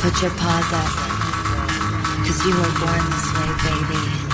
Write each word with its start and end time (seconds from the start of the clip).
Put 0.00 0.22
your 0.22 0.30
paws 0.30 0.72
up. 0.72 0.90
Cause 2.24 2.46
you 2.46 2.54
were 2.54 2.72
born 2.78 3.02
this 3.10 3.34
way, 3.34 3.50
baby. 3.64 4.28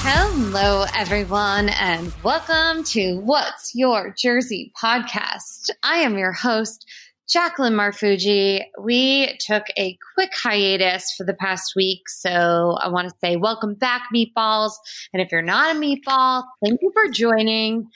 Hello, 0.00 0.86
everyone, 0.96 1.68
and 1.68 2.10
welcome 2.22 2.82
to 2.84 3.20
What's 3.20 3.74
Your 3.74 4.14
Jersey 4.16 4.72
podcast. 4.82 5.68
I 5.82 5.98
am 5.98 6.16
your 6.16 6.32
host, 6.32 6.86
Jacqueline 7.28 7.74
Marfuji. 7.74 8.62
We 8.80 9.36
took 9.38 9.64
a 9.76 9.98
quick 10.14 10.32
hiatus 10.34 11.12
for 11.14 11.24
the 11.24 11.34
past 11.34 11.74
week, 11.76 12.08
so 12.08 12.78
I 12.80 12.88
want 12.88 13.10
to 13.10 13.14
say 13.22 13.36
welcome 13.36 13.74
back, 13.74 14.04
meatballs. 14.14 14.72
And 15.12 15.20
if 15.20 15.30
you're 15.30 15.42
not 15.42 15.76
a 15.76 15.78
meatball, 15.78 16.44
thank 16.64 16.80
you 16.80 16.90
for 16.94 17.10
joining. 17.10 17.90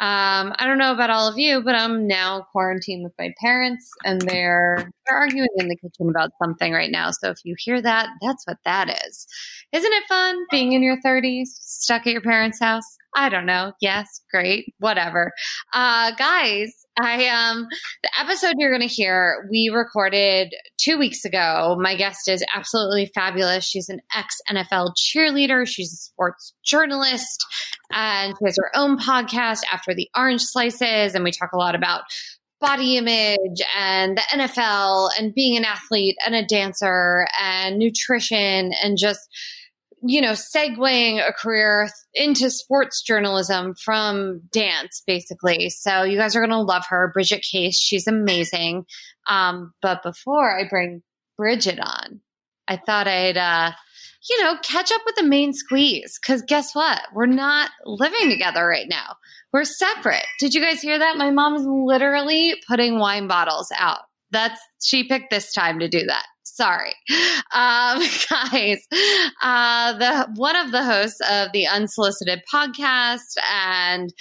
Um, 0.00 0.54
I 0.58 0.66
don't 0.66 0.78
know 0.78 0.92
about 0.92 1.10
all 1.10 1.28
of 1.28 1.38
you, 1.38 1.60
but 1.62 1.74
I'm 1.74 2.06
now 2.06 2.46
quarantined 2.52 3.04
with 3.04 3.12
my 3.18 3.34
parents, 3.38 3.90
and 4.02 4.22
they're 4.22 4.90
they're 5.10 5.18
arguing 5.18 5.48
in 5.56 5.68
the 5.68 5.76
kitchen 5.76 6.08
about 6.08 6.30
something 6.42 6.72
right 6.72 6.90
now. 6.90 7.10
So 7.10 7.30
if 7.30 7.38
you 7.44 7.54
hear 7.58 7.80
that, 7.80 8.08
that's 8.22 8.46
what 8.46 8.58
that 8.64 8.88
is. 9.06 9.26
Isn't 9.72 9.92
it 9.92 10.04
fun 10.08 10.36
being 10.50 10.72
in 10.72 10.82
your 10.82 10.96
30s, 11.04 11.46
stuck 11.46 12.06
at 12.06 12.12
your 12.12 12.22
parents' 12.22 12.60
house? 12.60 12.84
I 13.14 13.28
don't 13.28 13.46
know. 13.46 13.72
Yes, 13.80 14.20
great, 14.30 14.72
whatever. 14.78 15.32
Uh, 15.74 16.12
guys, 16.12 16.72
I 17.00 17.26
um 17.26 17.66
the 18.02 18.10
episode 18.20 18.54
you're 18.58 18.70
going 18.70 18.86
to 18.86 18.94
hear 18.94 19.48
we 19.50 19.70
recorded 19.74 20.52
2 20.78 20.96
weeks 20.98 21.24
ago. 21.24 21.76
My 21.80 21.96
guest 21.96 22.28
is 22.28 22.44
absolutely 22.54 23.10
fabulous. 23.12 23.64
She's 23.64 23.88
an 23.88 24.00
ex 24.14 24.36
NFL 24.48 24.92
cheerleader, 24.96 25.66
she's 25.66 25.92
a 25.92 25.96
sports 25.96 26.54
journalist, 26.64 27.44
and 27.92 28.34
she 28.38 28.44
has 28.44 28.56
her 28.58 28.70
own 28.76 28.96
podcast 28.98 29.62
after 29.72 29.92
the 29.92 30.08
orange 30.16 30.42
slices 30.42 31.14
and 31.14 31.24
we 31.24 31.32
talk 31.32 31.50
a 31.52 31.58
lot 31.58 31.74
about 31.74 32.02
body 32.60 32.96
image 32.96 33.62
and 33.76 34.16
the 34.16 34.22
NFL 34.32 35.10
and 35.18 35.34
being 35.34 35.56
an 35.56 35.64
athlete 35.64 36.16
and 36.24 36.34
a 36.34 36.44
dancer 36.44 37.26
and 37.40 37.78
nutrition 37.78 38.72
and 38.82 38.98
just 38.98 39.28
you 40.02 40.20
know, 40.20 40.32
segueing 40.32 41.26
a 41.26 41.32
career 41.32 41.88
into 42.14 42.50
sports 42.50 43.02
journalism 43.02 43.74
from 43.74 44.40
dance, 44.50 45.02
basically. 45.06 45.68
So 45.70 46.02
you 46.02 46.16
guys 46.16 46.34
are 46.34 46.40
going 46.40 46.50
to 46.50 46.60
love 46.60 46.84
her. 46.88 47.10
Bridget 47.12 47.42
Case, 47.42 47.78
she's 47.78 48.06
amazing. 48.06 48.86
Um, 49.28 49.72
but 49.82 50.02
before 50.02 50.58
I 50.58 50.68
bring 50.68 51.02
Bridget 51.36 51.78
on, 51.80 52.20
I 52.66 52.76
thought 52.78 53.08
I'd, 53.08 53.36
uh, 53.36 53.72
you 54.28 54.42
know, 54.42 54.56
catch 54.62 54.90
up 54.90 55.02
with 55.04 55.16
the 55.16 55.22
main 55.22 55.52
squeeze. 55.52 56.18
Cause 56.18 56.42
guess 56.46 56.74
what? 56.74 57.00
We're 57.12 57.26
not 57.26 57.70
living 57.84 58.30
together 58.30 58.66
right 58.66 58.88
now. 58.88 59.16
We're 59.52 59.64
separate. 59.64 60.24
Did 60.38 60.54
you 60.54 60.60
guys 60.60 60.80
hear 60.80 60.98
that? 60.98 61.16
My 61.16 61.30
mom 61.30 61.56
is 61.56 61.66
literally 61.66 62.54
putting 62.68 62.98
wine 62.98 63.26
bottles 63.26 63.72
out. 63.76 64.00
That's, 64.30 64.60
she 64.82 65.08
picked 65.08 65.30
this 65.30 65.52
time 65.52 65.80
to 65.80 65.88
do 65.88 66.06
that. 66.06 66.24
Sorry, 66.44 66.94
um, 67.54 68.00
guys. 68.30 68.86
Uh, 69.42 69.98
the 69.98 70.28
one 70.34 70.56
of 70.56 70.72
the 70.72 70.84
hosts 70.84 71.20
of 71.28 71.52
the 71.52 71.66
Unsolicited 71.66 72.42
podcast 72.52 73.36
and 73.50 74.12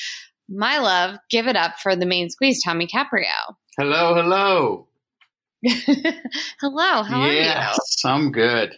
my 0.48 0.80
love, 0.80 1.18
give 1.30 1.48
it 1.48 1.56
up 1.56 1.80
for 1.82 1.96
the 1.96 2.06
main 2.06 2.30
squeeze, 2.30 2.64
Tommy 2.64 2.88
Caprio. 2.88 3.56
Hello, 3.78 4.16
hello. 4.16 4.88
hello, 6.62 7.04
how 7.04 7.26
yes, 7.26 7.30
are 7.30 7.32
you? 7.32 7.40
Yes, 7.40 8.02
I'm 8.06 8.32
good. 8.32 8.74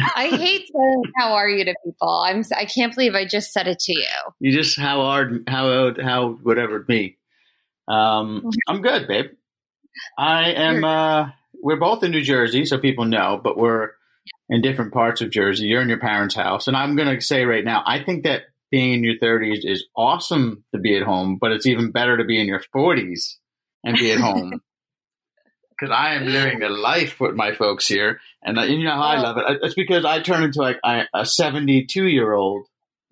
I 0.00 0.28
hate 0.28 0.70
saying 0.72 1.02
"How 1.16 1.32
are 1.32 1.48
you" 1.48 1.64
to 1.64 1.74
people. 1.84 2.08
I'm. 2.08 2.44
I 2.56 2.64
can't 2.64 2.94
believe 2.94 3.14
I 3.14 3.24
just 3.24 3.52
said 3.52 3.68
it 3.68 3.78
to 3.80 3.92
you. 3.92 4.06
You 4.40 4.52
just 4.52 4.78
how 4.78 5.02
are 5.02 5.30
how 5.46 5.92
how 6.02 6.38
whatever 6.42 6.84
me. 6.88 7.16
Um, 7.86 8.40
mm-hmm. 8.40 8.48
I'm 8.68 8.82
good, 8.82 9.08
babe. 9.08 9.26
I 10.16 10.52
am. 10.52 10.84
Uh, 10.84 11.30
we're 11.62 11.76
both 11.76 12.04
in 12.04 12.12
New 12.12 12.22
Jersey, 12.22 12.64
so 12.64 12.78
people 12.78 13.04
know, 13.04 13.40
but 13.42 13.56
we're 13.56 13.90
in 14.48 14.62
different 14.62 14.92
parts 14.92 15.20
of 15.20 15.30
Jersey. 15.30 15.66
You're 15.66 15.82
in 15.82 15.88
your 15.88 15.98
parents' 15.98 16.34
house. 16.34 16.68
And 16.68 16.76
I'm 16.76 16.96
going 16.96 17.14
to 17.14 17.20
say 17.20 17.44
right 17.44 17.64
now, 17.64 17.82
I 17.86 18.02
think 18.02 18.24
that 18.24 18.42
being 18.70 18.92
in 18.92 19.04
your 19.04 19.18
30s 19.18 19.60
is 19.62 19.86
awesome 19.96 20.64
to 20.74 20.80
be 20.80 20.96
at 20.96 21.02
home, 21.02 21.38
but 21.40 21.52
it's 21.52 21.66
even 21.66 21.90
better 21.90 22.16
to 22.16 22.24
be 22.24 22.40
in 22.40 22.46
your 22.46 22.62
40s 22.74 23.36
and 23.84 23.96
be 23.96 24.12
at 24.12 24.20
home. 24.20 24.60
Because 25.78 25.94
I 25.96 26.14
am 26.14 26.26
living 26.26 26.58
the 26.58 26.68
life 26.68 27.20
with 27.20 27.34
my 27.34 27.54
folks 27.54 27.86
here. 27.86 28.20
And 28.42 28.58
uh, 28.58 28.62
you 28.62 28.82
know 28.82 28.94
how 28.94 29.02
I 29.02 29.20
love 29.20 29.38
it? 29.38 29.60
It's 29.62 29.74
because 29.74 30.04
I 30.04 30.20
turn 30.20 30.42
into 30.42 30.60
like 30.60 30.78
a 31.14 31.24
72 31.24 32.04
year 32.04 32.32
old 32.32 32.66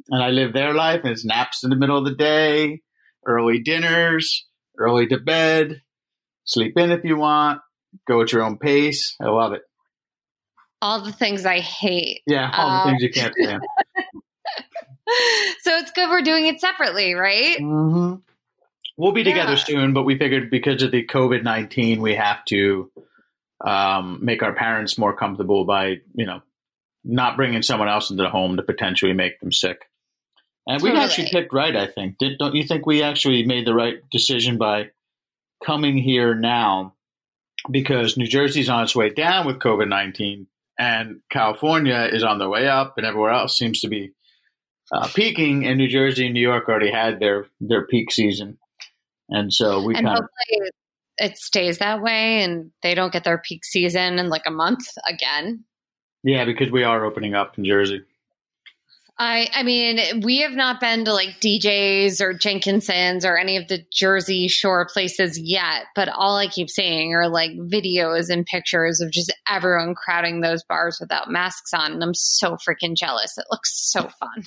and 0.09 0.23
I 0.23 0.31
live 0.31 0.53
their 0.53 0.75
life 0.75 1.01
and 1.05 1.13
it's 1.13 1.25
naps 1.25 1.63
in 1.65 1.71
the 1.71 1.77
middle 1.77 1.99
of 1.99 2.05
the 2.05 2.15
day, 2.15 2.83
early 3.25 3.61
dinners, 3.61 4.47
early 4.79 5.07
to 5.09 5.19
bed, 5.19 5.83
sleep 6.45 6.77
in 6.79 6.91
if 6.91 7.05
you 7.05 7.17
want, 7.17 7.61
go 8.07 8.23
at 8.23 8.33
your 8.33 8.43
own 8.43 8.59
pace. 8.59 9.17
I 9.21 9.27
love 9.27 9.53
it. 9.53 9.63
All 10.83 11.03
the 11.03 11.13
things 11.13 11.47
I 11.47 11.61
hate. 11.61 12.23
Yeah, 12.27 12.51
all 12.53 12.69
um, 12.69 12.79
the 12.79 12.91
things 12.91 13.03
you 13.03 13.11
can't 13.11 13.35
stand. 13.35 13.63
so 15.63 15.77
it's 15.79 15.91
good 15.93 16.11
we're 16.11 16.23
doing 16.23 16.47
it 16.47 16.61
separately, 16.61 17.15
right? 17.15 17.59
Mm-hmm. 17.59 18.15
We'll 18.97 19.13
be 19.13 19.25
together 19.25 19.53
yeah. 19.53 19.65
soon, 19.65 19.93
but 19.93 20.05
we 20.05 20.19
figured 20.19 20.51
because 20.51 20.83
of 20.83 20.91
the 20.91 21.07
COVID 21.07 21.43
19, 21.43 22.01
we 22.01 22.15
have 22.15 22.45
to 22.47 22.91
um, 23.65 24.21
make 24.23 24.43
our 24.43 24.55
parents 24.55 24.97
more 24.97 25.15
comfortable 25.15 25.65
by, 25.65 26.01
you 26.15 26.27
know, 26.27 26.43
not 27.05 27.37
bringing 27.37 27.63
someone 27.63 27.89
else 27.89 28.11
into 28.11 28.23
the 28.23 28.31
home 28.31 28.57
to 28.57 28.63
potentially 28.63 29.13
make 29.13 29.39
them 29.41 29.53
sick. 29.53 29.87
And 30.67 30.81
totally. 30.81 30.99
we 30.99 31.05
actually 31.05 31.29
picked 31.31 31.53
right, 31.53 31.77
I 31.77 31.87
think. 31.87 32.19
Did, 32.19 32.39
don't 32.39 32.55
you 32.55 32.65
think 32.65 32.87
we 32.87 33.03
actually 33.03 33.45
made 33.45 33.67
the 33.67 33.75
right 33.75 33.99
decision 34.11 34.59
by 34.59 34.91
coming 35.65 35.97
here 35.97 36.35
now 36.35 36.95
because 37.71 38.17
New 38.17 38.27
Jersey's 38.27 38.69
on 38.69 38.83
its 38.83 38.97
way 38.97 39.11
down 39.11 39.47
with 39.47 39.59
COVID 39.59 39.89
19 39.89 40.47
and 40.79 41.21
California 41.31 42.09
is 42.13 42.23
on 42.23 42.39
the 42.39 42.49
way 42.49 42.69
up 42.69 42.95
and 42.97 43.07
everywhere 43.07 43.31
else 43.33 43.57
seems 43.57 43.81
to 43.81 43.89
be 43.89 44.13
uh, 44.93 45.09
peaking 45.15 45.67
and 45.67 45.79
New 45.79 45.89
Jersey 45.89 46.27
and 46.27 46.35
New 46.35 46.41
York 46.41 46.69
already 46.69 46.91
had 46.91 47.21
their, 47.21 47.47
their 47.61 47.87
peak 47.87 48.13
season. 48.13 48.59
And 49.29 49.53
so 49.53 49.83
we 49.83 49.95
kind 49.95 50.09
of 50.09 50.25
it 51.19 51.39
stays 51.39 51.79
that 51.79 52.03
way 52.03 52.43
and 52.43 52.71
they 52.83 52.95
don't 52.95 53.13
get 53.13 53.25
their 53.25 53.39
peak 53.39 53.65
season 53.65 54.19
in 54.19 54.29
like 54.29 54.43
a 54.47 54.51
month 54.51 54.87
again. 55.09 55.65
Yeah, 56.23 56.45
because 56.45 56.71
we 56.71 56.83
are 56.83 57.05
opening 57.05 57.35
up 57.35 57.57
in 57.57 57.65
Jersey. 57.65 58.03
I 59.19 59.49
I 59.55 59.63
mean, 59.63 60.23
we 60.23 60.41
have 60.41 60.53
not 60.53 60.81
been 60.81 61.05
to 61.07 61.13
like 61.13 61.41
D'Jais 61.41 62.21
or 62.21 62.35
Jenkinson's 62.35 63.25
or 63.25 63.39
any 63.39 63.57
of 63.57 63.69
the 63.69 63.83
Jersey 63.93 64.47
Shore 64.47 64.87
places 64.93 65.39
yet, 65.39 65.87
but 65.95 66.09
all 66.09 66.37
I 66.37 66.49
keep 66.49 66.69
seeing 66.69 67.15
are 67.15 67.29
like 67.29 67.53
videos 67.53 68.29
and 68.29 68.45
pictures 68.45 69.01
of 69.01 69.11
just 69.11 69.33
everyone 69.49 69.95
crowding 69.95 70.41
those 70.43 70.63
bars 70.65 70.99
without 71.01 71.31
masks 71.31 71.73
on, 71.73 71.93
and 71.93 72.03
I'm 72.03 72.15
so 72.15 72.57
freaking 72.57 72.95
jealous. 72.95 73.39
It 73.39 73.47
looks 73.51 73.73
so 73.91 74.03
fun. 74.21 74.45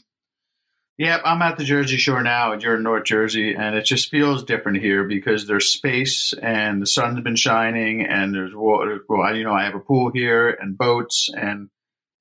Yep, 1.00 1.22
I'm 1.24 1.42
at 1.42 1.58
the 1.58 1.64
Jersey 1.64 1.96
Shore 1.96 2.22
now, 2.22 2.52
and 2.52 2.62
you're 2.62 2.76
in 2.76 2.84
North 2.84 3.06
Jersey, 3.06 3.54
and 3.54 3.74
it 3.74 3.86
just 3.86 4.10
feels 4.10 4.44
different 4.44 4.80
here 4.80 5.06
because 5.06 5.48
there's 5.48 5.72
space 5.72 6.34
and 6.42 6.82
the 6.82 6.86
sun's 6.86 7.22
been 7.22 7.38
shining, 7.38 8.06
and 8.06 8.34
there's 8.34 8.54
water. 8.54 9.00
Well, 9.08 9.34
you 9.34 9.46
know, 9.46 9.54
I 9.54 9.64
have 9.64 9.76
a 9.76 9.80
pool 9.80 10.12
here 10.14 10.50
and 10.50 10.78
boats 10.78 11.30
and 11.34 11.70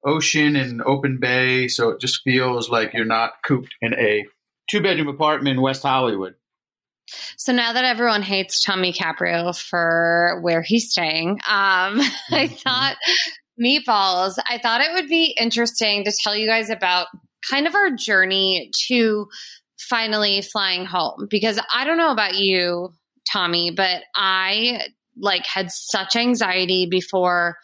ocean 0.07 0.55
and 0.55 0.81
open 0.81 1.19
bay, 1.19 1.67
so 1.67 1.89
it 1.89 2.01
just 2.01 2.23
feels 2.23 2.71
like 2.71 2.95
you're 2.95 3.05
not 3.05 3.33
cooped 3.45 3.75
in 3.81 3.95
a 3.95 4.27
two 4.71 4.81
bedroom 4.81 5.09
apartment 5.09 5.57
in 5.57 5.61
West 5.61 5.83
Hollywood. 5.83 6.37
So 7.37 7.53
now 7.53 7.73
that 7.73 7.85
everyone 7.85 8.23
hates 8.23 8.63
Tommy 8.63 8.93
Caprio 8.93 9.59
for 9.59 10.39
where 10.43 10.63
he's 10.63 10.93
staying, 10.93 11.31
um, 11.31 11.39
I 11.49 12.47
mm-hmm. 12.47 12.55
thought 12.55 12.97
meatballs. 13.61 14.39
I 14.49 14.59
thought 14.59 14.83
it 14.83 14.93
would 14.93 15.09
be 15.09 15.37
interesting 15.37 16.05
to 16.05 16.13
tell 16.23 16.37
you 16.37 16.47
guys 16.47 16.71
about 16.71 17.09
kind 17.49 17.67
of 17.67 17.75
our 17.75 17.91
journey 17.91 18.71
to 18.89 19.27
finally 19.79 20.43
flying 20.43 20.85
home. 20.85 21.27
Because 21.31 21.61
I 21.73 21.85
don't 21.85 21.99
know 21.99 22.13
about 22.13 22.37
you, 22.37 22.91
Tommy, 23.33 23.71
but 23.71 24.03
I 24.15 24.89
like 25.21 25.47
had 25.47 25.71
such 25.71 26.17
anxiety 26.17 26.87
before 26.91 27.57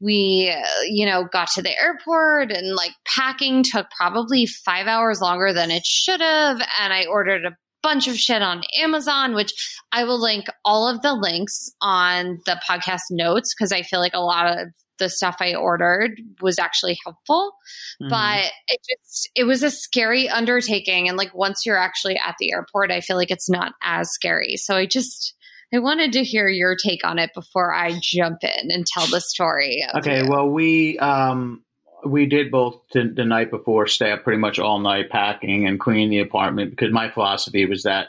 we 0.00 0.52
uh, 0.54 0.82
you 0.86 1.06
know 1.06 1.26
got 1.32 1.48
to 1.48 1.62
the 1.62 1.80
airport 1.80 2.50
and 2.50 2.74
like 2.74 2.92
packing 3.06 3.62
took 3.62 3.86
probably 3.96 4.46
five 4.46 4.86
hours 4.86 5.20
longer 5.20 5.52
than 5.52 5.70
it 5.70 5.84
should 5.84 6.20
have. 6.20 6.60
And 6.80 6.92
i 6.92 7.06
ordered 7.06 7.44
a 7.44 7.56
bunch 7.82 8.08
of 8.08 8.16
shit 8.16 8.40
on 8.40 8.62
amazon 8.82 9.34
which 9.34 9.52
i 9.92 10.04
will 10.04 10.20
link 10.20 10.46
all 10.64 10.88
of 10.88 11.02
the 11.02 11.12
links 11.12 11.70
on 11.82 12.38
the 12.46 12.58
podcast 12.66 13.02
notes 13.10 13.54
because 13.54 13.72
i 13.72 13.82
feel 13.82 14.00
like 14.00 14.14
a 14.14 14.20
lot 14.20 14.46
of 14.58 14.68
the 14.98 15.08
stuff 15.08 15.36
i 15.40 15.54
ordered 15.54 16.20
was 16.40 16.58
actually 16.58 16.98
helpful 17.04 17.52
mm-hmm. 18.00 18.10
but 18.10 18.50
it 18.68 18.80
just 18.88 19.30
it 19.34 19.44
was 19.44 19.62
a 19.62 19.70
scary 19.70 20.28
undertaking 20.28 21.08
and 21.08 21.16
like 21.16 21.34
once 21.34 21.64
you're 21.64 21.78
actually 21.78 22.16
at 22.16 22.34
the 22.38 22.52
airport 22.52 22.90
i 22.90 23.00
feel 23.00 23.16
like 23.16 23.30
it's 23.30 23.50
not 23.50 23.72
as 23.82 24.10
scary 24.12 24.56
so 24.56 24.74
i 24.74 24.86
just 24.86 25.34
I 25.72 25.80
wanted 25.80 26.12
to 26.12 26.22
hear 26.22 26.46
your 26.46 26.76
take 26.76 27.04
on 27.04 27.18
it 27.18 27.30
before 27.34 27.74
I 27.74 27.98
jump 28.00 28.44
in 28.44 28.70
and 28.70 28.86
tell 28.86 29.08
the 29.08 29.20
story. 29.20 29.84
Okay, 29.96 30.22
you. 30.22 30.28
well, 30.30 30.48
we 30.48 30.98
um, 31.00 31.64
we 32.04 32.26
did 32.26 32.50
both 32.50 32.80
the, 32.92 33.04
the, 33.04 33.24
night 33.24 33.50
before 33.50 33.86
stay 33.86 34.12
up 34.12 34.24
pretty 34.24 34.38
much 34.38 34.58
all 34.58 34.78
night 34.78 35.10
packing 35.10 35.66
and 35.66 35.80
cleaning 35.80 36.10
the 36.10 36.20
apartment 36.20 36.70
because 36.70 36.92
my 36.92 37.10
philosophy 37.10 37.66
was 37.66 37.82
that 37.84 38.08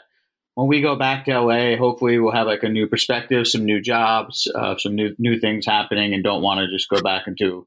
when 0.56 0.68
we 0.68 0.80
go 0.80 0.96
back 0.96 1.26
to 1.26 1.38
LA, 1.38 1.76
hopefully 1.76 2.18
we'll 2.18 2.32
have 2.32 2.46
like 2.46 2.62
a 2.62 2.68
new 2.70 2.86
perspective, 2.86 3.46
some 3.46 3.66
new 3.66 3.78
jobs, 3.78 4.50
uh, 4.54 4.74
some 4.78 4.94
new 4.94 5.14
new 5.18 5.38
things 5.38 5.66
happening, 5.66 6.14
and 6.14 6.24
don't 6.24 6.42
want 6.42 6.60
to 6.60 6.74
just 6.74 6.88
go 6.88 7.02
back 7.02 7.26
into, 7.26 7.66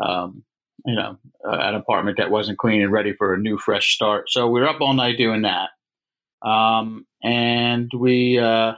um, 0.00 0.44
you 0.86 0.94
know, 0.94 1.18
uh, 1.44 1.56
an 1.58 1.74
apartment 1.74 2.18
that 2.18 2.30
wasn't 2.30 2.58
clean 2.58 2.80
and 2.80 2.92
ready 2.92 3.12
for 3.12 3.34
a 3.34 3.38
new 3.38 3.58
fresh 3.58 3.92
start. 3.92 4.30
So 4.30 4.48
we 4.48 4.60
are 4.60 4.68
up 4.68 4.80
all 4.80 4.94
night 4.94 5.18
doing 5.18 5.42
that, 5.42 5.70
um, 6.48 7.06
and 7.24 7.90
we 7.92 8.38
uh, 8.38 8.74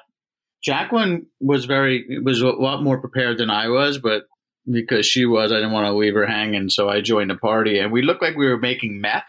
Jacqueline 0.62 1.26
was 1.38 1.66
very 1.66 2.18
was 2.24 2.40
a 2.40 2.48
lot 2.48 2.82
more 2.82 2.98
prepared 2.98 3.36
than 3.36 3.50
I 3.50 3.68
was, 3.68 3.98
but 3.98 4.22
because 4.70 5.04
she 5.04 5.26
was, 5.26 5.52
I 5.52 5.56
didn't 5.56 5.72
want 5.72 5.86
to 5.86 5.92
leave 5.92 6.14
her 6.14 6.26
hanging, 6.26 6.70
so 6.70 6.88
I 6.88 7.02
joined 7.02 7.28
the 7.28 7.36
party, 7.36 7.78
and 7.78 7.92
we 7.92 8.00
looked 8.00 8.22
like 8.22 8.36
we 8.36 8.48
were 8.48 8.56
making 8.56 9.02
meth 9.02 9.24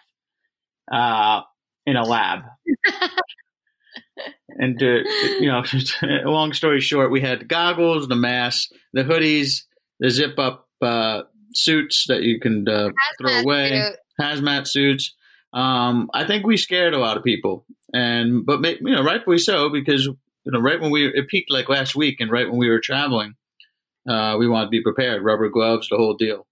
uh, 0.89 1.41
in 1.85 1.97
a 1.97 2.05
lab. 2.05 2.43
and 4.55 4.79
to, 4.79 5.03
you 5.39 5.47
know, 5.47 5.63
long 6.29 6.53
story 6.53 6.81
short, 6.81 7.11
we 7.11 7.21
had 7.21 7.47
goggles, 7.47 8.07
the 8.07 8.15
mask, 8.15 8.69
the 8.93 9.03
hoodies, 9.03 9.63
the 9.99 10.09
zip 10.09 10.37
up 10.39 10.67
uh, 10.81 11.23
suits 11.53 12.05
that 12.07 12.23
you 12.23 12.39
can 12.39 12.67
uh, 12.67 12.89
throw 13.19 13.39
away, 13.39 13.81
suit. 13.81 13.95
hazmat 14.19 14.67
suits. 14.67 15.13
Um, 15.53 16.09
I 16.13 16.25
think 16.25 16.45
we 16.45 16.57
scared 16.57 16.93
a 16.93 16.99
lot 16.99 17.17
of 17.17 17.23
people, 17.23 17.65
and 17.93 18.45
but 18.45 18.61
you 18.63 18.95
know, 18.95 19.03
rightfully 19.03 19.37
so 19.37 19.69
because 19.69 20.05
you 20.05 20.51
know, 20.51 20.59
right 20.59 20.79
when 20.79 20.91
we 20.91 21.07
it 21.07 21.27
peaked 21.27 21.51
like 21.51 21.69
last 21.69 21.95
week, 21.95 22.19
and 22.19 22.29
right 22.31 22.47
when 22.47 22.57
we 22.57 22.69
were 22.69 22.81
traveling, 22.81 23.35
uh, 24.07 24.35
we 24.37 24.47
wanted 24.47 24.65
to 24.65 24.71
be 24.71 24.81
prepared, 24.81 25.23
rubber 25.23 25.49
gloves, 25.49 25.87
the 25.89 25.97
whole 25.97 26.15
deal. 26.15 26.45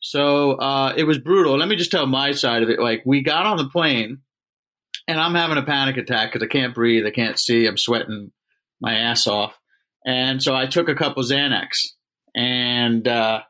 So 0.00 0.52
uh, 0.52 0.92
it 0.96 1.04
was 1.04 1.18
brutal. 1.18 1.56
Let 1.56 1.68
me 1.68 1.76
just 1.76 1.90
tell 1.90 2.06
my 2.06 2.32
side 2.32 2.62
of 2.62 2.68
it. 2.68 2.78
Like 2.78 3.02
we 3.06 3.22
got 3.22 3.46
on 3.46 3.56
the 3.56 3.68
plane 3.68 4.18
and 5.08 5.20
I'm 5.20 5.34
having 5.34 5.58
a 5.58 5.62
panic 5.62 5.96
attack 5.96 6.32
because 6.32 6.44
I 6.44 6.50
can't 6.50 6.74
breathe, 6.74 7.06
I 7.06 7.10
can't 7.10 7.38
see, 7.38 7.66
I'm 7.66 7.78
sweating 7.78 8.32
my 8.80 8.94
ass 8.94 9.26
off, 9.26 9.58
and 10.04 10.42
so 10.42 10.54
I 10.54 10.66
took 10.66 10.88
a 10.88 10.94
couple 10.94 11.22
Xanax, 11.22 11.88
and 12.34 13.06
uh, 13.08 13.40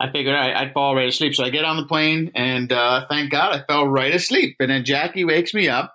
I 0.00 0.10
figured 0.10 0.34
I, 0.34 0.64
would 0.64 0.72
fall 0.72 0.96
right 0.96 1.08
asleep. 1.08 1.34
So 1.34 1.44
I 1.44 1.50
get 1.50 1.64
on 1.64 1.76
the 1.76 1.86
plane, 1.86 2.32
and 2.34 2.72
uh, 2.72 3.06
thank 3.08 3.30
God 3.30 3.54
I 3.54 3.64
fell 3.64 3.86
right 3.86 4.12
asleep. 4.12 4.56
And 4.58 4.68
then 4.68 4.84
Jackie 4.84 5.24
wakes 5.24 5.54
me 5.54 5.68
up, 5.68 5.94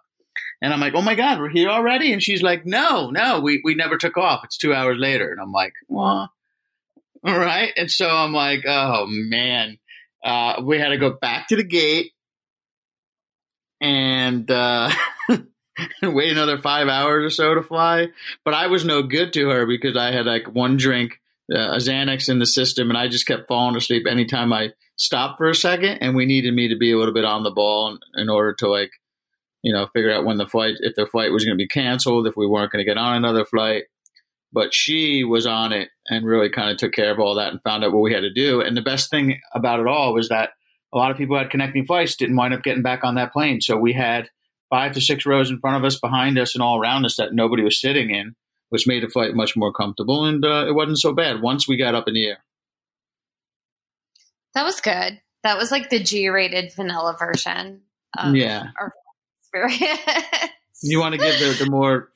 and 0.62 0.74
I'm 0.74 0.80
like, 0.80 0.94
"Oh 0.96 1.02
my 1.02 1.16
God, 1.16 1.40
we're 1.40 1.50
here 1.50 1.70
already!" 1.70 2.14
And 2.14 2.24
she's 2.24 2.42
like, 2.42 2.66
"No, 2.66 3.10
no, 3.10 3.42
we 3.42 3.62
we 3.66 3.76
never 3.76 3.98
took 3.98 4.18
off. 4.18 4.46
It's 4.46 4.58
two 4.58 4.74
hours 4.74 4.98
later." 4.98 5.30
And 5.30 5.42
I'm 5.42 5.52
like, 5.52 5.74
"Well, 5.90 6.32
all 7.26 7.40
right." 7.40 7.74
And 7.76 7.92
so 7.92 8.10
I'm 8.10 8.34
like, 8.34 8.64
"Oh 8.66 9.06
man." 9.08 9.78
Uh, 10.24 10.62
we 10.64 10.80
had 10.80 10.90
to 10.90 10.98
go 10.98 11.12
back 11.12 11.48
to 11.48 11.56
the 11.56 11.64
gate 11.64 12.12
and 13.82 14.50
uh, 14.50 14.92
wait 16.02 16.32
another 16.32 16.60
five 16.62 16.88
hours 16.88 17.26
or 17.26 17.30
so 17.30 17.56
to 17.56 17.62
fly. 17.62 18.08
But 18.44 18.54
I 18.54 18.68
was 18.68 18.86
no 18.86 19.04
good 19.04 19.34
to 19.34 19.50
her 19.50 19.66
because 19.66 19.96
I 19.96 20.12
had 20.12 20.26
like 20.26 20.48
one 20.48 20.78
drink, 20.78 21.20
uh, 21.54 21.74
a 21.74 21.78
Xanax 21.78 22.30
in 22.30 22.40
the 22.40 22.46
system, 22.46 22.90
and 22.90 22.98
I 22.98 23.08
just 23.08 23.28
kept 23.28 23.48
falling 23.48 23.76
asleep 23.76 24.06
anytime 24.08 24.52
I 24.52 24.74
stopped 24.96 25.38
for 25.38 25.50
a 25.50 25.56
second. 25.56 26.00
And 26.02 26.16
we 26.16 26.26
needed 26.26 26.54
me 26.54 26.70
to 26.70 26.78
be 26.78 26.92
a 26.92 26.98
little 26.98 27.14
bit 27.14 27.26
on 27.26 27.44
the 27.44 27.52
ball 27.52 27.90
in, 27.90 28.22
in 28.22 28.30
order 28.30 28.54
to 28.56 28.68
like, 28.68 28.92
you 29.62 29.74
know, 29.74 29.88
figure 29.94 30.14
out 30.14 30.26
when 30.26 30.38
the 30.38 30.48
flight, 30.48 30.76
if 30.80 30.96
the 30.96 31.08
flight 31.08 31.32
was 31.32 31.46
going 31.46 31.58
to 31.58 31.64
be 31.64 31.68
canceled, 31.68 32.28
if 32.28 32.36
we 32.36 32.48
weren't 32.48 32.72
going 32.72 32.84
to 32.84 32.90
get 32.90 32.98
on 32.98 33.16
another 33.16 33.46
flight. 33.46 33.84
But 34.54 34.74
she 34.74 35.26
was 35.26 35.46
on 35.46 35.74
it 35.74 35.90
and 36.08 36.26
really 36.26 36.50
kind 36.50 36.72
of 36.72 36.78
took 36.78 36.94
care 36.94 37.12
of 37.12 37.20
all 37.20 37.36
that 37.36 37.52
and 37.52 37.62
found 37.64 37.84
out 37.84 37.92
what 37.92 38.02
we 38.02 38.14
had 38.14 38.22
to 38.22 38.34
do. 38.34 38.62
And 38.62 38.78
the 38.78 38.82
best 38.82 39.10
thing 39.10 39.42
about 39.54 39.82
it 39.82 39.88
all 39.88 40.14
was 40.14 40.30
that 40.30 40.52
a 40.94 40.98
lot 40.98 41.12
of 41.12 41.18
people 41.18 41.38
had 41.38 41.50
connecting 41.50 41.86
flights, 41.86 42.16
didn't 42.16 42.36
wind 42.36 42.54
up 42.54 42.64
getting 42.64 42.84
back 42.84 43.04
on 43.04 43.16
that 43.16 43.34
plane. 43.34 43.62
So 43.62 43.78
we 43.78 43.94
had 43.94 44.30
five 44.70 44.94
to 44.94 45.02
six 45.02 45.26
rows 45.26 45.50
in 45.50 45.60
front 45.60 45.78
of 45.78 45.84
us, 45.84 46.00
behind 46.00 46.38
us, 46.38 46.56
and 46.56 46.62
all 46.62 46.80
around 46.80 47.06
us 47.06 47.18
that 47.18 47.34
nobody 47.34 47.64
was 47.64 47.80
sitting 47.80 48.10
in, 48.10 48.36
which 48.70 48.88
made 48.88 49.04
the 49.04 49.10
flight 49.10 49.34
much 49.34 49.56
more 49.56 49.74
comfortable. 49.74 50.26
And 50.26 50.44
uh, 50.46 50.66
it 50.68 50.74
wasn't 50.74 51.00
so 51.00 51.14
bad 51.14 51.42
once 51.42 51.68
we 51.68 51.78
got 51.78 51.96
up 51.96 52.08
in 52.08 52.14
the 52.14 52.28
air. 52.28 52.44
That 54.54 54.64
was 54.64 54.82
good. 54.82 55.22
That 55.44 55.58
was 55.58 55.72
like 55.72 55.90
the 55.90 56.02
G-rated 56.02 56.74
vanilla 56.76 57.16
version. 57.18 57.82
yeah. 58.34 58.70
experience. 59.42 60.02
you 60.84 61.00
want 61.00 61.14
to 61.14 61.20
give 61.20 61.40
the, 61.40 61.64
the 61.64 61.70
more 61.70 62.10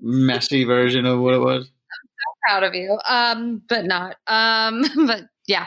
messy 0.00 0.64
version 0.64 1.06
of 1.06 1.20
what 1.20 1.34
it 1.34 1.38
was? 1.38 1.64
I'm 1.64 2.08
so 2.08 2.34
proud 2.48 2.62
of 2.64 2.74
you. 2.74 2.98
Um, 3.08 3.62
but 3.68 3.84
not. 3.84 4.16
Um, 4.26 4.84
but 5.06 5.22
yeah. 5.46 5.66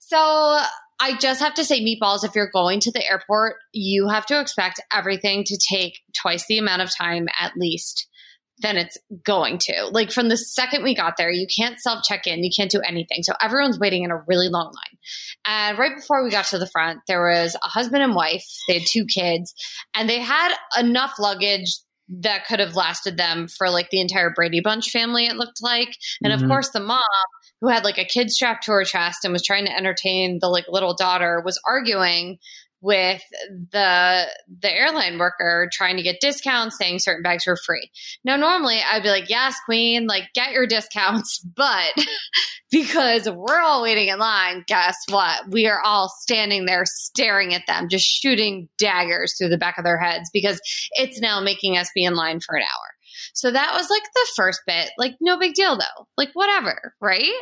So 0.00 0.60
I 1.00 1.16
just 1.16 1.40
have 1.40 1.54
to 1.54 1.64
say, 1.64 1.80
meatballs, 1.80 2.24
if 2.24 2.34
you're 2.34 2.50
going 2.50 2.80
to 2.80 2.92
the 2.92 3.08
airport, 3.08 3.56
you 3.72 4.08
have 4.08 4.26
to 4.26 4.40
expect 4.40 4.80
everything 4.92 5.44
to 5.44 5.58
take 5.72 6.00
twice 6.20 6.46
the 6.46 6.58
amount 6.58 6.82
of 6.82 6.94
time 6.94 7.26
at 7.38 7.56
least 7.56 8.06
than 8.60 8.76
it's 8.76 8.98
going 9.24 9.58
to. 9.58 9.88
Like 9.90 10.12
from 10.12 10.28
the 10.28 10.36
second 10.36 10.82
we 10.82 10.94
got 10.94 11.16
there, 11.16 11.30
you 11.30 11.46
can't 11.46 11.80
self 11.80 12.04
check 12.04 12.26
in, 12.26 12.44
you 12.44 12.50
can't 12.54 12.70
do 12.70 12.80
anything. 12.80 13.22
So 13.22 13.32
everyone's 13.40 13.78
waiting 13.78 14.04
in 14.04 14.10
a 14.10 14.22
really 14.26 14.48
long 14.48 14.66
line. 14.66 14.98
And 15.46 15.78
right 15.78 15.96
before 15.96 16.22
we 16.22 16.30
got 16.30 16.46
to 16.46 16.58
the 16.58 16.68
front, 16.68 17.00
there 17.08 17.22
was 17.22 17.56
a 17.56 17.68
husband 17.68 18.02
and 18.02 18.14
wife, 18.14 18.44
they 18.68 18.78
had 18.78 18.86
two 18.86 19.06
kids, 19.06 19.54
and 19.96 20.08
they 20.08 20.20
had 20.20 20.54
enough 20.78 21.14
luggage 21.18 21.78
that 22.22 22.46
could 22.46 22.60
have 22.60 22.74
lasted 22.74 23.16
them 23.16 23.46
for 23.48 23.70
like 23.70 23.88
the 23.90 24.00
entire 24.00 24.30
Brady 24.30 24.60
Bunch 24.60 24.90
family, 24.90 25.26
it 25.26 25.36
looked 25.36 25.62
like. 25.62 25.96
And 26.22 26.32
mm-hmm. 26.32 26.44
of 26.44 26.48
course, 26.50 26.70
the 26.70 26.80
mom 26.80 27.00
who 27.60 27.68
had 27.68 27.84
like 27.84 27.98
a 27.98 28.04
kid 28.04 28.30
strapped 28.30 28.64
to 28.64 28.72
her 28.72 28.84
chest 28.84 29.24
and 29.24 29.32
was 29.32 29.42
trying 29.42 29.66
to 29.66 29.76
entertain 29.76 30.38
the 30.40 30.48
like 30.48 30.66
little 30.68 30.94
daughter 30.94 31.42
was 31.44 31.60
arguing 31.66 32.38
with 32.82 33.20
the 33.72 34.26
the 34.60 34.72
airline 34.72 35.18
worker 35.18 35.68
trying 35.72 35.96
to 35.96 36.02
get 36.02 36.20
discounts 36.20 36.78
saying 36.78 36.98
certain 36.98 37.22
bags 37.22 37.46
were 37.46 37.58
free. 37.66 37.90
Now 38.24 38.36
normally 38.36 38.80
I'd 38.80 39.02
be 39.02 39.10
like, 39.10 39.28
"Yes, 39.28 39.56
queen, 39.66 40.06
like 40.06 40.24
get 40.34 40.52
your 40.52 40.66
discounts." 40.66 41.44
But 41.56 41.92
because 42.70 43.28
we're 43.28 43.60
all 43.60 43.82
waiting 43.82 44.08
in 44.08 44.18
line, 44.18 44.64
guess 44.66 44.96
what? 45.10 45.50
We 45.50 45.66
are 45.66 45.80
all 45.80 46.08
standing 46.08 46.64
there 46.64 46.84
staring 46.86 47.52
at 47.54 47.66
them, 47.66 47.88
just 47.90 48.06
shooting 48.06 48.68
daggers 48.78 49.34
through 49.36 49.50
the 49.50 49.58
back 49.58 49.76
of 49.76 49.84
their 49.84 49.98
heads 49.98 50.30
because 50.32 50.58
it's 50.92 51.20
now 51.20 51.40
making 51.40 51.76
us 51.76 51.90
be 51.94 52.04
in 52.04 52.14
line 52.14 52.40
for 52.40 52.56
an 52.56 52.62
hour. 52.62 52.99
So 53.34 53.50
that 53.50 53.74
was 53.74 53.88
like 53.90 54.02
the 54.14 54.26
first 54.36 54.60
bit. 54.66 54.90
Like, 54.98 55.16
no 55.20 55.38
big 55.38 55.54
deal 55.54 55.76
though. 55.76 56.06
Like, 56.16 56.30
whatever, 56.34 56.94
right? 57.00 57.32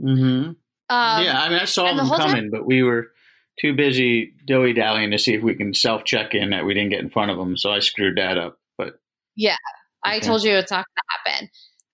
Mm-hmm. 0.00 0.52
Um, 0.90 1.24
yeah, 1.24 1.40
I 1.40 1.48
mean, 1.48 1.58
I 1.58 1.66
saw 1.66 1.84
them 1.84 1.96
the 1.98 2.16
coming, 2.16 2.34
time- 2.34 2.50
but 2.50 2.66
we 2.66 2.82
were 2.82 3.08
too 3.60 3.74
busy 3.74 4.34
dilly 4.46 4.72
dallying 4.72 5.10
to 5.10 5.18
see 5.18 5.34
if 5.34 5.42
we 5.42 5.54
can 5.54 5.74
self 5.74 6.04
check 6.04 6.34
in 6.34 6.50
that 6.50 6.64
we 6.64 6.74
didn't 6.74 6.90
get 6.90 7.00
in 7.00 7.10
front 7.10 7.30
of 7.30 7.36
them. 7.36 7.56
So 7.56 7.70
I 7.70 7.80
screwed 7.80 8.16
that 8.16 8.38
up. 8.38 8.58
But 8.78 8.98
yeah, 9.36 9.56
okay. 10.06 10.16
I 10.16 10.18
told 10.20 10.42
you 10.42 10.54
it's 10.54 10.70
not 10.70 10.86
going 10.86 11.28
to 11.28 11.30
happen. 11.32 11.50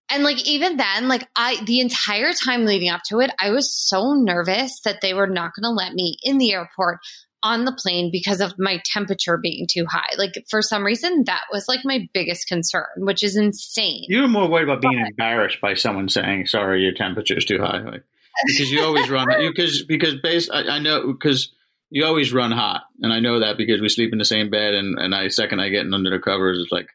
And 0.08 0.22
like 0.22 0.46
even 0.46 0.76
then, 0.76 1.08
like 1.08 1.26
I 1.34 1.62
the 1.64 1.80
entire 1.80 2.32
time 2.32 2.64
leading 2.64 2.88
up 2.88 3.02
to 3.08 3.18
it, 3.18 3.30
I 3.40 3.50
was 3.50 3.74
so 3.76 4.14
nervous 4.14 4.80
that 4.84 5.00
they 5.00 5.14
were 5.14 5.26
not 5.26 5.52
going 5.54 5.68
to 5.68 5.74
let 5.74 5.92
me 5.92 6.16
in 6.22 6.38
the 6.38 6.52
airport 6.52 6.98
on 7.42 7.64
the 7.64 7.72
plane 7.72 8.10
because 8.10 8.40
of 8.40 8.54
my 8.58 8.80
temperature 8.84 9.38
being 9.40 9.66
too 9.70 9.86
high. 9.88 10.14
Like 10.16 10.44
for 10.48 10.62
some 10.62 10.84
reason, 10.84 11.24
that 11.24 11.42
was 11.52 11.66
like 11.68 11.80
my 11.84 12.08
biggest 12.12 12.48
concern, 12.48 12.86
which 12.96 13.22
is 13.22 13.36
insane. 13.36 14.04
You 14.08 14.22
were 14.22 14.28
more 14.28 14.48
worried 14.48 14.64
about 14.64 14.80
being 14.80 15.00
but, 15.00 15.10
embarrassed 15.10 15.60
by 15.60 15.74
someone 15.74 16.08
saying, 16.08 16.46
"Sorry, 16.46 16.82
your 16.82 16.92
temperature 16.92 17.36
is 17.36 17.44
too 17.44 17.58
high," 17.58 17.80
like, 17.80 18.02
because 18.46 18.70
you 18.70 18.82
always 18.82 19.08
run 19.10 19.26
because 19.38 19.84
because 19.84 20.16
base 20.16 20.50
I, 20.50 20.62
I 20.62 20.78
know 20.78 21.12
because 21.12 21.52
you 21.90 22.04
always 22.04 22.32
run 22.32 22.52
hot, 22.52 22.82
and 23.00 23.12
I 23.12 23.20
know 23.20 23.40
that 23.40 23.56
because 23.56 23.80
we 23.80 23.88
sleep 23.88 24.12
in 24.12 24.18
the 24.18 24.24
same 24.24 24.50
bed, 24.50 24.74
and 24.74 24.98
and 24.98 25.14
I 25.14 25.28
second 25.28 25.60
I 25.60 25.68
get 25.68 25.86
in 25.86 25.94
under 25.94 26.10
the 26.10 26.18
covers, 26.18 26.58
it's 26.60 26.72
like 26.72 26.88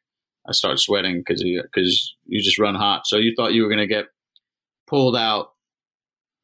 I 0.48 0.54
start 0.54 0.80
sweating 0.80 1.20
because 1.20 1.42
you 1.42 1.62
because 1.62 2.16
you 2.26 2.42
just 2.42 2.60
run 2.60 2.76
hot. 2.76 3.04
So 3.06 3.18
you 3.18 3.34
thought 3.36 3.54
you 3.54 3.64
were 3.64 3.70
going 3.70 3.80
to 3.80 3.88
get 3.88 4.06
pulled 4.88 5.16
out, 5.16 5.54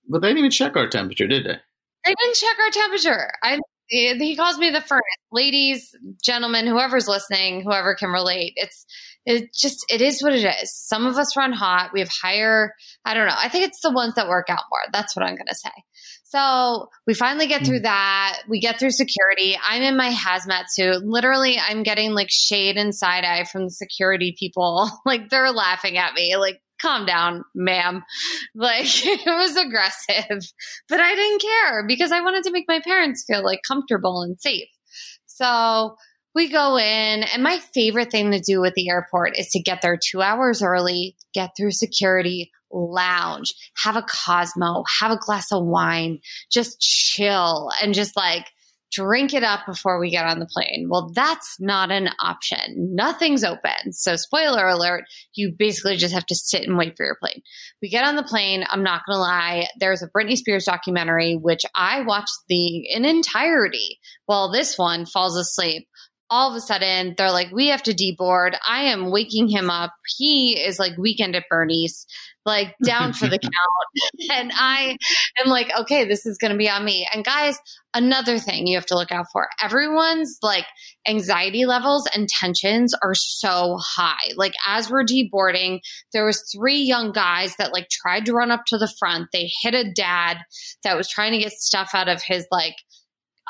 but 0.08 0.22
they 0.22 0.30
didn't 0.30 0.40
even 0.40 0.52
check 0.52 0.76
our 0.78 0.88
temperature, 0.88 1.28
did 1.28 1.46
they? 1.46 1.58
They 2.06 2.14
didn't 2.14 2.36
check 2.36 2.58
our 2.60 2.72
temperature. 2.72 3.32
I 3.44 3.60
he 3.90 4.36
calls 4.36 4.58
me 4.58 4.70
the 4.70 4.82
furnace. 4.82 5.04
Ladies, 5.32 5.96
gentlemen, 6.24 6.68
whoever's 6.68 7.08
listening, 7.08 7.62
whoever 7.62 7.96
can 7.96 8.10
relate, 8.10 8.54
it's 8.56 8.86
it 9.26 9.54
just 9.54 9.86
it 9.90 10.02
is 10.02 10.22
what 10.24 10.34
it 10.34 10.46
is. 10.46 10.74
Some 10.74 11.06
of 11.06 11.18
us 11.18 11.36
run 11.36 11.52
hot. 11.52 11.92
We 11.94 12.00
have 12.00 12.10
higher. 12.10 12.74
I 13.04 13.14
don't 13.14 13.28
know. 13.28 13.36
I 13.38 13.50
think 13.50 13.66
it's 13.66 13.82
the 13.82 13.92
ones 13.92 14.16
that 14.16 14.30
work 14.30 14.48
out 14.50 14.64
more. 14.72 14.80
That's 14.94 15.16
what 15.16 15.26
I'm 15.26 15.36
going 15.36 15.48
to 15.48 15.56
say. 15.56 15.72
So 16.24 16.90
we 17.06 17.14
finally 17.14 17.48
get 17.48 17.66
through 17.66 17.80
hmm. 17.80 17.84
that. 17.84 18.42
We 18.50 18.60
get 18.60 18.80
through 18.80 18.92
security. 18.92 19.58
I'm 19.62 19.82
in 19.82 19.98
my 19.98 20.10
hazmat 20.10 20.66
suit. 20.70 21.04
Literally, 21.04 21.58
I'm 21.58 21.84
getting 21.84 22.14
like 22.14 22.30
shade 22.30 22.78
and 22.78 22.94
side 22.94 23.24
eye 23.24 23.46
from 23.46 23.66
the 23.66 23.72
security 23.72 24.36
people. 24.38 24.90
like 25.06 25.30
they're 25.30 25.52
laughing 25.52 25.98
at 25.98 26.14
me. 26.14 26.36
Like 26.36 26.62
calm 26.82 27.06
down, 27.06 27.44
ma'am. 27.56 28.04
Like 28.56 28.86
it 29.06 29.26
was 29.26 29.56
aggressive, 29.56 30.50
but 30.90 31.00
I 31.00 31.16
didn't 31.16 31.42
care 31.42 31.86
because 31.88 32.12
I 32.12 32.22
wanted 32.22 32.44
to 32.44 32.52
make 32.52 32.66
my 32.68 32.82
parents 32.84 33.26
feel 33.28 33.44
like 33.44 33.62
comfortable 33.68 34.22
and 34.22 34.40
safe. 34.40 34.70
So 35.26 35.96
we 36.34 36.50
go 36.50 36.78
in 36.78 37.24
and 37.24 37.42
my 37.42 37.60
favorite 37.74 38.12
thing 38.12 38.32
to 38.32 38.40
do 38.40 38.64
at 38.64 38.74
the 38.76 38.90
airport 38.90 39.38
is 39.38 39.50
to 39.50 39.60
get 39.60 39.82
there 39.82 39.98
two 39.98 40.22
hours 40.22 40.62
early, 40.62 41.16
get 41.34 41.52
through 41.58 41.72
security, 41.72 42.52
lounge, 42.72 43.54
have 43.84 43.96
a 43.96 44.04
Cosmo, 44.04 44.84
have 45.00 45.12
a 45.12 45.18
glass 45.18 45.52
of 45.52 45.66
wine, 45.66 46.20
just 46.52 46.80
chill 46.80 47.72
and 47.82 47.94
just 47.94 48.16
like 48.16 48.46
drink 48.92 49.34
it 49.34 49.44
up 49.44 49.66
before 49.66 50.00
we 50.00 50.10
get 50.10 50.26
on 50.26 50.40
the 50.40 50.46
plane. 50.46 50.88
Well, 50.90 51.12
that's 51.14 51.58
not 51.60 51.92
an 51.92 52.10
option. 52.20 52.96
Nothing's 52.96 53.44
open. 53.44 53.92
So, 53.92 54.16
spoiler 54.16 54.68
alert, 54.68 55.06
you 55.34 55.54
basically 55.58 55.98
just 55.98 56.14
have 56.14 56.26
to 56.28 56.36
sit 56.36 56.68
and 56.68 56.78
wait 56.78 56.96
for 56.98 57.06
your 57.06 57.18
plane. 57.22 57.42
We 57.82 57.90
get 57.90 58.06
on 58.06 58.16
the 58.16 58.24
plane. 58.24 58.66
I'm 58.70 58.84
not 58.84 59.02
going 59.06 59.16
to 59.16 59.22
lie. 59.22 59.68
There's 59.80 60.02
a 60.02 60.10
Britney 60.10 60.38
Spears 60.38 60.66
documentary, 60.66 61.36
which 61.36 61.64
I 61.76 62.02
watched 62.02 62.38
the 62.50 62.90
in 62.90 63.06
entirety 63.06 64.00
while 64.26 64.52
this 64.52 64.78
one 64.78 65.06
falls 65.06 65.38
asleep 65.38 65.88
all 66.30 66.50
of 66.50 66.56
a 66.56 66.62
sudden 66.62 67.16
they're 67.18 67.32
like, 67.32 67.52
we 67.52 67.68
have 67.68 67.84
to 67.84 67.94
deboard. 67.94 68.58
I 68.68 68.84
am 68.84 69.12
waking 69.12 69.48
him 69.48 69.70
up. 69.70 69.94
He 70.18 70.60
is 70.60 70.80
like 70.80 70.98
weekend 70.98 71.36
at 71.36 71.46
Bernie's, 71.50 72.06
like 72.48 72.74
down 72.84 73.14
for 73.14 73.28
the 73.28 73.38
count. 73.40 73.52
And 74.32 74.52
I 74.54 74.98
am 75.44 75.50
like, 75.50 75.72
okay, 75.82 76.06
this 76.06 76.26
is 76.26 76.38
going 76.38 76.52
to 76.52 76.58
be 76.58 76.70
on 76.70 76.84
me. 76.84 77.08
And 77.14 77.26
guys, 77.26 77.58
another 77.94 78.40
thing 78.40 78.68
you 78.68 78.78
have 78.78 78.86
to 78.88 78.96
look 78.96 79.12
out 79.12 79.26
for 79.32 79.48
everyone's 79.62 80.38
like 80.42 80.66
anxiety 81.08 81.66
levels 81.66 82.08
and 82.14 82.28
tensions 82.28 82.94
are 83.04 83.16
so 83.16 83.78
high. 83.80 84.32
Like 84.36 84.54
as 84.68 84.90
we're 84.90 85.04
deboarding, 85.04 85.80
there 86.14 86.26
was 86.26 86.44
three 86.56 86.80
young 86.80 87.12
guys 87.12 87.56
that 87.58 87.74
like 87.74 87.90
tried 87.90 88.26
to 88.26 88.34
run 88.34 88.52
up 88.52 88.64
to 88.68 88.78
the 88.78 88.92
front. 89.00 89.28
They 89.34 89.50
hit 89.62 89.74
a 89.74 89.92
dad 89.92 90.40
that 90.84 90.98
was 90.98 91.10
trying 91.10 91.34
to 91.34 91.40
get 91.40 91.54
stuff 91.54 91.92
out 91.94 92.08
of 92.08 92.22
his 92.22 92.48
like 92.52 92.76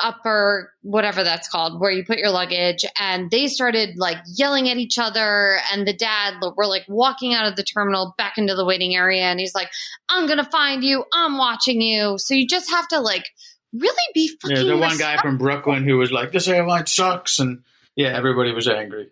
upper 0.01 0.73
whatever 0.81 1.23
that's 1.23 1.47
called 1.47 1.79
where 1.79 1.91
you 1.91 2.03
put 2.05 2.17
your 2.17 2.29
luggage 2.29 2.85
and 2.99 3.29
they 3.31 3.47
started 3.47 3.97
like 3.97 4.17
yelling 4.35 4.69
at 4.69 4.77
each 4.77 4.97
other 4.97 5.57
and 5.71 5.87
the 5.87 5.93
dad 5.93 6.35
were 6.55 6.67
like 6.67 6.85
walking 6.87 7.33
out 7.33 7.47
of 7.47 7.55
the 7.55 7.63
terminal 7.63 8.13
back 8.17 8.37
into 8.37 8.55
the 8.55 8.65
waiting 8.65 8.95
area 8.95 9.23
and 9.23 9.39
he's 9.39 9.55
like 9.55 9.69
i'm 10.09 10.27
gonna 10.27 10.43
find 10.43 10.83
you. 10.83 11.03
I'm 11.13 11.37
watching 11.37 11.81
you. 11.81 12.17
So 12.17 12.33
you 12.33 12.47
just 12.47 12.69
have 12.69 12.87
to 12.89 12.99
like 12.99 13.25
really 13.73 14.11
be 14.13 14.37
fucking 14.41 14.57
yeah 14.57 14.63
the 14.63 14.77
one 14.77 14.97
guy 14.97 15.17
from 15.17 15.37
brooklyn 15.37 15.83
who 15.83 15.97
was 15.97 16.11
like 16.11 16.31
this 16.31 16.47
airline 16.47 16.85
sucks 16.85 17.39
and 17.39 17.63
yeah 17.95 18.15
everybody 18.15 18.53
was 18.53 18.67
angry. 18.67 19.09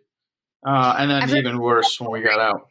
Uh, 0.66 0.96
and 0.98 1.12
then 1.12 1.24
Every- 1.24 1.40
even 1.40 1.60
worse 1.60 2.00
when 2.00 2.12
we 2.12 2.22
got 2.22 2.40
out 2.40 2.70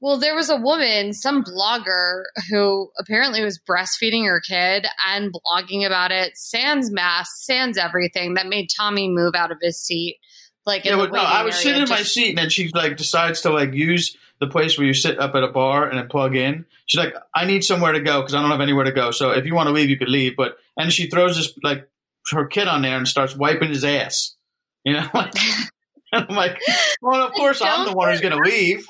well, 0.00 0.18
there 0.18 0.34
was 0.34 0.48
a 0.48 0.56
woman, 0.56 1.12
some 1.12 1.42
blogger, 1.42 2.22
who 2.50 2.90
apparently 2.98 3.42
was 3.42 3.58
breastfeeding 3.58 4.26
her 4.26 4.40
kid 4.40 4.86
and 5.08 5.32
blogging 5.32 5.84
about 5.84 6.12
it, 6.12 6.36
sans 6.36 6.90
mask, 6.90 7.30
sans 7.38 7.76
everything, 7.76 8.34
that 8.34 8.46
made 8.46 8.68
Tommy 8.74 9.08
move 9.08 9.34
out 9.34 9.50
of 9.50 9.58
his 9.60 9.80
seat. 9.80 10.18
Like, 10.64 10.84
yeah, 10.84 10.96
no, 10.96 11.08
I 11.12 11.42
was 11.44 11.56
sitting 11.56 11.82
in 11.82 11.88
my 11.88 12.02
seat, 12.02 12.30
and 12.30 12.38
then 12.38 12.50
she 12.50 12.68
like 12.74 12.96
decides 12.96 13.40
to 13.40 13.50
like 13.50 13.72
use 13.72 14.16
the 14.38 14.46
place 14.46 14.78
where 14.78 14.86
you 14.86 14.94
sit 14.94 15.18
up 15.18 15.34
at 15.34 15.42
a 15.42 15.48
bar 15.48 15.88
and 15.88 16.08
plug 16.10 16.36
in. 16.36 16.66
She's 16.86 16.98
like, 16.98 17.14
"I 17.34 17.46
need 17.46 17.64
somewhere 17.64 17.92
to 17.92 18.00
go 18.00 18.20
because 18.20 18.34
I 18.34 18.42
don't 18.42 18.50
have 18.50 18.60
anywhere 18.60 18.84
to 18.84 18.92
go. 18.92 19.10
So 19.10 19.30
if 19.30 19.46
you 19.46 19.54
want 19.54 19.68
to 19.68 19.72
leave, 19.72 19.88
you 19.88 19.96
could 19.96 20.10
leave." 20.10 20.36
But 20.36 20.58
and 20.76 20.92
she 20.92 21.08
throws 21.08 21.36
this 21.36 21.58
like 21.62 21.88
her 22.32 22.46
kid 22.46 22.68
on 22.68 22.82
there 22.82 22.98
and 22.98 23.08
starts 23.08 23.34
wiping 23.34 23.70
his 23.70 23.82
ass. 23.82 24.36
You 24.84 24.92
know, 24.92 25.08
like, 25.14 25.32
I'm 26.12 26.34
like, 26.34 26.58
well, 27.02 27.26
of 27.26 27.32
course 27.32 27.60
I'm 27.62 27.86
the 27.86 27.94
one 27.94 28.10
who's 28.10 28.20
going 28.20 28.36
to 28.36 28.50
leave. 28.50 28.86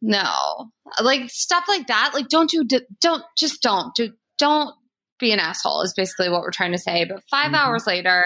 No, 0.00 0.70
like 1.00 1.30
stuff 1.30 1.64
like 1.68 1.86
that. 1.86 2.10
Like, 2.12 2.28
don't 2.28 2.50
do, 2.50 2.64
don't, 3.00 3.22
just 3.38 3.62
don't 3.62 3.94
do, 3.94 4.12
don't 4.38 4.74
be 5.20 5.32
an 5.32 5.38
asshole 5.38 5.82
is 5.82 5.94
basically 5.96 6.28
what 6.28 6.42
we're 6.42 6.50
trying 6.50 6.72
to 6.72 6.78
say. 6.78 7.04
But 7.04 7.22
5 7.30 7.46
mm-hmm. 7.46 7.54
hours 7.54 7.86
later, 7.86 8.24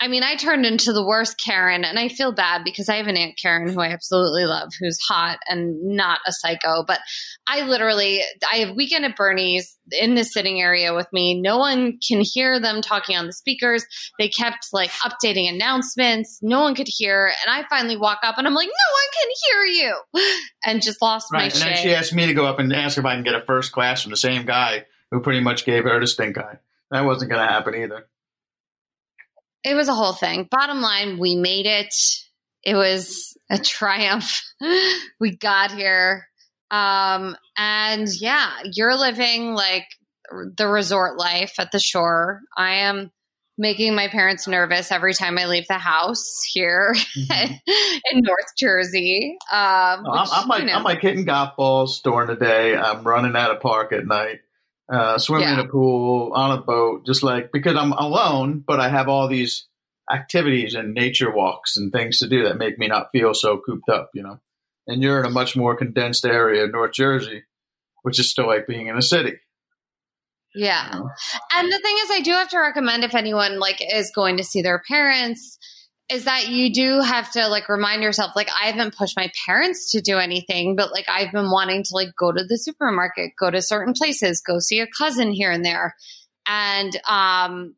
I 0.00 0.06
mean, 0.06 0.22
I 0.22 0.36
turned 0.36 0.64
into 0.64 0.92
the 0.92 1.04
worst 1.04 1.40
Karen, 1.44 1.84
and 1.84 1.98
I 1.98 2.08
feel 2.08 2.30
bad 2.30 2.62
because 2.62 2.88
I 2.88 2.96
have 2.96 3.08
an 3.08 3.16
Aunt 3.16 3.36
Karen 3.40 3.68
who 3.68 3.80
I 3.80 3.88
absolutely 3.88 4.44
love, 4.44 4.70
who's 4.78 4.98
hot 5.00 5.38
and 5.48 5.76
not 5.82 6.20
a 6.24 6.32
psycho. 6.32 6.84
But 6.86 7.00
I 7.48 7.62
literally, 7.62 8.22
I 8.50 8.58
have 8.58 8.76
Weekend 8.76 9.04
at 9.04 9.16
Bernie's 9.16 9.76
in 9.90 10.14
the 10.14 10.22
sitting 10.22 10.60
area 10.60 10.94
with 10.94 11.08
me. 11.12 11.40
No 11.40 11.58
one 11.58 11.98
can 12.06 12.20
hear 12.22 12.60
them 12.60 12.80
talking 12.80 13.16
on 13.16 13.26
the 13.26 13.32
speakers. 13.32 13.84
They 14.20 14.28
kept 14.28 14.68
like 14.72 14.90
updating 15.04 15.52
announcements. 15.52 16.38
No 16.42 16.60
one 16.60 16.76
could 16.76 16.88
hear. 16.88 17.26
And 17.26 17.50
I 17.52 17.66
finally 17.68 17.96
walk 17.96 18.20
up 18.22 18.38
and 18.38 18.46
I'm 18.46 18.54
like, 18.54 18.68
no 18.68 18.72
one 18.72 19.10
can 19.20 19.30
hear 19.44 19.86
you. 19.86 20.34
And 20.66 20.82
just 20.82 21.00
lost 21.00 21.28
right. 21.32 21.38
my 21.38 21.44
and 21.44 21.52
shit. 21.52 21.62
And 21.62 21.76
then 21.76 21.82
she 21.82 21.94
asked 21.94 22.12
me 22.12 22.26
to 22.26 22.34
go 22.34 22.44
up 22.44 22.58
and 22.58 22.72
ask 22.72 22.98
if 22.98 23.04
I 23.04 23.14
can 23.14 23.22
get 23.24 23.34
a 23.34 23.40
first 23.46 23.72
class 23.72 24.02
from 24.02 24.10
the 24.10 24.16
same 24.16 24.44
guy 24.44 24.84
who 25.10 25.20
pretty 25.20 25.40
much 25.40 25.64
gave 25.64 25.84
her 25.84 25.98
the 25.98 26.06
stink 26.06 26.36
eye. 26.36 26.58
That 26.90 27.04
wasn't 27.04 27.30
going 27.30 27.46
to 27.46 27.50
happen 27.50 27.74
either 27.74 28.06
it 29.64 29.74
was 29.74 29.88
a 29.88 29.94
whole 29.94 30.12
thing. 30.12 30.48
Bottom 30.50 30.80
line, 30.80 31.18
we 31.18 31.36
made 31.36 31.66
it. 31.66 31.94
It 32.62 32.74
was 32.74 33.36
a 33.50 33.58
triumph. 33.58 34.42
we 35.20 35.36
got 35.36 35.72
here. 35.72 36.26
Um, 36.70 37.36
and 37.56 38.08
yeah, 38.20 38.50
you're 38.64 38.96
living 38.96 39.54
like 39.54 39.86
the 40.56 40.68
resort 40.68 41.18
life 41.18 41.54
at 41.58 41.72
the 41.72 41.80
shore. 41.80 42.40
I 42.56 42.80
am 42.80 43.10
making 43.56 43.94
my 43.94 44.08
parents 44.08 44.46
nervous 44.46 44.92
every 44.92 45.14
time 45.14 45.36
I 45.36 45.46
leave 45.46 45.66
the 45.66 45.78
house 45.78 46.24
here 46.52 46.94
mm-hmm. 46.94 47.52
in 48.12 48.20
North 48.20 48.56
Jersey. 48.56 49.36
Um, 49.50 50.04
which, 50.04 50.20
I'm, 50.20 50.42
I'm, 50.42 50.48
like 50.48 50.60
you 50.60 50.66
know, 50.66 50.74
I'm 50.74 50.84
like 50.84 51.00
hitting 51.00 51.24
golf 51.24 51.56
balls 51.56 52.00
during 52.00 52.28
the 52.28 52.36
day. 52.36 52.76
I'm 52.76 53.02
running 53.02 53.34
out 53.34 53.50
of 53.50 53.60
park 53.60 53.92
at 53.92 54.06
night 54.06 54.40
uh, 54.92 55.18
swimming 55.18 55.48
yeah. 55.48 55.60
in 55.60 55.66
a 55.66 55.68
pool, 55.68 56.32
on 56.34 56.58
a 56.58 56.62
boat, 56.62 57.04
just 57.06 57.22
like 57.22 57.52
because 57.52 57.76
I'm 57.76 57.92
alone, 57.92 58.64
but 58.66 58.80
I 58.80 58.88
have 58.88 59.08
all 59.08 59.28
these 59.28 59.66
activities 60.10 60.74
and 60.74 60.94
nature 60.94 61.30
walks 61.30 61.76
and 61.76 61.92
things 61.92 62.18
to 62.18 62.28
do 62.28 62.44
that 62.44 62.56
make 62.56 62.78
me 62.78 62.88
not 62.88 63.10
feel 63.12 63.34
so 63.34 63.58
cooped 63.58 63.88
up, 63.88 64.10
you 64.14 64.22
know. 64.22 64.40
And 64.86 65.02
you're 65.02 65.20
in 65.20 65.26
a 65.26 65.30
much 65.30 65.54
more 65.54 65.76
condensed 65.76 66.24
area 66.24 66.64
of 66.64 66.72
North 66.72 66.92
Jersey, 66.92 67.44
which 68.02 68.18
is 68.18 68.30
still 68.30 68.46
like 68.46 68.66
being 68.66 68.86
in 68.86 68.96
a 68.96 69.02
city. 69.02 69.34
Yeah. 70.54 70.94
You 70.94 71.00
know? 71.00 71.10
And 71.54 71.70
the 71.70 71.78
thing 71.78 71.96
is 72.02 72.10
I 72.10 72.20
do 72.22 72.30
have 72.32 72.48
to 72.48 72.58
recommend 72.58 73.04
if 73.04 73.14
anyone 73.14 73.58
like 73.58 73.80
is 73.80 74.10
going 74.14 74.38
to 74.38 74.44
see 74.44 74.62
their 74.62 74.82
parents 74.88 75.58
is 76.10 76.24
that 76.24 76.48
you 76.48 76.72
do 76.72 77.00
have 77.00 77.30
to 77.30 77.48
like 77.48 77.68
remind 77.68 78.02
yourself 78.02 78.32
like 78.34 78.48
i 78.60 78.66
haven't 78.66 78.96
pushed 78.96 79.16
my 79.16 79.30
parents 79.46 79.90
to 79.92 80.00
do 80.00 80.18
anything 80.18 80.76
but 80.76 80.92
like 80.92 81.06
i've 81.08 81.32
been 81.32 81.50
wanting 81.50 81.82
to 81.82 81.90
like 81.92 82.08
go 82.18 82.32
to 82.32 82.44
the 82.44 82.56
supermarket 82.56 83.32
go 83.38 83.50
to 83.50 83.60
certain 83.62 83.92
places 83.92 84.40
go 84.40 84.58
see 84.58 84.80
a 84.80 84.86
cousin 84.98 85.32
here 85.32 85.50
and 85.50 85.64
there 85.64 85.94
and 86.46 86.98
um 87.08 87.74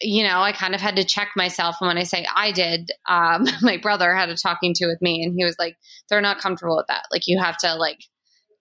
you 0.00 0.22
know 0.22 0.40
i 0.40 0.52
kind 0.52 0.74
of 0.74 0.80
had 0.80 0.96
to 0.96 1.04
check 1.04 1.30
myself 1.36 1.76
and 1.80 1.88
when 1.88 1.98
i 1.98 2.02
say 2.04 2.26
i 2.34 2.52
did 2.52 2.90
um 3.08 3.46
my 3.62 3.76
brother 3.76 4.14
had 4.14 4.28
a 4.28 4.36
talking 4.36 4.74
to 4.74 4.86
with 4.86 5.00
me 5.02 5.22
and 5.22 5.34
he 5.36 5.44
was 5.44 5.56
like 5.58 5.76
they're 6.08 6.20
not 6.20 6.38
comfortable 6.38 6.76
with 6.76 6.86
that 6.88 7.06
like 7.10 7.26
you 7.26 7.38
have 7.38 7.56
to 7.56 7.74
like 7.74 7.98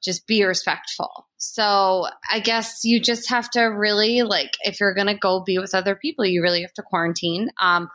just 0.03 0.25
be 0.27 0.43
respectful. 0.43 1.27
So 1.37 2.07
I 2.29 2.39
guess 2.39 2.83
you 2.83 2.99
just 2.99 3.29
have 3.29 3.49
to 3.51 3.61
really 3.61 4.23
like 4.23 4.51
if 4.61 4.79
you're 4.79 4.93
gonna 4.93 5.17
go 5.17 5.43
be 5.43 5.59
with 5.59 5.75
other 5.75 5.95
people, 5.95 6.25
you 6.25 6.41
really 6.41 6.61
have 6.61 6.73
to 6.73 6.83
quarantine. 6.83 7.49
Um, 7.59 7.89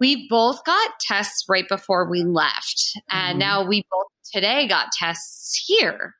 we 0.00 0.26
both 0.28 0.64
got 0.64 0.98
tests 0.98 1.44
right 1.48 1.68
before 1.68 2.10
we 2.10 2.24
left, 2.24 2.98
and 3.08 3.32
mm-hmm. 3.32 3.38
now 3.38 3.68
we 3.68 3.84
both 3.90 4.06
today 4.32 4.66
got 4.66 4.88
tests 4.92 5.62
here. 5.66 6.14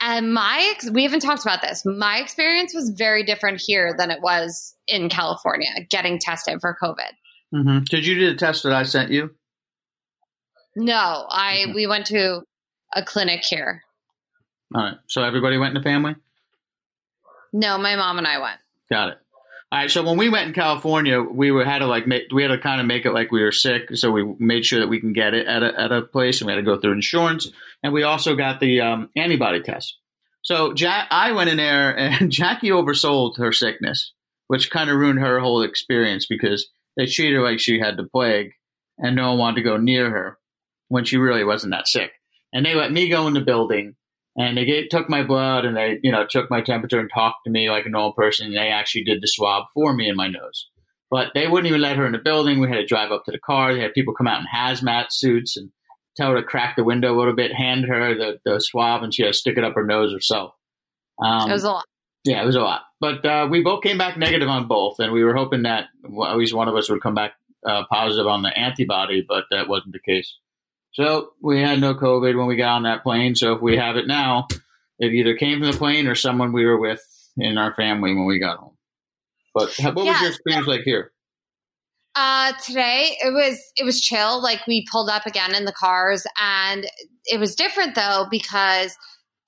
And 0.00 0.32
my, 0.32 0.74
we 0.92 1.02
haven't 1.02 1.20
talked 1.20 1.42
about 1.42 1.60
this. 1.60 1.84
My 1.84 2.18
experience 2.18 2.72
was 2.72 2.94
very 2.96 3.24
different 3.24 3.60
here 3.60 3.94
than 3.98 4.12
it 4.12 4.22
was 4.22 4.76
in 4.86 5.08
California 5.08 5.70
getting 5.90 6.20
tested 6.20 6.60
for 6.60 6.76
COVID. 6.80 7.10
Mm-hmm. 7.52 7.84
Did 7.90 8.06
you 8.06 8.14
do 8.14 8.30
the 8.30 8.36
test 8.36 8.62
that 8.62 8.72
I 8.72 8.84
sent 8.84 9.10
you? 9.10 9.30
No, 10.76 11.26
I, 11.28 11.64
okay. 11.64 11.72
we 11.74 11.88
went 11.88 12.06
to 12.06 12.42
a 12.94 13.02
clinic 13.02 13.44
here. 13.44 13.82
All 14.72 14.82
right. 14.82 14.94
So 15.08 15.24
everybody 15.24 15.58
went 15.58 15.76
in 15.76 15.82
the 15.82 15.88
family? 15.88 16.14
No, 17.52 17.78
my 17.78 17.96
mom 17.96 18.18
and 18.18 18.26
I 18.26 18.38
went. 18.38 18.60
Got 18.90 19.08
it. 19.08 19.18
All 19.70 19.78
right, 19.78 19.90
so 19.90 20.02
when 20.02 20.16
we 20.16 20.30
went 20.30 20.48
in 20.48 20.54
California, 20.54 21.20
we 21.20 21.50
were 21.50 21.62
had 21.62 21.80
to 21.80 21.86
like 21.86 22.06
make 22.06 22.32
we 22.32 22.42
had 22.42 22.48
to 22.48 22.58
kind 22.58 22.80
of 22.80 22.86
make 22.86 23.04
it 23.04 23.12
like 23.12 23.30
we 23.30 23.42
were 23.42 23.52
sick, 23.52 23.94
so 23.96 24.10
we 24.10 24.24
made 24.38 24.64
sure 24.64 24.80
that 24.80 24.88
we 24.88 24.98
can 24.98 25.12
get 25.12 25.34
it 25.34 25.46
at 25.46 25.62
a 25.62 25.78
at 25.78 25.92
a 25.92 26.00
place, 26.00 26.40
and 26.40 26.46
we 26.46 26.54
had 26.54 26.58
to 26.58 26.62
go 26.62 26.80
through 26.80 26.92
insurance, 26.92 27.50
and 27.82 27.92
we 27.92 28.02
also 28.02 28.34
got 28.34 28.60
the 28.60 28.80
um, 28.80 29.10
antibody 29.14 29.60
test. 29.60 29.98
So 30.40 30.72
Jack, 30.72 31.08
I 31.10 31.32
went 31.32 31.50
in 31.50 31.58
there, 31.58 31.94
and 31.98 32.32
Jackie 32.32 32.70
oversold 32.70 33.36
her 33.36 33.52
sickness, 33.52 34.14
which 34.46 34.70
kind 34.70 34.88
of 34.88 34.96
ruined 34.96 35.18
her 35.18 35.38
whole 35.38 35.60
experience 35.60 36.24
because 36.26 36.70
they 36.96 37.04
treated 37.04 37.36
her 37.36 37.42
like 37.42 37.60
she 37.60 37.78
had 37.78 37.98
the 37.98 38.04
plague, 38.04 38.52
and 38.96 39.14
no 39.14 39.30
one 39.30 39.38
wanted 39.38 39.56
to 39.56 39.68
go 39.68 39.76
near 39.76 40.08
her 40.08 40.38
when 40.88 41.04
she 41.04 41.18
really 41.18 41.44
wasn't 41.44 41.72
that 41.72 41.88
sick. 41.88 42.12
And 42.54 42.64
they 42.64 42.74
let 42.74 42.90
me 42.90 43.10
go 43.10 43.26
in 43.26 43.34
the 43.34 43.42
building, 43.42 43.96
and 44.38 44.56
they 44.56 44.64
get, 44.64 44.88
took 44.90 45.10
my 45.10 45.24
blood 45.24 45.64
and 45.64 45.76
they, 45.76 45.98
you 46.02 46.12
know, 46.12 46.24
took 46.28 46.48
my 46.48 46.60
temperature 46.60 47.00
and 47.00 47.10
talked 47.12 47.38
to 47.44 47.50
me 47.50 47.68
like 47.68 47.86
a 47.86 47.90
normal 47.90 48.12
person. 48.12 48.46
And 48.46 48.56
they 48.56 48.68
actually 48.68 49.02
did 49.02 49.20
the 49.20 49.26
swab 49.26 49.64
for 49.74 49.92
me 49.92 50.08
in 50.08 50.14
my 50.16 50.28
nose. 50.28 50.68
But 51.10 51.32
they 51.34 51.48
wouldn't 51.48 51.66
even 51.66 51.80
let 51.80 51.96
her 51.96 52.06
in 52.06 52.12
the 52.12 52.18
building. 52.18 52.60
We 52.60 52.68
had 52.68 52.76
to 52.76 52.86
drive 52.86 53.10
up 53.10 53.24
to 53.24 53.32
the 53.32 53.40
car. 53.40 53.74
They 53.74 53.80
had 53.80 53.94
people 53.94 54.14
come 54.14 54.28
out 54.28 54.40
in 54.40 54.46
hazmat 54.46 55.06
suits 55.10 55.56
and 55.56 55.70
tell 56.16 56.30
her 56.30 56.36
to 56.36 56.46
crack 56.46 56.76
the 56.76 56.84
window 56.84 57.12
a 57.12 57.18
little 57.18 57.34
bit, 57.34 57.52
hand 57.52 57.86
her 57.86 58.14
the, 58.14 58.38
the 58.44 58.60
swab, 58.60 59.02
and 59.02 59.12
she 59.12 59.22
had 59.22 59.32
to 59.32 59.38
stick 59.38 59.58
it 59.58 59.64
up 59.64 59.74
her 59.74 59.84
nose 59.84 60.12
herself. 60.12 60.52
Um, 61.20 61.50
it 61.50 61.54
was 61.54 61.64
a 61.64 61.70
lot. 61.70 61.84
Yeah, 62.24 62.42
it 62.42 62.46
was 62.46 62.56
a 62.56 62.60
lot. 62.60 62.82
But 63.00 63.24
uh, 63.24 63.48
we 63.50 63.62
both 63.62 63.82
came 63.82 63.98
back 63.98 64.16
negative 64.16 64.48
on 64.48 64.68
both, 64.68 65.00
and 65.00 65.12
we 65.12 65.24
were 65.24 65.34
hoping 65.34 65.62
that 65.62 65.86
at 66.04 66.36
least 66.36 66.54
one 66.54 66.68
of 66.68 66.76
us 66.76 66.90
would 66.90 67.02
come 67.02 67.14
back 67.14 67.32
uh, 67.66 67.84
positive 67.90 68.26
on 68.26 68.42
the 68.42 68.56
antibody, 68.56 69.24
but 69.26 69.44
that 69.50 69.68
wasn't 69.68 69.94
the 69.94 70.00
case. 70.00 70.36
So 70.98 71.30
we 71.40 71.60
had 71.60 71.80
no 71.80 71.94
COVID 71.94 72.36
when 72.36 72.48
we 72.48 72.56
got 72.56 72.74
on 72.74 72.82
that 72.82 73.04
plane. 73.04 73.36
So 73.36 73.52
if 73.54 73.62
we 73.62 73.76
have 73.76 73.96
it 73.96 74.08
now, 74.08 74.48
it 74.98 75.12
either 75.12 75.36
came 75.36 75.60
from 75.60 75.70
the 75.70 75.78
plane 75.78 76.08
or 76.08 76.16
someone 76.16 76.52
we 76.52 76.64
were 76.64 76.80
with 76.80 77.00
in 77.36 77.56
our 77.56 77.72
family 77.74 78.14
when 78.14 78.26
we 78.26 78.40
got 78.40 78.58
home. 78.58 78.76
But 79.54 79.72
how, 79.78 79.92
what 79.92 80.06
was 80.06 80.20
your 80.20 80.30
experience 80.30 80.66
like 80.66 80.80
here? 80.84 81.12
Uh, 82.16 82.52
today 82.66 83.16
it 83.20 83.32
was 83.32 83.60
it 83.76 83.84
was 83.84 84.00
chill. 84.00 84.42
Like 84.42 84.66
we 84.66 84.84
pulled 84.90 85.08
up 85.08 85.24
again 85.24 85.54
in 85.54 85.66
the 85.66 85.72
cars, 85.72 86.26
and 86.40 86.84
it 87.26 87.38
was 87.38 87.54
different 87.54 87.94
though 87.94 88.26
because 88.28 88.96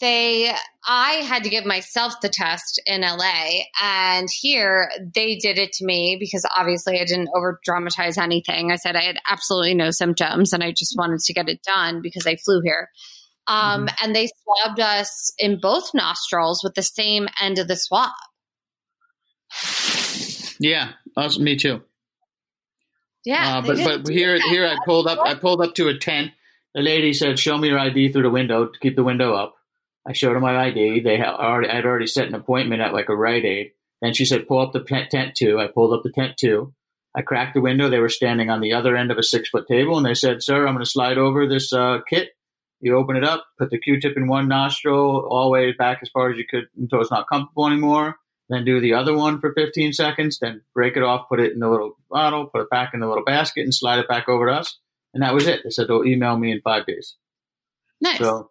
they 0.01 0.53
I 0.87 1.13
had 1.25 1.45
to 1.45 1.51
give 1.51 1.65
myself 1.67 2.15
the 2.23 2.29
test 2.29 2.81
in 2.87 3.03
LA, 3.03 3.63
and 3.83 4.29
here 4.31 4.91
they 5.15 5.37
did 5.37 5.59
it 5.59 5.73
to 5.75 5.85
me 5.85 6.17
because 6.19 6.45
obviously 6.57 6.99
I 6.99 7.05
didn't 7.05 7.29
over 7.35 7.61
dramatize 7.65 8.19
anything. 8.19 8.73
I 8.73 8.77
said 8.77 8.97
I 8.97 9.03
had 9.03 9.19
absolutely 9.29 9.75
no 9.75 9.91
symptoms, 9.91 10.53
and 10.53 10.63
I 10.65 10.73
just 10.73 10.95
wanted 10.97 11.21
to 11.21 11.33
get 11.33 11.49
it 11.49 11.63
done 11.63 12.01
because 12.03 12.27
I 12.27 12.37
flew 12.37 12.61
here. 12.63 12.89
Um, 13.47 13.89
and 14.03 14.15
they 14.15 14.29
swabbed 14.29 14.81
us 14.81 15.33
in 15.39 15.59
both 15.61 15.91
nostrils 15.93 16.63
with 16.63 16.75
the 16.75 16.83
same 16.83 17.27
end 17.41 17.59
of 17.59 17.67
the 17.67 17.77
swab. 17.77 18.11
Yeah, 20.61 20.93
us, 21.17 21.39
me 21.39 21.57
too. 21.57 21.83
Yeah, 23.25 23.59
Uh, 23.59 23.63
but 23.63 23.79
but 23.79 24.09
here 24.13 24.39
here 24.41 24.67
I 24.67 24.77
pulled 24.85 25.07
up 25.07 25.19
I 25.23 25.35
pulled 25.35 25.61
up 25.61 25.75
to 25.75 25.89
a 25.89 25.99
tent. 25.99 26.33
The 26.75 26.81
lady 26.81 27.13
said, 27.13 27.39
"Show 27.39 27.59
me 27.59 27.69
your 27.69 27.79
ID 27.79 28.13
through 28.13 28.23
the 28.23 28.31
window 28.31 28.67
to 28.67 28.79
keep 28.79 28.97
the 28.97 29.05
window 29.05 29.35
up." 29.35 29.57
I 30.07 30.13
showed 30.13 30.33
her 30.33 30.41
my 30.41 30.57
ID. 30.57 31.01
They 31.01 31.17
had 31.17 31.29
already 31.29 31.69
I'd 31.69 31.85
already 31.85 32.07
set 32.07 32.27
an 32.27 32.35
appointment 32.35 32.83
at 32.83 32.93
like 32.93 33.09
a 33.09 33.17
Rite 33.17 33.45
Aid. 33.45 33.73
Then 34.01 34.15
she 34.15 34.25
said, 34.25 34.49
"Pull 34.49 34.61
up 34.61 34.73
the 34.73 34.83
tent, 34.83 35.11
tent 35.11 35.35
too." 35.35 35.59
I 35.59 35.67
pulled 35.67 35.93
up 35.93 36.03
the 36.03 36.13
tent 36.13 36.37
too. 36.39 36.75
I 37.15 37.23
cracked 37.23 37.55
the 37.55 37.61
window. 37.61 37.89
They 37.89 37.99
were 37.99 38.09
standing 38.09 38.51
on 38.51 38.61
the 38.61 38.73
other 38.73 38.97
end 38.97 39.11
of 39.11 39.19
a 39.19 39.23
six 39.23 39.49
foot 39.51 39.67
table, 39.69 39.97
and 39.97 40.07
they 40.07 40.15
said, 40.15 40.43
"Sir, 40.43 40.67
I'm 40.67 40.75
going 40.75 40.85
to 40.85 40.91
slide 40.91 41.19
over 41.19 41.47
this 41.47 41.73
uh, 41.73 41.99
kit. 42.09 42.31
You 42.81 42.97
open 42.97 43.17
it 43.17 43.25
up, 43.25 43.45
put 43.59 43.71
the 43.71 43.79
Q-tip 43.79 44.17
in 44.17 44.27
one 44.27 44.49
nostril, 44.49 45.29
all 45.31 45.45
the 45.45 45.51
way 45.51 45.73
back 45.73 45.99
as 46.01 46.09
far 46.09 46.31
as 46.31 46.39
you 46.39 46.47
could 46.49 46.65
until 46.79 47.03
it's 47.03 47.11
not 47.11 47.29
comfortable 47.29 47.67
anymore. 47.67 48.17
Then 48.49 48.65
do 48.65 48.81
the 48.81 48.95
other 48.95 49.15
one 49.15 49.39
for 49.39 49.53
15 49.53 49.93
seconds. 49.93 50.39
Then 50.41 50.63
break 50.75 50.97
it 50.97 51.03
off, 51.03 51.29
put 51.29 51.41
it 51.41 51.53
in 51.53 51.61
the 51.61 51.69
little 51.69 51.97
bottle, 52.11 52.47
put 52.47 52.63
it 52.63 52.71
back 52.71 52.95
in 52.95 53.01
the 53.01 53.07
little 53.07 53.25
basket, 53.25 53.63
and 53.63 53.75
slide 53.75 53.99
it 53.99 54.09
back 54.09 54.29
over 54.29 54.47
to 54.47 54.55
us. 54.55 54.79
And 55.13 55.23
that 55.23 55.35
was 55.35 55.47
it. 55.47 55.61
They 55.63 55.71
said 55.71 55.89
they'll 55.89 56.05
email 56.07 56.37
me 56.37 56.53
in 56.53 56.61
five 56.63 56.87
days. 56.87 57.17
nice. 58.01 58.19
So 58.19 58.50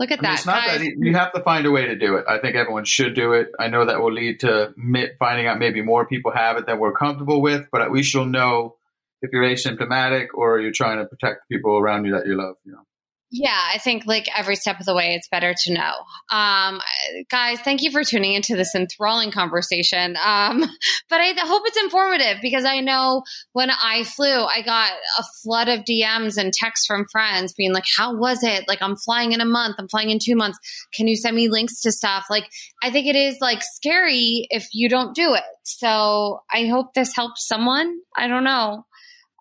Look 0.00 0.10
at 0.10 0.20
I 0.20 0.22
mean, 0.22 0.30
that. 0.30 0.38
it's 0.38 0.46
not 0.46 0.66
guys. 0.66 0.78
that 0.78 0.84
e- 0.84 0.94
you 0.98 1.14
have 1.14 1.32
to 1.34 1.42
find 1.42 1.66
a 1.66 1.70
way 1.70 1.84
to 1.84 1.94
do 1.94 2.16
it. 2.16 2.24
I 2.26 2.38
think 2.38 2.56
everyone 2.56 2.86
should 2.86 3.14
do 3.14 3.34
it. 3.34 3.48
I 3.60 3.68
know 3.68 3.84
that 3.84 4.00
will 4.00 4.12
lead 4.12 4.40
to 4.40 4.72
finding 5.18 5.46
out 5.46 5.58
maybe 5.58 5.82
more 5.82 6.06
people 6.06 6.32
have 6.32 6.56
it 6.56 6.66
that 6.66 6.78
we're 6.78 6.92
comfortable 6.94 7.42
with, 7.42 7.66
but 7.70 7.82
at 7.82 7.92
least 7.92 8.14
you'll 8.14 8.24
know 8.24 8.76
if 9.20 9.30
you're 9.30 9.44
asymptomatic 9.44 10.28
or 10.32 10.58
you're 10.58 10.72
trying 10.72 10.98
to 11.00 11.04
protect 11.04 11.42
the 11.48 11.54
people 11.54 11.76
around 11.76 12.06
you 12.06 12.12
that 12.12 12.26
you 12.26 12.34
love. 12.34 12.56
You 12.64 12.72
know. 12.72 12.82
Yeah, 13.32 13.56
I 13.72 13.78
think 13.78 14.06
like 14.06 14.26
every 14.36 14.56
step 14.56 14.80
of 14.80 14.86
the 14.86 14.94
way, 14.94 15.14
it's 15.14 15.28
better 15.28 15.54
to 15.56 15.72
know. 15.72 15.92
Um, 16.36 16.80
guys, 17.30 17.60
thank 17.60 17.80
you 17.80 17.92
for 17.92 18.02
tuning 18.02 18.34
into 18.34 18.56
this 18.56 18.74
enthralling 18.74 19.30
conversation. 19.30 20.16
Um, 20.16 20.60
but 21.08 21.20
I 21.20 21.32
hope 21.38 21.62
it's 21.66 21.80
informative 21.80 22.38
because 22.42 22.64
I 22.64 22.80
know 22.80 23.22
when 23.52 23.70
I 23.70 24.02
flew, 24.02 24.44
I 24.44 24.62
got 24.62 24.90
a 25.18 25.24
flood 25.44 25.68
of 25.68 25.84
DMs 25.84 26.38
and 26.38 26.52
texts 26.52 26.86
from 26.86 27.06
friends 27.12 27.52
being 27.52 27.72
like, 27.72 27.84
How 27.96 28.16
was 28.16 28.42
it? 28.42 28.64
Like, 28.66 28.82
I'm 28.82 28.96
flying 28.96 29.30
in 29.30 29.40
a 29.40 29.44
month, 29.44 29.76
I'm 29.78 29.88
flying 29.88 30.10
in 30.10 30.18
two 30.20 30.34
months. 30.34 30.58
Can 30.92 31.06
you 31.06 31.14
send 31.14 31.36
me 31.36 31.48
links 31.48 31.80
to 31.82 31.92
stuff? 31.92 32.26
Like, 32.30 32.50
I 32.82 32.90
think 32.90 33.06
it 33.06 33.16
is 33.16 33.36
like 33.40 33.60
scary 33.62 34.48
if 34.50 34.66
you 34.72 34.88
don't 34.88 35.14
do 35.14 35.34
it. 35.34 35.44
So 35.62 36.40
I 36.52 36.66
hope 36.66 36.94
this 36.94 37.14
helps 37.14 37.46
someone. 37.46 37.96
I 38.16 38.26
don't 38.26 38.44
know. 38.44 38.86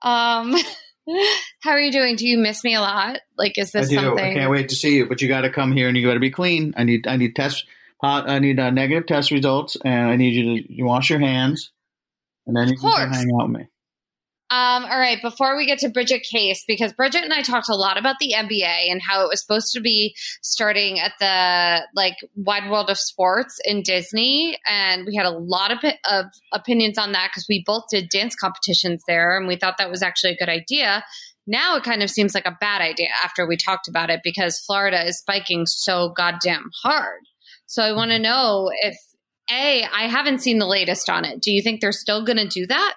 Um, 0.04 0.56
how 1.62 1.72
are 1.72 1.80
you 1.80 1.92
doing? 1.92 2.16
Do 2.16 2.28
you 2.28 2.38
miss 2.38 2.64
me 2.64 2.76
a 2.76 2.82
lot? 2.82 3.20
Like, 3.38 3.58
is 3.58 3.74
I 3.76 3.80
this 3.80 3.90
do. 3.90 3.96
something? 3.96 4.24
I 4.24 4.34
can't 4.34 4.52
wait 4.52 4.70
to 4.70 4.76
see 4.76 4.98
you, 4.98 5.08
but 5.08 5.22
you 5.22 5.28
got 5.28 5.42
to 5.42 5.52
come 5.52 5.72
here 5.72 5.88
and 5.88 5.98
you 5.98 6.06
got 6.06 6.14
to 6.14 6.20
be 6.20 6.32
clean. 6.32 6.74
I 6.78 6.84
need 6.84 7.08
I 7.08 7.18
need 7.18 7.36
test 7.36 7.66
hot. 8.02 8.30
I 8.30 8.40
need 8.40 8.60
uh, 8.60 8.70
negative 8.72 9.08
test 9.08 9.32
results, 9.32 9.78
and 9.84 10.10
I 10.10 10.16
need 10.16 10.34
you 10.34 10.44
to 10.62 10.74
you 10.74 10.86
wash 10.86 11.10
your 11.10 11.20
hands, 11.20 11.72
and 12.48 12.56
then 12.56 12.70
you 12.70 12.78
can 12.78 13.12
hang 13.12 13.32
out 13.40 13.50
with 13.50 13.62
me. 13.62 13.68
Um, 14.52 14.86
all 14.86 14.98
right, 14.98 15.22
before 15.22 15.56
we 15.56 15.68
get 15.68 15.78
to 15.80 15.90
Bridget 15.90 16.24
Case, 16.24 16.64
because 16.68 16.92
Bridget 16.94 17.24
and 17.24 17.32
I 17.32 17.44
talked 17.44 17.70
a 17.70 17.76
lot 17.76 18.00
about 18.00 18.16
the 18.20 18.34
NBA 18.36 18.90
and 18.90 19.00
how 19.00 19.24
it 19.24 19.30
was 19.30 19.42
supposed 19.42 19.74
to 19.74 19.80
be 19.80 20.16
starting 20.42 21.00
at 21.00 21.14
the 21.20 21.88
like 21.96 22.16
wide 22.36 22.68
world 22.68 22.90
of 22.90 22.98
sports 22.98 23.60
in 23.64 23.84
Disney, 23.84 24.58
and 24.68 25.06
we 25.06 25.16
had 25.16 25.28
a 25.28 25.38
lot 25.38 25.72
of, 25.72 25.78
of 26.06 26.26
opinions 26.52 26.98
on 26.98 27.12
that 27.12 27.30
because 27.30 27.46
we 27.48 27.64
both 27.64 27.84
did 27.92 28.10
dance 28.10 28.36
competitions 28.36 29.04
there, 29.08 29.38
and 29.38 29.48
we 29.48 29.56
thought 29.56 29.78
that 29.78 29.92
was 29.92 30.02
actually 30.02 30.32
a 30.32 30.38
good 30.38 30.50
idea. 30.50 31.04
Now 31.46 31.76
it 31.76 31.84
kind 31.84 32.02
of 32.02 32.10
seems 32.10 32.34
like 32.34 32.48
a 32.48 32.58
bad 32.60 32.82
idea 32.82 33.10
after 33.24 33.48
we 33.48 33.56
talked 33.56 33.88
about 33.88 34.10
it 34.10 34.22
because 34.24 34.60
Florida 34.66 35.06
is 35.06 35.20
spiking 35.20 35.68
so 35.68 36.10
goddamn 36.10 36.72
hard. 36.84 37.22
So 37.68 37.84
I 37.84 37.92
want 37.92 38.10
to 38.12 38.20
know 38.20 38.72
if 38.82 38.96
a 39.52 39.84
I 39.84 40.08
haven't 40.08 40.40
seen 40.40 40.58
the 40.58 40.66
latest 40.66 41.08
on 41.08 41.24
it. 41.24 41.40
Do 41.40 41.52
you 41.52 41.62
think 41.62 41.82
they're 41.82 41.92
still 41.92 42.26
going 42.26 42.38
to 42.38 42.48
do 42.48 42.66
that? 42.68 42.96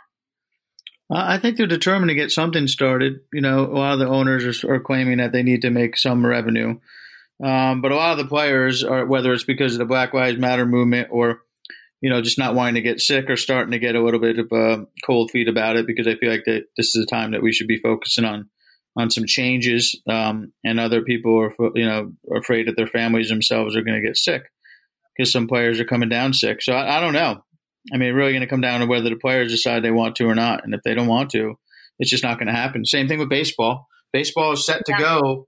I 1.11 1.39
think 1.39 1.57
they're 1.57 1.67
determined 1.67 2.09
to 2.09 2.15
get 2.15 2.31
something 2.31 2.67
started. 2.67 3.21
You 3.33 3.43
know, 3.43 3.67
a 3.67 3.77
lot 3.77 3.93
of 3.95 3.99
the 3.99 4.09
owners 4.09 4.65
are, 4.65 4.75
are 4.75 4.81
claiming 4.81 5.19
that 5.19 5.33
they 5.33 5.43
need 5.43 5.63
to 5.63 5.71
make 5.71 5.97
some 5.97 6.25
revenue, 6.25 6.79
um, 7.45 7.83
but 7.83 7.93
a 7.93 7.97
lot 7.97 8.13
of 8.13 8.19
the 8.19 8.29
players 8.29 8.83
are, 8.83 9.05
whether 9.05 9.33
it's 9.33 9.45
because 9.45 9.75
of 9.75 9.79
the 9.79 9.85
Black 9.85 10.15
Lives 10.15 10.39
Matter 10.39 10.65
movement 10.65 11.09
or 11.11 11.43
you 12.01 12.11
know 12.11 12.23
just 12.23 12.39
not 12.39 12.55
wanting 12.55 12.75
to 12.75 12.83
get 12.83 13.01
sick 13.01 13.29
or 13.29 13.37
starting 13.37 13.73
to 13.73 13.79
get 13.79 13.95
a 13.95 14.03
little 14.03 14.21
bit 14.21 14.39
of 14.39 14.53
uh, 14.53 14.85
cold 15.05 15.31
feet 15.31 15.49
about 15.49 15.77
it, 15.77 15.87
because 15.87 16.07
I 16.07 16.17
feel 16.17 16.31
like 16.31 16.45
that 16.47 16.65
this 16.77 16.95
is 16.95 17.05
a 17.05 17.15
time 17.15 17.33
that 17.33 17.43
we 17.43 17.53
should 17.53 17.69
be 17.69 17.81
focusing 17.81 18.25
on 18.25 18.49
on 18.97 19.11
some 19.11 19.25
changes, 19.27 20.01
um, 20.09 20.53
and 20.65 20.79
other 20.79 21.03
people 21.03 21.39
are 21.39 21.55
you 21.75 21.87
know 21.87 22.13
afraid 22.35 22.69
that 22.69 22.77
their 22.77 22.87
families 22.87 23.29
themselves 23.29 23.77
are 23.77 23.83
going 23.83 24.01
to 24.01 24.07
get 24.07 24.17
sick 24.17 24.43
because 25.17 25.33
some 25.33 25.47
players 25.47 25.81
are 25.81 25.85
coming 25.85 26.09
down 26.09 26.33
sick. 26.33 26.63
So 26.63 26.73
I, 26.73 26.99
I 26.99 27.01
don't 27.01 27.13
know. 27.13 27.43
I 27.93 27.97
mean, 27.97 28.15
really 28.15 28.33
going 28.33 28.43
to 28.43 28.47
come 28.47 28.61
down 28.61 28.81
to 28.81 28.87
whether 28.87 29.09
the 29.11 29.17
players 29.17 29.51
decide 29.51 29.83
they 29.83 29.91
want 29.91 30.17
to 30.17 30.27
or 30.27 30.35
not. 30.35 30.65
And 30.65 30.75
if 30.75 30.83
they 30.83 30.95
don't 30.95 31.09
want 31.09 31.31
to, 31.31 31.55
it's 31.99 32.11
just 32.11 32.23
not 32.23 32.39
going 32.39 32.47
to 32.47 32.55
happen. 32.55 32.85
Same 32.85 33.09
thing 33.09 33.19
with 33.19 33.29
baseball. 33.29 33.87
Baseball 34.13 34.53
is 34.53 34.67
set 34.67 34.85
to 34.87 34.93
go 34.99 35.47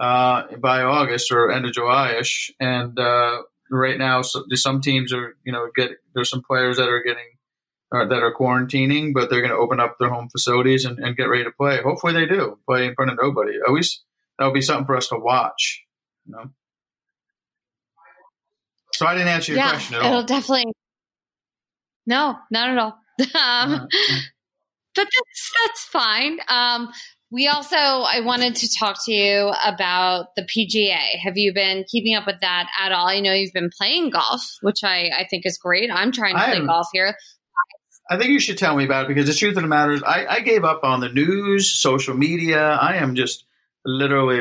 uh, 0.00 0.44
by 0.58 0.82
August 0.82 1.30
or 1.32 1.50
end 1.50 1.66
of 1.66 1.72
July 1.72 2.14
ish. 2.20 2.50
And 2.60 2.98
uh, 2.98 3.42
right 3.70 3.98
now, 3.98 4.22
so, 4.22 4.44
some 4.54 4.80
teams 4.80 5.12
are, 5.12 5.36
you 5.44 5.52
know, 5.52 5.68
get 5.74 5.90
there's 6.14 6.30
some 6.30 6.42
players 6.48 6.76
that 6.76 6.88
are 6.88 7.02
getting 7.02 7.24
or 7.92 8.08
that 8.08 8.22
are 8.22 8.34
quarantining, 8.34 9.12
but 9.14 9.30
they're 9.30 9.40
going 9.40 9.52
to 9.52 9.56
open 9.56 9.80
up 9.80 9.96
their 9.98 10.10
home 10.10 10.28
facilities 10.30 10.84
and, 10.84 10.98
and 10.98 11.16
get 11.16 11.24
ready 11.24 11.44
to 11.44 11.50
play. 11.50 11.80
Hopefully, 11.82 12.12
they 12.12 12.26
do 12.26 12.58
play 12.68 12.86
in 12.86 12.94
front 12.94 13.10
of 13.10 13.18
nobody. 13.20 13.52
At 13.66 13.72
least 13.72 14.02
that'll 14.38 14.54
be 14.54 14.60
something 14.60 14.86
for 14.86 14.96
us 14.96 15.08
to 15.08 15.18
watch. 15.18 15.84
You 16.24 16.32
know. 16.32 16.50
So 18.92 19.06
I 19.06 19.14
didn't 19.14 19.28
answer 19.28 19.52
your 19.52 19.58
yeah, 19.58 19.70
question 19.70 19.96
at 19.96 20.04
it'll 20.04 20.14
all. 20.14 20.24
definitely. 20.24 20.72
No, 22.06 22.36
not 22.50 22.70
at 22.70 22.78
all. 22.78 22.98
um, 23.20 23.72
Uh, 23.72 23.86
but 24.94 25.08
that's 25.14 25.52
that's 25.62 25.84
fine. 25.84 26.38
Um, 26.48 26.90
we 27.30 27.48
also 27.48 27.76
I 27.76 28.20
wanted 28.24 28.56
to 28.56 28.68
talk 28.78 28.96
to 29.04 29.12
you 29.12 29.52
about 29.64 30.28
the 30.36 30.42
PGA. 30.42 31.18
Have 31.22 31.36
you 31.36 31.52
been 31.52 31.84
keeping 31.88 32.14
up 32.14 32.26
with 32.26 32.40
that 32.40 32.68
at 32.80 32.92
all? 32.92 33.06
I 33.06 33.20
know 33.20 33.32
you've 33.32 33.52
been 33.52 33.70
playing 33.76 34.10
golf, 34.10 34.42
which 34.62 34.82
I 34.82 35.10
I 35.16 35.26
think 35.28 35.44
is 35.44 35.58
great. 35.58 35.90
I'm 35.90 36.12
trying 36.12 36.34
to 36.34 36.40
I 36.40 36.56
play 36.56 36.66
golf 36.66 36.88
here. 36.92 37.14
I 38.08 38.16
think 38.16 38.30
you 38.30 38.40
should 38.40 38.58
tell 38.58 38.76
me 38.76 38.84
about 38.84 39.04
it 39.04 39.08
because 39.08 39.26
the 39.26 39.34
truth 39.34 39.56
of 39.56 39.62
the 39.62 39.68
matter 39.68 39.92
is, 39.92 40.02
I, 40.02 40.26
I 40.26 40.40
gave 40.40 40.64
up 40.64 40.84
on 40.84 41.00
the 41.00 41.08
news, 41.08 41.68
social 41.80 42.14
media. 42.14 42.60
I 42.60 42.96
am 42.96 43.16
just 43.16 43.44
literally 43.84 44.40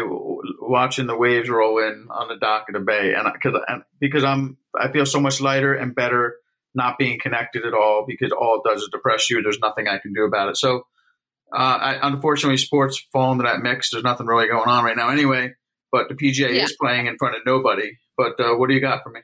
watching 0.61 1.07
the 1.07 1.17
waves 1.17 1.49
roll 1.49 1.79
in 1.79 2.07
on 2.11 2.27
the 2.27 2.37
dock 2.37 2.65
of 2.69 2.73
the 2.73 2.79
bay, 2.79 3.13
and 3.15 3.27
because 3.33 3.59
and 3.67 3.83
because 3.99 4.23
I'm 4.23 4.57
I 4.79 4.91
feel 4.91 5.05
so 5.05 5.19
much 5.19 5.41
lighter 5.41 5.73
and 5.73 5.95
better 5.95 6.35
not 6.75 6.97
being 6.97 7.19
connected 7.19 7.65
at 7.65 7.73
all 7.73 8.05
because 8.07 8.31
all 8.31 8.61
it 8.63 8.69
does 8.69 8.81
is 8.81 8.89
depress 8.91 9.29
you. 9.29 9.41
There's 9.41 9.59
nothing 9.59 9.87
I 9.87 9.97
can 9.99 10.13
do 10.13 10.23
about 10.25 10.49
it. 10.49 10.57
So, 10.57 10.85
uh, 11.53 11.57
I, 11.81 11.99
unfortunately, 12.07 12.57
sports 12.57 13.03
fall 13.13 13.31
into 13.31 13.43
that 13.43 13.61
mix. 13.61 13.91
There's 13.91 14.03
nothing 14.03 14.27
really 14.27 14.47
going 14.47 14.67
on 14.67 14.83
right 14.83 14.97
now, 14.97 15.09
anyway. 15.09 15.53
But 15.91 16.09
the 16.09 16.15
PGA 16.15 16.53
Yeah. 16.53 16.63
is 16.63 16.75
playing 16.79 17.07
in 17.07 17.17
front 17.17 17.35
of 17.35 17.41
nobody. 17.45 17.91
But 18.17 18.39
uh, 18.39 18.55
what 18.55 18.67
do 18.69 18.75
you 18.75 18.81
got 18.81 19.03
for 19.03 19.09
me? 19.09 19.21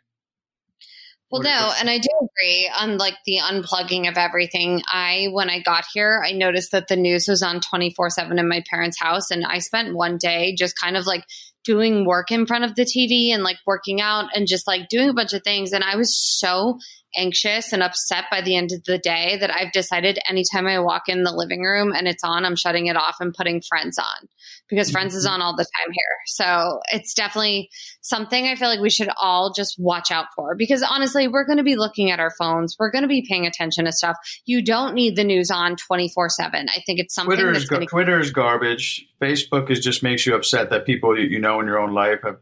Well, 1.32 1.44
no, 1.44 1.72
and 1.80 1.90
I 1.90 1.98
do 1.98 2.10
agree 2.20 2.70
on 2.76 2.98
like 2.98 3.16
the 3.26 3.38
unplugging 3.38 4.10
of 4.10 4.18
everything. 4.18 4.82
I, 4.86 5.30
when 5.32 5.50
I 5.50 5.62
got 5.62 5.86
here, 5.94 6.22
I 6.26 6.34
noticed 6.34 6.74
that 6.74 6.90
the 6.90 6.98
news 6.98 7.26
was 7.30 7.42
on 7.42 7.62
24 7.62 8.10
7 8.10 8.38
in 8.38 8.50
my 8.50 8.62
parents' 8.70 9.00
house. 9.00 9.32
And 9.32 9.46
I 9.46 9.60
spent 9.60 9.96
one 9.96 10.18
day 10.18 10.54
just 10.58 10.78
kind 10.78 10.98
of 10.98 11.06
like 11.06 11.24
doing 11.64 12.06
work 12.06 12.32
in 12.32 12.46
front 12.46 12.66
of 12.66 12.76
the 12.76 12.84
TV 12.84 13.34
and 13.34 13.44
like 13.44 13.58
working 13.66 14.02
out 14.02 14.26
and 14.36 14.46
just 14.46 14.68
like 14.68 14.90
doing 14.90 15.08
a 15.08 15.14
bunch 15.14 15.32
of 15.32 15.42
things. 15.44 15.72
And 15.72 15.86
I 15.86 15.96
was 15.96 16.14
so 16.14 16.80
anxious 17.16 17.74
and 17.74 17.84
upset 17.84 18.26
by 18.32 18.42
the 18.42 18.56
end 18.56 18.72
of 18.72 18.84
the 18.86 18.98
day 18.98 19.38
that 19.40 19.52
I've 19.52 19.72
decided 19.72 20.20
anytime 20.28 20.68
I 20.68 20.80
walk 20.80 21.04
in 21.08 21.24
the 21.24 21.32
living 21.32 21.64
room 21.64 21.92
and 21.94 22.08
it's 22.08 22.24
on, 22.24 22.46
I'm 22.46 22.56
shutting 22.56 22.88
it 22.88 22.96
off 22.96 23.18
and 23.20 23.34
putting 23.34 23.62
Friends 23.62 23.98
on 24.00 24.28
because 24.70 24.88
mm-hmm. 24.88 24.94
Friends 24.94 25.16
is 25.16 25.26
on 25.26 25.42
all 25.42 25.56
the 25.56 25.64
time 25.64 25.92
here. 25.92 26.04
So 26.26 26.80
it's 26.92 27.14
definitely 27.14 27.70
something 28.02 28.48
I 28.48 28.56
feel 28.56 28.70
like 28.70 28.80
we 28.80 28.90
should 28.90 29.10
all 29.22 29.54
just 29.54 29.76
watch 29.78 30.12
out 30.12 30.28
for 30.36 30.56
because 30.56 30.84
honestly, 30.84 31.28
we're 31.28 31.46
going 31.46 31.58
to 31.58 31.64
be 31.64 31.76
looking 31.76 32.12
at 32.12 32.20
our 32.20 32.32
phones. 32.32 32.76
We're 32.80 32.92
going 32.92 33.04
to 33.04 33.08
be 33.08 33.26
paying 33.28 33.46
attention 33.46 33.86
to 33.86 33.92
stuff. 33.92 34.18
You 34.46 34.64
don't 34.64 34.94
need 34.94 35.16
the 35.16 35.24
news 35.24 35.52
on 35.52 35.76
24 35.76 36.30
7. 36.30 36.68
I 36.70 36.82
think 36.86 37.00
it's 37.00 37.14
something 37.14 37.36
Twitter 37.36 37.52
that's 37.52 37.64
is 37.64 37.70
going 37.70 37.88
Twitter 37.88 38.20
is 38.20 38.32
garbage. 38.32 39.06
Facebook 39.22 39.70
is 39.70 39.80
just 39.80 40.04
makes 40.04 40.26
you 40.26 40.36
upset 40.36 40.70
that 40.70 40.86
people 40.86 41.18
you 41.18 41.40
know 41.40 41.60
in 41.60 41.68
your 41.68 41.80
own 41.80 41.94
life 41.94 42.20
have, 42.24 42.38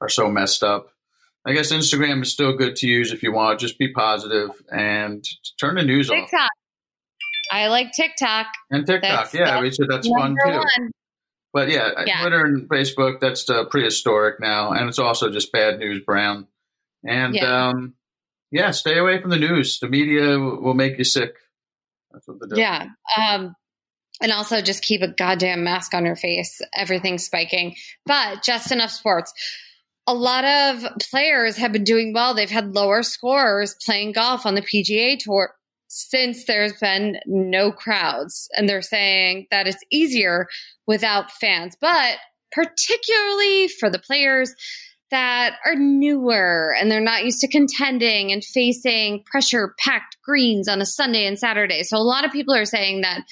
are 0.00 0.08
so 0.08 0.28
messed 0.28 0.62
up. 0.62 0.93
I 1.46 1.52
guess 1.52 1.72
Instagram 1.72 2.22
is 2.22 2.32
still 2.32 2.56
good 2.56 2.76
to 2.76 2.86
use 2.88 3.12
if 3.12 3.22
you 3.22 3.32
want. 3.32 3.60
Just 3.60 3.78
be 3.78 3.92
positive 3.92 4.50
and 4.72 5.24
turn 5.60 5.74
the 5.74 5.82
news 5.82 6.10
off. 6.10 6.16
TikTok. 6.16 6.48
I 7.52 7.66
like 7.68 7.92
TikTok. 7.92 8.46
And 8.70 8.86
TikTok, 8.86 9.30
That's- 9.30 9.34
yeah, 9.34 9.60
we 9.60 9.70
said 9.70 9.86
that's 9.90 10.08
fun 10.08 10.34
too. 10.44 10.50
one. 10.52 10.90
But 11.52 11.68
yeah, 11.70 11.90
Yeah. 12.06 12.20
Twitter 12.22 12.44
and 12.44 12.68
Facebook, 12.68 13.20
that's 13.20 13.48
uh, 13.48 13.64
prehistoric 13.66 14.40
now, 14.40 14.72
and 14.72 14.88
it's 14.88 14.98
also 14.98 15.30
just 15.30 15.52
bad 15.52 15.78
news 15.78 16.02
brown. 16.04 16.48
And 17.06 17.34
Yeah. 17.34 17.68
um, 17.68 17.94
yeah, 18.50 18.70
stay 18.72 18.98
away 18.98 19.20
from 19.20 19.30
the 19.30 19.36
news. 19.38 19.78
The 19.78 19.88
media 19.88 20.38
will 20.38 20.60
will 20.62 20.74
make 20.74 20.96
you 20.98 21.04
sick. 21.04 21.34
That's 22.10 22.26
what 22.26 22.40
they 22.40 22.54
do. 22.56 22.60
Yeah. 22.60 22.86
Um, 23.18 23.54
and 24.22 24.32
also 24.32 24.62
just 24.62 24.82
keep 24.82 25.02
a 25.02 25.08
goddamn 25.08 25.62
mask 25.64 25.92
on 25.94 26.06
your 26.06 26.16
face. 26.16 26.60
Everything's 26.74 27.24
spiking. 27.24 27.76
But 28.06 28.42
just 28.42 28.72
enough 28.72 28.90
sports. 28.90 29.32
A 30.06 30.14
lot 30.14 30.44
of 30.44 30.84
players 31.10 31.56
have 31.56 31.72
been 31.72 31.84
doing 31.84 32.12
well. 32.12 32.34
They've 32.34 32.50
had 32.50 32.74
lower 32.74 33.02
scores 33.02 33.76
playing 33.84 34.12
golf 34.12 34.44
on 34.44 34.54
the 34.54 34.62
PGA 34.62 35.18
Tour 35.18 35.54
since 35.88 36.44
there's 36.44 36.78
been 36.78 37.16
no 37.26 37.72
crowds. 37.72 38.48
And 38.56 38.68
they're 38.68 38.82
saying 38.82 39.46
that 39.50 39.66
it's 39.66 39.82
easier 39.90 40.48
without 40.86 41.30
fans. 41.30 41.76
But 41.80 42.16
particularly 42.52 43.68
for 43.68 43.88
the 43.88 43.98
players 43.98 44.54
that 45.10 45.56
are 45.64 45.76
newer 45.76 46.74
and 46.78 46.90
they're 46.90 47.00
not 47.00 47.24
used 47.24 47.40
to 47.40 47.48
contending 47.48 48.32
and 48.32 48.44
facing 48.44 49.22
pressure 49.24 49.74
packed 49.78 50.16
greens 50.24 50.68
on 50.68 50.80
a 50.80 50.86
Sunday 50.86 51.26
and 51.26 51.38
Saturday. 51.38 51.82
So 51.82 51.96
a 51.96 51.98
lot 51.98 52.24
of 52.24 52.32
people 52.32 52.54
are 52.54 52.64
saying 52.64 53.02
that 53.02 53.22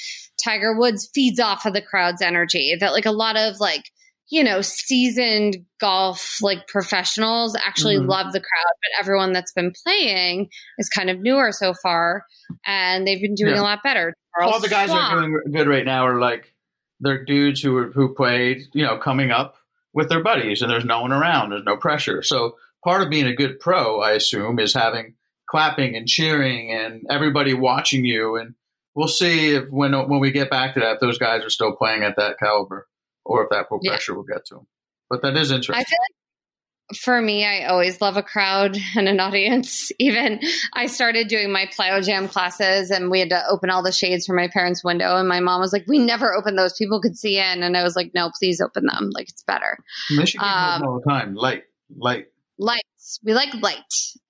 Tiger 0.43 0.79
Woods 0.79 1.11
feeds 1.13 1.41
off 1.41 1.67
of 1.67 1.73
the 1.73 1.83
crowd's 1.83 2.23
energy, 2.23 2.77
that 2.79 2.93
like 2.93 3.07
a 3.07 3.11
lot 3.11 3.37
of 3.37 3.59
like, 3.59 3.91
you 4.31 4.43
know, 4.45 4.61
seasoned 4.63 5.59
golf 5.81 6.39
like 6.41 6.67
professionals 6.69 7.55
actually 7.57 7.97
Mhm. 7.97 8.09
love 8.09 8.33
the 8.33 8.41
crowd, 8.41 8.75
but 8.83 9.01
everyone 9.01 9.33
that's 9.33 9.53
been 9.53 9.73
playing 9.85 10.49
is 10.79 10.89
kind 10.89 11.11
of 11.11 11.19
newer 11.21 11.53
so 11.53 11.75
far 11.83 12.25
and 12.67 13.07
they've 13.07 13.21
been 13.21 13.35
doing 13.35 13.55
Yeah. 13.55 13.61
a 13.61 13.63
lot 13.63 13.83
better. 13.83 14.15
All 14.41 14.61
the 14.61 14.69
guys 14.69 14.89
Schwab- 14.89 15.13
are 15.13 15.21
doing 15.21 15.39
good 15.53 15.67
right 15.69 15.85
now 15.85 16.07
are 16.07 16.19
like 16.19 16.55
they're 17.01 17.25
dudes 17.25 17.61
who 17.61 17.77
are, 17.77 17.91
who 17.91 18.15
played, 18.15 18.63
you 18.73 18.85
know, 18.85 18.97
coming 18.97 19.31
up 19.31 19.57
with 19.93 20.09
their 20.09 20.23
buddies, 20.23 20.63
and 20.63 20.71
there's 20.71 20.85
no 20.85 21.01
one 21.03 21.13
around. 21.13 21.51
There's 21.51 21.65
no 21.65 21.77
pressure. 21.77 22.23
So 22.23 22.57
part 22.85 23.03
of 23.03 23.11
being 23.11 23.27
a 23.27 23.35
good 23.35 23.61
pro, 23.61 24.01
I 24.01 24.13
assume, 24.13 24.59
is 24.59 24.73
having 24.73 25.15
clapping 25.51 25.95
and 25.97 26.07
cheering 26.09 26.71
and 26.73 27.05
everybody 27.11 27.53
watching 27.55 28.05
you. 28.07 28.37
And 28.37 28.55
we'll 28.95 29.09
see 29.09 29.55
if 29.55 29.69
when 29.71 29.93
when 30.09 30.21
we 30.21 30.31
get 30.31 30.49
back 30.49 30.75
to 30.75 30.81
that, 30.81 31.01
those 31.01 31.19
guys 31.19 31.43
are 31.45 31.51
still 31.51 31.75
playing 31.77 32.05
at 32.05 32.17
that 32.17 32.39
caliber, 32.39 32.87
or 33.25 33.45
if 33.45 33.51
that 33.51 33.67
Yeah. 33.83 33.91
pressure 33.93 34.15
will 34.15 34.25
get 34.25 34.45
to 34.47 34.57
them. 34.57 34.67
But 35.11 35.23
that 35.23 35.37
is 35.37 35.51
interesting. 35.51 35.75
I 35.81 35.85
feel 35.85 35.99
like 36.01 36.99
for 37.05 37.23
me, 37.23 37.45
I 37.47 37.65
always 37.67 38.01
love 38.01 38.17
a 38.17 38.23
crowd 38.23 38.77
and 38.97 39.09
an 39.09 39.21
audience. 39.21 39.91
Even 39.99 40.41
I 40.75 40.87
started 40.87 41.29
doing 41.29 41.53
my 41.53 41.67
plyo 41.67 42.05
jam 42.05 42.29
classes 42.29 42.91
and 42.91 43.11
we 43.11 43.21
had 43.21 43.31
to 43.31 43.43
open 43.49 43.71
all 43.71 43.83
the 43.83 43.93
shades 43.93 44.27
from 44.27 44.37
my 44.37 44.49
parents' 44.49 44.85
window. 44.85 45.17
And 45.17 45.29
my 45.29 45.41
mom 45.41 45.61
was 45.61 45.73
like, 45.73 45.85
We 45.87 45.99
never 45.99 46.35
open 46.35 46.57
those. 46.57 46.75
People 46.77 47.01
could 47.01 47.17
see 47.17 47.39
in. 47.39 47.63
And 47.63 47.77
I 47.77 47.83
was 47.83 47.97
like, 47.97 48.13
No, 48.15 48.31
please 48.39 48.61
open 48.61 48.87
them. 48.87 49.11
Like 49.13 49.29
it's 49.29 49.43
better. 49.45 49.79
Michigan 50.11 50.47
um, 50.47 50.83
all 50.83 51.01
the 51.05 51.11
time, 51.11 51.35
light, 51.35 51.65
light. 51.97 52.27
Lights. 52.59 52.83
We 53.25 53.35
like 53.35 53.53
light. 53.55 53.79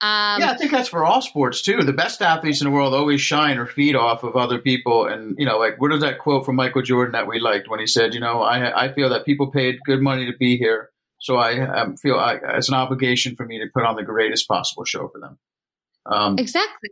Um, 0.01 0.41
yeah, 0.41 0.51
I 0.51 0.57
think 0.57 0.71
that's 0.71 0.89
for 0.89 1.05
all 1.05 1.21
sports 1.21 1.63
too. 1.63 1.83
The 1.83 1.93
best 1.93 2.23
athletes 2.23 2.61
in 2.61 2.67
the 2.67 2.71
world 2.71 2.95
always 2.95 3.21
shine 3.21 3.59
or 3.59 3.67
feed 3.67 3.95
off 3.95 4.23
of 4.23 4.35
other 4.35 4.59
people. 4.59 5.07
And 5.07 5.37
you 5.39 5.45
know, 5.45 5.59
like 5.59 5.81
what 5.81 5.93
is 5.93 6.01
that 6.01 6.19
quote 6.19 6.47
from 6.47 6.57
Michael 6.57 6.83
Jordan 6.83 7.13
that 7.13 7.27
we 7.27 7.39
liked 7.39 7.69
when 7.69 7.81
he 7.81 7.87
said, 7.87 8.15
"You 8.15 8.21
know, 8.21 8.43
I 8.43 8.87
I 8.87 8.93
feel 8.93 9.11
that 9.11 9.27
people 9.27 9.51
paid 9.51 9.79
good 9.85 10.01
money 10.01 10.27
to 10.27 10.37
be 10.39 10.57
here, 10.57 10.91
so 11.19 11.37
I 11.37 11.61
um, 11.61 11.97
feel 11.97 12.17
I, 12.17 12.39
it's 12.57 12.69
an 12.69 12.75
obligation 12.75 13.37
for 13.37 13.45
me 13.47 13.59
to 13.59 13.67
put 13.75 13.85
on 13.85 13.97
the 13.97 14.05
greatest 14.05 14.49
possible 14.49 14.85
show 14.85 15.09
for 15.09 15.21
them." 15.21 15.39
Um, 16.07 16.39
Exactly. 16.39 16.91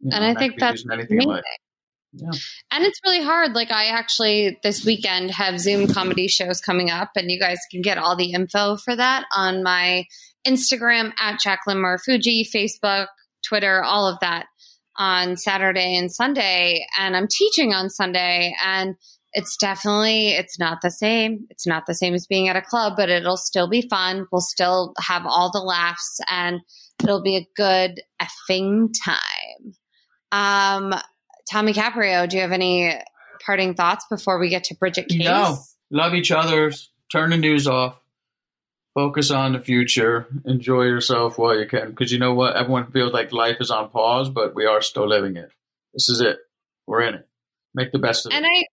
you 0.00 0.10
know, 0.10 0.16
and 0.16 0.24
I 0.24 0.34
that 0.34 0.38
think 0.38 0.58
that's 0.58 0.84
anything 0.90 1.22
amazing. 1.22 1.42
Yeah. 2.12 2.30
And 2.70 2.84
it's 2.84 3.00
really 3.04 3.22
hard. 3.22 3.52
Like 3.52 3.70
I 3.70 3.86
actually 3.86 4.58
this 4.62 4.84
weekend 4.84 5.30
have 5.30 5.60
Zoom 5.60 5.86
comedy 5.88 6.26
shows 6.26 6.60
coming 6.60 6.90
up, 6.90 7.10
and 7.16 7.30
you 7.30 7.38
guys 7.38 7.58
can 7.70 7.82
get 7.82 7.98
all 7.98 8.16
the 8.16 8.32
info 8.32 8.76
for 8.76 8.96
that 8.96 9.26
on 9.34 9.62
my 9.62 10.06
Instagram 10.48 11.12
at 11.18 11.40
Jacqueline 11.40 11.78
Marfuji, 11.78 12.48
Facebook, 12.48 13.06
Twitter, 13.46 13.82
all 13.82 14.06
of 14.06 14.18
that 14.20 14.46
on 14.96 15.36
Saturday 15.36 15.96
and 15.96 16.12
Sunday. 16.12 16.84
And 16.98 17.16
I'm 17.16 17.28
teaching 17.28 17.72
on 17.72 17.90
Sunday, 17.90 18.54
and 18.64 18.96
it's 19.32 19.56
definitely 19.56 20.30
it's 20.30 20.58
not 20.58 20.78
the 20.82 20.90
same. 20.90 21.46
It's 21.50 21.66
not 21.66 21.84
the 21.86 21.94
same 21.94 22.14
as 22.14 22.26
being 22.26 22.48
at 22.48 22.56
a 22.56 22.62
club, 22.62 22.94
but 22.96 23.08
it'll 23.08 23.36
still 23.36 23.68
be 23.68 23.86
fun. 23.88 24.26
We'll 24.32 24.40
still 24.40 24.94
have 24.98 25.22
all 25.26 25.50
the 25.52 25.60
laughs, 25.60 26.18
and 26.28 26.60
it'll 27.02 27.22
be 27.22 27.36
a 27.36 27.48
good 27.56 28.00
effing 28.20 28.90
time. 29.04 29.74
Um, 30.32 30.94
Tommy 31.50 31.72
Caprio, 31.72 32.28
do 32.28 32.36
you 32.36 32.42
have 32.42 32.52
any 32.52 32.94
parting 33.44 33.74
thoughts 33.74 34.04
before 34.10 34.38
we 34.38 34.50
get 34.50 34.64
to 34.64 34.74
Bridget 34.74 35.08
Case? 35.08 35.24
No. 35.24 35.58
Love 35.90 36.14
each 36.14 36.30
other. 36.30 36.72
Turn 37.10 37.30
the 37.30 37.38
news 37.38 37.66
off. 37.66 37.96
Focus 38.98 39.30
on 39.30 39.52
the 39.52 39.60
future. 39.60 40.26
Enjoy 40.44 40.82
yourself 40.82 41.38
while 41.38 41.56
you 41.56 41.66
can, 41.68 41.90
because 41.90 42.10
you 42.10 42.18
know 42.18 42.34
what? 42.34 42.56
Everyone 42.56 42.90
feels 42.90 43.12
like 43.12 43.32
life 43.32 43.58
is 43.60 43.70
on 43.70 43.90
pause, 43.90 44.28
but 44.28 44.56
we 44.56 44.66
are 44.66 44.82
still 44.82 45.06
living 45.06 45.36
it. 45.36 45.52
This 45.94 46.08
is 46.08 46.20
it. 46.20 46.38
We're 46.84 47.02
in 47.02 47.14
it. 47.14 47.28
Make 47.76 47.92
the 47.92 48.00
best 48.00 48.26
of 48.26 48.32
And 48.32 48.44
it. 48.44 48.48
And 48.48 48.66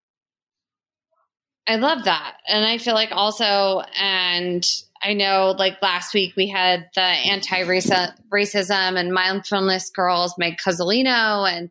I 1.70 1.74
I 1.74 1.76
love 1.76 2.06
that. 2.06 2.38
And 2.48 2.66
I 2.66 2.80
feel 2.80 2.96
like 2.96 3.12
also 3.12 3.84
and 4.02 4.68
I 5.00 5.14
know 5.14 5.54
like 5.60 5.80
last 5.84 6.16
week 6.16 6.34
we 6.36 6.48
had 6.48 6.90
the 6.96 7.02
anti 7.02 7.64
racism 7.64 9.00
and 9.00 9.14
mindfulness 9.14 9.92
girls, 9.92 10.34
Meg 10.40 10.58
Cozzolino 10.58 11.48
and 11.48 11.70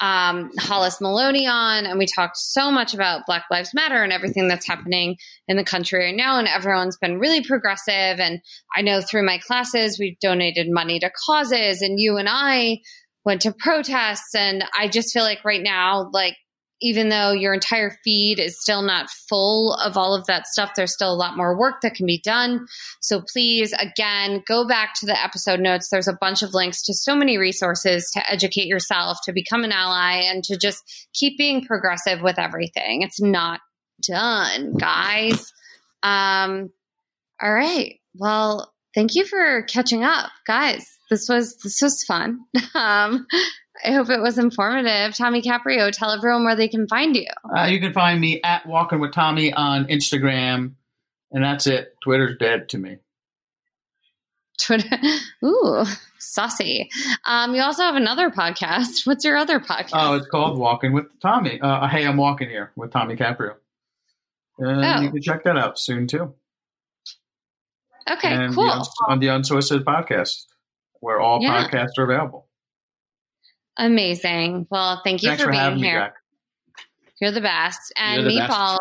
um, 0.00 0.50
Hollis 0.58 1.00
Maloney 1.00 1.46
on, 1.46 1.86
and 1.86 1.98
we 1.98 2.06
talked 2.06 2.36
so 2.36 2.70
much 2.70 2.94
about 2.94 3.26
Black 3.26 3.44
Lives 3.50 3.74
Matter 3.74 4.02
and 4.02 4.12
everything 4.12 4.48
that's 4.48 4.66
happening 4.66 5.16
in 5.48 5.56
the 5.56 5.64
country 5.64 6.04
right 6.04 6.16
now. 6.16 6.38
And 6.38 6.46
everyone's 6.48 6.98
been 6.98 7.18
really 7.18 7.42
progressive. 7.44 8.20
And 8.20 8.40
I 8.76 8.82
know 8.82 9.00
through 9.00 9.26
my 9.26 9.38
classes, 9.38 9.98
we've 9.98 10.18
donated 10.20 10.68
money 10.70 11.00
to 11.00 11.10
causes, 11.26 11.82
and 11.82 11.98
you 11.98 12.16
and 12.16 12.28
I 12.30 12.78
went 13.24 13.42
to 13.42 13.52
protests. 13.52 14.34
And 14.34 14.64
I 14.78 14.88
just 14.88 15.12
feel 15.12 15.24
like 15.24 15.44
right 15.44 15.62
now, 15.62 16.10
like, 16.12 16.36
even 16.80 17.08
though 17.08 17.32
your 17.32 17.52
entire 17.52 17.90
feed 18.04 18.38
is 18.38 18.60
still 18.60 18.82
not 18.82 19.10
full 19.28 19.74
of 19.74 19.96
all 19.96 20.14
of 20.14 20.26
that 20.26 20.46
stuff, 20.46 20.72
there's 20.76 20.94
still 20.94 21.12
a 21.12 21.16
lot 21.16 21.36
more 21.36 21.58
work 21.58 21.80
that 21.82 21.94
can 21.94 22.06
be 22.06 22.20
done. 22.20 22.66
So 23.00 23.22
please, 23.32 23.72
again, 23.72 24.42
go 24.46 24.66
back 24.66 24.94
to 25.00 25.06
the 25.06 25.20
episode 25.20 25.60
notes. 25.60 25.88
There's 25.90 26.08
a 26.08 26.18
bunch 26.20 26.42
of 26.42 26.54
links 26.54 26.82
to 26.84 26.94
so 26.94 27.16
many 27.16 27.36
resources 27.38 28.10
to 28.14 28.30
educate 28.30 28.66
yourself, 28.66 29.18
to 29.24 29.32
become 29.32 29.64
an 29.64 29.72
ally, 29.72 30.22
and 30.24 30.44
to 30.44 30.56
just 30.56 31.08
keep 31.14 31.36
being 31.36 31.64
progressive 31.64 32.22
with 32.22 32.38
everything. 32.38 33.02
It's 33.02 33.20
not 33.20 33.60
done, 34.06 34.74
guys. 34.76 35.52
Um, 36.02 36.70
all 37.42 37.52
right. 37.52 37.96
Well, 38.14 38.72
thank 38.94 39.14
you 39.14 39.24
for 39.24 39.62
catching 39.62 40.04
up, 40.04 40.30
guys. 40.46 40.86
This 41.10 41.26
was 41.28 41.56
this 41.62 41.80
was 41.82 42.04
fun. 42.04 42.40
Um, 42.74 43.26
I 43.84 43.92
hope 43.92 44.10
it 44.10 44.20
was 44.20 44.38
informative. 44.38 45.14
Tommy 45.16 45.40
Caprio, 45.42 45.90
tell 45.92 46.10
everyone 46.10 46.44
where 46.44 46.56
they 46.56 46.68
can 46.68 46.88
find 46.88 47.14
you. 47.16 47.26
Uh, 47.56 47.64
you 47.64 47.78
can 47.80 47.92
find 47.92 48.20
me 48.20 48.40
at 48.42 48.66
Walking 48.66 48.98
with 49.00 49.12
Tommy 49.12 49.52
on 49.52 49.86
Instagram, 49.86 50.72
and 51.30 51.44
that's 51.44 51.66
it. 51.66 51.94
Twitter's 52.02 52.36
dead 52.38 52.68
to 52.70 52.78
me. 52.78 52.96
Twitter. 54.60 54.88
Ooh, 55.44 55.84
saucy. 56.18 56.90
Um, 57.24 57.54
you 57.54 57.62
also 57.62 57.82
have 57.82 57.94
another 57.94 58.30
podcast. 58.30 59.02
What's 59.06 59.24
your 59.24 59.36
other 59.36 59.60
podcast? 59.60 59.90
Oh, 59.92 60.14
it's 60.14 60.26
called 60.26 60.58
Walking 60.58 60.92
with 60.92 61.06
Tommy. 61.22 61.60
Uh, 61.60 61.86
hey, 61.86 62.04
I'm 62.06 62.16
walking 62.16 62.48
here 62.48 62.72
with 62.74 62.90
Tommy 62.90 63.14
Caprio. 63.14 63.54
And 64.58 64.84
Oh. 64.84 65.00
you 65.02 65.10
can 65.12 65.22
check 65.22 65.44
that 65.44 65.56
out 65.56 65.78
soon 65.78 66.08
too. 66.08 66.34
okay, 68.10 68.32
and 68.34 68.52
cool. 68.54 68.64
the 68.66 68.90
on 69.06 69.20
the 69.20 69.30
Unsolicited 69.30 69.86
Podcast, 69.86 70.46
where 70.98 71.20
all 71.20 71.40
Yeah. 71.40 71.64
podcasts 71.68 71.96
are 71.96 72.02
available. 72.10 72.47
Amazing. 73.78 74.66
Well, 74.70 75.00
thank 75.04 75.22
you 75.22 75.28
Thanks 75.30 75.42
for, 75.42 75.52
for 75.52 75.52
being 75.52 75.76
here. 75.76 76.12
You're 77.20 77.32
the 77.32 77.40
best. 77.40 77.92
And 77.96 78.22
You're 78.22 78.32
the 78.32 78.38
best. 78.38 78.50
meatballs. 78.50 78.78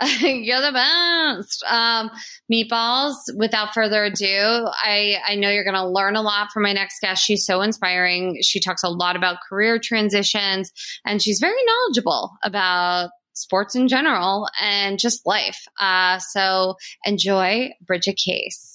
You're 0.20 0.60
the 0.60 0.72
best. 0.72 1.64
Um, 1.68 2.10
meatballs. 2.52 3.14
Without 3.36 3.74
further 3.74 4.04
ado, 4.04 4.66
I 4.82 5.16
I 5.26 5.36
know 5.36 5.50
you're 5.50 5.64
going 5.64 5.74
to 5.74 5.88
learn 5.88 6.16
a 6.16 6.22
lot 6.22 6.50
from 6.52 6.64
my 6.64 6.72
next 6.72 7.00
guest. 7.00 7.24
She's 7.24 7.46
so 7.46 7.62
inspiring. 7.62 8.38
She 8.42 8.60
talks 8.60 8.82
a 8.82 8.88
lot 8.88 9.16
about 9.16 9.38
career 9.48 9.78
transitions, 9.78 10.72
and 11.06 11.22
she's 11.22 11.38
very 11.38 11.54
knowledgeable 11.64 12.32
about 12.42 13.10
sports 13.34 13.74
in 13.74 13.88
general 13.88 14.48
and 14.60 14.98
just 14.98 15.26
life. 15.26 15.60
Uh, 15.80 16.18
so 16.18 16.74
enjoy 17.04 17.70
Bridget 17.86 18.16
Case. 18.16 18.73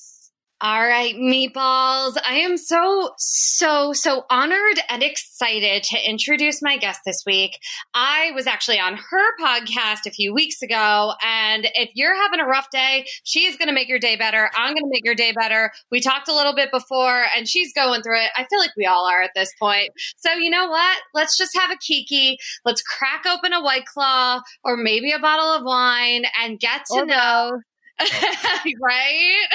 All 0.62 0.86
right, 0.86 1.16
meatballs. 1.16 2.18
I 2.28 2.40
am 2.40 2.58
so, 2.58 3.14
so, 3.18 3.94
so 3.94 4.26
honored 4.30 4.78
and 4.90 5.02
excited 5.02 5.84
to 5.84 5.98
introduce 6.06 6.62
my 6.62 6.76
guest 6.76 7.00
this 7.06 7.24
week. 7.26 7.58
I 7.94 8.32
was 8.36 8.46
actually 8.46 8.78
on 8.78 8.98
her 8.98 9.38
podcast 9.40 10.06
a 10.06 10.12
few 10.12 10.34
weeks 10.34 10.62
ago. 10.62 11.14
And 11.24 11.70
if 11.76 11.92
you're 11.94 12.14
having 12.14 12.42
a 12.42 12.46
rough 12.46 12.70
day, 12.72 13.06
she 13.24 13.46
is 13.46 13.56
going 13.56 13.70
to 13.70 13.74
make 13.74 13.88
your 13.88 14.00
day 14.00 14.18
better. 14.18 14.50
I'm 14.54 14.74
going 14.74 14.84
to 14.84 14.90
make 14.92 15.06
your 15.06 15.16
day 15.16 15.32
better. 15.32 15.72
We 15.92 16.02
talked 16.02 16.28
a 16.28 16.36
little 16.36 16.54
bit 16.54 16.72
before 16.72 17.24
and 17.34 17.48
she's 17.48 17.72
going 17.72 18.02
through 18.02 18.20
it. 18.20 18.32
I 18.36 18.46
feel 18.50 18.60
like 18.60 18.76
we 18.76 18.86
all 18.86 19.10
are 19.10 19.22
at 19.22 19.32
this 19.38 19.54
point. 19.62 19.92
So, 20.18 20.34
you 20.34 20.50
know 20.50 20.68
what? 20.68 20.98
Let's 21.14 21.38
just 21.38 21.58
have 21.58 21.72
a 21.72 21.78
kiki. 21.78 22.38
Let's 22.66 22.82
crack 22.82 23.24
open 23.26 23.54
a 23.54 23.64
white 23.64 23.86
claw 23.86 24.42
or 24.66 24.76
maybe 24.76 25.14
a 25.14 25.20
bottle 25.20 25.54
of 25.54 25.64
wine 25.64 26.26
and 26.44 26.60
get 26.60 26.82
to 26.92 27.06
know 27.06 27.62
right? 28.82 29.48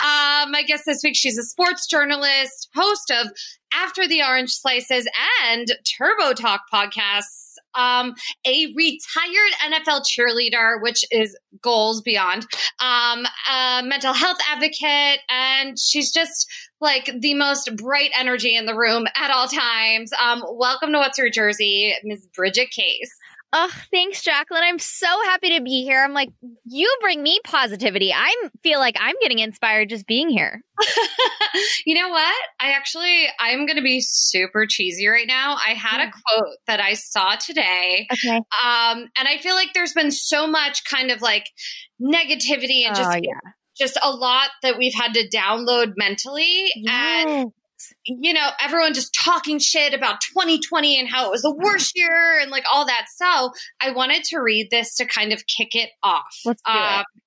Um, 0.00 0.54
I 0.54 0.64
guess 0.66 0.84
this 0.84 1.00
week 1.04 1.16
she's 1.16 1.38
a 1.38 1.42
sports 1.42 1.86
journalist, 1.86 2.68
host 2.74 3.10
of 3.10 3.30
After 3.74 4.08
the 4.08 4.22
Orange 4.22 4.50
Slices 4.50 5.08
and 5.44 5.66
Turbo 5.98 6.32
Talk 6.32 6.62
podcasts. 6.72 7.44
Um, 7.74 8.14
a 8.46 8.74
retired 8.74 9.52
NFL 9.72 10.02
cheerleader, 10.02 10.82
which 10.82 11.04
is 11.10 11.36
goals 11.62 12.00
beyond, 12.00 12.46
um, 12.80 13.26
a 13.50 13.82
mental 13.84 14.14
health 14.14 14.38
advocate, 14.50 15.20
and 15.28 15.78
she's 15.78 16.10
just 16.10 16.50
like 16.80 17.10
the 17.20 17.34
most 17.34 17.76
bright 17.76 18.10
energy 18.18 18.56
in 18.56 18.66
the 18.66 18.74
room 18.74 19.06
at 19.16 19.30
all 19.30 19.48
times. 19.48 20.10
Um, 20.20 20.42
welcome 20.50 20.92
to 20.92 20.98
What's 20.98 21.18
Your 21.18 21.30
Jersey, 21.30 21.94
Ms. 22.04 22.26
Bridget 22.34 22.70
Case. 22.70 23.10
Oh, 23.50 23.70
thanks, 23.90 24.22
Jacqueline. 24.22 24.62
I'm 24.62 24.78
so 24.78 25.06
happy 25.24 25.56
to 25.56 25.62
be 25.62 25.82
here. 25.82 26.04
I'm 26.04 26.12
like, 26.12 26.28
you 26.66 26.94
bring 27.00 27.22
me 27.22 27.40
positivity. 27.44 28.12
I 28.12 28.34
feel 28.62 28.78
like 28.78 28.96
I'm 29.00 29.14
getting 29.22 29.38
inspired 29.38 29.88
just 29.88 30.06
being 30.06 30.28
here. 30.28 30.60
you 31.86 31.94
know 31.94 32.10
what? 32.10 32.34
I 32.60 32.72
actually, 32.72 33.26
I'm 33.40 33.64
going 33.64 33.76
to 33.76 33.82
be 33.82 34.00
super 34.02 34.66
cheesy 34.68 35.08
right 35.08 35.26
now. 35.26 35.56
I 35.56 35.72
had 35.72 36.06
a 36.06 36.10
quote 36.10 36.56
that 36.66 36.80
I 36.80 36.92
saw 36.92 37.36
today. 37.36 38.06
Okay. 38.12 38.36
Um, 38.36 39.08
and 39.16 39.26
I 39.26 39.38
feel 39.40 39.54
like 39.54 39.72
there's 39.72 39.94
been 39.94 40.10
so 40.10 40.46
much 40.46 40.84
kind 40.84 41.10
of 41.10 41.22
like 41.22 41.46
negativity 42.00 42.86
and 42.86 42.94
just, 42.94 43.10
oh, 43.10 43.20
yeah. 43.22 43.52
just 43.78 43.98
a 44.02 44.10
lot 44.10 44.50
that 44.62 44.76
we've 44.76 44.94
had 44.94 45.14
to 45.14 45.26
download 45.26 45.94
mentally. 45.96 46.70
Yes. 46.76 47.26
And 47.26 47.52
you 48.04 48.32
know, 48.32 48.48
everyone 48.60 48.94
just 48.94 49.14
talking 49.14 49.58
shit 49.58 49.94
about 49.94 50.20
2020 50.20 50.98
and 50.98 51.08
how 51.08 51.26
it 51.26 51.30
was 51.30 51.42
the 51.42 51.54
worst 51.54 51.92
year 51.96 52.38
and 52.40 52.50
like 52.50 52.64
all 52.72 52.86
that. 52.86 53.06
So 53.14 53.52
I 53.80 53.90
wanted 53.90 54.24
to 54.24 54.38
read 54.38 54.68
this 54.70 54.96
to 54.96 55.06
kind 55.06 55.32
of 55.32 55.46
kick 55.46 55.74
it 55.74 55.90
off. 56.02 56.40
Let's 56.44 56.62
do 56.62 56.72
Um, 56.72 57.00
it. 57.00 57.22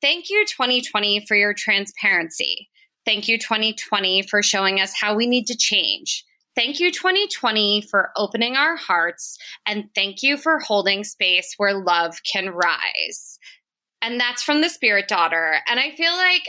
Thank 0.00 0.30
you, 0.30 0.44
2020, 0.46 1.26
for 1.26 1.36
your 1.36 1.54
transparency. 1.54 2.68
Thank 3.04 3.26
you, 3.26 3.38
2020, 3.38 4.22
for 4.22 4.42
showing 4.42 4.80
us 4.80 4.92
how 4.94 5.14
we 5.14 5.26
need 5.26 5.46
to 5.46 5.56
change. 5.56 6.24
Thank 6.54 6.80
you, 6.80 6.90
2020, 6.90 7.82
for 7.90 8.10
opening 8.16 8.56
our 8.56 8.76
hearts. 8.76 9.38
And 9.66 9.84
thank 9.94 10.22
you 10.22 10.36
for 10.36 10.58
holding 10.58 11.04
space 11.04 11.54
where 11.56 11.74
love 11.74 12.16
can 12.30 12.50
rise. 12.50 13.38
And 14.02 14.20
that's 14.20 14.42
from 14.42 14.60
the 14.60 14.68
Spirit 14.68 15.08
Daughter. 15.08 15.56
And 15.68 15.80
I 15.80 15.90
feel 15.92 16.12
like 16.16 16.42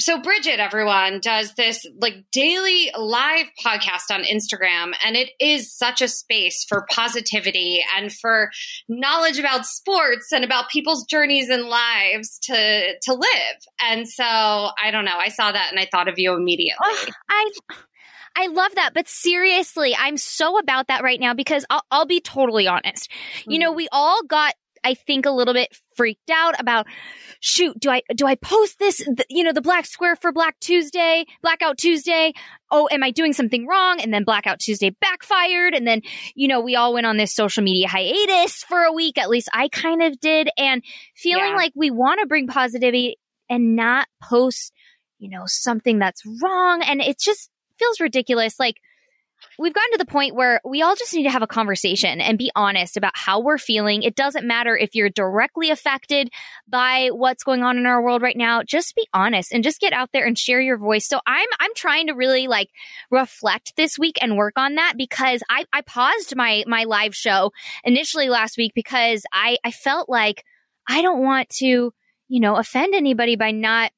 so 0.00 0.20
Bridget, 0.20 0.58
everyone, 0.60 1.20
does 1.20 1.54
this 1.54 1.86
like 2.00 2.24
daily 2.32 2.90
live 2.96 3.46
podcast 3.64 4.10
on 4.10 4.22
Instagram, 4.22 4.94
and 5.04 5.16
it 5.16 5.30
is 5.38 5.72
such 5.72 6.02
a 6.02 6.08
space 6.08 6.64
for 6.68 6.86
positivity 6.90 7.84
and 7.96 8.12
for 8.12 8.50
knowledge 8.88 9.38
about 9.38 9.66
sports 9.66 10.32
and 10.32 10.44
about 10.44 10.70
people's 10.70 11.04
journeys 11.04 11.48
and 11.48 11.64
lives 11.64 12.38
to 12.44 12.94
to 13.02 13.14
live. 13.14 13.56
And 13.80 14.08
so 14.08 14.24
I 14.24 14.90
don't 14.90 15.04
know, 15.04 15.18
I 15.18 15.28
saw 15.28 15.52
that 15.52 15.68
and 15.70 15.78
I 15.78 15.86
thought 15.90 16.08
of 16.08 16.14
you 16.18 16.34
immediately. 16.34 16.78
Oh, 16.82 17.06
I 17.28 17.50
I 18.36 18.46
love 18.46 18.74
that, 18.76 18.92
but 18.94 19.08
seriously, 19.08 19.94
I'm 19.98 20.16
so 20.16 20.58
about 20.58 20.86
that 20.86 21.02
right 21.02 21.20
now 21.20 21.34
because 21.34 21.64
I'll, 21.68 21.84
I'll 21.90 22.06
be 22.06 22.20
totally 22.20 22.66
honest. 22.66 23.10
You 23.46 23.58
know, 23.58 23.70
mm-hmm. 23.70 23.76
we 23.76 23.88
all 23.92 24.22
got 24.22 24.54
I 24.82 24.94
think 24.94 25.26
a 25.26 25.30
little 25.30 25.54
bit 25.54 25.68
freaked 25.94 26.30
out 26.30 26.58
about 26.58 26.86
shoot, 27.40 27.78
do 27.78 27.90
I 27.90 28.02
do 28.14 28.26
I 28.26 28.34
post 28.34 28.78
this 28.78 28.96
th- 28.98 29.26
you 29.28 29.44
know 29.44 29.52
the 29.52 29.60
black 29.60 29.86
square 29.86 30.16
for 30.16 30.32
Black 30.32 30.58
Tuesday, 30.60 31.24
Blackout 31.42 31.78
Tuesday? 31.78 32.32
Oh, 32.70 32.88
am 32.90 33.02
I 33.02 33.10
doing 33.10 33.32
something 33.32 33.66
wrong? 33.66 34.00
And 34.00 34.12
then 34.14 34.24
Blackout 34.24 34.58
Tuesday 34.60 34.90
backfired 35.00 35.74
and 35.74 35.86
then 35.86 36.02
you 36.34 36.48
know, 36.48 36.60
we 36.60 36.76
all 36.76 36.94
went 36.94 37.06
on 37.06 37.16
this 37.16 37.34
social 37.34 37.62
media 37.62 37.88
hiatus 37.88 38.62
for 38.64 38.82
a 38.82 38.92
week, 38.92 39.18
at 39.18 39.28
least 39.30 39.48
I 39.52 39.68
kind 39.68 40.02
of 40.02 40.18
did 40.20 40.48
and 40.56 40.82
feeling 41.14 41.50
Yeah. 41.50 41.56
like 41.56 41.72
we 41.74 41.90
want 41.90 42.20
to 42.20 42.26
bring 42.26 42.46
positivity 42.46 43.16
and 43.48 43.74
not 43.76 44.06
post 44.22 44.72
you 45.18 45.28
know 45.28 45.42
something 45.46 45.98
that's 45.98 46.22
wrong 46.42 46.82
and 46.82 47.00
it 47.02 47.18
just 47.18 47.50
feels 47.78 48.00
ridiculous 48.00 48.58
like 48.58 48.76
we've 49.60 49.74
gotten 49.74 49.92
to 49.92 49.98
the 49.98 50.10
point 50.10 50.34
where 50.34 50.58
we 50.64 50.80
all 50.80 50.96
just 50.96 51.12
need 51.12 51.24
to 51.24 51.30
have 51.30 51.42
a 51.42 51.46
conversation 51.46 52.20
and 52.20 52.38
be 52.38 52.50
honest 52.56 52.96
about 52.96 53.12
how 53.14 53.40
we're 53.40 53.58
feeling. 53.58 54.02
It 54.02 54.16
doesn't 54.16 54.46
matter 54.46 54.74
if 54.74 54.94
you're 54.94 55.10
directly 55.10 55.70
affected 55.70 56.30
by 56.66 57.08
what's 57.12 57.44
going 57.44 57.62
on 57.62 57.76
in 57.76 57.84
our 57.84 58.02
world 58.02 58.22
right 58.22 58.36
now. 58.36 58.62
Just 58.62 58.96
be 58.96 59.06
honest 59.12 59.52
and 59.52 59.62
just 59.62 59.78
get 59.78 59.92
out 59.92 60.08
there 60.12 60.24
and 60.24 60.38
share 60.38 60.62
your 60.62 60.78
voice. 60.78 61.06
So 61.06 61.20
I'm 61.26 61.48
I'm 61.60 61.74
trying 61.76 62.06
to 62.06 62.14
really 62.14 62.46
like 62.46 62.70
reflect 63.10 63.76
this 63.76 63.98
week 63.98 64.18
and 64.22 64.38
work 64.38 64.54
on 64.56 64.76
that 64.76 64.94
because 64.96 65.42
I 65.50 65.66
I 65.72 65.82
paused 65.82 66.34
my 66.34 66.64
my 66.66 66.84
live 66.84 67.14
show 67.14 67.52
initially 67.84 68.30
last 68.30 68.56
week 68.56 68.72
because 68.74 69.24
I 69.30 69.58
I 69.62 69.72
felt 69.72 70.08
like 70.08 70.42
I 70.88 71.02
don't 71.02 71.22
want 71.22 71.50
to, 71.58 71.92
you 72.28 72.40
know, 72.40 72.56
offend 72.56 72.94
anybody 72.94 73.36
by 73.36 73.50
not 73.50 73.92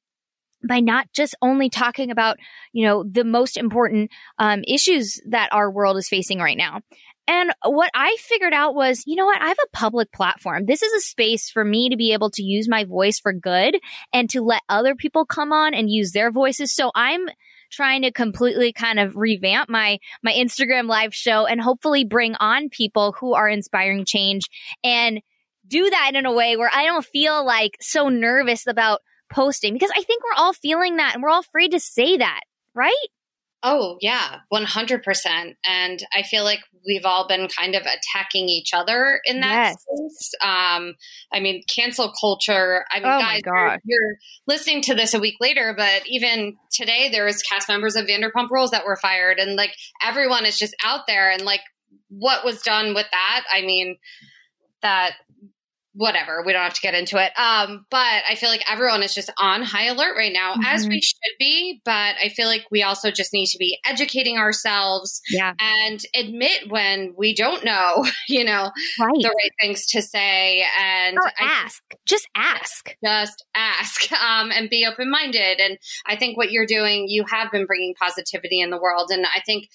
by 0.67 0.79
not 0.79 1.07
just 1.13 1.35
only 1.41 1.69
talking 1.69 2.11
about 2.11 2.37
you 2.71 2.85
know 2.85 3.03
the 3.03 3.23
most 3.23 3.57
important 3.57 4.11
um, 4.39 4.63
issues 4.67 5.19
that 5.29 5.49
our 5.51 5.71
world 5.71 5.97
is 5.97 6.07
facing 6.07 6.39
right 6.39 6.57
now. 6.57 6.81
And 7.25 7.53
what 7.63 7.89
i 7.93 8.17
figured 8.19 8.53
out 8.53 8.75
was 8.75 9.03
you 9.05 9.15
know 9.15 9.25
what? 9.25 9.41
I 9.41 9.47
have 9.47 9.57
a 9.63 9.77
public 9.77 10.11
platform. 10.11 10.65
This 10.65 10.81
is 10.81 10.91
a 10.93 10.99
space 10.99 11.49
for 11.49 11.63
me 11.63 11.89
to 11.89 11.97
be 11.97 12.13
able 12.13 12.31
to 12.31 12.43
use 12.43 12.67
my 12.67 12.83
voice 12.83 13.19
for 13.19 13.33
good 13.33 13.79
and 14.11 14.29
to 14.31 14.41
let 14.41 14.61
other 14.67 14.95
people 14.95 15.25
come 15.25 15.53
on 15.53 15.73
and 15.73 15.89
use 15.89 16.11
their 16.11 16.31
voices. 16.31 16.73
So 16.73 16.91
i'm 16.95 17.27
trying 17.73 18.03
to 18.03 18.11
completely 18.11 18.71
kind 18.71 18.99
of 18.99 19.15
revamp 19.15 19.69
my 19.69 19.97
my 20.21 20.31
instagram 20.31 20.87
live 20.87 21.13
show 21.13 21.45
and 21.45 21.59
hopefully 21.59 22.05
bring 22.05 22.35
on 22.35 22.69
people 22.69 23.15
who 23.19 23.33
are 23.33 23.49
inspiring 23.49 24.05
change 24.05 24.43
and 24.83 25.19
do 25.67 25.89
that 25.89 26.11
in 26.13 26.25
a 26.25 26.33
way 26.33 26.55
where 26.55 26.69
i 26.73 26.85
don't 26.85 27.05
feel 27.05 27.43
like 27.45 27.75
so 27.81 28.09
nervous 28.09 28.67
about 28.67 29.01
posting 29.33 29.73
because 29.73 29.91
I 29.95 30.03
think 30.03 30.23
we're 30.23 30.41
all 30.41 30.53
feeling 30.53 30.97
that 30.97 31.13
and 31.13 31.23
we're 31.23 31.29
all 31.29 31.39
afraid 31.39 31.71
to 31.71 31.79
say 31.79 32.17
that, 32.17 32.41
right? 32.73 32.93
Oh, 33.65 33.95
yeah, 34.01 34.39
100%. 34.53 35.55
And 35.65 36.05
I 36.13 36.23
feel 36.23 36.43
like 36.43 36.59
we've 36.85 37.05
all 37.05 37.29
been 37.29 37.47
kind 37.47 37.75
of 37.75 37.83
attacking 37.83 38.49
each 38.49 38.73
other 38.73 39.21
in 39.23 39.39
that 39.39 39.69
Yes. 39.69 39.85
sense. 39.97 40.33
Um, 40.41 40.95
I 41.31 41.39
mean, 41.39 41.63
cancel 41.73 42.11
culture. 42.19 42.83
I 42.91 42.99
mean, 42.99 43.07
Oh 43.07 43.19
guys, 43.19 43.41
you're, 43.45 43.77
you're 43.85 44.15
listening 44.47 44.81
to 44.81 44.95
this 44.95 45.13
a 45.13 45.19
week 45.19 45.35
later, 45.39 45.73
but 45.77 46.01
even 46.07 46.57
today, 46.73 47.07
there 47.09 47.23
was 47.23 47.41
cast 47.41 47.69
members 47.69 47.95
of 47.95 48.05
Vanderpump 48.05 48.49
Rules 48.51 48.71
that 48.71 48.85
were 48.85 48.97
fired. 48.97 49.39
And 49.39 49.55
like 49.55 49.73
everyone 50.03 50.45
is 50.45 50.59
just 50.59 50.75
out 50.83 51.07
there. 51.07 51.31
And 51.31 51.43
like 51.43 51.61
what 52.09 52.43
was 52.43 52.61
done 52.63 52.93
with 52.93 53.07
that, 53.11 53.43
I 53.49 53.61
mean, 53.61 53.97
that 54.81 55.13
whatever 55.93 56.43
we 56.45 56.53
don't 56.53 56.63
have 56.63 56.73
to 56.73 56.81
get 56.81 56.93
into 56.93 57.17
it 57.17 57.31
um 57.39 57.85
but 57.91 58.23
i 58.29 58.35
feel 58.35 58.49
like 58.49 58.63
everyone 58.71 59.03
is 59.03 59.13
just 59.13 59.31
on 59.37 59.61
high 59.61 59.85
alert 59.85 60.15
right 60.17 60.33
now 60.33 60.55
as 60.65 60.85
Mhm. 60.85 60.89
we 60.89 61.01
should 61.01 61.17
be 61.39 61.81
but 61.85 62.15
i 62.23 62.29
feel 62.29 62.47
like 62.47 62.65
we 62.71 62.83
also 62.83 63.11
just 63.11 63.31
need 63.33 63.47
to 63.47 63.57
be 63.57 63.77
educating 63.85 64.37
ourselves 64.37 65.21
Yeah. 65.29 65.53
and 65.59 65.99
admit 66.15 66.69
when 66.69 67.13
we 67.17 67.35
don't 67.35 67.63
know 67.63 68.05
you 68.27 68.43
know 68.43 68.71
Right. 68.99 69.13
the 69.21 69.29
right 69.29 69.51
things 69.61 69.85
to 69.87 70.01
say 70.01 70.63
and 70.79 71.17
or 71.17 71.27
I 71.27 71.31
ask. 71.39 71.81
Just 72.05 72.27
ask. 72.35 72.95
just 73.03 73.45
ask 73.55 74.11
um, 74.13 74.51
and 74.51 74.69
be 74.69 74.85
open 74.85 75.09
minded. 75.09 75.59
And 75.59 75.77
I 76.05 76.15
think 76.15 76.37
what 76.37 76.51
you're 76.51 76.65
doing, 76.65 77.05
you 77.07 77.23
have 77.29 77.51
been 77.51 77.65
bringing 77.65 77.93
positivity 77.99 78.59
in 78.61 78.69
the 78.69 78.77
world. 78.77 79.09
And 79.11 79.25
I 79.25 79.41
think 79.45 79.69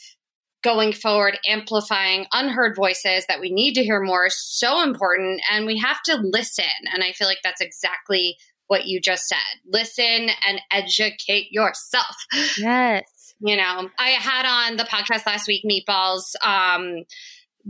going 0.63 0.93
forward, 0.93 1.39
amplifying 1.47 2.27
unheard 2.33 2.75
voices 2.77 3.25
that 3.29 3.41
we 3.41 3.51
need 3.51 3.75
to 3.75 3.85
hear 3.85 4.01
more 4.01 4.27
is 4.27 4.37
so 4.39 4.83
important. 4.83 5.41
And 5.51 5.67
we 5.67 5.79
have 5.79 6.03
to 6.07 6.17
listen. 6.23 6.65
And 6.93 7.05
I 7.05 7.13
feel 7.13 7.29
like 7.29 7.39
that's 7.45 7.61
exactly 7.61 8.37
what 8.67 8.87
you 8.87 9.01
just 9.01 9.27
said 9.27 9.39
listen 9.67 10.29
and 10.47 10.61
educate 10.71 11.49
yourself. 11.51 12.17
Yes. 12.59 13.35
You 13.41 13.57
know, 13.57 13.89
I 13.99 14.11
had 14.11 14.47
on 14.47 14.77
the 14.79 14.85
podcast 14.85 15.25
last 15.25 15.47
week, 15.47 15.63
Meatballs, 15.65 16.35
um, 16.45 17.05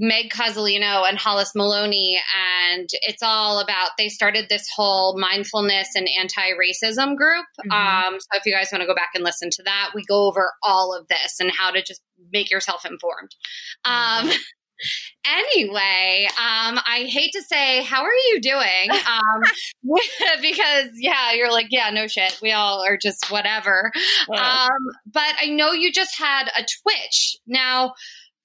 Meg 0.01 0.31
Cozzolino 0.31 1.09
and 1.09 1.19
Hollis 1.19 1.53
Maloney, 1.57 2.21
and 2.73 2.89
it's 3.03 3.23
all 3.23 3.59
about 3.61 3.91
they 3.99 4.09
started 4.09 4.47
this 4.49 4.67
whole 4.75 5.19
mindfulness 5.19 5.89
and 5.97 6.09
anti-racism 6.21 7.17
group. 7.17 7.47
Mhm. 7.67 7.73
Um, 7.73 8.21
so 8.21 8.29
if 8.39 8.47
you 8.47 8.55
guys 8.55 8.69
want 8.71 8.83
to 8.83 8.87
go 8.87 8.95
back 8.95 9.11
and 9.15 9.25
listen 9.25 9.51
to 9.51 9.63
that, 9.65 9.91
we 9.95 10.05
go 10.05 10.27
over 10.27 10.53
all 10.63 10.95
of 10.95 11.09
this 11.09 11.41
and 11.41 11.51
how 11.51 11.73
to 11.73 11.83
just 11.83 12.01
make 12.33 12.51
yourself 12.51 12.87
informed. 12.87 13.35
Um, 13.85 14.31
Anyway, 15.27 16.29
um, 16.39 16.79
I 16.87 17.07
hate 17.09 17.33
to 17.33 17.43
say, 17.43 17.83
how 17.83 18.03
are 18.03 18.15
you 18.15 18.41
doing? 18.41 18.91
Um, 19.09 19.43
because 20.43 20.89
yeah, 20.95 21.33
you're 21.33 21.51
like, 21.51 21.69
yeah, 21.71 21.91
no 21.91 22.07
shit. 22.07 22.39
We 22.43 22.53
all 22.53 22.85
are 22.85 22.97
just 22.97 23.31
whatever. 23.31 23.91
Um, 24.33 24.69
but 25.11 25.35
I 25.41 25.47
know 25.47 25.73
you 25.73 25.91
just 25.93 26.19
had 26.19 26.49
a 26.57 26.61
Twitch. 26.63 27.37
Now, 27.47 27.95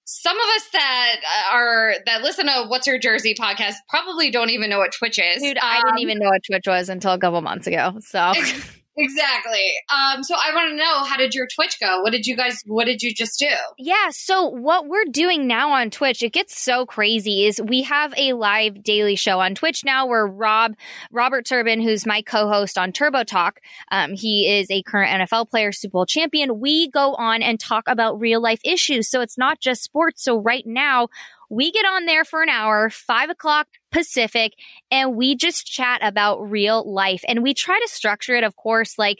some 0.06 0.38
of 0.38 0.46
us 0.58 0.70
that 0.74 1.16
are 1.52 1.94
that 2.06 2.22
listen 2.24 2.46
to 2.48 2.66
What's 2.68 2.88
Your 2.88 3.00
Jersey 3.00 3.36
podcast 3.40 3.76
probably 3.90 4.32
don't 4.32 4.50
even 4.50 4.70
know 4.70 4.80
what 4.80 4.92
Twitch 4.92 5.20
is. 5.20 5.42
Dude, 5.42 5.58
I 5.58 5.78
didn't 5.78 5.92
Um, 5.94 6.00
even 6.00 6.20
know 6.20 6.30
what 6.30 6.42
Twitch 6.50 6.66
was 6.68 6.90
until 6.90 7.14
a 7.14 7.18
couple 7.20 7.42
months 7.42 7.68
ago. 7.68 7.98
So 8.02 8.34
Exactly. 8.96 9.72
Um, 9.92 10.24
so 10.24 10.36
I 10.36 10.54
want 10.54 10.70
to 10.70 10.76
know 10.76 11.04
how 11.04 11.18
did 11.18 11.34
your 11.34 11.48
Twitch 11.48 11.80
go? 11.80 12.02
What 12.02 12.12
did 12.12 12.28
you 12.28 12.36
guys? 12.36 12.62
What 12.66 12.86
did 12.86 13.02
you 13.02 13.14
just 13.14 13.40
do? 13.40 13.50
Yeah, 13.78 14.10
so 14.12 14.46
what 14.48 14.88
we're 14.88 15.06
doing 15.06 15.48
now 15.48 15.72
on 15.72 15.90
Twitch, 15.90 16.22
it 16.22 16.32
gets 16.32 16.60
so 16.60 16.86
crazy 16.86 17.46
is 17.46 17.60
we 17.62 17.82
have 17.84 18.14
a 18.18 18.34
live 18.34 18.84
daily 18.84 19.16
show 19.16 19.40
on 19.40 19.56
Twitch 19.56 19.84
now 19.84 20.06
where 20.06 20.28
Rob 20.28 20.76
Robert 21.12 21.46
Turbin, 21.46 21.82
who's 21.82 22.06
my 22.06 22.22
co-host 22.22 22.78
on 22.78 22.92
Turbo 22.92 23.24
Talk, 23.24 23.60
um, 23.92 24.14
he 24.14 24.60
is 24.60 24.70
a 24.70 24.84
current 24.84 25.30
NFL 25.30 25.50
player, 25.50 25.72
Super 25.72 25.94
Bowl 25.94 26.06
champion. 26.06 26.60
We 26.60 26.90
go 26.92 27.16
on 27.16 27.42
and 27.42 27.60
talk 27.60 27.86
about 27.88 28.20
real 28.20 28.42
life 28.42 28.62
issues. 28.64 29.10
So 29.10 29.22
it's 29.22 29.38
not 29.38 29.60
just 29.60 29.84
sports. 29.84 30.24
So 30.24 30.38
right 30.38 30.66
now 30.68 31.10
we 31.54 31.72
get 31.72 31.86
on 31.86 32.06
there 32.06 32.26
for 32.26 32.42
an 32.42 32.50
hour, 32.50 32.90
five 32.90 33.30
o'clock 33.30 33.68
Pacific, 33.92 34.54
and 34.90 35.16
we 35.16 35.36
just 35.36 35.66
chat 35.66 36.00
about 36.02 36.50
real 36.50 36.92
life. 36.92 37.24
And 37.28 37.44
we 37.44 37.54
try 37.54 37.80
to 37.80 37.88
structure 37.88 38.36
it, 38.36 38.44
of 38.44 38.56
course, 38.56 38.98
like 38.98 39.20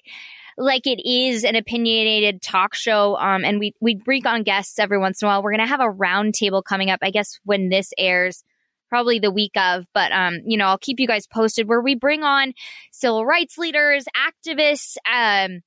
like 0.58 0.86
it 0.86 1.02
is 1.08 1.44
an 1.44 1.56
opinionated 1.56 2.42
talk 2.42 2.76
show. 2.76 3.16
Um, 3.18 3.44
and 3.46 3.60
we 3.60 3.74
we 3.80 3.96
bring 3.96 4.26
on 4.28 4.44
guests 4.44 4.80
every 4.80 4.98
once 4.98 5.22
in 5.22 5.28
a 5.28 5.30
while. 5.30 5.44
We're 5.44 5.52
gonna 5.52 5.68
have 5.68 5.80
a 5.80 5.84
roundtable 5.84 6.64
coming 6.64 6.90
up, 6.90 7.00
I 7.02 7.12
guess, 7.12 7.40
when 7.44 7.70
this 7.70 7.94
airs. 7.98 8.44
Probably 8.90 9.18
the 9.18 9.32
week 9.32 9.58
of, 9.58 9.86
but 9.96 10.12
um, 10.12 10.42
you 10.46 10.56
know, 10.56 10.66
I'll 10.66 10.78
keep 10.78 11.00
you 11.00 11.08
guys 11.08 11.26
posted 11.26 11.68
where 11.68 11.82
we 11.82 11.96
bring 11.96 12.22
on 12.22 12.54
civil 12.92 13.26
rights 13.26 13.58
leaders, 13.58 14.06
activists, 14.16 14.98
um, 15.12 15.62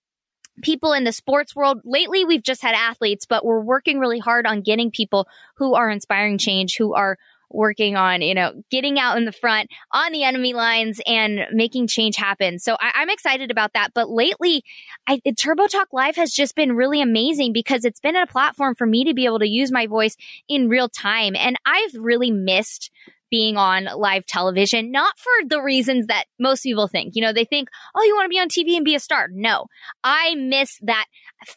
people 0.62 0.92
in 0.92 1.04
the 1.04 1.12
sports 1.12 1.54
world. 1.54 1.80
Lately, 1.84 2.24
we've 2.24 2.42
just 2.42 2.62
had 2.62 2.74
athletes, 2.74 3.26
but 3.26 3.44
we're 3.44 3.60
working 3.60 3.98
really 3.98 4.18
hard 4.18 4.46
on 4.46 4.62
getting 4.62 4.90
people 4.90 5.28
who 5.56 5.74
are 5.74 5.90
inspiring 5.90 6.38
change, 6.38 6.76
who 6.76 6.94
are 6.94 7.18
working 7.50 7.96
on, 7.96 8.22
you 8.22 8.34
know, 8.34 8.52
getting 8.70 8.98
out 8.98 9.16
in 9.16 9.24
the 9.24 9.32
front 9.32 9.70
on 9.92 10.12
the 10.12 10.24
enemy 10.24 10.52
lines 10.52 11.00
and 11.06 11.46
making 11.52 11.86
change 11.86 12.16
happen. 12.16 12.58
So 12.58 12.76
I, 12.80 12.92
I'm 12.96 13.10
excited 13.10 13.50
about 13.50 13.72
that. 13.74 13.92
But 13.94 14.10
lately, 14.10 14.64
I, 15.06 15.20
Turbo 15.38 15.66
Talk 15.66 15.88
Live 15.92 16.16
has 16.16 16.32
just 16.32 16.56
been 16.56 16.74
really 16.74 17.00
amazing 17.00 17.52
because 17.52 17.84
it's 17.84 18.00
been 18.00 18.16
a 18.16 18.26
platform 18.26 18.74
for 18.74 18.86
me 18.86 19.04
to 19.04 19.14
be 19.14 19.26
able 19.26 19.38
to 19.38 19.48
use 19.48 19.70
my 19.70 19.86
voice 19.86 20.16
in 20.48 20.68
real 20.68 20.88
time. 20.88 21.36
And 21.36 21.56
I've 21.64 21.94
really 21.94 22.30
missed 22.30 22.90
being 23.30 23.56
on 23.56 23.88
live 23.96 24.26
television, 24.26 24.90
not 24.90 25.14
for 25.18 25.48
the 25.48 25.60
reasons 25.60 26.06
that 26.06 26.26
most 26.38 26.62
people 26.62 26.88
think. 26.88 27.14
You 27.14 27.22
know, 27.22 27.32
they 27.32 27.44
think, 27.44 27.68
oh, 27.94 28.02
you 28.02 28.14
want 28.14 28.26
to 28.26 28.28
be 28.28 28.38
on 28.38 28.48
TV 28.48 28.76
and 28.76 28.84
be 28.84 28.94
a 28.94 29.00
star. 29.00 29.28
No, 29.32 29.66
I 30.04 30.34
miss 30.36 30.78
that 30.82 31.06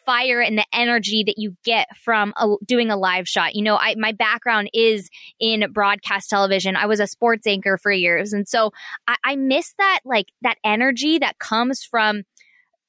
fire 0.05 0.41
and 0.41 0.57
the 0.57 0.65
energy 0.73 1.23
that 1.25 1.37
you 1.37 1.55
get 1.63 1.87
from 1.97 2.33
a, 2.37 2.55
doing 2.65 2.89
a 2.89 2.97
live 2.97 3.27
shot. 3.27 3.55
You 3.55 3.63
know, 3.63 3.77
I, 3.77 3.95
my 3.97 4.11
background 4.11 4.69
is 4.73 5.09
in 5.39 5.71
broadcast 5.71 6.29
television. 6.29 6.75
I 6.75 6.85
was 6.85 6.99
a 6.99 7.07
sports 7.07 7.47
anchor 7.47 7.77
for 7.77 7.91
years. 7.91 8.33
And 8.33 8.47
so 8.47 8.71
I, 9.07 9.15
I 9.23 9.35
miss 9.35 9.73
that, 9.77 9.99
like 10.05 10.27
that 10.41 10.57
energy 10.63 11.19
that 11.19 11.39
comes 11.39 11.83
from, 11.83 12.23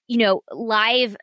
you 0.08 0.18
know, 0.18 0.42
live 0.50 1.16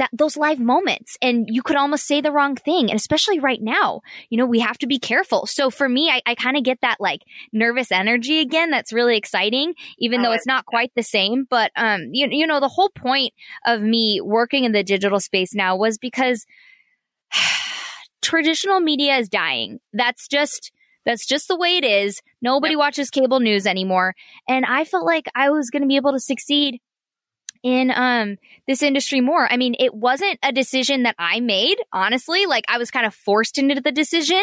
that 0.00 0.10
those 0.12 0.36
live 0.36 0.58
moments 0.58 1.16
and 1.20 1.46
you 1.48 1.62
could 1.62 1.76
almost 1.76 2.06
say 2.06 2.20
the 2.20 2.32
wrong 2.32 2.56
thing 2.56 2.90
and 2.90 2.98
especially 2.98 3.38
right 3.38 3.60
now 3.62 4.00
you 4.30 4.38
know 4.38 4.46
we 4.46 4.58
have 4.58 4.78
to 4.78 4.86
be 4.86 4.98
careful. 4.98 5.46
So 5.46 5.70
for 5.70 5.88
me 5.88 6.10
i, 6.10 6.20
I 6.26 6.34
kind 6.34 6.56
of 6.56 6.64
get 6.64 6.80
that 6.80 6.96
like 7.00 7.20
nervous 7.52 7.92
energy 7.92 8.40
again 8.40 8.70
that's 8.70 8.92
really 8.92 9.16
exciting 9.16 9.74
even 9.98 10.22
though 10.22 10.32
it's 10.32 10.46
not 10.46 10.64
quite 10.64 10.90
the 10.96 11.02
same 11.02 11.46
but 11.48 11.70
um 11.76 12.08
you, 12.12 12.28
you 12.30 12.46
know 12.46 12.60
the 12.60 12.68
whole 12.68 12.90
point 12.90 13.32
of 13.66 13.80
me 13.82 14.20
working 14.20 14.64
in 14.64 14.72
the 14.72 14.82
digital 14.82 15.20
space 15.20 15.54
now 15.54 15.76
was 15.76 15.98
because 15.98 16.46
traditional 18.22 18.80
media 18.80 19.16
is 19.18 19.28
dying. 19.28 19.78
That's 19.92 20.26
just 20.26 20.72
that's 21.06 21.26
just 21.26 21.48
the 21.48 21.56
way 21.56 21.76
it 21.76 21.84
is. 21.84 22.20
Nobody 22.42 22.76
watches 22.76 23.10
cable 23.10 23.40
news 23.40 23.66
anymore 23.66 24.14
and 24.48 24.64
i 24.66 24.84
felt 24.84 25.04
like 25.04 25.26
i 25.34 25.50
was 25.50 25.70
going 25.70 25.82
to 25.82 25.88
be 25.88 25.96
able 25.96 26.12
to 26.12 26.20
succeed 26.20 26.80
in 27.62 27.90
um 27.94 28.36
this 28.66 28.82
industry 28.82 29.20
more. 29.20 29.50
I 29.52 29.56
mean, 29.56 29.74
it 29.78 29.92
wasn't 29.94 30.38
a 30.42 30.52
decision 30.52 31.02
that 31.02 31.16
I 31.18 31.40
made, 31.40 31.76
honestly. 31.92 32.46
Like 32.46 32.64
I 32.68 32.78
was 32.78 32.90
kind 32.90 33.04
of 33.04 33.14
forced 33.14 33.58
into 33.58 33.80
the 33.80 33.92
decision, 33.92 34.42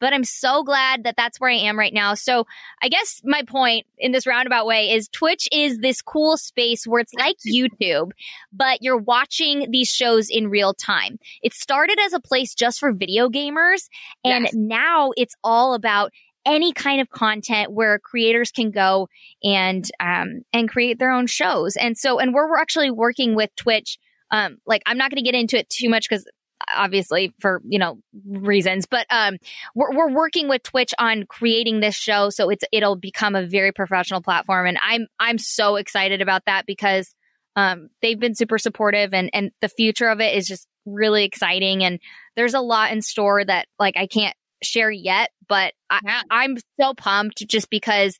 but 0.00 0.12
I'm 0.12 0.24
so 0.24 0.62
glad 0.64 1.04
that 1.04 1.16
that's 1.16 1.38
where 1.40 1.50
I 1.50 1.54
am 1.54 1.78
right 1.78 1.94
now. 1.94 2.14
So, 2.14 2.46
I 2.82 2.88
guess 2.88 3.20
my 3.24 3.42
point 3.46 3.86
in 3.98 4.12
this 4.12 4.26
roundabout 4.26 4.66
way 4.66 4.90
is 4.90 5.08
Twitch 5.08 5.48
is 5.52 5.78
this 5.78 6.02
cool 6.02 6.36
space 6.36 6.86
where 6.86 7.00
it's 7.00 7.14
like 7.14 7.36
YouTube, 7.46 8.10
but 8.52 8.82
you're 8.82 8.96
watching 8.98 9.70
these 9.70 9.88
shows 9.88 10.28
in 10.28 10.48
real 10.48 10.74
time. 10.74 11.18
It 11.42 11.54
started 11.54 11.98
as 12.00 12.12
a 12.12 12.20
place 12.20 12.54
just 12.54 12.80
for 12.80 12.92
video 12.92 13.28
gamers, 13.28 13.88
and 14.24 14.44
Yes. 14.44 14.54
now 14.54 15.10
it's 15.16 15.34
all 15.44 15.74
about 15.74 16.12
any 16.46 16.72
kind 16.72 17.00
of 17.00 17.10
content 17.10 17.72
where 17.72 17.98
creators 17.98 18.50
can 18.50 18.70
go 18.70 19.08
and 19.42 19.88
um 20.00 20.42
and 20.52 20.68
create 20.68 20.98
their 20.98 21.10
own 21.10 21.26
shows. 21.26 21.76
And 21.76 21.96
so 21.96 22.18
and 22.18 22.32
we're, 22.32 22.48
we're 22.48 22.58
actually 22.58 22.90
working 22.90 23.34
with 23.34 23.54
Twitch. 23.56 23.98
Um, 24.30 24.58
like 24.66 24.82
I'm 24.86 24.98
not 24.98 25.10
going 25.10 25.22
to 25.24 25.30
get 25.30 25.38
into 25.38 25.58
it 25.58 25.70
too 25.70 25.88
much 25.88 26.08
because 26.08 26.26
obviously 26.74 27.34
for 27.40 27.62
you 27.66 27.78
know 27.78 27.98
reasons, 28.26 28.86
but 28.86 29.06
um, 29.10 29.36
we're 29.74 29.94
we're 29.96 30.12
working 30.12 30.48
with 30.48 30.62
Twitch 30.62 30.92
on 30.98 31.24
creating 31.26 31.80
this 31.80 31.94
show 31.94 32.30
so 32.30 32.50
it's 32.50 32.64
it'll 32.72 32.96
become 32.96 33.34
a 33.34 33.46
very 33.46 33.72
professional 33.72 34.20
platform, 34.20 34.66
and 34.66 34.78
I'm 34.82 35.06
I'm 35.18 35.38
so 35.38 35.76
excited 35.76 36.20
about 36.20 36.42
that 36.46 36.66
because 36.66 37.14
um 37.56 37.88
they've 38.02 38.20
been 38.20 38.34
super 38.34 38.58
supportive 38.58 39.14
and 39.14 39.30
and 39.32 39.50
the 39.60 39.68
future 39.68 40.08
of 40.08 40.20
it 40.20 40.36
is 40.36 40.46
just 40.46 40.66
really 40.84 41.24
exciting 41.24 41.84
and 41.84 42.00
there's 42.36 42.54
a 42.54 42.60
lot 42.60 42.92
in 42.92 43.02
store 43.02 43.44
that 43.44 43.66
like 43.78 43.96
I 43.96 44.06
can't 44.06 44.34
share 44.62 44.90
yet, 44.90 45.30
but 45.48 45.74
I, 45.90 46.00
Yeah. 46.04 46.22
I'm 46.30 46.56
so 46.80 46.94
pumped 46.94 47.46
just 47.48 47.70
because 47.70 48.18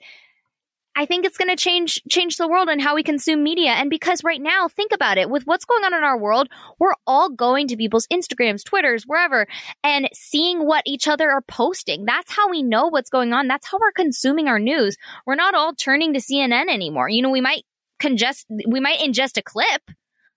I 0.98 1.06
think 1.06 1.24
it's 1.24 1.38
going 1.38 1.48
to 1.48 1.56
change 1.56 2.02
change 2.10 2.38
the 2.38 2.48
world 2.48 2.68
and 2.68 2.82
how 2.82 2.96
we 2.96 3.04
consume 3.04 3.44
media. 3.44 3.70
And 3.70 3.88
because 3.88 4.24
right 4.24 4.42
now, 4.42 4.66
think 4.66 4.90
about 4.92 5.16
it, 5.16 5.30
with 5.30 5.44
what's 5.46 5.64
going 5.64 5.84
on 5.84 5.94
in 5.94 6.02
our 6.02 6.18
world, 6.18 6.48
we're 6.80 6.96
all 7.06 7.30
going 7.30 7.68
to 7.68 7.76
people's 7.76 8.08
Instagrams, 8.08 8.64
Twitters, 8.64 9.04
wherever, 9.04 9.46
and 9.84 10.08
seeing 10.12 10.66
what 10.66 10.82
each 10.86 11.06
other 11.06 11.30
are 11.30 11.42
posting. 11.42 12.04
That's 12.04 12.32
how 12.32 12.50
we 12.50 12.64
know 12.64 12.88
what's 12.88 13.10
going 13.10 13.32
on. 13.32 13.46
That's 13.46 13.68
how 13.68 13.78
we're 13.78 13.92
consuming 13.92 14.48
our 14.48 14.58
news. 14.58 14.96
We're 15.24 15.36
not 15.36 15.54
all 15.54 15.72
turning 15.72 16.14
to 16.14 16.20
CNN 16.20 16.68
anymore. 16.68 17.08
You 17.08 17.22
know, 17.22 17.30
we 17.30 17.40
might 17.40 17.62
congest, 18.00 18.46
we 18.66 18.80
might 18.80 18.98
ingest 18.98 19.36
a 19.36 19.42
clip. 19.42 19.82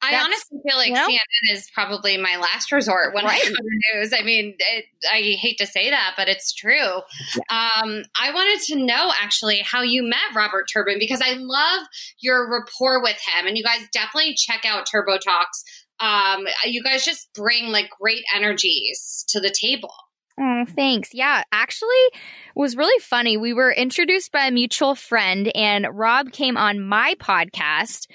I 0.04 0.12
That's- 0.12 0.26
honestly 0.26 0.58
feel 0.68 0.78
like 0.78 0.88
you 0.90 0.94
know? 0.96 1.08
CNN 1.08 1.56
is 1.56 1.70
probably 1.74 2.18
my 2.18 2.38
last 2.38 2.72
resort 2.72 3.14
when 3.14 3.26
I 3.26 3.28
Right. 3.30 3.44
go 3.44 3.50
to 3.54 3.98
news. 4.00 4.14
I 4.14 4.24
mean, 4.24 4.56
it, 4.58 4.86
I 5.12 5.22
hate 5.40 5.58
to 5.60 5.68
say 5.68 5.92
that, 5.92 6.14
but 6.18 6.28
it's 6.28 6.54
true. 6.54 7.02
Um, 7.50 8.04
I 8.20 8.32
wanted 8.34 8.62
to 8.68 8.76
know 8.84 9.12
actually 9.22 9.60
how 9.60 9.82
you 9.84 10.04
met 10.04 10.20
Robert 10.36 10.66
Turbin 10.74 10.98
because 11.00 11.22
I 11.22 11.34
love 11.34 11.86
your 12.20 12.50
rapport 12.52 13.02
with 13.04 13.18
him, 13.28 13.46
and 13.48 13.58
you 13.58 13.64
guys 13.64 13.82
definitely 13.94 14.36
check 14.36 14.66
out 14.66 14.88
Turbo 14.92 15.18
Talks. 15.18 15.64
Um, 16.00 16.48
you 16.66 16.82
guys 16.84 17.06
just 17.06 17.30
bring 17.36 17.68
like 17.68 17.90
great 18.00 18.24
energies 18.36 19.24
to 19.30 19.40
the 19.40 19.52
table. 19.52 19.94
Oh, 20.40 20.66
thanks. 20.68 21.10
Yeah, 21.14 21.44
actually 21.52 21.90
it 21.90 22.14
was 22.56 22.76
really 22.76 23.00
funny. 23.02 23.38
We 23.38 23.54
were 23.54 23.72
introduced 23.72 24.32
by 24.32 24.48
a 24.48 24.52
mutual 24.52 24.96
friend 24.96 25.52
and 25.56 25.86
Rob 25.92 26.32
came 26.32 26.58
on 26.58 26.80
my 26.82 27.14
podcast 27.20 28.08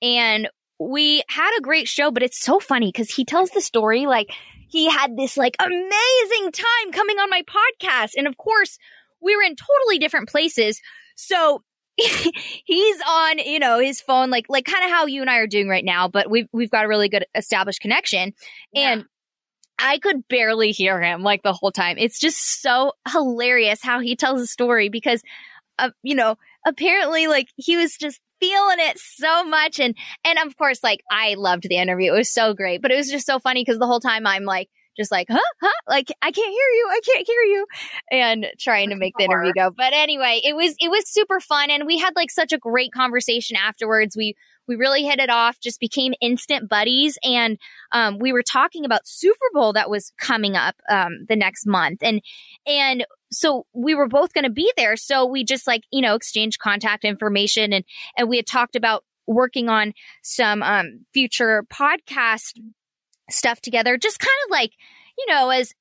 and 0.00 0.48
we 0.90 1.22
had 1.28 1.56
a 1.58 1.62
great 1.62 1.88
show, 1.88 2.10
but 2.10 2.22
it's 2.22 2.40
so 2.40 2.60
funny 2.60 2.88
because 2.88 3.10
he 3.10 3.24
tells 3.24 3.50
the 3.50 3.60
story 3.60 4.06
like 4.06 4.30
he 4.68 4.88
had 4.88 5.16
this 5.16 5.36
like 5.36 5.56
amazing 5.60 6.52
time 6.52 6.92
coming 6.92 7.18
on 7.18 7.30
my 7.30 7.42
podcast. 7.42 8.12
And 8.16 8.26
of 8.26 8.36
course, 8.36 8.78
we 9.20 9.36
were 9.36 9.42
in 9.42 9.56
totally 9.56 9.98
different 9.98 10.28
places. 10.28 10.80
So 11.14 11.62
he's 11.96 13.00
on, 13.06 13.38
you 13.38 13.58
know, 13.58 13.78
his 13.78 14.00
phone, 14.00 14.30
like 14.30 14.46
like 14.48 14.64
kind 14.64 14.84
of 14.84 14.90
how 14.90 15.06
you 15.06 15.20
and 15.20 15.30
I 15.30 15.38
are 15.38 15.46
doing 15.46 15.68
right 15.68 15.84
now, 15.84 16.08
but 16.08 16.30
we've 16.30 16.48
we've 16.52 16.70
got 16.70 16.84
a 16.84 16.88
really 16.88 17.08
good 17.08 17.26
established 17.34 17.80
connection. 17.80 18.32
And 18.74 19.04
I 19.78 19.98
could 19.98 20.26
barely 20.28 20.70
hear 20.70 21.00
him 21.02 21.22
like 21.22 21.42
the 21.42 21.52
whole 21.52 21.72
time. 21.72 21.98
It's 21.98 22.18
just 22.18 22.62
so 22.62 22.92
hilarious 23.10 23.82
how 23.82 24.00
he 24.00 24.16
tells 24.16 24.40
the 24.40 24.46
story 24.46 24.88
because, 24.88 25.22
uh, 25.78 25.90
you 26.02 26.14
know, 26.14 26.36
apparently 26.66 27.26
like 27.26 27.48
he 27.56 27.76
was 27.76 27.96
just 27.96 28.20
feeling 28.42 28.78
it 28.80 28.98
so 28.98 29.44
much. 29.44 29.78
And, 29.78 29.94
and 30.24 30.38
of 30.38 30.56
course, 30.56 30.82
like 30.82 31.00
I 31.10 31.34
loved 31.34 31.64
the 31.68 31.76
interview. 31.76 32.12
It 32.12 32.16
was 32.16 32.32
so 32.32 32.54
great, 32.54 32.82
but 32.82 32.90
it 32.90 32.96
was 32.96 33.10
just 33.10 33.26
so 33.26 33.38
funny 33.38 33.62
because 33.64 33.78
the 33.78 33.86
whole 33.86 34.00
time 34.00 34.26
I'm 34.26 34.44
like 34.44 34.68
just 34.96 35.12
like, 35.12 35.26
huh, 35.30 35.38
huh, 35.60 35.72
like 35.88 36.08
I 36.20 36.30
can't 36.30 36.50
hear 36.50 36.68
you, 36.74 36.88
I 36.90 37.00
can't 37.04 37.26
hear 37.26 37.42
you, 37.42 37.66
and 38.10 38.46
trying 38.58 38.90
to 38.90 38.96
make 38.96 39.14
the 39.16 39.24
interview 39.24 39.52
go. 39.54 39.70
But 39.70 39.92
anyway, 39.94 40.40
it 40.44 40.54
was 40.54 40.74
it 40.80 40.90
was 40.90 41.08
super 41.08 41.40
fun, 41.40 41.70
and 41.70 41.86
we 41.86 41.98
had 41.98 42.14
like 42.16 42.30
such 42.30 42.52
a 42.52 42.58
great 42.58 42.92
conversation 42.92 43.56
afterwards. 43.56 44.16
We 44.16 44.34
we 44.72 44.76
really 44.76 45.04
hit 45.04 45.18
it 45.18 45.30
off, 45.30 45.60
just 45.60 45.80
became 45.80 46.14
instant 46.20 46.68
buddies, 46.68 47.18
and 47.22 47.58
um, 47.92 48.18
we 48.18 48.32
were 48.32 48.42
talking 48.42 48.84
about 48.84 49.06
Super 49.06 49.46
Bowl 49.52 49.74
that 49.74 49.90
was 49.90 50.12
coming 50.18 50.56
up 50.56 50.76
um, 50.88 51.26
the 51.28 51.36
next 51.36 51.66
month, 51.66 52.02
and 52.02 52.22
and 52.66 53.04
so 53.30 53.66
we 53.72 53.94
were 53.94 54.08
both 54.08 54.32
going 54.32 54.44
to 54.44 54.50
be 54.50 54.72
there, 54.76 54.96
so 54.96 55.26
we 55.26 55.44
just 55.44 55.66
like 55.66 55.82
you 55.90 56.00
know 56.00 56.14
exchanged 56.14 56.58
contact 56.58 57.04
information, 57.04 57.72
and 57.72 57.84
and 58.16 58.28
we 58.28 58.36
had 58.36 58.46
talked 58.46 58.76
about 58.76 59.04
working 59.26 59.68
on 59.68 59.92
some 60.22 60.62
um, 60.62 61.04
future 61.12 61.64
podcast 61.72 62.58
stuff 63.30 63.60
together, 63.60 63.96
just 63.96 64.18
kind 64.18 64.30
of 64.46 64.50
like, 64.50 64.72
you 65.18 65.26
know, 65.28 65.50
as 65.50 65.74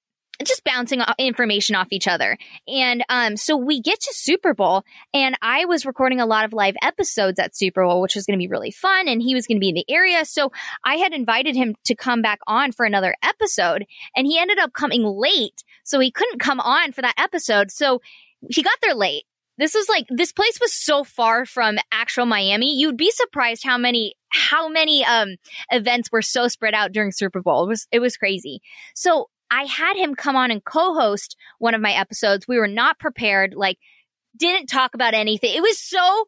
just 0.45 0.63
bouncing 0.63 1.01
information 1.17 1.75
off 1.75 1.87
each 1.91 2.07
other. 2.07 2.37
And 2.67 3.03
um, 3.09 3.37
so 3.37 3.57
we 3.57 3.81
get 3.81 3.99
to 3.99 4.13
Super 4.13 4.53
Bowl, 4.53 4.83
and 5.13 5.37
I 5.41 5.65
was 5.65 5.85
recording 5.85 6.19
a 6.19 6.25
lot 6.25 6.45
of 6.45 6.53
live 6.53 6.75
episodes 6.81 7.39
at 7.39 7.55
Super 7.55 7.85
Bowl, 7.85 8.01
which 8.01 8.15
was 8.15 8.25
going 8.25 8.37
to 8.37 8.43
be 8.43 8.47
really 8.47 8.71
fun. 8.71 9.07
And 9.07 9.21
he 9.21 9.35
was 9.35 9.47
going 9.47 9.57
to 9.57 9.61
be 9.61 9.69
in 9.69 9.75
the 9.75 9.85
area. 9.89 10.25
So 10.25 10.51
I 10.83 10.95
had 10.95 11.13
invited 11.13 11.55
him 11.55 11.75
to 11.85 11.95
come 11.95 12.21
back 12.21 12.39
on 12.47 12.71
for 12.71 12.85
another 12.85 13.15
episode, 13.23 13.85
and 14.15 14.27
he 14.27 14.39
ended 14.39 14.59
up 14.59 14.73
coming 14.73 15.03
late. 15.03 15.63
So 15.83 15.99
he 15.99 16.11
couldn't 16.11 16.39
come 16.39 16.59
on 16.59 16.91
for 16.91 17.01
that 17.01 17.15
episode. 17.17 17.71
So 17.71 18.01
he 18.49 18.63
got 18.63 18.77
there 18.81 18.95
late. 18.95 19.23
This 19.57 19.75
was 19.75 19.87
like 19.89 20.07
this 20.09 20.31
place 20.31 20.59
was 20.59 20.73
so 20.73 21.03
far 21.03 21.45
from 21.45 21.77
actual 21.91 22.25
Miami. 22.25 22.79
You'd 22.79 22.97
be 22.97 23.11
surprised 23.11 23.63
how 23.63 23.77
many 23.77 24.15
how 24.29 24.69
many 24.69 25.05
um 25.05 25.35
events 25.69 26.11
were 26.11 26.21
so 26.23 26.47
spread 26.47 26.73
out 26.73 26.93
during 26.93 27.11
Super 27.11 27.41
Bowl. 27.41 27.65
It 27.65 27.67
was 27.67 27.87
it 27.91 27.99
was 27.99 28.17
crazy. 28.17 28.61
So 28.95 29.29
I 29.51 29.65
had 29.65 29.97
him 29.97 30.15
come 30.15 30.35
on 30.37 30.49
and 30.49 30.63
co-host 30.63 31.35
one 31.59 31.75
of 31.75 31.81
my 31.81 31.91
episodes. 31.91 32.47
We 32.47 32.57
were 32.57 32.69
not 32.69 32.97
prepared, 32.99 33.53
like 33.53 33.77
didn't 34.35 34.67
talk 34.67 34.95
about 34.95 35.13
anything. 35.13 35.53
It 35.53 35.61
was 35.61 35.77
so 35.77 36.25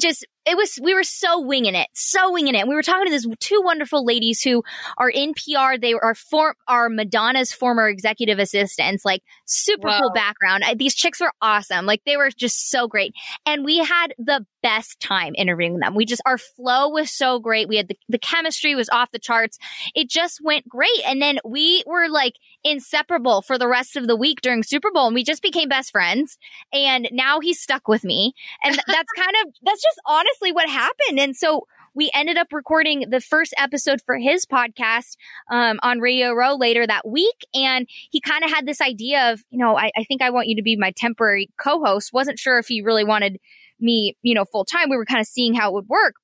just 0.00 0.24
it 0.46 0.56
was 0.56 0.78
we 0.82 0.94
were 0.94 1.04
so 1.04 1.40
winging 1.40 1.74
it, 1.74 1.88
so 1.94 2.32
winging 2.32 2.54
it. 2.54 2.68
We 2.68 2.74
were 2.74 2.82
talking 2.82 3.06
to 3.06 3.10
these 3.10 3.26
two 3.40 3.62
wonderful 3.64 4.04
ladies 4.04 4.42
who 4.42 4.62
are 4.98 5.08
in 5.08 5.32
PR. 5.34 5.78
They 5.80 5.94
are 5.94 6.14
for 6.14 6.56
are 6.68 6.88
Madonna's 6.88 7.52
former 7.52 7.88
executive 7.88 8.38
assistants. 8.38 9.04
Like 9.04 9.22
super 9.46 9.88
Whoa. 9.88 10.00
cool 10.00 10.12
background. 10.14 10.64
Uh, 10.64 10.74
these 10.76 10.94
chicks 10.94 11.20
were 11.20 11.32
awesome. 11.40 11.86
Like 11.86 12.02
they 12.04 12.16
were 12.16 12.30
just 12.30 12.70
so 12.70 12.86
great, 12.88 13.14
and 13.46 13.64
we 13.64 13.78
had 13.78 14.14
the 14.18 14.44
best 14.62 14.98
time 15.00 15.34
interviewing 15.36 15.78
them. 15.78 15.94
We 15.94 16.04
just 16.04 16.22
our 16.26 16.38
flow 16.38 16.88
was 16.88 17.10
so 17.10 17.38
great. 17.38 17.68
We 17.68 17.76
had 17.76 17.88
the 17.88 17.96
the 18.08 18.18
chemistry 18.18 18.74
was 18.74 18.88
off 18.90 19.12
the 19.12 19.18
charts. 19.18 19.58
It 19.94 20.10
just 20.10 20.40
went 20.42 20.68
great, 20.68 21.00
and 21.06 21.22
then 21.22 21.38
we 21.44 21.82
were 21.86 22.08
like 22.08 22.34
inseparable 22.64 23.42
for 23.42 23.58
the 23.58 23.68
rest 23.68 23.96
of 23.96 24.06
the 24.06 24.16
week 24.16 24.40
during 24.42 24.62
Super 24.62 24.90
Bowl, 24.90 25.06
and 25.06 25.14
we 25.14 25.24
just 25.24 25.42
became 25.42 25.68
best 25.68 25.90
friends. 25.90 26.36
And 26.72 27.08
now 27.12 27.40
he's 27.40 27.60
stuck 27.60 27.88
with 27.88 28.04
me, 28.04 28.34
and 28.62 28.74
that's 28.86 29.12
kind 29.12 29.34
of 29.44 29.54
that's 29.62 29.82
just 29.82 30.00
honest 30.06 30.33
honestly 30.34 30.52
what 30.52 30.68
happened. 30.68 31.18
And 31.18 31.36
so 31.36 31.66
we 31.94 32.10
ended 32.12 32.36
up 32.36 32.48
recording 32.52 33.06
the 33.08 33.20
first 33.20 33.54
episode 33.56 34.00
for 34.04 34.18
his 34.18 34.46
podcast 34.46 35.16
um, 35.50 35.78
on 35.82 36.00
Radio 36.00 36.32
Row 36.32 36.56
later 36.56 36.86
that 36.86 37.06
week. 37.06 37.46
And 37.54 37.86
he 38.10 38.20
kind 38.20 38.42
of 38.42 38.50
had 38.50 38.66
this 38.66 38.80
idea 38.80 39.32
of, 39.32 39.42
you 39.50 39.58
know, 39.58 39.76
I, 39.76 39.90
I 39.96 40.04
think 40.04 40.20
I 40.20 40.30
want 40.30 40.48
you 40.48 40.56
to 40.56 40.62
be 40.62 40.76
my 40.76 40.92
temporary 40.96 41.50
co 41.60 41.84
host. 41.84 42.12
Wasn't 42.12 42.38
sure 42.38 42.58
if 42.58 42.66
he 42.66 42.82
really 42.82 43.04
wanted 43.04 43.38
me, 43.80 44.16
you 44.22 44.34
know, 44.34 44.44
full 44.44 44.64
time. 44.64 44.90
We 44.90 44.96
were 44.96 45.04
kind 45.04 45.20
of 45.20 45.26
seeing 45.26 45.54
how 45.54 45.70
it 45.70 45.74
would 45.74 45.88
work. 45.88 46.14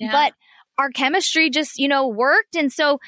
Yeah. 0.00 0.10
But 0.10 0.32
our 0.76 0.90
chemistry 0.90 1.50
just, 1.50 1.78
you 1.78 1.88
know, 1.88 2.08
worked. 2.08 2.56
And 2.56 2.72
so, 2.72 2.98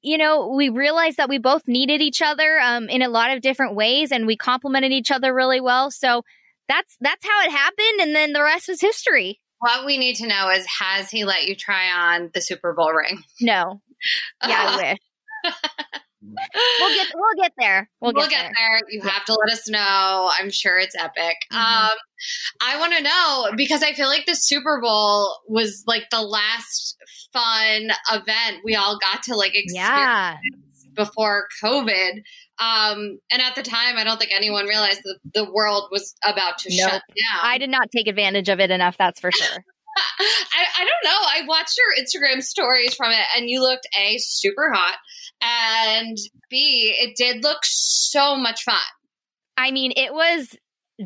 you 0.00 0.16
know, 0.16 0.48
we 0.56 0.70
realized 0.70 1.18
that 1.18 1.28
we 1.28 1.38
both 1.38 1.68
needed 1.68 2.00
each 2.00 2.22
other 2.22 2.58
um, 2.60 2.88
in 2.88 3.02
a 3.02 3.08
lot 3.08 3.30
of 3.30 3.42
different 3.42 3.76
ways 3.76 4.10
and 4.10 4.26
we 4.26 4.36
complemented 4.36 4.90
each 4.90 5.10
other 5.10 5.34
really 5.34 5.60
well. 5.60 5.90
So 5.90 6.22
that's 6.68 6.96
that's 7.00 7.26
how 7.26 7.42
it 7.42 7.50
happened 7.50 8.00
and 8.00 8.14
then 8.16 8.32
the 8.32 8.42
rest 8.42 8.70
is 8.70 8.80
history. 8.80 9.41
What 9.62 9.86
we 9.86 9.96
need 9.96 10.16
to 10.16 10.26
know 10.26 10.50
is 10.50 10.66
has 10.66 11.08
he 11.08 11.24
let 11.24 11.46
you 11.46 11.54
try 11.54 11.92
on 11.92 12.32
the 12.34 12.40
Super 12.40 12.74
Bowl 12.74 12.92
ring? 12.92 13.22
No. 13.40 13.80
Yeah, 14.48 14.66
I 14.66 14.76
wish. 15.44 15.52
we'll 16.80 16.94
get 16.96 17.06
we'll 17.14 17.40
get 17.40 17.52
there. 17.56 17.88
We'll, 18.00 18.12
we'll 18.12 18.28
get, 18.28 18.30
get 18.30 18.52
there. 18.58 18.80
there. 18.80 18.90
You 18.90 19.00
yeah. 19.04 19.10
have 19.10 19.24
to 19.26 19.34
let 19.34 19.52
us 19.52 19.68
know. 19.68 20.28
I'm 20.40 20.50
sure 20.50 20.78
it's 20.78 20.96
epic. 20.96 21.36
Mm-hmm. 21.52 21.56
Um, 21.56 21.96
I 22.60 22.80
want 22.80 22.92
to 22.94 23.02
know 23.04 23.56
because 23.56 23.84
I 23.84 23.92
feel 23.92 24.08
like 24.08 24.26
the 24.26 24.34
Super 24.34 24.80
Bowl 24.80 25.36
was 25.48 25.84
like 25.86 26.10
the 26.10 26.20
last 26.22 26.96
fun 27.32 27.92
event 28.10 28.62
we 28.64 28.74
all 28.74 28.98
got 28.98 29.22
to 29.24 29.36
like 29.36 29.54
experience 29.54 29.74
yeah. 29.74 30.38
before 30.96 31.46
COVID. 31.62 32.22
Um, 32.58 33.18
and 33.30 33.42
at 33.42 33.54
the 33.54 33.62
time, 33.62 33.96
I 33.96 34.04
don't 34.04 34.18
think 34.18 34.30
anyone 34.34 34.66
realized 34.66 35.00
that 35.04 35.18
the 35.34 35.50
world 35.50 35.88
was 35.90 36.14
about 36.24 36.58
to 36.58 36.70
shut 36.70 36.92
down. 36.92 37.40
I 37.42 37.58
did 37.58 37.70
not 37.70 37.90
take 37.90 38.06
advantage 38.06 38.48
of 38.48 38.60
it 38.60 38.70
enough, 38.70 38.96
that's 38.98 39.20
for 39.20 39.32
sure. 39.32 39.56
I, 40.20 40.82
I 40.82 40.84
don't 40.84 41.04
know. 41.04 41.10
I 41.10 41.46
watched 41.46 41.76
your 41.78 42.04
Instagram 42.04 42.42
stories 42.42 42.94
from 42.94 43.10
it, 43.10 43.24
and 43.36 43.48
you 43.48 43.62
looked 43.62 43.88
A, 43.98 44.16
super 44.18 44.70
hot, 44.72 44.96
and 45.40 46.16
B, 46.50 46.94
it 46.98 47.16
did 47.16 47.42
look 47.42 47.58
so 47.64 48.36
much 48.36 48.62
fun. 48.62 48.76
I 49.56 49.70
mean, 49.70 49.92
it 49.96 50.12
was 50.12 50.54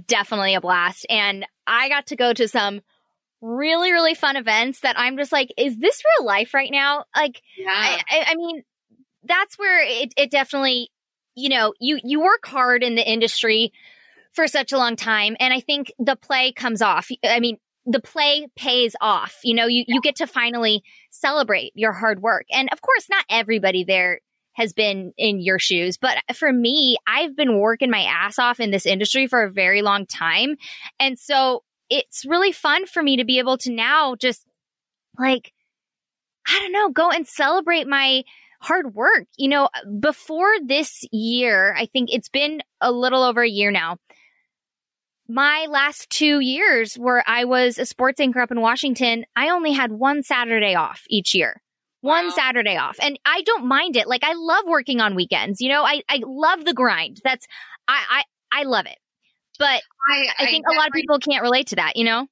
definitely 0.07 0.55
a 0.55 0.61
blast. 0.61 1.07
And 1.09 1.47
I 1.66 1.88
got 1.88 2.07
to 2.07 2.16
go 2.16 2.32
to 2.32 2.49
some 2.49 2.80
really, 3.40 3.92
really 3.92 4.14
fun 4.14 4.36
events 4.36 4.80
that 4.80 4.99
I'm 4.99 5.16
just 5.16 5.32
like, 5.32 5.53
is 5.57 5.76
this 5.76 6.03
real 6.18 6.26
life 6.26 6.55
right 6.55 6.70
now? 6.70 7.05
Like, 7.14 7.40
yeah. 7.57 7.68
I, 7.70 8.03
I, 8.11 8.24
I 8.28 8.34
mean, 8.34 8.62
that's 9.24 9.59
where 9.59 9.82
it, 9.82 10.12
it 10.16 10.30
definitely 10.30 10.90
you 11.37 11.49
know, 11.49 11.74
you, 11.78 12.01
you 12.03 12.20
work 12.20 12.47
hard 12.47 12.82
in 12.82 12.97
the 12.97 13.09
industry 13.09 13.72
for 14.32 14.47
such 14.49 14.72
a 14.72 14.78
long 14.78 14.97
time. 14.97 15.37
And 15.39 15.55
I 15.55 15.61
think 15.61 15.93
the 15.99 16.16
play 16.16 16.53
comes 16.53 16.82
off. 16.82 17.09
I 17.24 17.41
mean, 17.41 17.59
the 17.84 18.01
play 18.01 18.49
pays 18.57 18.97
off. 19.01 19.39
You 19.45 19.55
know, 19.55 19.66
you, 19.66 19.84
you 19.87 20.01
get 20.01 20.16
to 20.16 20.26
finally 20.26 20.82
celebrate 21.11 21.72
your 21.74 21.93
hard 21.93 22.20
work. 22.20 22.47
And 22.51 22.68
of 22.72 22.80
course, 22.80 23.09
not 23.09 23.24
everybody 23.30 23.84
there 23.84 24.20
has 24.55 24.72
been 24.72 25.12
in 25.18 25.41
your 25.41 25.59
shoes. 25.59 25.99
But 25.99 26.16
for 26.34 26.51
me, 26.51 26.97
I've 27.07 27.37
been 27.37 27.61
working 27.61 27.91
my 27.91 28.03
ass 28.03 28.39
off 28.39 28.59
in 28.59 28.70
this 28.70 28.87
industry 28.87 29.26
for 29.26 29.45
a 29.45 29.53
very 29.53 29.82
long 29.82 30.07
time. 30.07 30.57
And 30.99 31.18
so 31.18 31.62
it's 31.91 32.24
really 32.24 32.53
fun 32.53 32.87
for 32.87 33.03
me 33.03 33.18
to 33.18 33.24
be 33.24 33.39
able 33.39 33.59
to 33.59 33.72
now 33.72 34.16
just 34.16 34.45
like, 35.18 35.53
I 36.49 36.59
don't 36.61 36.72
know, 36.72 36.91
go 36.91 37.11
and 37.11 37.26
celebrate 37.26 37.87
my 37.87 38.22
hard 38.67 38.95
work. 38.95 39.27
You 39.37 39.49
know, 39.49 39.69
before 40.01 40.53
this 40.64 41.05
year, 41.12 41.75
I 41.77 41.87
think 41.87 42.09
it's 42.12 42.29
been 42.29 42.62
a 42.81 42.91
little 42.91 43.23
over 43.23 43.43
a 43.43 43.49
year 43.49 43.71
now. 43.71 43.99
My 45.29 45.67
last 45.69 46.09
two 46.11 46.41
years 46.41 46.95
where 46.95 47.25
I 47.27 47.45
was 47.45 47.79
a 47.79 47.87
sports 47.87 48.21
anchor 48.21 48.41
up 48.41 48.51
in 48.51 48.61
Washington, 48.61 49.25
I 49.35 49.51
only 49.51 49.73
had 49.73 49.91
one 49.91 50.23
Saturday 50.23 50.75
off 50.75 51.03
each 51.09 51.35
year. 51.35 51.62
One 52.01 52.27
wow. 52.27 52.33
Saturday 52.37 52.77
off. 52.77 52.97
And 53.01 53.19
I 53.25 53.43
don't 53.43 53.67
mind 53.67 53.97
it. 53.97 54.07
Like 54.07 54.23
I 54.23 54.35
love 54.35 54.64
working 54.67 55.01
on 55.01 55.17
weekends. 55.17 55.61
You 55.61 55.71
know, 55.71 55.83
I, 55.83 56.03
I 56.09 56.21
love 56.25 56.64
the 56.64 56.75
grind. 56.75 57.21
That's 57.25 57.47
I 57.89 58.23
I, 58.53 58.61
I 58.61 58.62
love 58.64 58.87
it. 58.87 58.99
But 59.59 59.83
I, 60.09 60.27
I 60.39 60.47
think 60.47 60.67
I 60.69 60.75
a 60.75 60.77
lot 60.77 60.89
of 60.89 60.93
people 60.93 61.19
can't 61.19 61.43
relate 61.43 61.69
to 61.69 61.77
that, 61.77 61.97
you 61.97 62.05
know? 62.05 62.27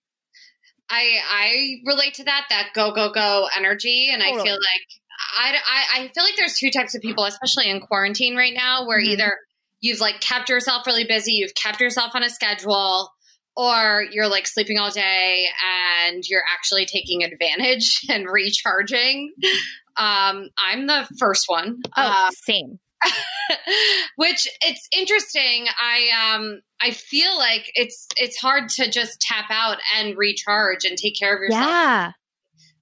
I 0.91 1.19
I 1.29 1.75
relate 1.87 2.15
to 2.15 2.25
that, 2.25 2.45
that 2.51 2.69
go, 2.75 2.95
go, 2.95 3.11
go 3.13 3.49
energy. 3.57 4.11
And 4.13 4.23
totally. 4.23 4.41
I 4.41 4.45
feel 4.45 4.55
like 4.55 4.87
I, 5.37 5.55
I, 5.55 6.01
I, 6.01 6.11
feel 6.15 6.25
like 6.25 6.37
there's 6.37 6.59
two 6.59 6.71
types 6.71 6.95
of 6.95 7.03
people, 7.03 7.25
especially 7.25 7.71
in 7.71 7.81
quarantine 7.81 8.37
right 8.37 8.55
now, 8.55 8.87
where 8.87 9.01
mm-hmm. 9.01 9.13
either 9.13 9.39
you've 9.81 10.01
like 10.01 10.21
kept 10.21 10.49
yourself 10.49 10.87
really 10.87 11.05
busy, 11.05 11.33
you've 11.33 11.55
kept 11.55 11.81
yourself 11.81 12.13
on 12.15 12.23
a 12.23 12.31
schedule, 12.31 13.11
or 13.57 14.05
you're 14.11 14.29
like 14.29 14.47
sleeping 14.47 14.79
all 14.79 14.91
day 14.91 15.47
and 16.07 16.25
you're 16.27 16.43
actually 16.53 16.87
taking 16.87 17.23
advantage 17.23 18.01
and 18.09 18.27
recharging. 18.29 19.33
Um, 19.97 20.49
I'm 20.59 20.87
the 20.87 21.09
first 21.19 21.45
one. 21.47 21.81
Oh, 21.97 22.03
uh, 22.03 22.31
same. 22.31 22.81
which 24.17 24.49
it's 24.63 24.89
interesting. 24.97 25.67
I 25.79 26.35
um 26.35 26.63
I 26.81 26.91
feel 26.93 27.37
like 27.37 27.71
it's 27.75 28.09
it's 28.17 28.39
hard 28.39 28.71
to 28.77 28.91
just 28.91 29.21
tap 29.21 29.51
out 29.51 29.77
and 29.95 30.17
recharge 30.17 30.87
and 30.87 30.97
take 30.97 31.19
care 31.19 31.37
of 31.37 31.43
yourself. 31.43 31.67
Yeah 31.67 32.13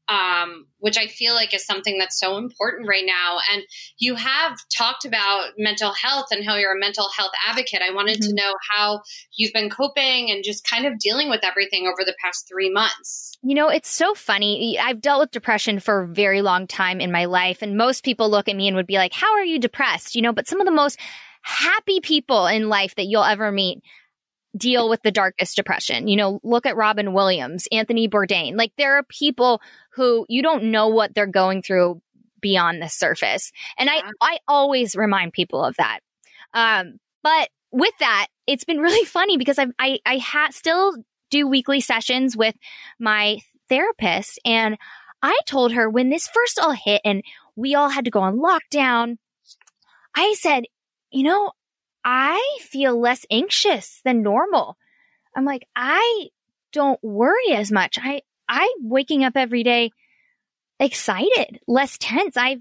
um, 0.08 0.66
which 0.78 0.98
I 0.98 1.06
feel 1.06 1.34
like 1.34 1.54
is 1.54 1.64
something 1.64 1.98
that's 1.98 2.18
so 2.18 2.36
important 2.36 2.88
right 2.88 3.04
now. 3.06 3.38
And 3.52 3.62
you 3.98 4.14
have 4.16 4.58
talked 4.76 5.04
about 5.04 5.50
mental 5.56 5.92
health 5.92 6.26
and 6.32 6.44
how 6.44 6.56
you're 6.56 6.76
a 6.76 6.80
mental 6.80 7.08
health 7.16 7.30
advocate. 7.48 7.82
I 7.82 7.94
wanted 7.94 8.18
mm-hmm. 8.18 8.30
to 8.30 8.34
know 8.34 8.52
how 8.70 9.02
you've 9.36 9.52
been 9.52 9.70
coping 9.70 10.30
and 10.30 10.42
just 10.44 10.68
kind 10.68 10.86
of 10.86 10.98
dealing 10.98 11.30
with 11.30 11.44
everything 11.44 11.86
over 11.86 12.04
the 12.04 12.16
past 12.22 12.48
three 12.48 12.70
months. 12.70 13.32
You 13.42 13.54
know, 13.54 13.68
it's 13.68 13.90
so 13.90 14.14
funny. 14.14 14.78
I've 14.78 15.00
dealt 15.00 15.20
with 15.20 15.30
depression 15.30 15.80
for 15.80 16.02
a 16.02 16.08
very 16.08 16.42
long 16.42 16.66
time 16.66 17.00
in 17.00 17.12
my 17.12 17.26
life, 17.26 17.62
and 17.62 17.76
most 17.76 18.04
people 18.04 18.30
look 18.30 18.48
at 18.48 18.56
me 18.56 18.68
and 18.68 18.76
would 18.76 18.86
be 18.86 18.96
like, 18.96 19.12
How 19.12 19.32
are 19.34 19.44
you 19.44 19.58
depressed? 19.58 20.14
You 20.14 20.22
know, 20.22 20.32
but 20.32 20.48
some 20.48 20.60
of 20.60 20.66
the 20.66 20.72
most 20.72 20.98
happy 21.42 22.00
people 22.00 22.46
in 22.46 22.68
life 22.68 22.94
that 22.96 23.06
you'll 23.06 23.24
ever 23.24 23.50
meet 23.50 23.82
deal 24.56 24.88
with 24.88 25.02
the 25.02 25.10
darkest 25.10 25.56
depression. 25.56 26.08
You 26.08 26.16
know, 26.16 26.40
look 26.42 26.66
at 26.66 26.76
Robin 26.76 27.12
Williams, 27.12 27.66
Anthony 27.72 28.08
Bourdain. 28.08 28.56
Like 28.56 28.72
there 28.76 28.96
are 28.98 29.02
people 29.04 29.60
who 29.94 30.26
you 30.28 30.42
don't 30.42 30.64
know 30.64 30.88
what 30.88 31.14
they're 31.14 31.26
going 31.26 31.62
through 31.62 32.00
beyond 32.40 32.82
the 32.82 32.88
surface. 32.88 33.52
And. 33.78 33.88
I, 33.88 34.02
I 34.20 34.38
always 34.48 34.96
remind 34.96 35.32
people 35.32 35.64
of 35.64 35.76
that. 35.76 36.00
Um, 36.54 36.98
but 37.22 37.48
with 37.70 37.94
that, 38.00 38.26
it's 38.46 38.64
been 38.64 38.78
really 38.78 39.04
funny 39.06 39.38
because 39.38 39.58
I've, 39.58 39.72
I, 39.78 39.98
I 40.04 40.18
ha- 40.18 40.50
still 40.50 40.96
do 41.30 41.46
weekly 41.46 41.80
sessions 41.80 42.36
with 42.36 42.54
my 42.98 43.38
therapist. 43.68 44.38
And 44.44 44.76
I 45.22 45.38
told 45.46 45.72
her 45.72 45.88
when 45.88 46.10
this 46.10 46.28
first 46.28 46.58
all 46.58 46.72
hit 46.72 47.00
and 47.04 47.22
we 47.56 47.74
all 47.74 47.88
had 47.88 48.04
to 48.04 48.10
go 48.10 48.20
on 48.20 48.38
lockdown, 48.38 49.16
I 50.14 50.34
said, 50.38 50.64
you 51.10 51.22
know, 51.22 51.52
I 52.04 52.58
feel 52.60 52.98
less 52.98 53.24
anxious 53.30 54.00
than 54.04 54.22
normal. 54.22 54.76
I'm 55.34 55.44
like, 55.44 55.66
I 55.74 56.28
don't 56.72 57.02
worry 57.02 57.52
as 57.52 57.70
much. 57.70 57.98
I, 58.00 58.22
I'm 58.48 58.68
waking 58.82 59.24
up 59.24 59.36
every 59.36 59.62
day 59.62 59.90
excited, 60.80 61.60
less 61.66 61.96
tense. 61.98 62.36
I 62.36 62.58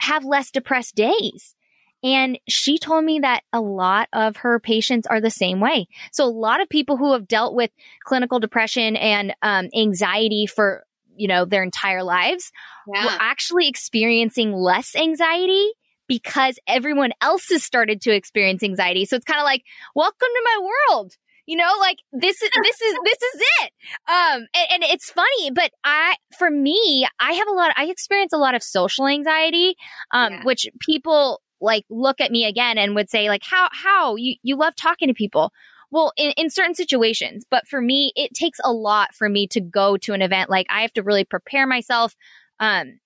have 0.00 0.24
less 0.24 0.50
depressed 0.50 0.94
days. 0.94 1.54
And 2.02 2.38
she 2.48 2.78
told 2.78 3.04
me 3.04 3.20
that 3.20 3.42
a 3.52 3.60
lot 3.60 4.08
of 4.12 4.36
her 4.38 4.60
patients 4.60 5.06
are 5.08 5.20
the 5.20 5.30
same 5.30 5.58
way. 5.58 5.88
So 6.12 6.24
a 6.24 6.30
lot 6.30 6.60
of 6.60 6.68
people 6.68 6.96
who 6.96 7.12
have 7.12 7.26
dealt 7.26 7.54
with 7.54 7.70
clinical 8.04 8.38
depression 8.38 8.94
and 8.94 9.34
um, 9.42 9.68
anxiety 9.74 10.46
for, 10.46 10.84
you 11.16 11.26
know, 11.26 11.44
their 11.44 11.64
entire 11.64 12.04
lives 12.04 12.52
Yeah. 12.86 13.04
were 13.04 13.16
actually 13.18 13.68
experiencing 13.68 14.52
less 14.52 14.94
anxiety 14.94 15.70
because 16.06 16.58
everyone 16.68 17.10
else 17.20 17.48
has 17.50 17.64
started 17.64 18.00
to 18.02 18.14
experience 18.14 18.62
anxiety. 18.62 19.04
So 19.04 19.16
it's 19.16 19.24
kind 19.24 19.40
of 19.40 19.44
like, 19.44 19.64
welcome 19.96 20.16
to 20.20 20.42
my 20.44 20.70
world. 20.90 21.14
You 21.48 21.56
know, 21.56 21.72
like 21.80 21.96
this 22.12 22.42
is 22.42 22.50
this 22.62 22.80
is 22.82 22.94
this 23.04 23.22
is 23.34 23.40
it. 23.62 23.72
Um, 24.06 24.46
and, 24.54 24.66
and 24.70 24.82
it's 24.82 25.10
funny, 25.10 25.50
but 25.50 25.70
I, 25.82 26.16
for 26.38 26.50
me, 26.50 27.06
I 27.18 27.32
have 27.32 27.48
a 27.48 27.52
lot. 27.52 27.72
I 27.74 27.86
experience 27.86 28.34
a 28.34 28.36
lot 28.36 28.54
of 28.54 28.62
social 28.62 29.06
anxiety, 29.06 29.74
um, 30.10 30.32
Yeah. 30.34 30.44
which 30.44 30.68
people 30.78 31.40
like 31.58 31.84
look 31.88 32.20
at 32.20 32.30
me 32.30 32.44
again 32.44 32.76
and 32.76 32.94
would 32.94 33.08
say 33.08 33.30
like, 33.30 33.40
how 33.42 33.70
how 33.72 34.16
you 34.16 34.34
you 34.42 34.56
love 34.56 34.76
talking 34.76 35.08
to 35.08 35.14
people. 35.14 35.50
Well, 35.90 36.12
in, 36.18 36.32
in 36.36 36.50
certain 36.50 36.74
situations, 36.74 37.46
but 37.50 37.66
for 37.66 37.80
me, 37.80 38.12
it 38.14 38.34
takes 38.34 38.58
a 38.62 38.70
lot 38.70 39.14
for 39.14 39.26
me 39.26 39.46
to 39.48 39.60
go 39.62 39.96
to 39.96 40.12
an 40.12 40.20
event. 40.20 40.50
Like 40.50 40.66
I 40.68 40.82
have 40.82 40.92
to 40.92 41.02
really 41.02 41.24
prepare 41.24 41.66
myself. 41.66 42.14
Um, 42.60 43.00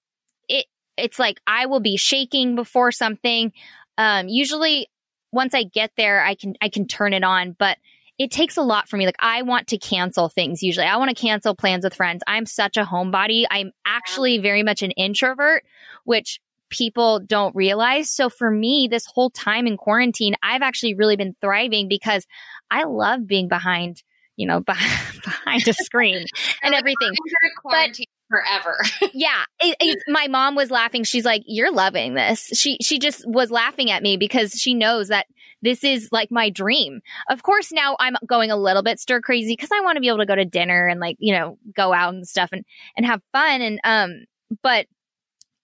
it 0.49 0.67
it's 0.97 1.21
like 1.21 1.39
I 1.47 1.67
will 1.67 1.79
be 1.79 1.97
shaking 1.97 2.57
before 2.57 2.91
something. 2.91 3.53
Um, 3.99 4.27
usually 4.27 4.89
once 5.31 5.55
I 5.55 5.63
get 5.63 5.93
there, 5.97 6.25
I 6.25 6.35
can 6.35 6.55
I 6.61 6.69
can 6.71 6.89
turn 6.89 7.13
it 7.13 7.23
on, 7.23 7.55
but 7.57 7.79
it 8.23 8.31
takes 8.31 8.57
a 8.57 8.63
lot 8.63 8.89
for 8.89 8.97
me. 8.97 9.07
Like 9.07 9.17
I 9.19 9.43
want 9.43 9.69
to 9.69 9.79
cancel 9.79 10.29
things 10.29 10.63
usually. 10.63 10.87
I 10.87 10.97
want 10.97 11.09
to 11.11 11.21
cancel 11.21 11.55
plans 11.55 11.85
with 11.85 11.95
friends. 11.95 12.23
I'm 12.27 12.47
such 12.47 12.77
a 12.77 12.85
homebody. 12.85 13.45
I'm 13.51 13.73
actually 13.85 14.39
very 14.39 14.63
much 14.63 14.83
an 14.83 14.93
introvert, 14.93 15.65
which 16.05 16.41
people 16.71 17.21
don't 17.21 17.55
realize. 17.55 18.11
So 18.11 18.29
for 18.31 18.51
me, 18.51 18.89
this 18.91 19.05
whole 19.07 19.31
time 19.31 19.67
in 19.67 19.77
quarantine, 19.77 20.35
I've 20.43 20.63
actually 20.63 20.95
really 20.95 21.17
been 21.17 21.35
thriving 21.41 21.89
because 21.89 22.27
I 22.71 22.85
love 22.85 23.27
being 23.27 23.49
behind, 23.49 24.03
you 24.37 24.47
know, 24.47 24.61
behind, 24.61 25.21
behind 25.25 25.69
a 25.69 25.75
screen 25.75 26.25
and 26.63 26.73
Like, 26.73 26.81
everything 26.81 27.09
I'm 27.11 27.93
forever. 28.31 28.79
yeah 29.13 29.43
it, 29.61 29.77
it- 29.81 30.03
my 30.09 30.27
mom 30.29 30.55
was 30.55 30.71
laughing 30.71 31.05
she's 31.05 31.25
like 31.27 31.43
you're 31.45 31.71
loving 31.71 32.15
this 32.15 32.47
she 32.55 32.79
she 32.81 32.99
just 32.99 33.23
was 33.29 33.51
laughing 33.51 33.91
at 33.91 34.03
me 34.03 34.17
because 34.17 34.53
she 34.53 34.73
knows 34.73 35.09
that 35.09 35.27
this 35.63 35.85
is 35.85 36.09
like 36.13 36.31
my 36.31 36.51
dream. 36.51 37.01
Of 37.31 37.43
course 37.43 37.73
now 37.73 37.97
i'm 37.99 38.17
going 38.27 38.51
a 38.51 38.57
little 38.57 38.83
bit 38.83 39.01
stir 39.01 39.21
crazy 39.21 39.55
because 39.55 39.71
i 39.73 39.81
want 39.81 39.97
to 39.97 40.01
be 40.01 40.09
able 40.09 40.19
to 40.19 40.27
go 40.27 40.35
to 40.35 40.45
dinner 40.45 40.87
and 40.87 41.01
like 41.01 41.17
you 41.19 41.33
know 41.33 41.59
go 41.75 41.93
out 41.93 42.15
and 42.15 42.27
stuff 42.27 42.51
and 42.53 42.65
and 42.97 43.07
have 43.07 43.23
fun 43.33 43.61
and 43.61 43.81
um 43.85 44.25
but 44.63 44.87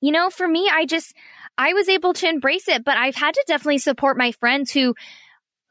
you 0.01 0.13
know 0.13 0.31
for 0.31 0.47
me 0.47 0.71
i 0.73 0.87
just 0.87 1.15
i 1.57 1.73
was 1.73 1.89
able 1.89 2.13
to 2.13 2.29
embrace 2.29 2.69
it 2.69 2.85
but 2.85 2.97
i've 2.97 3.15
had 3.15 3.35
to 3.35 3.45
definitely 3.47 3.79
support 3.79 4.17
my 4.17 4.33
friends 4.33 4.71
who 4.71 4.95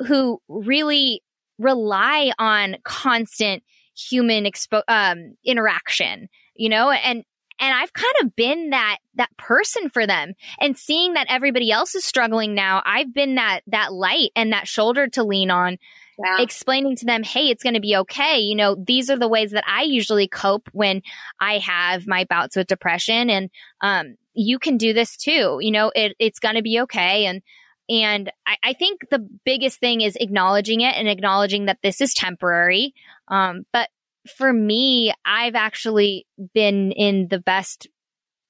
who 0.06 0.40
really 0.48 1.24
rely 1.58 2.32
on 2.38 2.76
constant 2.84 3.64
human 3.96 4.44
expo- 4.44 4.84
um, 4.88 5.36
interaction 5.44 6.28
you 6.56 6.70
know 6.70 6.92
and 6.92 7.24
and 7.60 7.74
I've 7.74 7.94
kind 7.94 8.14
of 8.24 8.36
been 8.36 8.70
that 8.72 8.98
that 9.16 9.36
person 9.38 9.90
for 9.90 10.06
them. 10.06 10.34
And 10.60 10.78
seeing 10.78 11.14
that 11.14 11.28
everybody 11.30 11.72
else 11.72 11.96
is 11.96 12.06
struggling 12.06 12.54
now 12.54 12.82
I've 12.86 13.14
been 13.14 13.36
that 13.36 13.62
that 13.68 13.94
light 13.94 14.30
and 14.36 14.52
that 14.54 14.68
shoulder 14.68 15.08
to 15.10 15.24
lean 15.24 15.50
on 15.52 15.78
Yeah. 16.20 16.42
explaining 16.42 16.96
to 16.98 17.06
them 17.06 17.24
hey 17.24 17.50
it's 17.50 17.64
going 17.64 17.76
to 17.76 17.80
be 17.82 17.96
okay. 17.98 18.40
You 18.40 18.56
know 18.56 18.76
these 18.76 19.10
are 19.10 19.18
the 19.18 19.28
ways 19.28 19.52
that 19.52 19.64
I 19.68 19.84
usually 19.84 20.28
cope 20.28 20.70
when 20.72 21.02
I 21.40 21.58
have 21.60 22.08
my 22.08 22.26
bouts 22.26 22.56
with 22.56 22.68
depression. 22.68 23.30
And 23.30 23.50
um 23.82 24.16
you 24.34 24.60
can 24.60 24.78
do 24.78 24.94
this 24.94 25.18
too. 25.18 25.58
You 25.62 25.72
know 25.72 25.92
it, 25.96 26.16
it's 26.20 26.40
going 26.40 26.56
to 26.56 26.62
be 26.62 26.82
okay. 26.82 27.26
And 27.26 27.42
and 27.90 28.32
I, 28.46 28.58
I 28.64 28.74
think 28.74 29.08
the 29.10 29.26
biggest 29.46 29.80
thing 29.80 30.02
is 30.02 30.18
acknowledging 30.18 30.82
it 30.82 30.94
and 30.96 31.08
acknowledging 31.08 31.66
that 31.68 31.80
this 31.82 32.02
is 32.02 32.14
temporary. 32.14 32.94
Um 33.30 33.66
but 33.74 33.90
for 34.30 34.52
me, 34.52 35.14
I've 35.26 35.56
actually 35.56 36.26
been 36.54 36.92
in 36.92 37.28
the 37.30 37.40
best 37.40 37.88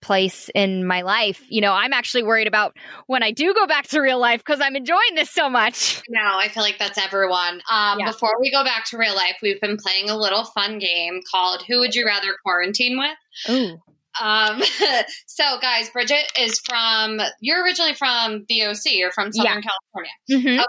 place 0.01 0.49
in 0.53 0.85
my 0.85 1.01
life. 1.01 1.41
You 1.49 1.59
know, 1.61 1.73
I'm 1.73 1.91
actually 1.91 2.21
worried 2.23 2.47
about 2.47 2.77
when 3.07 3.23
I 3.23 3.31
do 3.31 3.53
go 3.55 3.65
back 3.65 3.87
to 3.87 3.99
real 3.99 4.19
life 4.19 4.39
because 4.45 4.61
I'm 4.61 4.75
enjoying 4.75 5.15
this 5.15 5.29
so 5.31 5.49
much. 5.49 6.01
No, 6.09 6.21
I 6.37 6.47
feel 6.47 6.63
like 6.63 6.77
that's 6.79 6.97
everyone. 6.97 7.61
Um, 7.69 7.99
Yeah. 7.99 8.11
Before 8.11 8.35
we 8.39 8.49
go 8.51 8.63
back 8.63 8.85
to 8.85 8.97
real 8.97 9.15
life, 9.15 9.37
we've 9.41 9.59
been 9.59 9.75
playing 9.77 10.09
a 10.09 10.15
little 10.17 10.45
fun 10.45 10.79
game 10.79 11.19
called 11.29 11.63
"Who 11.67 11.79
Would 11.79 11.95
You 11.95 12.05
Rather 12.05 12.29
Quarantine 12.43 12.97
With." 12.97 13.49
Ooh. 13.49 13.77
Um, 14.23 14.61
so, 15.27 15.43
guys, 15.61 15.89
Bridget 15.89 16.31
is 16.39 16.59
from. 16.63 17.19
You're 17.41 17.63
originally 17.63 17.93
from 17.93 18.45
the 18.47 18.63
OC. 18.63 18.77
You're 18.93 19.11
from 19.11 19.31
Southern 19.33 19.61
California. 19.61 20.11
hmm 20.59 20.63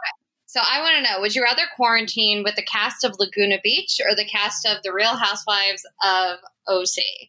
So, 0.51 0.61
I 0.63 0.81
want 0.81 0.97
to 0.97 1.03
know: 1.03 1.21
Would 1.21 1.35
you 1.35 1.43
rather 1.43 1.63
quarantine 1.77 2.43
with 2.43 2.57
the 2.57 2.63
cast 2.63 3.05
of 3.05 3.15
Laguna 3.19 3.59
Beach 3.63 4.01
or 4.09 4.17
the 4.17 4.25
cast 4.25 4.67
of 4.67 4.83
The 4.83 4.93
Real 4.95 5.15
Housewives 5.15 5.87
of 6.03 6.39
OC? 6.67 7.29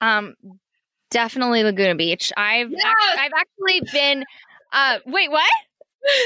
Um, 0.00 0.34
definitely 1.10 1.64
Laguna 1.64 1.96
Beach. 1.96 2.32
I've 2.36 2.70
Yes! 2.70 2.84
act- 2.86 3.18
I've 3.18 3.32
actually 3.36 3.90
been. 3.92 4.24
Uh, 4.72 4.98
wait, 5.06 5.30
what? 5.30 5.50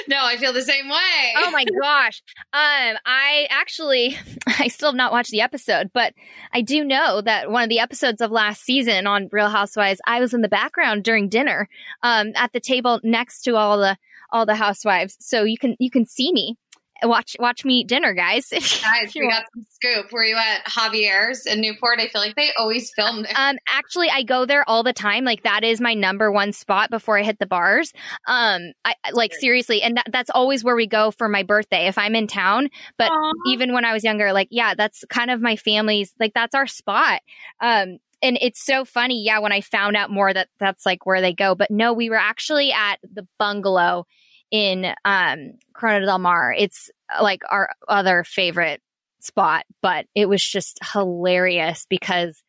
No, 0.09 0.17
I 0.25 0.37
feel 0.39 0.53
the 0.53 0.63
same 0.63 0.89
way. 0.89 1.35
Oh 1.37 1.53
my 1.53 1.65
gosh. 1.65 2.21
Um, 2.53 2.97
I 3.07 3.47
actually, 3.49 4.19
I 4.59 4.67
still 4.67 4.89
have 4.89 4.97
not 4.97 5.13
watched 5.13 5.31
the 5.31 5.41
episode, 5.41 5.93
but 5.95 6.15
I 6.53 6.63
do 6.63 6.85
know 6.85 7.21
that 7.21 7.49
one 7.53 7.63
of 7.63 7.69
the 7.69 7.79
episodes 7.79 8.21
of 8.21 8.33
last 8.33 8.65
season 8.65 9.07
on 9.07 9.29
Real 9.31 9.49
Housewives, 9.49 10.01
I 10.05 10.19
was 10.19 10.35
in 10.35 10.43
the 10.43 10.49
background 10.49 11.05
during 11.05 11.29
dinner, 11.29 11.69
um, 12.03 12.33
at 12.35 12.53
the 12.53 12.59
table 12.59 12.99
next 13.05 13.43
to 13.43 13.55
all 13.55 13.79
the, 13.79 13.97
all 14.31 14.47
the 14.47 14.55
housewives. 14.55 15.17
So 15.21 15.45
you 15.45 15.59
can, 15.59 15.77
you 15.79 15.91
can 15.91 16.07
see 16.07 16.33
me. 16.33 16.57
Watch, 17.05 17.37
watch 17.39 17.65
me 17.65 17.81
eat 17.81 17.89
dinner, 17.89 18.13
guys. 18.13 18.49
Guys, 18.51 19.15
we 19.15 19.29
got 19.29 19.45
some 19.55 19.65
scoop. 19.71 20.11
Were 20.11 20.25
you 20.25 20.37
at 20.37 20.65
Javier's 20.65 21.47
in 21.47 21.61
Newport? 21.61 22.01
I 22.01 22.09
feel 22.09 22.21
like 22.21 22.35
they 22.35 22.51
always 22.59 22.91
film 22.93 23.23
there. 23.23 23.33
Um, 23.37 23.57
actually, 23.69 24.11
I 24.11 24.25
go 24.25 24.47
there 24.47 24.69
all 24.69 24.83
the 24.83 24.93
time. 24.93 25.25
Like 25.25 25.45
that 25.45 25.63
is 25.63 25.81
my 25.81 25.95
number 25.95 26.33
one 26.33 26.53
spot 26.53 26.91
before 26.91 27.17
I 27.17 27.23
hit 27.23 27.39
the 27.39 27.47
bars. 27.47 27.93
Um, 28.27 28.73
I 28.85 28.95
like 29.13 29.33
seriously, 29.33 29.81
and 29.81 29.97
that, 29.97 30.07
that's 30.11 30.31
always 30.31 30.65
where 30.65 30.75
we 30.75 30.89
go 30.89 31.13
for 31.13 31.29
my 31.29 31.45
birthday 31.45 31.87
if 31.87 31.99
I'm 31.99 32.17
in 32.17 32.27
town. 32.27 32.69
But 32.97 33.13
Aw. 33.13 33.33
even 33.47 33.73
when 33.73 33.85
I 33.85 33.93
was 33.93 34.03
younger, 34.03 34.33
like 34.33 34.49
yeah, 34.51 34.75
that's 34.75 35.05
kind 35.09 35.31
of 35.31 35.41
my 35.41 35.55
family's. 35.55 36.13
Like 36.19 36.33
that's 36.35 36.55
our 36.57 36.67
spot. 36.67 37.21
Um, 37.61 37.99
and 38.23 38.37
it's 38.41 38.65
so 38.65 38.85
funny, 38.85 39.23
yeah. 39.23 39.39
When 39.39 39.53
I 39.53 39.61
found 39.61 39.97
out 39.97 40.11
more 40.11 40.33
that 40.33 40.49
that's 40.59 40.85
like 40.85 41.07
where 41.07 41.21
they 41.21 41.33
go, 41.33 41.55
but 41.55 41.71
no, 41.71 41.93
we 41.93 42.11
were 42.11 42.17
actually 42.17 42.73
at 42.73 42.97
the 43.03 43.27
bungalow 43.39 44.05
in 44.51 44.93
um 45.05 45.53
Corona 45.75 46.07
del 46.07 46.19
Mar. 46.19 46.55
It's 46.57 46.91
uh, 47.15 47.23
like 47.23 47.43
our 47.51 47.71
other 47.89 48.25
favorite 48.25 48.81
spot, 49.21 49.65
but 49.83 50.07
it 50.15 50.29
was 50.29 50.45
just 50.45 50.79
hilarious 50.93 51.87
because 51.89 52.43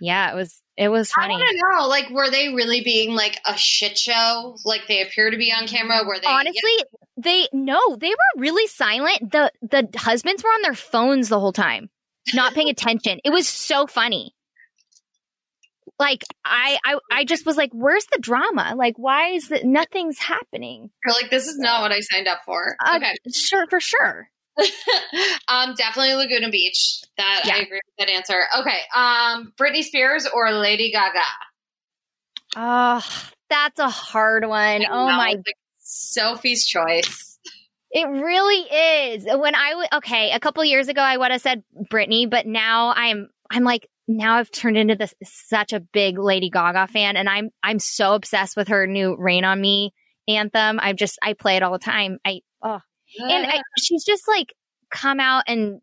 yeah, 0.00 0.32
it 0.32 0.34
was 0.34 0.62
it 0.76 0.88
was 0.88 1.12
I 1.16 1.22
funny. 1.22 1.34
want 1.34 1.50
to 1.50 1.56
know, 1.56 1.88
like, 1.88 2.10
were 2.10 2.30
they 2.30 2.54
really 2.54 2.80
being 2.82 3.14
like 3.14 3.38
a 3.46 3.56
shit 3.56 3.98
show, 3.98 4.56
like 4.64 4.82
they 4.88 5.02
appear 5.02 5.30
to 5.30 5.36
be 5.36 5.52
on 5.52 5.66
camera? 5.66 6.02
Were 6.06 6.18
they 6.18 6.26
Honestly, 6.26 6.84
they 7.16 7.48
no, 7.52 7.96
they 7.96 8.08
were 8.08 8.40
really 8.40 8.66
silent. 8.66 9.30
The 9.30 9.52
the 9.60 9.88
husbands 9.96 10.42
were 10.42 10.50
on 10.50 10.62
their 10.62 10.74
phones 10.74 11.28
the 11.28 11.40
whole 11.40 11.52
time, 11.52 11.90
not 12.32 12.54
paying 12.54 12.70
attention. 12.70 13.20
It 13.24 13.30
was 13.30 13.46
so 13.48 13.86
funny. 13.86 14.34
Like 16.00 16.24
I, 16.46 16.78
I, 16.82 16.98
I 17.12 17.24
just 17.24 17.44
was 17.44 17.58
like, 17.58 17.70
"Where's 17.74 18.06
the 18.06 18.18
drama? 18.18 18.72
Like, 18.74 18.94
why 18.96 19.28
is 19.32 19.48
that 19.48 19.64
nothing's 19.64 20.18
happening?" 20.18 20.90
You're 21.04 21.14
like, 21.14 21.30
this 21.30 21.46
is 21.46 21.58
not 21.58 21.82
what 21.82 21.92
I 21.92 22.00
signed 22.00 22.26
up 22.26 22.40
for. 22.46 22.74
Uh, 22.82 22.96
okay. 22.96 23.14
sure, 23.32 23.66
for 23.68 23.80
sure. 23.80 24.30
um, 25.48 25.74
definitely 25.74 26.14
Laguna 26.14 26.48
Beach. 26.48 27.02
That 27.18 27.42
Yeah. 27.44 27.56
I 27.56 27.58
agree 27.58 27.80
with 27.84 28.06
that 28.06 28.08
answer. 28.08 28.40
Okay. 28.60 28.78
Um, 28.94 29.52
Britney 29.60 29.82
Spears 29.82 30.26
or 30.26 30.50
Lady 30.52 30.90
Gaga? 30.90 31.20
Oh, 32.56 33.06
that's 33.50 33.78
a 33.78 33.90
hard 33.90 34.46
one. 34.46 34.86
Oh 34.90 35.06
my 35.06 35.34
like, 35.36 35.54
Sophie's 35.80 36.66
choice. 36.66 37.38
It 37.92 38.08
really 38.08 38.60
is. 39.14 39.24
When 39.26 39.54
I 39.54 39.70
w- 39.70 39.88
okay, 39.94 40.32
a 40.32 40.40
couple 40.40 40.64
years 40.64 40.88
ago 40.88 41.02
I 41.02 41.16
would 41.16 41.30
have 41.30 41.42
said 41.42 41.62
Britney, 41.92 42.28
but 42.28 42.46
now 42.46 42.94
I'm 42.96 43.28
I'm 43.50 43.64
like 43.64 43.88
now 44.16 44.36
I've 44.36 44.50
turned 44.50 44.76
into 44.76 44.96
this 44.96 45.14
such 45.22 45.72
a 45.72 45.80
big 45.80 46.18
Lady 46.18 46.50
Gaga 46.50 46.88
fan, 46.88 47.16
and 47.16 47.28
I'm 47.28 47.50
I'm 47.62 47.78
so 47.78 48.14
obsessed 48.14 48.56
with 48.56 48.68
her 48.68 48.86
new 48.86 49.16
"Rain 49.16 49.44
on 49.44 49.60
Me" 49.60 49.92
anthem. 50.26 50.80
I 50.80 50.92
just 50.92 51.18
I 51.22 51.34
play 51.34 51.56
it 51.56 51.62
all 51.62 51.72
the 51.72 51.78
time. 51.78 52.18
I 52.24 52.40
oh, 52.62 52.80
and 53.18 53.46
I, 53.46 53.62
she's 53.78 54.04
just 54.04 54.26
like 54.26 54.52
come 54.90 55.20
out 55.20 55.44
and 55.46 55.80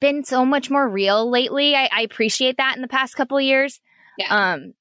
been 0.00 0.24
so 0.24 0.44
much 0.44 0.70
more 0.70 0.88
real 0.88 1.30
lately. 1.30 1.74
I, 1.74 1.88
I 1.92 2.02
appreciate 2.02 2.56
that 2.58 2.76
in 2.76 2.82
the 2.82 2.88
past 2.88 3.16
couple 3.16 3.36
of 3.36 3.44
years. 3.44 3.80
Yeah. 4.18 4.52
Um, 4.52 4.74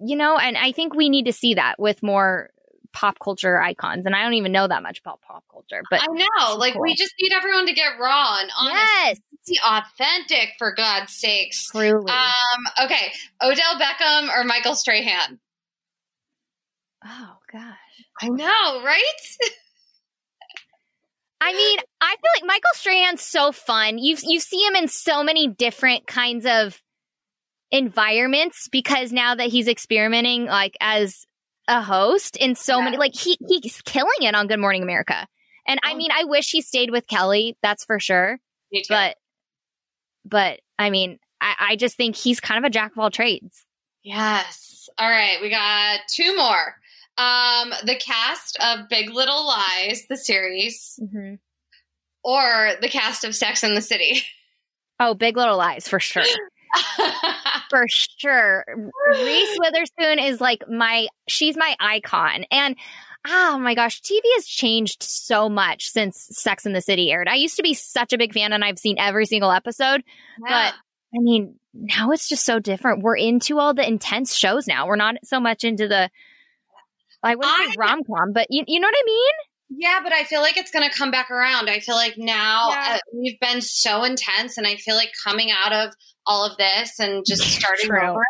you 0.00 0.16
know, 0.16 0.36
and 0.36 0.56
I 0.56 0.72
think 0.72 0.94
we 0.94 1.08
need 1.08 1.26
to 1.26 1.32
see 1.32 1.54
that 1.54 1.78
with 1.78 2.02
more 2.02 2.50
pop 2.94 3.18
culture 3.18 3.60
icons. 3.60 4.06
And 4.06 4.16
I 4.16 4.22
don't 4.22 4.34
even 4.34 4.52
know 4.52 4.66
that 4.66 4.82
much 4.82 5.00
about 5.00 5.20
pop 5.20 5.44
culture, 5.50 5.82
but 5.90 6.00
I 6.00 6.06
know, 6.06 6.56
like 6.56 6.72
cool. 6.72 6.82
we 6.82 6.94
just 6.94 7.12
need 7.20 7.32
everyone 7.32 7.66
to 7.66 7.74
get 7.74 7.98
raw 8.00 8.38
and 8.40 8.50
honest, 8.58 8.80
yes, 9.04 9.20
be 9.46 9.58
authentic 9.62 10.50
for 10.56 10.72
God's 10.74 11.12
sakes. 11.12 11.66
truly. 11.66 12.10
Um, 12.10 12.84
okay, 12.84 13.12
Odell 13.42 13.78
Beckham 13.78 14.34
or 14.34 14.44
Michael 14.44 14.74
Strahan? 14.74 15.38
oh 17.04 17.36
gosh. 17.52 17.76
I 18.22 18.28
know, 18.28 18.82
right? 18.82 19.02
I 21.40 21.52
mean, 21.52 21.78
I 22.00 22.14
feel 22.14 22.30
like 22.40 22.46
Michael 22.46 22.70
Strahan's 22.74 23.20
so 23.20 23.52
fun. 23.52 23.98
You 23.98 24.16
you 24.22 24.40
see 24.40 24.64
him 24.64 24.76
in 24.76 24.88
so 24.88 25.22
many 25.22 25.48
different 25.48 26.06
kinds 26.06 26.46
of 26.46 26.80
environments 27.70 28.68
because 28.68 29.12
now 29.12 29.34
that 29.34 29.48
he's 29.48 29.68
experimenting 29.68 30.46
like 30.46 30.76
as 30.80 31.26
a 31.68 31.80
host 31.82 32.36
in 32.36 32.54
so 32.54 32.78
Yeah. 32.78 32.84
many 32.84 32.96
like 32.98 33.14
he 33.14 33.36
he's 33.48 33.80
killing 33.82 34.10
it 34.20 34.34
on 34.34 34.46
Good 34.46 34.60
Morning 34.60 34.82
America. 34.82 35.26
And 35.66 35.80
I 35.82 35.92
Oh. 35.92 35.96
mean, 35.96 36.10
I 36.12 36.24
wish 36.24 36.50
he 36.50 36.60
stayed 36.62 36.90
with 36.90 37.06
Kelly, 37.06 37.56
that's 37.62 37.84
for 37.84 37.98
sure. 38.00 38.38
But 38.88 39.16
but 40.24 40.60
I 40.78 40.90
mean, 40.90 41.18
I, 41.40 41.54
I 41.70 41.76
just 41.76 41.96
think 41.96 42.16
he's 42.16 42.40
kind 42.40 42.58
of 42.58 42.68
a 42.68 42.70
jack 42.70 42.92
of 42.92 42.98
all 42.98 43.10
trades. 43.10 43.64
Yes. 44.02 44.88
All 44.98 45.08
right, 45.08 45.38
we 45.40 45.48
got 45.50 46.00
two 46.08 46.36
more. 46.36 46.74
Um, 47.16 47.72
the 47.84 47.96
cast 47.96 48.58
of 48.60 48.88
Big 48.88 49.10
Little 49.10 49.46
Lies, 49.46 50.04
the 50.08 50.16
series, 50.16 50.98
Mm-hmm. 51.02 51.34
or 52.24 52.72
the 52.80 52.88
cast 52.88 53.24
of 53.24 53.34
Sex 53.34 53.62
in 53.64 53.74
the 53.74 53.80
City. 53.82 54.22
Oh, 55.00 55.12
Big 55.14 55.36
Little 55.36 55.56
Lies 55.56 55.88
for 55.88 55.98
sure. 55.98 56.22
for 57.70 57.86
sure. 57.88 58.64
Reese 59.12 59.58
Witherspoon 59.60 60.18
is 60.18 60.40
like 60.40 60.68
my 60.68 61.08
she's 61.28 61.56
my 61.56 61.74
icon. 61.80 62.44
And 62.50 62.76
ah, 63.26 63.54
oh 63.54 63.58
my 63.58 63.74
gosh, 63.74 64.00
TV 64.00 64.20
has 64.34 64.46
changed 64.46 65.02
so 65.02 65.48
much 65.48 65.88
since 65.88 66.28
Sex 66.30 66.66
in 66.66 66.72
the 66.72 66.80
City 66.80 67.10
aired. 67.10 67.28
I 67.28 67.36
used 67.36 67.56
to 67.56 67.62
be 67.62 67.74
such 67.74 68.12
a 68.12 68.18
big 68.18 68.32
fan 68.32 68.52
and 68.52 68.64
I've 68.64 68.78
seen 68.78 68.98
every 68.98 69.26
single 69.26 69.50
episode. 69.50 70.02
Yeah. 70.46 70.72
I 71.16 71.18
mean, 71.20 71.58
now 71.72 72.10
it's 72.10 72.28
just 72.28 72.44
so 72.44 72.58
different. 72.58 73.02
We're 73.02 73.16
into 73.16 73.58
all 73.58 73.72
the 73.72 73.86
intense 73.86 74.36
shows 74.36 74.66
now. 74.66 74.86
We're 74.86 74.96
not 74.96 75.16
so 75.24 75.40
much 75.40 75.64
into 75.64 75.86
the 75.88 76.10
I 77.22 77.36
wouldn't 77.36 77.56
say 77.56 77.62
I- 77.62 77.74
rom 77.78 78.02
com, 78.04 78.32
but 78.32 78.48
you, 78.50 78.64
you 78.66 78.80
know 78.80 78.88
what 78.88 78.96
I 78.96 79.04
mean? 79.06 79.32
Yeah, 79.76 80.00
but 80.02 80.12
I 80.12 80.24
feel 80.24 80.40
like 80.40 80.56
it's 80.56 80.70
going 80.70 80.88
to 80.88 80.94
come 80.96 81.10
back 81.10 81.30
around. 81.30 81.68
I 81.70 81.80
feel 81.80 81.94
like 81.96 82.14
now 82.16 82.70
Yeah. 82.70 82.94
uh, 82.94 82.98
we've 83.12 83.38
been 83.40 83.60
so 83.60 84.04
intense, 84.04 84.56
and 84.58 84.66
I 84.66 84.76
feel 84.76 84.94
like 84.96 85.12
coming 85.24 85.50
out 85.50 85.72
of 85.72 85.94
all 86.26 86.44
of 86.44 86.56
this 86.56 86.98
and 87.00 87.24
just 87.26 87.42
starting 87.60 87.86
True. 87.88 88.00
over, 88.10 88.22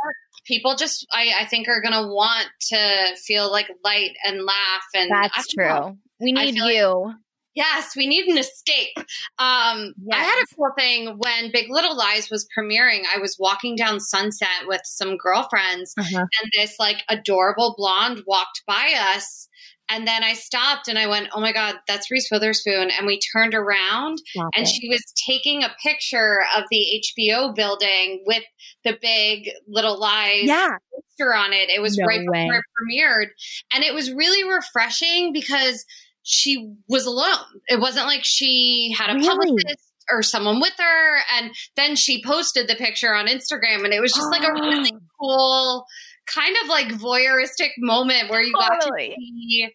people 0.47 0.77
just, 0.77 1.07
I, 1.13 1.33
I 1.41 1.47
think, 1.47 1.69
are 1.69 1.81
going 1.83 1.93
to 1.95 2.09
want 2.09 2.49
to 2.73 3.17
feel 3.25 3.51
like 3.51 3.69
light 3.85 4.13
and 4.25 4.45
laugh. 4.45 4.83
And 4.95 5.11
That's 5.11 5.55
don't 5.55 5.67
know. 5.67 5.81
true. 5.89 5.99
We 6.21 6.33
need 6.33 6.55
feel 6.55 6.65
like- 6.65 6.75
you. 6.75 7.15
Yes, 7.57 7.95
we 7.95 8.09
need 8.09 8.27
an 8.27 8.37
escape. 8.37 8.97
Um, 9.39 9.95
I 10.13 10.17
had 10.17 10.43
a 10.43 10.55
cool 10.57 10.73
thing 10.77 11.17
when 11.19 11.53
Big 11.53 11.67
Little 11.71 11.97
Lies 11.97 12.29
was 12.29 12.49
premiering. 12.59 13.03
I 13.15 13.21
was 13.21 13.37
walking 13.39 13.77
down 13.77 14.01
Sunset 14.01 14.49
with 14.67 14.81
some 14.85 15.17
girlfriends, 15.17 15.95
Uh-huh. 15.97 16.19
and 16.19 16.51
this 16.57 16.75
like 16.81 17.05
adorable 17.09 17.77
blonde 17.79 18.23
walked 18.27 18.63
by 18.67 18.95
us. 19.15 19.49
And 19.91 20.07
then 20.07 20.25
I 20.25 20.33
stopped 20.35 20.89
and 20.89 20.99
I 20.99 21.07
went, 21.07 21.29
Oh 21.35 21.41
my 21.41 21.53
God, 21.53 21.75
that's 21.87 22.11
Reese 22.11 22.29
Witherspoon. 22.31 22.91
And 22.91 23.07
we 23.07 23.21
turned 23.35 23.55
around 23.55 24.19
Stop 24.27 24.51
and 24.57 24.67
it. 24.67 24.69
she 24.69 24.89
was 24.89 25.03
taking 25.27 25.63
a 25.63 25.75
picture 25.83 26.41
of 26.57 26.65
the 26.71 27.03
HBO 27.21 27.55
building 27.55 28.23
with 28.27 28.43
the 28.85 28.97
big 29.01 29.51
Little 29.69 29.99
Lies 29.99 30.45
yeah. 30.45 30.77
poster 30.95 31.35
on 31.35 31.53
it. 31.53 31.69
It 31.71 31.81
was 31.83 31.97
No 31.99 32.07
right 32.07 32.21
before 32.21 32.55
it 32.57 32.65
premiered. 32.81 33.27
And 33.75 33.85
it 33.85 33.95
was 33.95 34.11
really 34.13 34.43
refreshing 34.49 35.33
because 35.33 35.85
she 36.23 36.73
was 36.89 37.05
alone. 37.05 37.61
It 37.69 37.81
wasn't 37.81 38.07
like 38.07 38.23
she 38.25 38.95
had 38.99 39.11
a 39.11 39.15
Really? 39.15 39.29
publicist 39.29 39.91
or 40.11 40.23
someone 40.23 40.61
with 40.61 40.75
her. 40.79 41.17
And 41.39 41.51
then 41.77 41.97
she 41.97 42.23
posted 42.25 42.69
the 42.69 42.75
picture 42.75 43.15
on 43.15 43.27
Instagram 43.27 43.85
and 43.85 43.93
it 43.93 44.01
was 44.01 44.13
just 44.13 44.31
like 44.31 44.43
a 44.49 44.53
really 44.53 44.93
Oh. 44.95 44.99
cool, 45.21 45.85
kind 46.27 46.57
of 46.63 46.69
like 46.69 46.89
voyeuristic 46.89 47.71
moment 47.79 48.31
where 48.31 48.43
you 48.43 48.53
got 48.53 48.81
to 48.81 48.91
see 48.99 49.69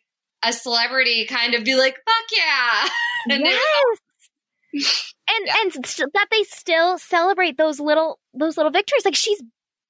a 0.43 0.53
celebrity 0.53 1.25
kind 1.25 1.53
of 1.53 1.63
be 1.63 1.75
like, 1.75 1.95
fuck 1.95 2.25
yeah. 2.37 2.89
And 3.35 3.43
yes. 3.45 5.13
and 5.29 5.49
and 5.75 5.85
st- 5.85 6.13
that 6.13 6.27
they 6.31 6.43
still 6.43 6.97
celebrate 6.97 7.57
those 7.57 7.79
little 7.79 8.19
those 8.33 8.55
little 8.57 8.71
victories. 8.71 9.03
Like 9.05 9.15
she's 9.15 9.41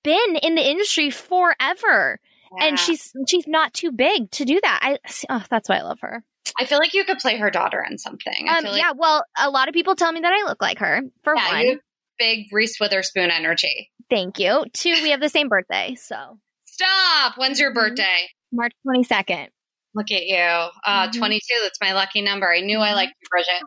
been 0.03 0.36
in 0.41 0.55
the 0.55 0.68
industry 0.68 1.10
forever, 1.10 2.20
and 2.60 2.80
she's 2.80 3.12
she's 3.28 3.47
not 3.47 3.74
too 3.74 3.91
big 3.91 4.32
to 4.32 4.45
do 4.45 4.60
that. 4.64 4.80
I 4.82 4.97
oh, 5.30 5.43
that's 5.49 5.70
why 5.70 5.78
I 5.78 5.82
love 5.82 5.99
her. 6.01 6.24
I 6.60 6.66
feel 6.66 6.80
like 6.80 6.93
you 6.93 7.03
could 7.05 7.20
play 7.20 7.38
her 7.38 7.51
daughter 7.51 7.86
in 7.88 7.97
something. 7.97 8.47
I 8.49 8.57
Um, 8.57 8.64
feel 8.64 8.72
like 8.72 8.82
yeah. 8.82 8.93
Well, 8.97 9.24
a 9.38 9.49
lot 9.49 9.68
of 9.68 9.74
people 9.74 9.95
tell 9.95 10.12
me 10.12 10.22
that 10.22 10.34
I 10.34 10.47
look 10.47 10.62
like 10.62 10.80
her. 10.80 11.01
For 11.24 11.36
yeah, 11.36 11.51
one, 11.70 11.80
big 12.18 12.47
Reese 12.51 12.80
Witherspoon 12.80 13.30
energy. 13.30 13.91
thank 14.10 14.39
you. 14.39 14.66
Two, 14.74 14.93
we 15.03 15.12
have 15.12 15.22
the 15.22 15.30
same 15.30 15.49
birthday, 15.49 15.95
so 15.95 16.39
Stop. 16.80 17.38
When's 17.38 17.60
your 17.60 17.72
Mhm. 17.72 17.76
birthday? 17.76 18.30
March 18.54 18.72
twenty 18.84 19.04
second. 19.04 19.50
Look 19.96 20.12
at 20.12 20.26
you. 20.28 20.38
Uh, 20.38 21.08
Mhm. 21.10 21.18
22. 21.18 21.60
That's 21.64 21.80
my 21.82 21.94
lucky 21.94 22.22
number. 22.22 22.50
I 22.54 22.62
knew 22.62 22.80
I 22.80 22.92
Mhm. 22.92 22.96
liked 22.96 23.14
you, 23.22 23.28
Bridget. 23.30 23.64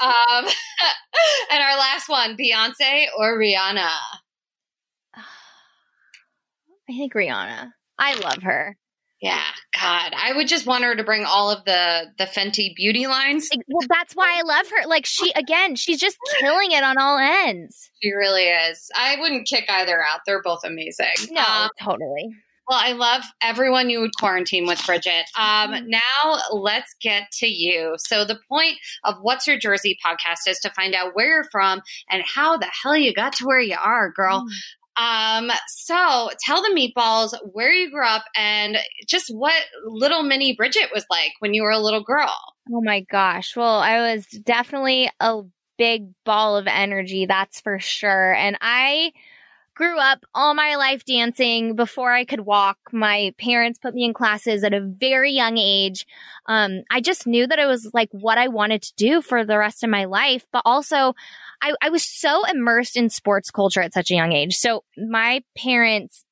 Um, 0.00 0.46
and 1.50 1.62
our 1.62 1.76
last 1.76 2.08
one 2.08 2.36
Beyonce 2.36 3.06
or 3.16 3.38
Rihanna? 3.38 3.90
I 5.14 5.22
think 6.88 7.12
Rihanna. 7.14 7.72
I 7.98 8.14
love 8.14 8.42
her. 8.42 8.76
Yeah, 9.20 9.42
God. 9.78 10.14
I 10.16 10.32
would 10.34 10.48
just 10.48 10.64
want 10.66 10.82
her 10.84 10.96
to 10.96 11.04
bring 11.04 11.24
all 11.26 11.50
of 11.50 11.64
the, 11.66 12.04
the 12.16 12.24
Fenty 12.24 12.74
beauty 12.74 13.06
lines. 13.06 13.50
Well, 13.68 13.86
that's 13.88 14.14
why 14.14 14.38
I 14.38 14.42
love 14.42 14.66
her. 14.70 14.86
Like 14.88 15.04
she 15.04 15.30
again, 15.32 15.76
she's 15.76 16.00
just 16.00 16.16
killing 16.40 16.72
it 16.72 16.82
on 16.82 16.96
all 16.98 17.18
ends. 17.18 17.90
She 18.02 18.12
really 18.12 18.44
is. 18.44 18.88
I 18.96 19.16
wouldn't 19.20 19.46
kick 19.46 19.64
either 19.68 20.02
out. 20.02 20.20
They're 20.26 20.42
both 20.42 20.60
amazing. 20.64 21.06
No, 21.30 21.42
Um, 21.42 21.68
totally. 21.82 22.34
Well, 22.68 22.78
I 22.80 22.92
love 22.92 23.24
everyone 23.42 23.90
you 23.90 24.00
would 24.00 24.12
quarantine 24.16 24.64
with, 24.64 24.80
Bridget. 24.86 25.24
Um, 25.36 25.72
Mhm. 25.72 25.86
now 25.88 26.38
let's 26.52 26.94
get 27.02 27.24
to 27.40 27.46
you. 27.48 27.96
So 27.98 28.24
the 28.24 28.38
point 28.48 28.76
of 29.02 29.16
What's 29.20 29.46
Your 29.48 29.58
Jersey 29.58 29.98
podcast 30.06 30.46
is 30.48 30.60
to 30.60 30.70
find 30.70 30.94
out 30.94 31.16
where 31.16 31.26
you're 31.26 31.48
from 31.50 31.82
and 32.08 32.22
how 32.24 32.56
the 32.56 32.70
hell 32.82 32.96
you 32.96 33.12
got 33.12 33.32
to 33.34 33.44
where 33.44 33.58
you 33.60 33.76
are, 33.76 34.10
girl. 34.12 34.46
Um, 34.96 35.50
so 35.68 36.30
tell 36.44 36.62
the 36.62 36.74
meatballs 36.74 37.34
where 37.52 37.72
you 37.72 37.90
grew 37.90 38.06
up 38.06 38.24
and 38.36 38.76
just 39.06 39.28
what 39.28 39.54
little 39.84 40.22
mini 40.22 40.54
Bridget 40.54 40.90
was 40.92 41.06
like 41.10 41.32
when 41.38 41.54
you 41.54 41.62
were 41.62 41.70
a 41.70 41.78
little 41.78 42.02
girl. 42.02 42.34
Oh 42.72 42.80
my 42.82 43.00
gosh. 43.00 43.56
Well, 43.56 43.78
I 43.78 44.14
was 44.14 44.26
definitely 44.26 45.10
a 45.20 45.42
big 45.78 46.12
ball 46.24 46.56
of 46.56 46.66
energy, 46.66 47.26
that's 47.26 47.60
for 47.60 47.78
sure. 47.78 48.34
And 48.34 48.58
I 48.60 49.12
grew 49.80 49.98
up 49.98 50.26
all 50.34 50.52
my 50.52 50.76
life 50.76 51.06
dancing 51.06 51.74
before 51.74 52.12
I 52.12 52.26
could 52.26 52.40
walk. 52.40 52.76
My 52.92 53.32
parents 53.38 53.78
put 53.78 53.94
me 53.94 54.04
in 54.04 54.12
classes 54.12 54.62
at 54.62 54.74
a 54.74 54.80
very 54.82 55.32
young 55.32 55.56
age. 55.56 56.06
Um, 56.44 56.82
I 56.90 57.00
just 57.00 57.26
knew 57.26 57.46
that 57.46 57.58
it 57.58 57.64
was 57.64 57.90
like 57.94 58.10
what 58.12 58.36
I 58.36 58.48
wanted 58.48 58.82
to 58.82 58.94
do 58.96 59.22
for 59.22 59.42
the 59.42 59.56
rest 59.56 59.82
of 59.82 59.88
my 59.88 60.04
life, 60.04 60.44
but 60.52 60.60
also 60.66 61.14
I, 61.62 61.72
I 61.80 61.88
was 61.88 62.04
so 62.04 62.44
immersed 62.44 62.94
in 62.94 63.08
sports 63.08 63.50
culture 63.50 63.80
at 63.80 63.94
such 63.94 64.10
a 64.10 64.14
young 64.14 64.32
age. 64.32 64.54
So 64.54 64.84
my 64.98 65.42
parents, 65.56 66.26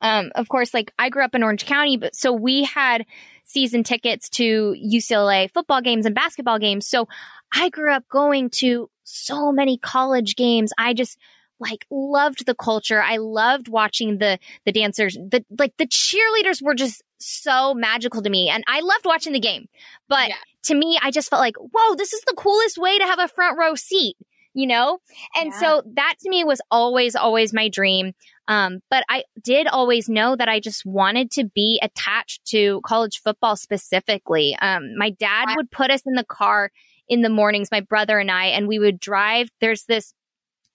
um, 0.00 0.32
of 0.34 0.48
course, 0.48 0.72
like 0.72 0.90
I 0.98 1.10
grew 1.10 1.22
up 1.22 1.34
in 1.34 1.42
Orange 1.42 1.66
County, 1.66 1.98
but 1.98 2.16
so 2.16 2.32
we 2.32 2.64
had 2.64 3.04
season 3.44 3.84
tickets 3.84 4.30
to 4.30 4.74
UCLA 4.82 5.52
football 5.52 5.82
games 5.82 6.06
and 6.06 6.14
basketball 6.14 6.58
games. 6.58 6.86
So 6.86 7.08
I 7.52 7.68
grew 7.68 7.92
up 7.92 8.08
going 8.08 8.48
to 8.50 8.88
so 9.04 9.52
many 9.52 9.76
college 9.76 10.34
games. 10.34 10.72
I 10.78 10.94
just 10.94 11.18
like 11.60 11.86
loved 11.90 12.46
the 12.46 12.54
culture. 12.54 13.00
I 13.02 13.18
loved 13.18 13.68
watching 13.68 14.18
the 14.18 14.38
the 14.64 14.72
dancers. 14.72 15.14
The 15.14 15.44
like 15.58 15.74
the 15.78 15.86
cheerleaders 15.86 16.62
were 16.62 16.74
just 16.74 17.02
so 17.18 17.74
magical 17.74 18.22
to 18.22 18.30
me 18.30 18.48
and 18.48 18.64
I 18.66 18.80
loved 18.80 19.04
watching 19.04 19.32
the 19.32 19.40
game. 19.40 19.68
But 20.08 20.28
Yeah. 20.28 20.36
to 20.64 20.74
me 20.74 20.98
I 21.00 21.10
just 21.10 21.28
felt 21.30 21.40
like, 21.40 21.56
"Whoa, 21.56 21.94
this 21.96 22.12
is 22.12 22.22
the 22.26 22.34
coolest 22.36 22.78
way 22.78 22.98
to 22.98 23.04
have 23.04 23.18
a 23.18 23.28
front 23.28 23.58
row 23.58 23.74
seat." 23.74 24.16
You 24.54 24.66
know? 24.66 24.98
And 25.36 25.52
Yeah. 25.52 25.60
so 25.60 25.82
that 25.94 26.14
to 26.22 26.30
me 26.30 26.42
was 26.44 26.60
always 26.70 27.14
always 27.14 27.52
my 27.52 27.68
dream. 27.68 28.14
Um, 28.48 28.80
but 28.90 29.04
I 29.08 29.22
did 29.40 29.68
always 29.68 30.08
know 30.08 30.34
that 30.34 30.48
I 30.48 30.58
just 30.58 30.84
wanted 30.84 31.30
to 31.32 31.44
be 31.44 31.78
attached 31.82 32.44
to 32.46 32.80
college 32.84 33.20
football 33.22 33.54
specifically. 33.54 34.56
Um, 34.60 34.96
my 34.96 35.10
dad 35.10 35.54
would 35.56 35.70
put 35.70 35.92
us 35.92 36.02
in 36.04 36.14
the 36.14 36.24
car 36.24 36.72
in 37.08 37.22
the 37.22 37.28
mornings, 37.28 37.70
my 37.70 37.80
brother 37.80 38.18
and 38.18 38.30
I, 38.30 38.46
and 38.46 38.66
we 38.66 38.78
would 38.80 38.98
drive. 38.98 39.50
There's 39.60 39.84
this 39.84 40.14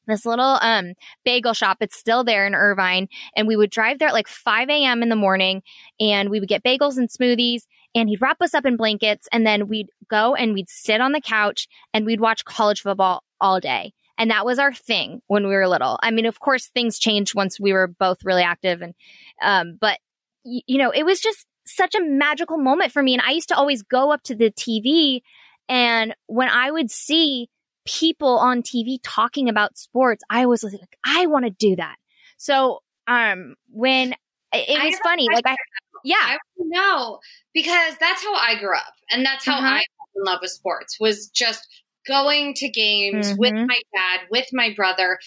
this 0.08 0.26
little 0.26 0.58
um 0.62 0.94
bagel 1.24 1.54
shop. 1.54 1.78
It's 1.82 1.98
still 1.98 2.24
there 2.24 2.46
in 2.46 2.56
Irvine. 2.56 3.08
And 3.36 3.48
we 3.48 3.56
would 3.56 3.70
drive 3.70 4.00
there 4.00 4.10
at 4.10 4.14
like 4.14 4.28
5 4.28 4.70
a.m. 4.70 5.04
in 5.04 5.10
the 5.10 5.16
morning 5.16 5.62
and 6.00 6.30
we 6.30 6.40
would 6.40 6.50
get 6.50 6.64
bagels 6.64 6.98
and 6.98 7.10
smoothies 7.10 7.64
and 7.94 8.10
he'd 8.10 8.22
wrap 8.22 8.42
us 8.42 8.54
up 8.54 8.66
in 8.66 8.78
blankets 8.78 9.28
and 9.32 9.46
then 9.46 9.68
we'd 9.68 9.88
go 10.10 10.36
and 10.36 10.54
we'd 10.54 10.70
sit 10.70 11.02
on 11.02 11.14
the 11.14 11.22
couch 11.22 11.68
and 11.94 12.06
we'd 12.06 12.20
watch 12.20 12.46
college 12.46 12.82
football 12.82 13.24
all 13.40 13.60
day. 13.60 13.94
And 14.18 14.32
that 14.32 14.46
was 14.46 14.60
our 14.60 14.74
thing 14.74 15.22
when 15.28 15.48
we 15.48 15.54
were 15.54 15.68
little. 15.68 16.00
I 16.02 16.12
mean, 16.12 16.26
of 16.26 16.40
course, 16.40 16.68
things 16.68 17.00
changed 17.00 17.36
once 17.36 17.60
we 17.60 17.74
were 17.74 17.88
both 17.88 18.24
really 18.24 18.44
active 18.44 18.82
and, 18.82 18.94
um, 19.42 19.78
but 19.80 20.00
y- 20.44 20.62
you 20.68 20.78
know, 20.78 20.92
it 20.92 21.04
was 21.04 21.20
just 21.20 21.46
such 21.66 21.96
a 21.96 22.02
magical 22.04 22.58
moment 22.58 22.92
for 22.92 23.02
me. 23.02 23.14
And 23.14 23.24
I 23.26 23.32
used 23.32 23.50
to 23.50 23.58
always 23.58 23.82
go 23.82 24.12
up 24.12 24.24
to 24.24 24.36
the 24.36 24.52
TV 24.52 25.22
and 25.68 26.16
when 26.28 26.50
I 26.50 26.70
would 26.72 26.92
see 26.92 27.50
people 27.86 28.38
on 28.40 28.62
TV 28.62 29.00
talking 29.04 29.50
about 29.50 29.78
sports, 29.78 30.24
I 30.30 30.46
was 30.46 30.64
like, 30.64 30.98
I 31.06 31.26
want 31.28 31.46
to 31.46 31.52
do 31.52 31.76
that. 31.76 31.96
So, 32.38 32.82
um, 33.08 33.56
when 33.72 34.14
it, 34.54 34.84
was 34.84 35.00
funny, 35.04 35.28
like 35.32 35.46
I, 35.46 35.56
yeah, 36.04 36.16
I 36.22 36.38
know 36.58 37.20
because 37.54 37.96
that's 38.00 38.24
how 38.24 38.34
I 38.36 38.58
grew 38.60 38.76
up, 38.76 38.94
and 39.12 39.26
that's 39.26 39.46
how 39.46 39.58
Uh-huh. 39.58 39.68
I 39.68 39.80
fell 39.80 40.08
in 40.18 40.24
love 40.24 40.40
with 40.42 40.52
sports. 40.52 40.98
Was 41.00 41.28
just 41.28 41.68
going 42.08 42.54
to 42.56 42.70
games 42.70 43.34
with 43.38 43.54
Mhm. 43.54 43.68
my 43.68 43.80
dad, 43.96 44.28
with 44.30 44.46
my 44.54 44.72
brother. 44.76 45.20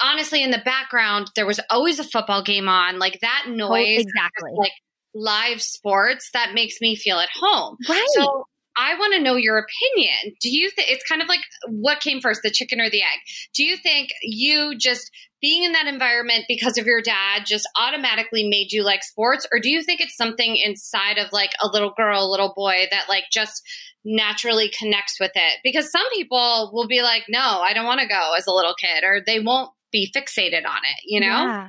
Honestly, 0.00 0.42
in 0.42 0.50
the 0.50 0.58
background, 0.64 1.30
there 1.36 1.46
was 1.46 1.60
always 1.70 1.98
a 2.00 2.04
football 2.04 2.42
game 2.42 2.68
on. 2.68 2.98
Like 2.98 3.20
that 3.20 3.44
noise, 3.48 4.00
exactly. 4.00 4.50
like 4.56 4.72
live 5.14 5.62
sports, 5.62 6.30
that 6.32 6.52
makes 6.54 6.80
me 6.80 6.96
feel 6.96 7.18
at 7.20 7.28
home. 7.40 7.76
right. 7.88 8.06
So 8.14 8.44
I 8.76 8.98
want 8.98 9.14
to 9.14 9.22
know 9.22 9.36
your 9.36 9.58
opinion. 9.58 10.36
Do 10.40 10.50
you 10.50 10.70
think 10.70 10.90
it's 10.90 11.08
kind 11.08 11.22
of 11.22 11.28
like 11.28 11.40
what 11.68 12.00
came 12.00 12.20
first, 12.20 12.42
the 12.42 12.50
chicken 12.50 12.80
or 12.80 12.90
the 12.90 13.02
egg? 13.02 13.18
Do 13.54 13.64
you 13.64 13.76
think 13.76 14.10
you 14.22 14.76
just 14.76 15.10
being 15.40 15.64
in 15.64 15.72
that 15.72 15.86
environment 15.86 16.44
because 16.48 16.78
of 16.78 16.86
your 16.86 17.00
dad 17.00 17.44
just 17.46 17.68
automatically 17.76 18.48
made 18.48 18.72
you 18.72 18.82
like 18.82 19.02
sports, 19.02 19.46
or 19.52 19.60
do 19.60 19.70
you 19.70 19.82
think 19.82 20.00
it's 20.00 20.16
something 20.16 20.56
inside 20.56 21.18
of 21.18 21.32
like 21.32 21.50
a 21.62 21.68
little 21.68 21.92
girl, 21.96 22.24
a 22.24 22.30
little 22.30 22.52
boy 22.54 22.86
that 22.90 23.08
like 23.08 23.24
just 23.30 23.62
naturally 24.04 24.70
connects 24.78 25.18
with 25.20 25.32
it? 25.34 25.58
Because 25.62 25.90
some 25.90 26.08
people 26.14 26.70
will 26.72 26.88
be 26.88 27.02
like, 27.02 27.24
no, 27.28 27.40
I 27.40 27.72
don't 27.74 27.86
want 27.86 28.00
to 28.00 28.08
go 28.08 28.34
as 28.36 28.46
a 28.46 28.52
little 28.52 28.74
kid, 28.74 29.04
or 29.04 29.20
they 29.24 29.40
won't 29.40 29.70
be 29.92 30.12
fixated 30.14 30.66
on 30.66 30.80
it, 30.84 30.98
you 31.04 31.20
know? 31.20 31.26
Yeah. 31.26 31.68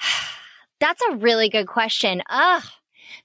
That's 0.80 1.02
a 1.10 1.16
really 1.16 1.50
good 1.50 1.66
question. 1.66 2.22
Ugh. 2.28 2.64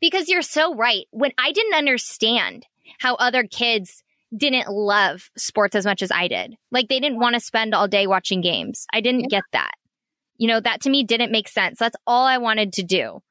Because 0.01 0.27
you're 0.27 0.41
so 0.41 0.75
right. 0.75 1.05
When 1.11 1.31
I 1.37 1.51
didn't 1.51 1.75
understand 1.75 2.65
how 2.99 3.15
other 3.15 3.43
kids 3.43 4.03
didn't 4.35 4.69
love 4.69 5.29
sports 5.37 5.75
as 5.75 5.85
much 5.85 6.01
as 6.01 6.11
I 6.11 6.27
did. 6.27 6.55
Like 6.71 6.87
they 6.89 6.99
didn't 6.99 7.19
want 7.19 7.35
to 7.35 7.39
spend 7.39 7.73
all 7.73 7.87
day 7.87 8.07
watching 8.07 8.41
games. 8.41 8.85
I 8.93 9.01
didn't 9.01 9.29
get 9.29 9.43
that. 9.53 9.71
You 10.37 10.47
know, 10.47 10.59
that 10.59 10.81
to 10.81 10.89
me 10.89 11.03
didn't 11.03 11.31
make 11.31 11.47
sense. 11.47 11.79
That's 11.79 11.95
all 12.05 12.25
I 12.25 12.37
wanted 12.37 12.73
to 12.73 12.83
do. 12.83 13.21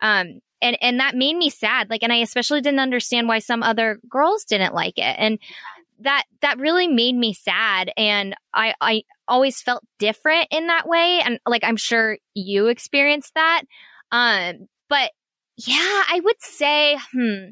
Um 0.00 0.40
and 0.60 0.76
and 0.80 1.00
that 1.00 1.16
made 1.16 1.36
me 1.36 1.50
sad. 1.50 1.90
Like 1.90 2.02
and 2.02 2.12
I 2.12 2.16
especially 2.16 2.60
didn't 2.60 2.80
understand 2.80 3.28
why 3.28 3.40
some 3.40 3.62
other 3.62 3.98
girls 4.08 4.44
didn't 4.44 4.74
like 4.74 4.98
it. 4.98 5.16
And 5.18 5.38
that 6.00 6.24
that 6.40 6.58
really 6.58 6.88
made 6.88 7.14
me 7.14 7.32
sad 7.32 7.90
and 7.96 8.34
I 8.54 8.74
I 8.80 9.02
always 9.28 9.60
felt 9.60 9.84
different 9.98 10.48
in 10.50 10.66
that 10.66 10.88
way 10.88 11.20
and 11.24 11.38
like 11.46 11.64
I'm 11.64 11.76
sure 11.76 12.18
you 12.34 12.66
experienced 12.66 13.34
that. 13.34 13.62
Um 14.10 14.68
but 14.88 15.10
yeah, 15.56 16.02
I 16.08 16.20
would 16.22 16.40
say 16.40 16.98
hmm 17.12 17.50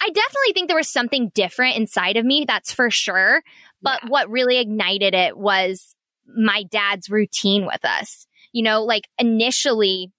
I 0.00 0.06
definitely 0.06 0.52
think 0.54 0.68
there 0.68 0.76
was 0.76 0.88
something 0.88 1.30
different 1.34 1.76
inside 1.76 2.16
of 2.16 2.24
me, 2.24 2.44
that's 2.46 2.72
for 2.72 2.90
sure. 2.90 3.42
But 3.82 4.00
what 4.08 4.30
really 4.30 4.58
ignited 4.58 5.14
it 5.14 5.36
was 5.36 5.94
my 6.26 6.64
dad's 6.64 7.10
routine 7.10 7.66
with 7.66 7.84
us. 7.84 8.26
You 8.52 8.62
know, 8.62 8.82
like 8.84 9.08
initially 9.18 10.10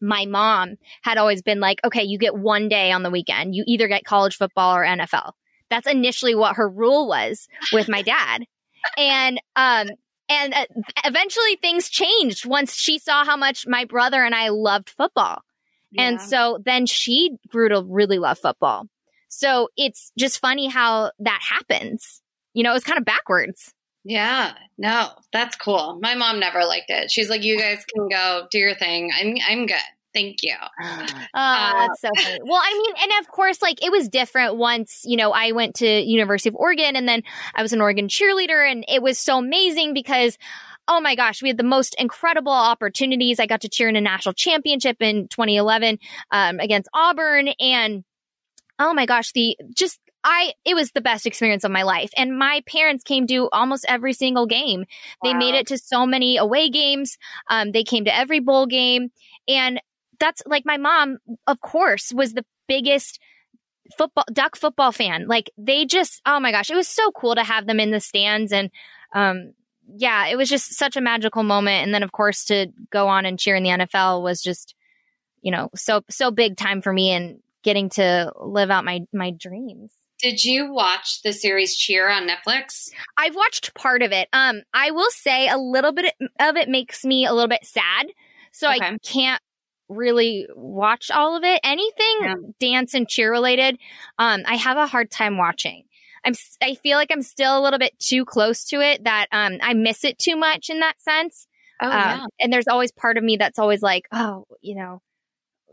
my 0.00 0.24
mom 0.26 0.76
had 1.02 1.18
always 1.18 1.42
been 1.42 1.60
like, 1.60 1.80
okay, 1.84 2.02
you 2.02 2.18
get 2.18 2.34
one 2.34 2.68
day 2.68 2.90
on 2.90 3.02
the 3.02 3.10
weekend. 3.10 3.54
You 3.54 3.64
either 3.66 3.88
get 3.88 4.04
college 4.04 4.36
football 4.36 4.76
or 4.76 4.84
NFL. 4.84 5.32
That's 5.68 5.86
initially 5.86 6.34
what 6.34 6.56
her 6.56 6.68
rule 6.68 7.06
was 7.06 7.46
with 7.72 7.88
my 7.88 8.02
dad. 8.02 8.44
And, 8.96 9.40
um, 9.56 9.90
and 10.28 10.54
uh, 10.54 10.64
eventually 11.04 11.56
things 11.56 11.90
changed 11.90 12.46
once 12.46 12.74
she 12.74 12.98
saw 12.98 13.24
how 13.24 13.36
much 13.36 13.66
my 13.66 13.84
brother 13.84 14.24
and 14.24 14.34
I 14.34 14.48
loved 14.48 14.88
football. 14.88 15.42
And 15.98 16.20
so 16.20 16.58
then 16.64 16.86
she 16.86 17.36
grew 17.48 17.68
to 17.68 17.82
really 17.84 18.18
love 18.18 18.38
football. 18.38 18.86
So 19.30 19.68
it's 19.76 20.12
just 20.18 20.40
funny 20.40 20.68
how 20.68 21.12
that 21.20 21.40
happens. 21.40 22.20
You 22.52 22.64
know, 22.64 22.74
it's 22.74 22.84
kind 22.84 22.98
of 22.98 23.04
backwards. 23.04 23.72
Yeah, 24.04 24.54
no, 24.76 25.08
that's 25.32 25.56
cool. 25.56 25.98
My 26.02 26.14
mom 26.14 26.40
never 26.40 26.64
liked 26.64 26.90
it. 26.90 27.10
She's 27.10 27.30
like, 27.30 27.44
"You 27.44 27.58
guys 27.58 27.84
can 27.94 28.08
go 28.08 28.46
do 28.50 28.58
your 28.58 28.74
thing. 28.74 29.10
I'm 29.18 29.36
I'm 29.48 29.66
good. 29.66 29.76
Thank 30.12 30.42
you." 30.42 30.54
Oh, 30.82 31.06
Uh, 31.34 31.86
that's 31.86 32.00
so 32.00 32.08
funny. 32.16 32.38
Well, 32.42 32.60
I 32.62 32.72
mean, 32.72 32.94
and 33.02 33.20
of 33.20 33.30
course, 33.30 33.62
like 33.62 33.84
it 33.84 33.92
was 33.92 34.08
different 34.08 34.56
once, 34.56 35.02
you 35.04 35.16
know, 35.16 35.32
I 35.32 35.52
went 35.52 35.76
to 35.76 35.86
University 35.86 36.48
of 36.48 36.56
Oregon 36.56 36.96
and 36.96 37.06
then 37.06 37.22
I 37.54 37.62
was 37.62 37.72
an 37.72 37.80
Oregon 37.80 38.08
cheerleader 38.08 38.68
and 38.68 38.84
it 38.88 39.02
was 39.02 39.18
so 39.18 39.38
amazing 39.38 39.94
because 39.94 40.36
oh 40.88 41.00
my 41.00 41.14
gosh, 41.14 41.40
we 41.40 41.48
had 41.48 41.56
the 41.56 41.62
most 41.62 41.94
incredible 41.98 42.50
opportunities. 42.52 43.38
I 43.38 43.46
got 43.46 43.60
to 43.60 43.68
cheer 43.68 43.88
in 43.88 43.94
a 43.94 44.00
national 44.00 44.32
championship 44.32 44.96
in 45.00 45.28
2011 45.28 45.98
um, 46.32 46.58
against 46.58 46.88
Auburn 46.92 47.48
and 47.60 48.02
oh 48.80 48.94
my 48.94 49.06
gosh, 49.06 49.30
the 49.32 49.56
just 49.74 50.00
I 50.24 50.54
it 50.64 50.74
was 50.74 50.90
the 50.90 51.00
best 51.00 51.26
experience 51.26 51.64
of 51.64 51.70
my 51.70 51.82
life. 51.82 52.10
And 52.16 52.36
my 52.36 52.62
parents 52.66 53.04
came 53.04 53.26
to 53.28 53.48
almost 53.52 53.84
every 53.86 54.14
single 54.14 54.46
game. 54.46 54.86
They 55.22 55.34
made 55.34 55.54
it 55.54 55.68
to 55.68 55.78
so 55.78 56.06
many 56.06 56.38
away 56.38 56.70
games. 56.70 57.16
Um, 57.48 57.72
they 57.72 57.84
came 57.84 58.06
to 58.06 58.16
every 58.16 58.40
bowl 58.40 58.66
game. 58.66 59.10
And 59.46 59.80
that's 60.18 60.42
like 60.46 60.64
my 60.66 60.78
mom, 60.78 61.18
of 61.46 61.60
course, 61.60 62.12
was 62.12 62.32
the 62.32 62.44
biggest 62.66 63.20
football 63.96 64.24
duck 64.32 64.56
football 64.56 64.92
fan. 64.92 65.26
Like 65.28 65.50
they 65.56 65.84
just 65.84 66.20
oh 66.26 66.40
my 66.40 66.50
gosh, 66.50 66.70
it 66.70 66.76
was 66.76 66.88
so 66.88 67.10
cool 67.12 67.34
to 67.34 67.44
have 67.44 67.66
them 67.66 67.80
in 67.80 67.90
the 67.90 68.00
stands 68.00 68.52
and 68.52 68.70
um 69.14 69.52
yeah, 69.96 70.28
it 70.28 70.36
was 70.36 70.48
just 70.48 70.74
such 70.74 70.96
a 70.96 71.00
magical 71.00 71.42
moment. 71.42 71.84
And 71.84 71.92
then 71.92 72.02
of 72.02 72.12
course 72.12 72.44
to 72.46 72.68
go 72.90 73.08
on 73.08 73.26
and 73.26 73.38
cheer 73.38 73.56
in 73.56 73.64
the 73.64 73.70
NFL 73.70 74.22
was 74.22 74.40
just, 74.40 74.74
you 75.42 75.50
know, 75.50 75.68
so 75.74 76.02
so 76.08 76.30
big 76.30 76.56
time 76.56 76.82
for 76.82 76.92
me 76.92 77.10
and 77.10 77.40
getting 77.62 77.90
to 77.90 78.32
live 78.40 78.70
out 78.70 78.84
my 78.84 79.00
my 79.12 79.30
dreams. 79.30 79.92
Did 80.22 80.44
you 80.44 80.72
watch 80.72 81.22
the 81.22 81.32
series 81.32 81.76
Cheer 81.76 82.08
on 82.10 82.28
Netflix? 82.28 82.90
I've 83.16 83.34
watched 83.34 83.74
part 83.74 84.02
of 84.02 84.12
it. 84.12 84.28
Um, 84.34 84.62
I 84.74 84.90
will 84.90 85.10
say 85.10 85.48
a 85.48 85.56
little 85.56 85.92
bit 85.92 86.14
of 86.38 86.56
it 86.56 86.68
makes 86.68 87.04
me 87.04 87.24
a 87.24 87.32
little 87.32 87.48
bit 87.48 87.64
sad, 87.64 88.08
so 88.52 88.68
I 88.68 88.98
can't 89.02 89.40
really 89.88 90.46
watch 90.54 91.10
all 91.10 91.36
of 91.36 91.42
it. 91.42 91.60
Anything 91.64 92.18
Yeah. 92.22 92.34
dance 92.60 92.94
and 92.94 93.08
cheer 93.08 93.30
related, 93.30 93.78
um, 94.18 94.42
I 94.46 94.56
have 94.56 94.76
a 94.76 94.86
hard 94.86 95.10
time 95.10 95.38
watching. 95.38 95.84
I'm 96.24 96.34
I 96.62 96.74
feel 96.74 96.98
like 96.98 97.10
I'm 97.10 97.22
still 97.22 97.58
a 97.58 97.62
little 97.62 97.78
bit 97.78 97.98
too 97.98 98.26
close 98.26 98.64
to 98.66 98.80
it 98.80 99.04
that 99.04 99.26
um 99.32 99.54
I 99.62 99.72
miss 99.72 100.04
it 100.04 100.18
too 100.18 100.36
much 100.36 100.68
in 100.68 100.80
that 100.80 101.00
sense. 101.00 101.46
Oh 101.80 101.90
Um, 101.90 102.28
and 102.38 102.52
there's 102.52 102.68
always 102.68 102.92
part 102.92 103.16
of 103.16 103.24
me 103.24 103.38
that's 103.38 103.58
always 103.58 103.80
like, 103.80 104.06
oh, 104.12 104.44
you 104.60 104.74
know, 104.74 105.00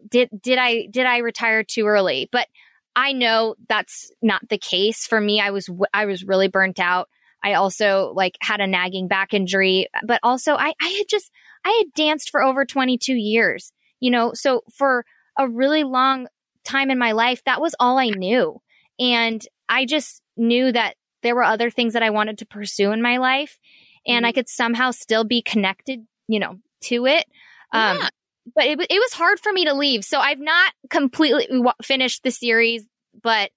did 0.09 0.29
did 0.41 0.57
I 0.57 0.87
did 0.89 1.05
I 1.05 1.17
retire 1.17 1.63
too 1.63 1.85
early? 1.85 2.29
But 2.31 2.47
I 2.95 3.13
know 3.13 3.55
that's 3.69 4.11
not 4.21 4.47
the 4.49 4.57
case 4.57 5.05
for 5.05 5.19
me. 5.21 5.39
I 5.39 5.51
was 5.51 5.69
I 5.93 6.05
was 6.05 6.23
really 6.23 6.47
burnt 6.47 6.79
out. 6.79 7.09
I 7.43 7.53
also 7.53 8.11
like 8.15 8.35
had 8.41 8.59
a 8.59 8.67
nagging 8.67 9.07
back 9.07 9.33
injury, 9.33 9.87
but 10.05 10.19
also 10.23 10.53
I 10.55 10.73
I 10.81 10.87
had 10.87 11.07
just 11.09 11.31
I 11.65 11.69
had 11.83 11.93
danced 11.93 12.29
for 12.29 12.41
over 12.43 12.65
22 12.65 13.13
years. 13.13 13.71
You 13.99 14.11
know, 14.11 14.31
so 14.33 14.61
for 14.73 15.05
a 15.39 15.47
really 15.47 15.83
long 15.83 16.27
time 16.63 16.91
in 16.91 16.99
my 16.99 17.13
life, 17.13 17.43
that 17.45 17.61
was 17.61 17.75
all 17.79 17.97
I 17.97 18.09
knew. 18.09 18.61
And 18.99 19.45
I 19.69 19.85
just 19.85 20.21
knew 20.35 20.71
that 20.71 20.95
there 21.23 21.35
were 21.35 21.43
other 21.43 21.69
things 21.69 21.93
that 21.93 22.03
I 22.03 22.09
wanted 22.11 22.39
to 22.39 22.45
pursue 22.45 22.91
in 22.91 23.01
my 23.01 23.17
life 23.17 23.57
and 24.05 24.25
I 24.25 24.31
could 24.31 24.47
somehow 24.49 24.91
still 24.91 25.23
be 25.23 25.41
connected, 25.41 26.05
you 26.27 26.39
know, 26.39 26.57
to 26.83 27.05
it. 27.05 27.25
Um, 27.73 27.97
Yeah. 27.97 28.09
But 28.55 28.65
it, 28.65 28.79
it 28.79 28.99
was 28.99 29.13
hard 29.13 29.39
for 29.39 29.51
me 29.51 29.65
to 29.65 29.73
leave. 29.73 30.03
So 30.03 30.19
I've 30.19 30.39
not 30.39 30.73
completely 30.89 31.47
wa- 31.51 31.73
finished 31.83 32.23
the 32.23 32.31
series, 32.31 32.83
but, 33.21 33.51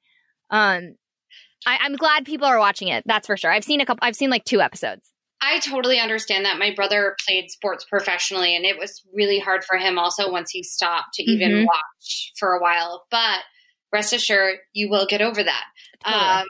um, 0.51 0.97
I, 1.66 1.78
I'm 1.82 1.97
glad 1.97 2.24
people 2.24 2.47
are 2.47 2.59
watching 2.59 2.88
it. 2.88 3.05
That's 3.07 3.26
for 3.26 3.36
sure. 3.36 3.53
I've 3.53 3.64
seen 3.64 3.80
a 3.80 3.86
couple, 3.86 4.01
I've 4.07 4.16
seen 4.16 4.30
like 4.30 4.45
two 4.45 4.61
episodes. 4.61 5.11
I 5.43 5.59
totally 5.61 5.99
understand 5.99 6.45
that. 6.45 6.59
My 6.59 6.74
brother 6.74 7.16
played 7.26 7.51
sports 7.51 7.84
professionally, 7.84 8.55
and 8.55 8.64
it 8.66 8.78
was 8.78 9.03
really 9.14 9.38
hard 9.38 9.64
for 9.64 9.78
him 9.78 9.99
also 9.99 10.30
once 10.30 10.51
he 10.51 10.62
stopped 10.62 11.14
to 11.14 11.22
even 11.22 11.53
Mhm. 11.53 11.66
watch 11.66 12.32
for 12.38 12.53
a 12.55 12.61
while. 12.61 13.07
But 13.11 13.41
rest 13.93 14.12
assured, 14.12 14.59
you 14.74 14.91
will 14.91 15.07
get 15.07 15.22
over 15.22 15.43
that. 15.43 15.64
Totally. 16.05 16.22
Um, 16.22 16.47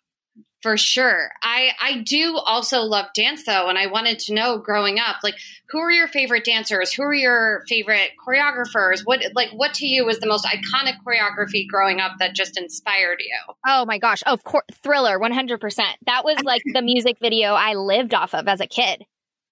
for 0.62 0.76
sure. 0.76 1.30
I 1.42 1.70
I 1.80 1.98
do 1.98 2.36
also 2.36 2.80
love 2.80 3.06
dance 3.14 3.44
though, 3.44 3.68
and 3.68 3.78
I 3.78 3.86
wanted 3.86 4.18
to 4.20 4.34
know 4.34 4.58
growing 4.58 4.98
up, 4.98 5.16
like 5.22 5.36
who 5.70 5.78
are 5.78 5.90
your 5.90 6.08
favorite 6.08 6.44
dancers? 6.44 6.92
Who 6.92 7.02
are 7.02 7.14
your 7.14 7.62
favorite 7.68 8.10
choreographers? 8.26 9.00
What 9.04 9.22
like 9.34 9.50
what 9.50 9.74
to 9.74 9.86
you 9.86 10.04
was 10.04 10.18
the 10.18 10.26
most 10.26 10.44
iconic 10.44 10.94
choreography 11.06 11.66
growing 11.68 12.00
up 12.00 12.12
that 12.18 12.34
just 12.34 12.58
inspired 12.58 13.18
you? 13.20 13.54
Oh 13.66 13.84
my 13.86 13.98
gosh. 13.98 14.22
Of 14.26 14.44
course, 14.44 14.64
Thriller, 14.82 15.18
100%. 15.18 15.80
That 16.06 16.24
was 16.24 16.38
like 16.44 16.62
the 16.72 16.82
music 16.82 17.18
video 17.20 17.52
I 17.52 17.74
lived 17.74 18.14
off 18.14 18.34
of 18.34 18.48
as 18.48 18.60
a 18.60 18.66
kid. 18.66 19.04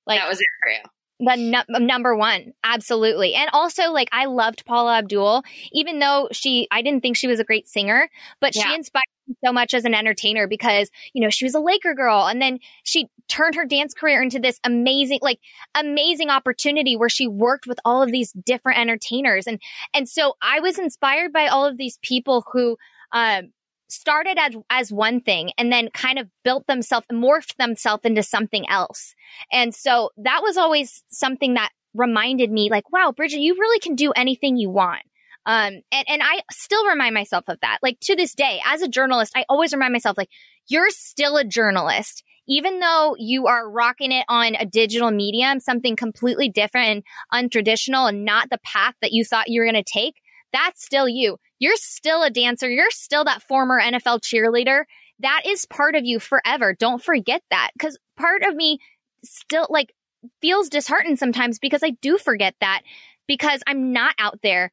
Like 0.06 0.20
that 0.20 0.28
was 0.28 0.40
it 0.40 0.46
for 0.62 0.70
you. 0.70 0.97
The 1.20 1.36
nu- 1.36 1.78
number 1.86 2.14
one. 2.16 2.52
Absolutely. 2.64 3.34
And 3.34 3.50
also 3.52 3.90
like 3.90 4.08
i 4.12 4.26
loved 4.26 4.64
paula 4.66 4.98
abdul 4.98 5.42
even 5.72 5.98
though 5.98 6.28
she 6.32 6.68
i 6.70 6.82
didn't 6.82 7.00
think 7.02 7.16
she 7.16 7.26
was 7.26 7.40
a 7.40 7.44
great 7.44 7.68
singer 7.68 8.08
but 8.40 8.54
she 8.54 8.74
inspired 8.74 9.02
me 9.26 9.34
so 9.44 9.52
much 9.52 9.74
as 9.74 9.84
an 9.84 9.94
entertainer 9.94 10.46
because 10.46 10.90
you 11.12 11.22
know 11.22 11.30
she 11.30 11.44
was 11.44 11.54
a 11.54 11.60
laker 11.60 11.94
girl 11.94 12.26
and 12.26 12.40
then 12.40 12.58
she 12.84 13.08
turned 13.28 13.54
her 13.54 13.64
dance 13.64 13.94
career 13.94 14.22
into 14.22 14.38
this 14.38 14.58
amazing 14.64 15.18
like 15.22 15.38
amazing 15.74 16.30
opportunity 16.30 16.96
where 16.96 17.08
she 17.08 17.26
worked 17.26 17.66
with 17.66 17.78
all 17.84 18.02
of 18.02 18.10
these 18.10 18.32
different 18.32 18.78
entertainers. 18.78 19.46
And 19.46 19.60
and 19.94 20.08
so 20.08 20.34
i 20.42 20.60
was 20.60 20.78
inspired 20.78 21.32
by 21.32 21.46
all 21.46 21.66
of 21.66 21.76
these 21.76 21.98
people 22.02 22.44
who 22.52 22.76
um 23.12 23.50
started 23.88 24.38
as 24.38 24.54
as 24.70 24.92
one 24.92 25.20
thing 25.20 25.50
and 25.58 25.72
then 25.72 25.88
kind 25.92 26.18
of 26.18 26.28
built 26.44 26.66
themselves 26.66 27.06
morphed 27.12 27.56
themselves 27.56 28.04
into 28.04 28.22
something 28.22 28.68
else 28.68 29.14
and 29.52 29.74
so 29.74 30.10
that 30.16 30.42
was 30.42 30.56
always 30.56 31.02
something 31.10 31.54
that 31.54 31.70
reminded 31.94 32.50
me 32.50 32.70
like, 32.70 32.90
wow, 32.92 33.12
Bridget, 33.14 33.40
you 33.40 33.54
really 33.54 33.80
can 33.80 33.94
do 33.94 34.12
anything 34.12 34.56
you 34.56 34.70
want. 34.70 35.02
Um, 35.46 35.80
and, 35.90 36.06
and 36.08 36.22
I 36.22 36.40
still 36.50 36.86
remind 36.86 37.14
myself 37.14 37.44
of 37.48 37.58
that. 37.62 37.78
Like 37.82 37.98
to 38.02 38.16
this 38.16 38.34
day, 38.34 38.60
as 38.66 38.82
a 38.82 38.88
journalist, 38.88 39.32
I 39.36 39.44
always 39.48 39.72
remind 39.72 39.92
myself, 39.92 40.18
like, 40.18 40.30
you're 40.68 40.90
still 40.90 41.36
a 41.36 41.44
journalist. 41.44 42.22
Even 42.50 42.80
though 42.80 43.14
you 43.18 43.46
are 43.46 43.70
rocking 43.70 44.10
it 44.10 44.24
on 44.28 44.54
a 44.54 44.64
digital 44.64 45.10
medium, 45.10 45.60
something 45.60 45.96
completely 45.96 46.48
different 46.48 47.04
and 47.32 47.50
untraditional 47.50 48.08
and 48.08 48.24
not 48.24 48.48
the 48.48 48.58
path 48.64 48.94
that 49.02 49.12
you 49.12 49.22
thought 49.22 49.48
you 49.48 49.60
were 49.60 49.70
going 49.70 49.82
to 49.82 49.90
take, 49.90 50.14
that's 50.52 50.82
still 50.82 51.08
you. 51.08 51.36
You're 51.58 51.76
still 51.76 52.22
a 52.22 52.30
dancer. 52.30 52.68
You're 52.68 52.90
still 52.90 53.24
that 53.24 53.42
former 53.42 53.80
NFL 53.80 54.20
cheerleader. 54.20 54.84
That 55.20 55.42
is 55.46 55.66
part 55.66 55.94
of 55.94 56.04
you 56.04 56.20
forever. 56.20 56.74
Don't 56.74 57.02
forget 57.02 57.42
that. 57.50 57.70
Cause 57.78 57.98
part 58.16 58.42
of 58.42 58.54
me 58.54 58.78
still 59.24 59.66
like 59.68 59.92
feels 60.40 60.68
disheartened 60.68 61.18
sometimes 61.18 61.58
because 61.58 61.82
I 61.82 61.90
do 61.90 62.18
forget 62.18 62.54
that 62.60 62.82
because 63.26 63.62
I'm 63.66 63.92
not 63.92 64.14
out 64.18 64.40
there. 64.42 64.72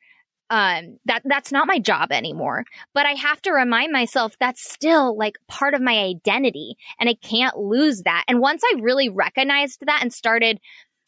Um, 0.51 0.99
that 1.05 1.23
that's 1.25 1.51
not 1.51 1.67
my 1.67 1.79
job 1.79 2.11
anymore. 2.11 2.65
But 2.93 3.07
I 3.07 3.13
have 3.13 3.41
to 3.43 3.51
remind 3.51 3.91
myself 3.91 4.35
that's 4.39 4.63
still 4.63 5.17
like 5.17 5.37
part 5.47 5.73
of 5.73 5.81
my 5.81 5.97
identity, 5.97 6.77
and 6.99 7.09
I 7.09 7.15
can't 7.15 7.57
lose 7.57 8.03
that. 8.03 8.25
And 8.27 8.39
once 8.39 8.61
I 8.63 8.79
really 8.79 9.09
recognized 9.09 9.83
that 9.87 10.03
and 10.03 10.13
started 10.13 10.59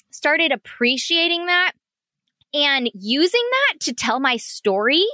started 0.10 0.52
appreciating 0.52 1.46
that 1.46 1.74
and 2.54 2.90
using 2.96 3.44
that 3.52 3.80
to 3.82 3.94
tell 3.94 4.20
my 4.20 4.38
story, 4.38 5.06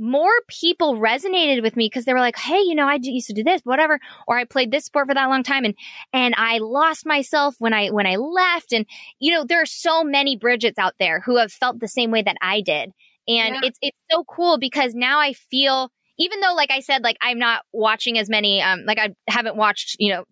more 0.00 0.32
people 0.48 0.96
resonated 0.96 1.62
with 1.62 1.76
me 1.76 1.86
because 1.86 2.04
they 2.06 2.14
were 2.14 2.20
like, 2.20 2.36
"Hey, 2.38 2.60
you 2.60 2.74
know, 2.74 2.88
I 2.88 2.98
used 3.02 3.28
to 3.28 3.34
do 3.34 3.44
this, 3.44 3.60
whatever," 3.64 4.00
or 4.26 4.38
I 4.38 4.44
played 4.44 4.70
this 4.70 4.86
sport 4.86 5.08
for 5.08 5.14
that 5.14 5.28
long 5.28 5.42
time, 5.42 5.64
and 5.64 5.74
and 6.12 6.34
I 6.36 6.58
lost 6.58 7.06
myself 7.06 7.54
when 7.58 7.72
I 7.74 7.88
when 7.88 8.06
I 8.06 8.16
left, 8.16 8.72
and 8.72 8.86
you 9.20 9.32
know, 9.32 9.44
there 9.44 9.62
are 9.62 9.66
so 9.66 10.02
many 10.04 10.36
Bridgets 10.36 10.78
out 10.78 10.94
there 10.98 11.20
who 11.20 11.36
have 11.36 11.52
felt 11.52 11.80
the 11.80 11.88
same 11.88 12.10
way 12.10 12.22
that 12.22 12.36
I 12.42 12.60
did, 12.62 12.92
and 13.28 13.56
Yeah. 13.56 13.60
it's 13.60 13.78
it's 13.82 13.98
so 14.10 14.24
cool 14.24 14.58
because 14.58 14.94
now 14.94 15.20
I 15.20 15.32
feel, 15.34 15.90
even 16.18 16.40
though, 16.40 16.54
like 16.54 16.70
I 16.70 16.80
said, 16.80 17.02
like 17.02 17.16
I'm 17.22 17.38
not 17.38 17.64
watching 17.72 18.18
as 18.18 18.28
many, 18.30 18.62
um, 18.62 18.84
like 18.86 18.98
I 18.98 19.10
haven't 19.28 19.56
watched, 19.56 19.96
you 19.98 20.12
know, 20.12 20.24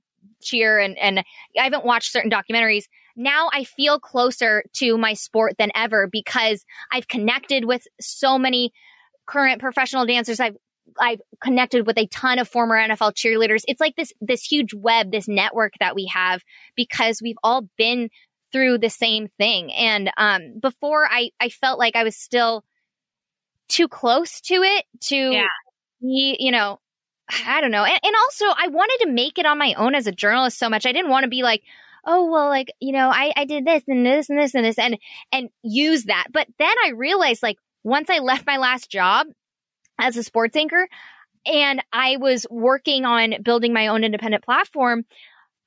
cheer 0.43 0.79
and 0.79 0.97
and 0.99 1.21
I 1.59 1.65
haven't 1.65 1.85
watched 1.85 2.13
certain 2.13 2.31
documentaries. 2.31 2.85
Now 3.17 3.49
I 3.53 3.65
feel 3.65 3.99
closer 3.99 4.63
to 4.75 4.97
my 4.97 5.15
sport 5.15 5.55
than 5.59 5.71
ever 5.75 6.09
because 6.11 6.65
I've 6.93 7.09
connected 7.09 7.65
with 7.65 7.83
so 8.01 8.39
many 8.39 8.73
current 9.29 9.61
professional 9.61 10.07
dancers. 10.07 10.41
I've 10.41 10.57
I've 11.01 11.21
connected 11.43 11.87
with 11.87 11.99
a 11.99 12.07
ton 12.07 12.39
of 12.39 12.49
former 12.49 12.77
NFL 12.77 13.15
cheerleaders. 13.15 13.63
It's 13.69 13.81
like 13.81 13.95
this 13.97 14.13
this 14.21 14.43
huge 14.43 14.75
web, 14.75 15.13
this 15.13 15.29
network 15.29 15.75
that 15.81 15.95
we 15.95 16.07
have 16.13 16.43
because 16.77 17.21
we've 17.23 17.37
all 17.45 17.69
been 17.77 18.11
through 18.53 18.79
the 18.79 18.91
same 18.91 19.29
thing. 19.39 19.73
And 19.73 20.11
um 20.17 20.59
before 20.61 21.07
I 21.11 21.31
I 21.41 21.51
felt 21.51 21.79
like 21.79 21.97
I 21.97 22.05
was 22.05 22.17
still 22.17 22.65
too 23.69 23.89
close 23.89 24.41
to 24.43 24.55
it 24.63 24.85
to 25.03 25.17
Yeah. 25.17 25.47
be, 26.01 26.37
you 26.41 26.51
know, 26.53 26.81
I 27.47 27.61
don't 27.61 27.71
know. 27.71 27.85
And, 27.85 28.01
and 28.03 28.15
also 28.25 28.47
I 28.47 28.69
wanted 28.69 29.05
to 29.05 29.13
make 29.13 29.39
it 29.39 29.47
on 29.47 29.59
my 29.59 29.75
own 29.75 29.95
as 29.95 30.07
a 30.07 30.13
journalist 30.13 30.59
so 30.59 30.69
much. 30.71 30.87
I 30.87 30.93
didn't 30.93 31.11
want 31.11 31.25
to 31.25 31.31
be 31.31 31.43
like, 31.43 31.63
oh 32.07 32.31
well 32.31 32.49
like, 32.49 32.73
you 32.81 32.93
know, 32.93 33.11
I, 33.11 33.33
I 33.37 33.45
did 33.45 33.67
this 33.67 33.83
and 33.89 34.07
this 34.07 34.31
and 34.31 34.39
this 34.39 34.55
and 34.55 34.65
this 34.65 34.79
and 34.79 34.97
and 35.33 35.51
use 35.63 36.05
that. 36.05 36.29
But 36.33 36.49
then 36.59 36.75
I 36.87 36.91
realized 36.97 37.43
like 37.43 37.59
once 37.85 38.11
I 38.11 38.19
left 38.19 38.47
my 38.47 38.57
last 38.57 38.91
job 38.91 39.27
as 39.99 40.17
a 40.17 40.23
sports 40.23 40.57
anchor 40.57 40.89
and 41.47 41.83
I 41.93 42.17
was 42.19 42.47
working 42.51 43.05
on 43.05 43.43
building 43.43 43.73
my 43.73 43.89
own 43.89 44.05
independent 44.05 44.45
platform, 44.45 45.05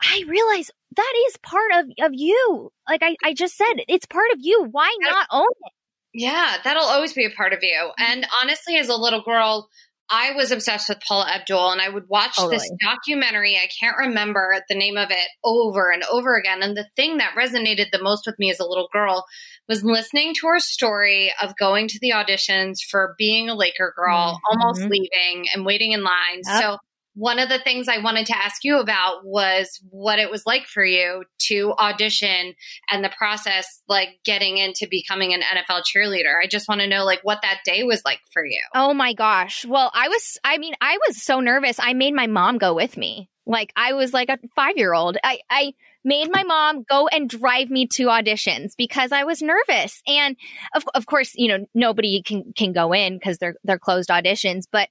I 0.01 0.23
realized 0.27 0.71
that 0.95 1.13
is 1.27 1.37
part 1.37 1.71
of, 1.75 1.85
of 2.01 2.11
you. 2.13 2.71
Like 2.87 3.01
I, 3.03 3.15
I 3.23 3.33
just 3.33 3.55
said, 3.55 3.73
it's 3.87 4.05
part 4.05 4.31
of 4.33 4.39
you. 4.41 4.67
Why 4.71 4.95
not 4.99 5.27
own 5.31 5.45
it? 5.65 5.73
Yeah, 6.13 6.57
that'll 6.63 6.83
always 6.83 7.13
be 7.13 7.25
a 7.25 7.29
part 7.29 7.53
of 7.53 7.59
you. 7.61 7.73
Mm-hmm. 7.73 8.11
And 8.11 8.27
honestly, 8.41 8.77
as 8.77 8.89
a 8.89 8.95
little 8.95 9.21
girl, 9.21 9.69
I 10.11 10.33
was 10.33 10.51
obsessed 10.51 10.89
with 10.89 10.99
Paula 11.07 11.27
Abdul 11.33 11.71
and 11.71 11.79
I 11.81 11.87
would 11.87 12.09
watch 12.09 12.35
this 12.35 12.43
Totally. 12.63 12.67
documentary. 12.83 13.55
I 13.55 13.67
can't 13.79 13.95
remember 13.97 14.55
the 14.67 14.75
name 14.75 14.97
of 14.97 15.09
it 15.09 15.27
over 15.43 15.89
and 15.89 16.03
over 16.11 16.35
again. 16.37 16.61
And 16.61 16.75
the 16.75 16.87
thing 16.97 17.17
that 17.17 17.33
resonated 17.35 17.91
the 17.91 18.03
most 18.03 18.25
with 18.25 18.37
me 18.37 18.51
as 18.51 18.59
a 18.59 18.65
little 18.65 18.89
girl 18.91 19.23
was 19.69 19.83
listening 19.85 20.33
to 20.35 20.47
her 20.47 20.59
story 20.59 21.31
of 21.41 21.55
going 21.57 21.87
to 21.87 21.99
the 22.01 22.11
auditions 22.11 22.77
for 22.89 23.15
being 23.17 23.47
a 23.49 23.55
Laker 23.55 23.93
girl, 23.95 24.39
almost 24.51 24.81
Mhm. 24.81 24.89
leaving 24.89 25.45
and 25.53 25.65
waiting 25.65 25.93
in 25.93 26.03
line. 26.03 26.41
Yep. 26.45 26.61
So 26.61 26.77
one 27.13 27.39
of 27.39 27.49
the 27.49 27.59
things 27.59 27.87
I 27.87 27.97
wanted 27.97 28.27
to 28.27 28.37
ask 28.37 28.63
you 28.63 28.79
about 28.79 29.25
was 29.25 29.81
what 29.89 30.19
it 30.19 30.31
was 30.31 30.45
like 30.45 30.65
for 30.65 30.83
you 30.83 31.25
to 31.47 31.73
audition 31.77 32.53
and 32.89 33.03
the 33.03 33.11
process 33.17 33.81
like 33.87 34.09
getting 34.23 34.57
into 34.57 34.87
becoming 34.89 35.33
an 35.33 35.41
NFL 35.41 35.83
cheerleader. 35.83 36.33
I 36.41 36.47
just 36.47 36.69
want 36.69 36.81
to 36.81 36.87
know 36.87 37.03
like 37.03 37.19
what 37.23 37.39
that 37.41 37.59
day 37.65 37.83
was 37.83 38.01
like 38.05 38.19
for 38.31 38.45
you. 38.45 38.61
Oh 38.73 38.93
my 38.93 39.13
gosh. 39.13 39.65
Well, 39.65 39.91
I 39.93 40.07
was, 40.07 40.37
I 40.43 40.57
mean, 40.57 40.73
I 40.79 40.97
was 41.07 41.21
so 41.21 41.41
nervous. 41.41 41.77
I 41.79 41.93
made 41.93 42.13
my 42.13 42.27
mom 42.27 42.57
go 42.57 42.73
with 42.73 42.95
me. 42.95 43.29
Like 43.45 43.73
I 43.75 43.93
was 43.93 44.13
like 44.13 44.29
a 44.29 44.37
five 44.55 44.77
year 44.77 44.93
old. 44.93 45.17
I, 45.21 45.39
I 45.49 45.73
made 46.05 46.31
my 46.31 46.43
mom 46.43 46.83
go 46.89 47.07
and 47.07 47.29
drive 47.29 47.69
me 47.69 47.87
to 47.87 48.05
auditions 48.05 48.71
because 48.77 49.11
I 49.11 49.25
was 49.25 49.41
nervous. 49.41 50.01
And 50.07 50.37
of, 50.73 50.85
of 50.95 51.05
course, 51.05 51.33
you 51.35 51.49
know, 51.49 51.65
nobody 51.75 52.21
can, 52.23 52.53
can 52.55 52.71
go 52.71 52.93
in 52.93 53.17
because 53.17 53.37
they're, 53.37 53.55
they're 53.65 53.79
closed 53.79 54.09
auditions. 54.09 54.63
But 54.71 54.87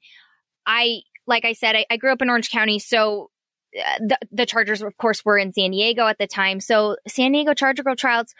I, 0.66 1.00
like 1.26 1.44
I 1.44 1.52
said, 1.52 1.76
I, 1.76 1.86
I 1.90 1.96
grew 1.96 2.12
up 2.12 2.22
in 2.22 2.30
Orange 2.30 2.50
County. 2.50 2.78
So 2.78 3.30
uh, 3.78 3.98
the, 4.00 4.18
the 4.32 4.46
Chargers, 4.46 4.82
of 4.82 4.96
course, 4.96 5.24
were 5.24 5.38
in 5.38 5.52
San 5.52 5.70
Diego 5.70 6.06
at 6.06 6.18
the 6.18 6.26
time. 6.26 6.60
So 6.60 6.96
San 7.06 7.32
Diego 7.32 7.54
Charger 7.54 7.82
Girl 7.82 7.96
tryouts 7.96 8.34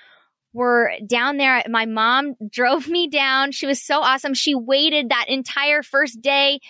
were 0.53 0.91
down 1.07 1.37
there. 1.37 1.63
My 1.69 1.87
mom 1.87 2.35
drove 2.51 2.89
me 2.89 3.09
down. 3.09 3.53
She 3.53 3.67
was 3.67 3.83
so 3.83 4.01
awesome. 4.01 4.35
She 4.35 4.55
waited 4.55 5.11
that 5.11 5.27
entire 5.29 5.83
first 5.83 6.21
day 6.21 6.61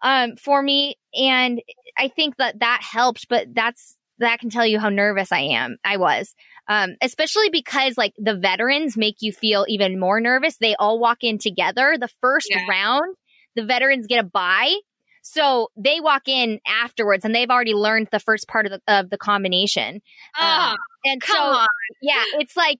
um, 0.00 0.36
for 0.36 0.62
me, 0.62 0.96
and 1.14 1.60
I 1.96 2.08
think 2.08 2.36
that 2.36 2.60
that 2.60 2.80
helped. 2.82 3.28
But 3.28 3.48
that's 3.54 3.96
that 4.20 4.40
can 4.40 4.50
tell 4.50 4.66
you 4.66 4.80
how 4.80 4.88
nervous 4.88 5.30
I 5.32 5.40
am. 5.40 5.76
I 5.84 5.96
was, 5.96 6.34
um, 6.68 6.96
especially 7.02 7.50
because 7.50 7.96
like 7.98 8.14
the 8.16 8.36
veterans 8.36 8.96
make 8.96 9.16
you 9.20 9.32
feel 9.32 9.64
even 9.68 9.98
more 10.00 10.20
nervous. 10.20 10.56
They 10.56 10.74
all 10.76 10.98
walk 10.98 11.18
in 11.22 11.38
together. 11.38 11.96
The 12.00 12.08
first 12.20 12.48
Yeah. 12.50 12.66
round, 12.68 13.14
the 13.54 13.64
veterans 13.64 14.06
get 14.06 14.24
a 14.24 14.26
bye. 14.26 14.74
So 15.22 15.68
they 15.76 16.00
walk 16.00 16.28
in 16.28 16.60
afterwards 16.66 17.24
and 17.24 17.34
they've 17.34 17.50
already 17.50 17.74
learned 17.74 18.08
the 18.10 18.20
first 18.20 18.48
part 18.48 18.66
of 18.66 18.72
the, 18.72 18.80
of 18.88 19.10
the 19.10 19.18
combination. 19.18 20.00
Oh, 20.38 20.74
And 21.04 21.20
come 21.20 21.36
so, 21.36 21.42
on. 21.42 21.66
yeah, 22.00 22.24
it's 22.34 22.56
like, 22.56 22.78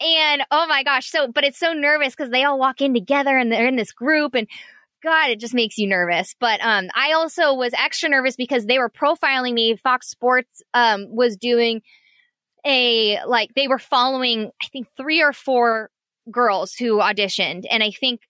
and 0.00 0.42
oh 0.50 0.66
my 0.68 0.84
gosh, 0.84 1.10
so, 1.10 1.28
but 1.32 1.44
it's 1.44 1.58
so 1.58 1.72
nervous 1.72 2.14
because 2.14 2.30
they 2.30 2.44
all 2.44 2.58
walk 2.58 2.80
in 2.80 2.94
together 2.94 3.36
and 3.36 3.50
they're 3.50 3.66
in 3.66 3.76
this 3.76 3.92
group 3.92 4.34
and 4.34 4.46
God, 5.02 5.30
it 5.30 5.38
just 5.38 5.54
makes 5.54 5.78
you 5.78 5.86
nervous. 5.88 6.34
But, 6.40 6.60
um, 6.60 6.88
I 6.94 7.12
also 7.12 7.54
was 7.54 7.72
extra 7.72 8.08
nervous 8.08 8.36
because 8.36 8.66
they 8.66 8.78
were 8.78 8.90
profiling 8.90 9.54
me. 9.54 9.76
Fox 9.76 10.08
Sports, 10.08 10.62
um, 10.74 11.06
was 11.08 11.36
doing 11.36 11.82
a, 12.66 13.24
like, 13.24 13.54
they 13.54 13.68
were 13.68 13.78
following, 13.78 14.50
I 14.62 14.66
think 14.72 14.88
three 14.96 15.22
or 15.22 15.32
four 15.32 15.90
girls 16.30 16.74
who 16.74 16.98
auditioned. 16.98 17.64
And 17.70 17.82
I 17.82 17.92
think 17.92 18.20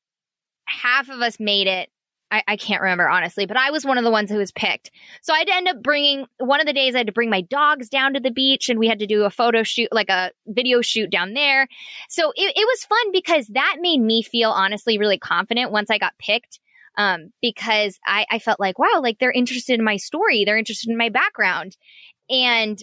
half 0.66 1.08
of 1.08 1.20
us 1.20 1.40
made 1.40 1.66
it. 1.66 1.88
I, 2.30 2.42
I 2.46 2.56
can't 2.56 2.82
remember 2.82 3.08
honestly, 3.08 3.46
but 3.46 3.56
I 3.56 3.70
was 3.70 3.84
one 3.84 3.98
of 3.98 4.04
the 4.04 4.10
ones 4.10 4.30
who 4.30 4.36
was 4.36 4.52
picked. 4.52 4.90
So 5.22 5.32
I 5.32 5.38
had 5.38 5.48
to 5.48 5.54
end 5.54 5.68
up 5.68 5.82
bringing 5.82 6.26
one 6.38 6.60
of 6.60 6.66
the 6.66 6.72
days 6.72 6.94
I 6.94 6.98
had 6.98 7.06
to 7.06 7.12
bring 7.12 7.30
my 7.30 7.40
dogs 7.40 7.88
down 7.88 8.14
to 8.14 8.20
the 8.20 8.30
beach 8.30 8.68
and 8.68 8.78
we 8.78 8.88
had 8.88 8.98
to 8.98 9.06
do 9.06 9.24
a 9.24 9.30
photo 9.30 9.62
shoot, 9.62 9.88
like 9.92 10.10
a 10.10 10.32
video 10.46 10.82
shoot 10.82 11.10
down 11.10 11.32
there. 11.32 11.66
So 12.08 12.32
it, 12.34 12.52
it 12.56 12.66
was 12.66 12.84
fun 12.84 13.12
because 13.12 13.46
that 13.48 13.76
made 13.80 14.00
me 14.00 14.22
feel 14.22 14.50
honestly 14.50 14.98
really 14.98 15.18
confident 15.18 15.72
once 15.72 15.90
I 15.90 15.98
got 15.98 16.18
picked. 16.18 16.60
Um, 16.96 17.32
because 17.40 17.96
I, 18.04 18.26
I 18.28 18.40
felt 18.40 18.58
like, 18.58 18.76
wow, 18.76 19.00
like 19.00 19.20
they're 19.20 19.30
interested 19.30 19.78
in 19.78 19.84
my 19.84 19.98
story. 19.98 20.44
They're 20.44 20.58
interested 20.58 20.90
in 20.90 20.96
my 20.96 21.10
background. 21.10 21.76
And 22.28 22.76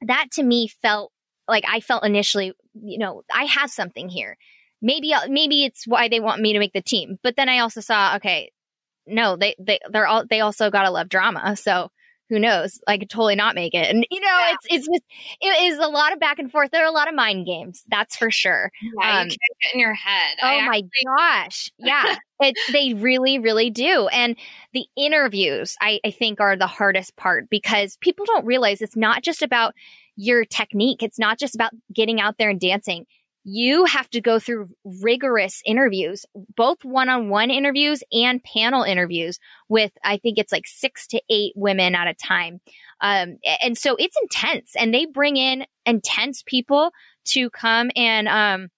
that 0.00 0.28
to 0.32 0.42
me 0.42 0.68
felt 0.80 1.12
like 1.46 1.64
I 1.68 1.80
felt 1.80 2.06
initially, 2.06 2.54
you 2.72 2.98
know, 2.98 3.22
I 3.30 3.44
have 3.44 3.70
something 3.70 4.08
here. 4.08 4.38
Maybe, 4.80 5.12
maybe 5.28 5.64
it's 5.64 5.86
why 5.86 6.08
they 6.08 6.20
want 6.20 6.40
me 6.40 6.54
to 6.54 6.58
make 6.58 6.72
the 6.72 6.80
team. 6.80 7.18
But 7.22 7.36
then 7.36 7.50
I 7.50 7.58
also 7.58 7.82
saw, 7.82 8.16
okay, 8.16 8.50
no, 9.06 9.36
they, 9.36 9.54
they, 9.58 9.78
they're 9.90 10.06
all, 10.06 10.24
they 10.28 10.40
also 10.40 10.70
gotta 10.70 10.90
love 10.90 11.08
drama. 11.08 11.56
So 11.56 11.90
who 12.30 12.38
knows? 12.38 12.80
I 12.88 12.96
could 12.96 13.10
totally 13.10 13.36
not 13.36 13.54
make 13.54 13.74
it. 13.74 13.88
And 13.94 14.06
you 14.10 14.18
know, 14.20 14.26
Yeah. 14.26 14.54
it's 14.54 14.66
it's 14.70 14.86
just 14.88 15.02
it 15.42 15.72
is 15.72 15.78
a 15.78 15.86
lot 15.88 16.12
of 16.14 16.18
back 16.20 16.38
and 16.38 16.50
forth. 16.50 16.70
There 16.70 16.82
are 16.82 16.88
a 16.88 16.90
lot 16.90 17.06
of 17.06 17.14
mind 17.14 17.44
games, 17.44 17.82
that's 17.88 18.16
for 18.16 18.30
sure. 18.30 18.70
Yeah, 18.80 19.20
Um, 19.20 19.26
you 19.28 19.30
can't 19.30 19.60
get 19.60 19.74
in 19.74 19.80
your 19.80 19.92
head. 19.94 20.36
Oh 20.42 20.46
I 20.46 20.66
my 20.66 20.82
gosh. 21.18 21.70
Yeah. 21.78 22.16
it, 22.40 22.56
they 22.72 22.94
really, 22.94 23.38
really 23.38 23.68
do. 23.70 24.08
And 24.08 24.36
the 24.72 24.86
interviews, 24.96 25.76
I, 25.82 26.00
I 26.04 26.10
think, 26.10 26.40
are 26.40 26.56
the 26.56 26.66
hardest 26.66 27.14
part 27.16 27.50
because 27.50 27.98
people 28.00 28.24
don't 28.24 28.46
realize 28.46 28.80
it's 28.80 28.96
not 28.96 29.22
just 29.22 29.42
about 29.42 29.74
your 30.16 30.44
technique. 30.46 31.02
It's 31.02 31.18
not 31.18 31.38
just 31.38 31.54
about 31.54 31.72
getting 31.92 32.20
out 32.22 32.36
there 32.38 32.48
and 32.48 32.58
dancing. 32.60 33.04
You 33.44 33.84
have 33.84 34.08
to 34.10 34.20
go 34.20 34.38
through 34.38 34.70
rigorous 34.84 35.62
interviews, 35.66 36.24
both 36.56 36.84
one 36.84 37.08
on 37.08 37.28
one 37.28 37.50
interviews 37.50 38.02
and 38.10 38.42
panel 38.42 38.82
interviews 38.82 39.38
with, 39.68 39.92
I 40.02 40.16
think 40.16 40.38
it's 40.38 40.52
like 40.52 40.66
six 40.66 41.06
to 41.08 41.20
eight 41.30 41.52
women 41.54 41.94
at 41.94 42.08
a 42.08 42.14
time. 42.14 42.60
Um, 43.00 43.36
and 43.62 43.76
so 43.76 43.96
it's 43.98 44.16
intense 44.22 44.72
and 44.76 44.94
they 44.94 45.04
bring 45.04 45.36
in 45.36 45.66
intense 45.84 46.42
people 46.46 46.90
to 47.26 47.50
come 47.50 47.90
and, 47.94 48.28
um, 48.28 48.68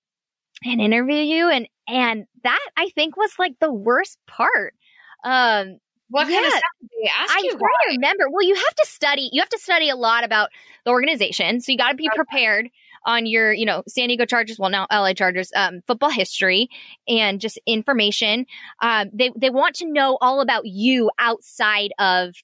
and 0.65 0.81
interview 0.81 1.17
you 1.17 1.51
and 1.51 1.69
and 1.87 2.25
that 2.43 2.71
I 2.77 2.89
think 2.95 3.17
was 3.17 3.31
like 3.39 3.53
the 3.61 3.73
worst 3.73 4.19
part. 4.27 4.75
Um 5.23 5.79
What 6.09 6.27
kind 6.29 6.45
of 6.45 6.51
stuff 6.51 6.63
did 6.81 6.91
they 7.03 7.11
ask 7.11 7.35
I'm 7.37 7.45
you? 7.45 7.51
trying 7.51 7.61
to 7.61 7.97
remember. 7.97 8.25
Well, 8.31 8.43
you 8.43 8.55
have 8.55 8.75
to 8.77 8.87
study. 8.87 9.29
You 9.33 9.43
have 9.43 9.51
to 9.51 9.59
study 9.59 9.91
a 9.91 9.97
lot 9.97 10.25
about 10.25 10.49
the 10.85 10.93
organization, 10.93 11.61
so 11.61 11.73
you 11.73 11.79
got 11.79 11.91
to 11.91 11.95
be 11.97 12.11
prepared 12.15 12.71
on 13.07 13.25
your, 13.25 13.53
you 13.53 13.65
know, 13.65 13.83
San 13.89 14.09
Diego 14.09 14.27
Chargers. 14.27 14.59
Well, 14.59 14.71
now 14.71 14.87
LA 14.93 15.15
Chargers 15.15 15.51
um, 15.55 15.81
football 15.87 16.11
history 16.11 16.69
and 17.09 17.41
just 17.41 17.59
information. 17.67 18.47
Um, 18.83 19.11
they 19.13 19.31
they 19.37 19.51
want 19.51 19.77
to 19.77 19.91
know 19.91 20.19
all 20.21 20.41
about 20.41 20.67
you 20.67 21.11
outside 21.19 21.93
of 21.99 22.35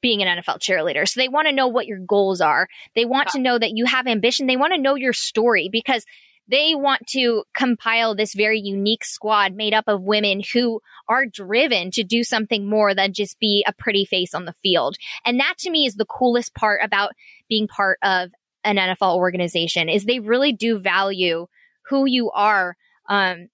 being 0.00 0.22
an 0.22 0.38
NFL 0.38 0.60
cheerleader. 0.60 1.08
So 1.08 1.18
they 1.18 1.28
want 1.28 1.48
to 1.48 1.54
know 1.54 1.66
what 1.66 1.86
your 1.86 1.98
goals 1.98 2.42
are. 2.42 2.68
They 2.94 3.06
want 3.06 3.28
to 3.28 3.40
know 3.40 3.58
that 3.58 3.70
you 3.74 3.86
have 3.86 4.06
ambition. 4.06 4.46
They 4.46 4.58
want 4.58 4.74
to 4.74 4.80
know 4.80 4.96
your 4.96 5.14
story 5.14 5.70
because 5.72 6.04
they 6.46 6.74
want 6.74 7.06
to 7.08 7.44
compile 7.56 8.14
this 8.14 8.34
very 8.34 8.60
unique 8.60 9.04
squad 9.04 9.54
made 9.54 9.72
up 9.72 9.84
of 9.86 10.02
women 10.02 10.42
who 10.52 10.80
are 11.08 11.24
driven 11.24 11.90
to 11.92 12.04
do 12.04 12.22
something 12.22 12.68
more 12.68 12.94
than 12.94 13.14
just 13.14 13.38
be 13.40 13.64
a 13.66 13.72
pretty 13.72 14.04
face 14.04 14.34
on 14.34 14.44
the 14.44 14.54
field. 14.62 14.96
And 15.24 15.40
that 15.40 15.54
to 15.60 15.70
me 15.70 15.86
is 15.86 15.94
the 15.94 16.04
coolest 16.04 16.54
part 16.54 16.80
about 16.84 17.12
being 17.48 17.66
part 17.66 17.98
of 18.02 18.30
an 18.64 18.76
NFL 18.76 19.16
organization 19.16 19.88
is 19.88 20.04
they 20.04 20.20
really 20.20 20.52
do 20.52 20.78
value 20.78 21.46
who 21.88 22.06
you 22.06 22.30
are 22.30 22.76
um, 23.08 23.48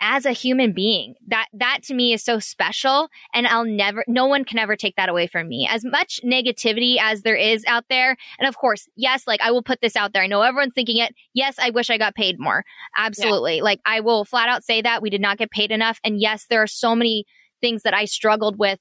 as 0.00 0.26
a 0.26 0.32
human 0.32 0.72
being. 0.72 1.14
That 1.28 1.46
that 1.54 1.78
to 1.84 1.94
me 1.94 2.12
is 2.12 2.24
so 2.24 2.40
special 2.40 3.08
and 3.32 3.46
I'll 3.46 3.64
never 3.64 4.04
no 4.08 4.26
one 4.26 4.44
can 4.44 4.58
ever 4.58 4.76
take 4.76 4.96
that 4.96 5.08
away 5.08 5.28
from 5.28 5.48
me. 5.48 5.66
As 5.70 5.84
much 5.84 6.20
negativity 6.24 6.96
as 7.00 7.22
there 7.22 7.36
is 7.36 7.64
out 7.66 7.84
there, 7.88 8.16
and 8.38 8.48
of 8.48 8.56
course, 8.56 8.88
yes, 8.96 9.26
like 9.26 9.40
I 9.40 9.52
will 9.52 9.62
put 9.62 9.80
this 9.80 9.96
out 9.96 10.12
there. 10.12 10.22
I 10.22 10.26
know 10.26 10.42
everyone's 10.42 10.74
thinking 10.74 10.98
it. 10.98 11.14
Yes, 11.32 11.54
I 11.58 11.70
wish 11.70 11.88
I 11.88 11.98
got 11.98 12.16
paid 12.16 12.38
more. 12.38 12.64
Absolutely. 12.96 13.60
Like 13.60 13.80
I 13.86 14.00
will 14.00 14.24
flat 14.24 14.48
out 14.48 14.64
say 14.64 14.82
that 14.82 15.02
we 15.02 15.08
did 15.08 15.20
not 15.20 15.38
get 15.38 15.50
paid 15.50 15.70
enough 15.70 16.00
and 16.04 16.20
yes, 16.20 16.46
there 16.50 16.62
are 16.62 16.66
so 16.66 16.96
many 16.96 17.24
things 17.60 17.84
that 17.84 17.94
I 17.94 18.04
struggled 18.06 18.58
with 18.58 18.80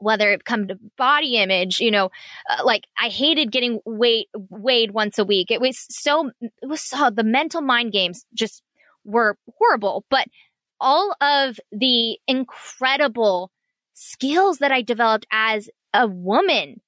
whether 0.00 0.32
it 0.32 0.44
come 0.44 0.68
to 0.68 0.78
body 0.96 1.36
image, 1.36 1.80
you 1.80 1.90
know, 1.90 2.10
uh, 2.50 2.64
like 2.64 2.84
I 2.98 3.08
hated 3.08 3.52
getting 3.52 3.80
weight 3.84 4.28
weighed 4.34 4.92
once 4.92 5.18
a 5.18 5.24
week. 5.24 5.50
It 5.50 5.60
was 5.60 5.78
so 5.88 6.30
it 6.40 6.66
was 6.66 6.80
so 6.80 7.10
the 7.10 7.24
mental 7.24 7.60
mind 7.60 7.92
games 7.92 8.24
just 8.34 8.62
were 9.04 9.36
horrible, 9.58 10.04
but 10.10 10.26
all 10.80 11.14
of 11.20 11.58
the 11.72 12.18
incredible 12.26 13.50
skills 13.94 14.58
that 14.58 14.72
I 14.72 14.82
developed 14.82 15.26
as 15.32 15.70
a 15.94 16.06
woman, 16.06 16.80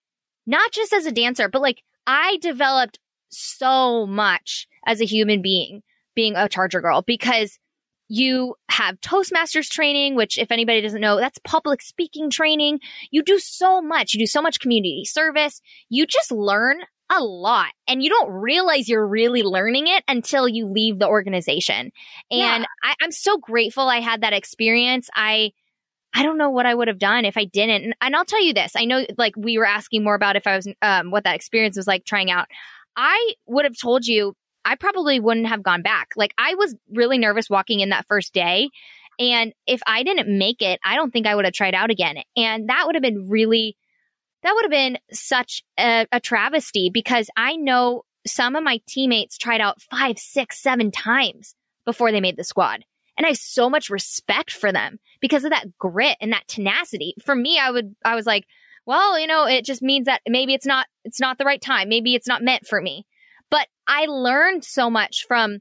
not 0.47 0.73
just 0.73 0.93
as 0.93 1.07
a 1.07 1.13
dancer, 1.13 1.49
but 1.49 1.63
like 1.63 1.83
I 2.07 2.39
developed 2.41 2.99
so 3.31 4.07
much 4.07 4.67
as 4.87 5.01
a 5.01 5.07
human 5.07 5.43
being 5.43 5.83
being 6.15 6.35
a 6.37 6.49
charger 6.49 6.81
girl 6.81 7.03
because 7.03 7.59
you 8.09 8.55
have 8.71 9.01
Toastmasters 9.01 9.69
training, 9.69 10.15
which 10.15 10.39
if 10.39 10.51
anybody 10.51 10.81
doesn't 10.81 11.01
know, 11.01 11.17
that's 11.17 11.39
public 11.45 11.83
speaking 11.83 12.31
training. 12.31 12.81
You 13.11 13.23
do 13.23 13.39
so 13.39 13.83
much. 13.83 14.15
You 14.15 14.21
do 14.21 14.27
so 14.27 14.41
much 14.41 14.61
community 14.61 15.05
service. 15.05 15.61
You 15.89 16.07
just 16.07 16.33
learn 16.33 16.81
a 17.11 17.23
lot 17.23 17.69
and 17.87 18.03
you 18.03 18.11
don't 18.11 18.31
realize 18.31 18.89
you're 18.89 19.07
really 19.07 19.43
learning 19.43 19.87
it 19.87 20.05
until 20.09 20.49
you 20.49 20.67
leave 20.67 20.99
the 20.99 21.09
organization. 21.09 21.91
And 22.31 22.63
Yeah. 22.63 22.65
I, 22.83 22.95
I'm 23.01 23.13
so 23.13 23.39
grateful 23.39 23.89
I 23.89 24.01
had 24.01 24.23
that 24.23 24.33
experience. 24.33 25.09
I, 25.15 25.53
I 26.15 26.23
don't 26.23 26.39
know 26.39 26.51
what 26.51 26.67
I 26.67 26.75
would 26.75 26.89
have 26.89 26.99
done 26.99 27.25
if 27.25 27.37
I 27.37 27.45
didn't. 27.45 27.85
And, 27.85 27.95
and 28.01 28.17
I'll 28.17 28.25
tell 28.25 28.43
you 28.43 28.55
this. 28.55 28.73
I 28.77 28.85
know 28.85 29.07
like 29.17 29.35
we 29.37 29.59
were 29.59 29.67
asking 29.67 30.05
more 30.05 30.15
about 30.15 30.37
if 30.37 30.47
I 30.47 30.57
was, 30.57 30.69
um, 30.83 31.11
what 31.11 31.25
that 31.25 31.35
experience 31.37 31.77
was 31.77 31.87
like 31.87 32.05
trying 32.05 32.31
out. 32.31 32.49
I 32.97 33.35
would 33.47 33.65
have 33.65 33.79
told 33.79 34.07
you 34.07 34.35
I 34.69 34.75
probably 34.75 35.19
wouldn't 35.19 35.47
have 35.47 35.62
gone 35.62 35.81
back. 35.81 36.11
Like 36.14 36.35
I 36.37 36.55
was 36.55 36.75
really 36.93 37.16
nervous 37.16 37.49
walking 37.49 37.81
in 37.81 37.89
that 37.89 38.07
first 38.07 38.35
day. 38.35 38.69
And 39.19 39.55
if 39.66 39.81
I 39.87 40.03
didn't 40.03 40.29
make 40.29 40.61
it, 40.61 40.79
I 40.85 40.95
don't 40.95 41.11
think 41.11 41.27
I 41.27 41.35
would 41.35 41.47
have 41.47 41.55
tried 41.55 41.75
out 41.75 41.91
again. 41.91 42.19
And 42.37 42.69
that 42.69 42.83
would 42.85 42.95
have 42.95 43.03
been 43.03 43.31
really, 43.31 43.79
that 44.43 44.53
would 44.55 44.64
have 44.64 44.71
been 44.71 44.99
such 45.11 45.62
a, 45.79 46.07
a 46.12 46.21
travesty 46.21 46.91
because 46.93 47.31
I 47.35 47.57
know 47.57 48.03
some 48.27 48.57
of 48.57 48.62
my 48.62 48.81
teammates 48.87 49.39
tried 49.39 49.62
out 49.62 49.81
five, 49.81 50.19
six, 50.19 50.61
seven 50.61 50.91
times 50.91 51.55
before 51.87 52.12
they 52.12 52.21
made 52.21 52.37
the 52.37 52.45
squad. 52.45 52.85
And 53.16 53.25
I 53.25 53.31
have 53.31 53.39
so 53.39 53.71
much 53.71 53.89
respect 53.89 54.53
for 54.53 54.71
them 54.71 54.99
because 55.21 55.45
of 55.45 55.51
that 55.51 55.79
grit 55.79 56.19
and 56.21 56.33
that 56.35 56.47
tenacity. 56.47 57.14
For 57.25 57.35
me, 57.35 57.59
I 57.59 57.71
would, 57.71 57.97
I 58.05 58.14
was 58.14 58.27
like, 58.27 58.45
well, 58.85 59.19
you 59.19 59.27
know, 59.27 59.47
it 59.47 59.64
just 59.64 59.81
means 59.81 60.07
that 60.07 60.21
maybe 60.29 60.53
it's 60.53 60.66
not, 60.66 60.87
it's 61.05 61.21
not 61.21 61.39
the 61.39 61.45
right 61.45 61.61
time. 61.61 61.89
Maybe 61.89 62.14
it's 62.14 62.29
not 62.29 62.43
meant 62.43 62.66
for 62.66 62.81
me. 62.83 63.07
I 63.89 64.05
learned 64.07 64.64
so 64.64 64.91
much 64.91 65.24
from 65.26 65.59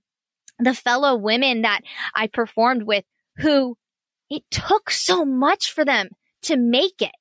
the 0.60 0.74
fellow 0.74 1.16
women 1.16 1.62
that 1.64 1.82
I 2.14 2.28
performed 2.28 2.84
with 2.84 3.06
who 3.38 3.78
it 4.30 4.44
took 4.52 4.90
so 4.92 5.24
much 5.26 5.72
for 5.72 5.86
them 5.86 6.10
to 6.44 6.58
make 6.58 7.02
it. 7.02 7.12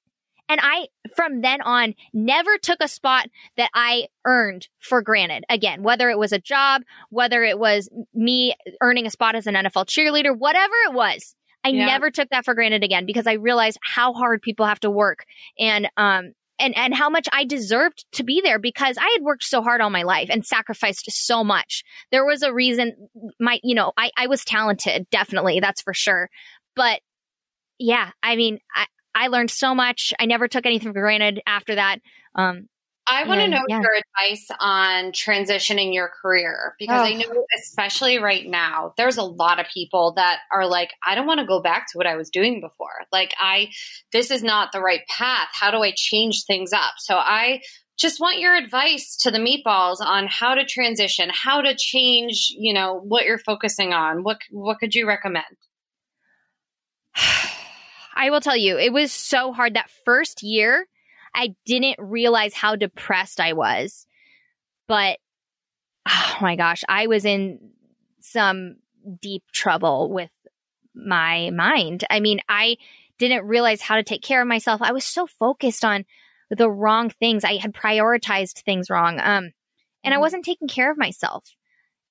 And 0.49 0.61
I, 0.63 0.87
from 1.17 1.41
then 1.41 1.61
on, 1.63 1.95
never 2.13 2.57
took 2.59 2.79
a 2.81 2.89
spot 2.89 3.29
that 3.57 3.71
I 3.75 4.07
earned 4.25 4.69
for 4.79 5.03
granted. 5.03 5.45
Again, 5.49 5.83
whether 5.83 6.09
it 6.09 6.19
was 6.19 6.33
a 6.33 6.39
job, 6.39 6.83
whether 7.11 7.43
it 7.43 7.59
was 7.59 7.89
me 8.15 8.55
earning 8.81 9.07
a 9.07 9.11
spot 9.11 9.35
as 9.35 9.47
an 9.47 9.55
NFL 9.55 9.87
cheerleader, 9.87 10.37
whatever 10.37 10.75
it 10.87 10.93
was, 10.93 11.35
I 11.65 11.71
Yeah. 11.71 11.87
never 11.87 12.11
took 12.13 12.29
that 12.31 12.45
for 12.45 12.55
granted 12.55 12.85
again 12.85 13.07
because 13.07 13.27
I 13.27 13.33
realized 13.35 13.79
how 13.83 14.13
hard 14.13 14.41
people 14.41 14.67
have 14.67 14.81
to 14.81 14.91
work 14.91 15.25
and, 15.59 15.91
um, 15.97 16.33
and, 16.59 16.77
and 16.77 16.95
how 16.95 17.11
much 17.11 17.29
I 17.33 17.45
deserved 17.45 18.05
to 18.13 18.25
be 18.25 18.41
there 18.43 18.59
because 18.59 18.97
I 18.99 19.11
had 19.17 19.23
worked 19.23 19.45
so 19.45 19.63
hard 19.63 19.81
all 19.81 19.91
my 19.91 20.03
life 20.03 20.29
and 20.31 20.45
sacrificed 20.45 21.11
so 21.11 21.45
much. 21.45 21.83
There 22.11 22.25
was 22.25 22.43
a 22.43 22.53
reason 22.53 23.09
my, 23.41 23.61
you 23.63 23.75
know, 23.75 23.93
I, 23.97 24.11
I 24.17 24.27
was 24.27 24.45
talented, 24.45 25.07
definitely. 25.11 25.61
That's 25.61 25.83
for 25.83 25.95
sure. 25.95 26.29
But 26.75 27.01
yeah, 27.79 28.11
I 28.23 28.37
mean, 28.37 28.59
I, 28.75 28.87
I 29.15 29.29
learned 29.29 29.51
so 29.51 29.75
much. 29.75 30.13
I 30.19 30.27
never 30.27 30.49
took 30.49 30.67
anything 30.67 30.93
for 30.93 31.01
granted 31.01 31.41
after 31.47 31.75
that. 31.75 31.99
Um, 32.35 32.69
I 33.09 33.25
want 33.25 33.41
to 33.41 33.49
know 33.49 33.63
yeah. 33.69 33.81
your 33.81 33.95
advice 33.95 34.49
on 34.59 35.13
transitioning 35.13 35.95
your 35.95 36.11
career 36.21 36.75
because 36.79 37.03
I 37.03 37.13
Oh. 37.13 37.19
know, 37.19 37.47
especially 37.59 38.19
right 38.19 38.45
now, 38.47 38.95
there's 38.97 39.17
a 39.17 39.23
lot 39.23 39.61
of 39.61 39.67
people 39.73 40.15
that 40.17 40.41
are 40.53 40.67
like, 40.67 40.91
I 41.07 41.15
don't 41.15 41.27
want 41.27 41.39
to 41.41 41.47
go 41.47 41.63
back 41.63 41.87
to 41.93 41.99
what 41.99 42.07
I 42.07 42.17
was 42.17 42.31
doing 42.31 42.61
before. 42.61 43.05
Like, 43.13 43.33
I, 43.39 43.71
this 44.13 44.31
is 44.31 44.43
not 44.43 44.73
the 44.73 44.81
right 44.81 45.03
path. 45.09 45.49
How 45.53 45.71
do 45.71 45.83
I 45.83 45.93
change 45.95 46.45
things 46.47 46.73
up? 46.73 46.95
So 46.99 47.15
I 47.15 47.61
just 47.97 48.21
want 48.21 48.41
your 48.41 48.57
advice 48.57 49.17
to 49.19 49.31
the 49.31 49.39
meatballs 49.39 50.01
on 50.01 50.27
how 50.27 50.55
to 50.55 50.65
transition, 50.65 51.31
how 51.33 51.61
to 51.63 51.75
change, 51.77 52.53
you 52.59 52.75
know, 52.75 53.01
what 53.01 53.25
you're 53.25 53.39
focusing 53.39 53.93
on. 53.93 54.25
What, 54.25 54.39
what 54.51 54.79
could 54.81 54.95
you 54.95 55.07
recommend? 55.07 55.45
I 58.15 58.31
will 58.31 58.41
tell 58.41 58.57
you, 58.57 58.79
it 58.79 58.93
was 58.93 59.13
so 59.13 59.53
hard 59.53 59.75
that 59.75 59.91
first 60.05 60.43
year. 60.43 60.87
I 61.37 61.55
didn't 61.67 62.01
realize 62.01 62.55
how 62.55 62.77
depressed 62.77 63.41
I 63.41 63.53
was. 63.53 64.07
But 64.89 65.19
oh 66.09 66.37
my 66.41 66.57
gosh, 66.57 66.83
I 66.89 67.07
was 67.07 67.25
in 67.25 67.71
some 68.21 68.77
deep 69.21 69.45
trouble 69.53 70.11
with 70.11 70.31
my 70.95 71.51
mind. 71.51 72.05
I 72.11 72.21
mean, 72.21 72.41
I 72.49 72.77
didn't 73.19 73.47
realize 73.47 73.83
how 73.83 73.97
to 73.97 74.03
take 74.03 74.23
care 74.23 74.41
of 74.41 74.49
myself. 74.49 74.81
I 74.83 74.93
was 74.93 75.05
so 75.05 75.27
focused 75.27 75.85
on 75.85 76.05
the 76.51 76.71
wrong 76.71 77.11
things. 77.11 77.45
I 77.45 77.57
had 77.57 77.75
prioritized 77.75 78.63
things 78.63 78.89
wrong. 78.89 79.21
Um, 79.21 79.53
and 80.03 80.15
I 80.15 80.17
Mhm. 80.17 80.21
wasn't 80.21 80.45
taking 80.45 80.69
care 80.69 80.91
of 80.91 80.99
myself. 80.99 81.55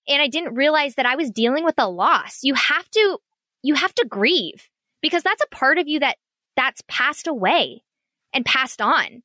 And 0.08 0.22
I 0.22 0.28
didn't 0.28 0.54
realize 0.54 0.96
that 0.96 1.06
I 1.06 1.16
was 1.16 1.32
dealing 1.32 1.64
with 1.64 1.76
a 1.80 1.90
loss. 1.90 2.44
You 2.44 2.54
have 2.54 2.90
to, 2.92 3.20
you 3.64 3.74
have 3.74 3.94
to 3.96 4.06
grieve 4.08 4.70
because 5.02 5.24
that's 5.24 5.44
a 5.44 5.56
part 5.56 5.80
of 5.80 5.88
you 5.88 6.00
that 6.00 6.18
that's 6.56 6.84
passed 6.88 7.28
away 7.28 7.84
and 8.36 8.46
passed 8.46 8.82
on. 8.82 9.24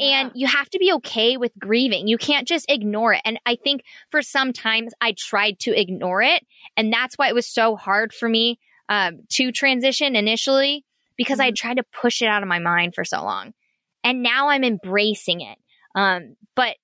And 0.00 0.30
you 0.34 0.46
have 0.46 0.70
to 0.70 0.78
be 0.78 0.90
okay 0.94 1.36
with 1.36 1.52
grieving. 1.58 2.08
You 2.08 2.16
can't 2.16 2.48
just 2.48 2.64
ignore 2.70 3.12
it. 3.12 3.20
And 3.26 3.38
I 3.44 3.56
think 3.56 3.82
for 4.10 4.22
some 4.22 4.54
times 4.54 4.94
I 5.02 5.14
tried 5.18 5.58
to 5.60 5.78
ignore 5.78 6.22
it. 6.22 6.42
And 6.78 6.90
that's 6.90 7.18
why 7.18 7.28
it 7.28 7.34
was 7.34 7.46
so 7.46 7.76
hard 7.76 8.14
for 8.14 8.26
me 8.26 8.58
um, 8.88 9.18
to 9.32 9.52
transition 9.52 10.16
initially 10.16 10.86
because 11.18 11.40
I 11.40 11.50
tried 11.50 11.76
to 11.76 11.84
push 12.00 12.22
it 12.22 12.26
out 12.26 12.42
of 12.42 12.48
my 12.48 12.58
mind 12.58 12.94
for 12.94 13.04
so 13.04 13.22
long. 13.22 13.52
and 14.04 14.22
now 14.22 14.48
I'm 14.48 14.64
embracing 14.64 15.40
it. 15.42 15.58
Um, 15.94 16.36
but 16.54 16.76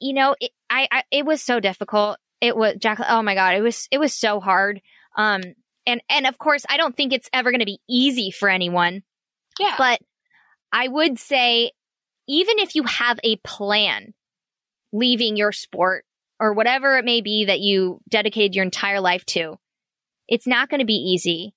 you 0.00 0.12
know, 0.12 0.34
it, 0.40 0.50
I, 0.68 0.88
I, 0.90 1.02
it 1.10 1.24
was 1.24 1.42
so 1.42 1.60
difficult. 1.60 2.18
It 2.40 2.56
was 2.56 2.76
Jack. 2.78 3.00
Oh 3.06 3.22
my 3.22 3.34
God. 3.34 3.56
It 3.56 3.62
was, 3.62 3.88
it 3.90 3.98
was 3.98 4.14
so 4.14 4.40
hard. 4.40 4.80
Um, 5.16 5.42
and, 5.86 6.02
and 6.08 6.26
of 6.26 6.38
course, 6.38 6.64
I 6.68 6.76
don't 6.76 6.96
think 6.96 7.12
it's 7.12 7.28
ever 7.32 7.50
going 7.50 7.60
to 7.60 7.66
be 7.66 7.80
easy 7.88 8.30
for 8.30 8.48
anyone. 8.48 9.02
Yeah. 9.58 9.74
But 9.78 10.00
I 10.74 10.88
would 10.88 11.20
say, 11.20 11.70
even 12.26 12.58
if 12.58 12.74
you 12.74 12.82
have 12.82 13.20
a 13.22 13.36
plan 13.36 14.12
leaving 14.92 15.36
your 15.36 15.52
sport 15.52 16.04
or 16.40 16.52
whatever 16.52 16.98
it 16.98 17.04
may 17.04 17.20
be 17.20 17.44
that 17.44 17.60
you 17.60 18.00
dedicated 18.08 18.56
your 18.56 18.64
entire 18.64 19.00
life 19.00 19.24
to, 19.26 19.56
it's 20.26 20.48
not 20.48 20.68
going 20.68 20.80
to 20.80 20.84
be 20.84 20.94
easy. 20.94 21.54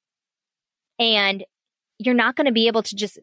And 1.00 1.44
you're 1.98 2.14
not 2.14 2.36
going 2.36 2.46
to 2.46 2.54
be 2.54 2.68
able 2.68 2.84
to 2.84 2.96
just 2.96 3.18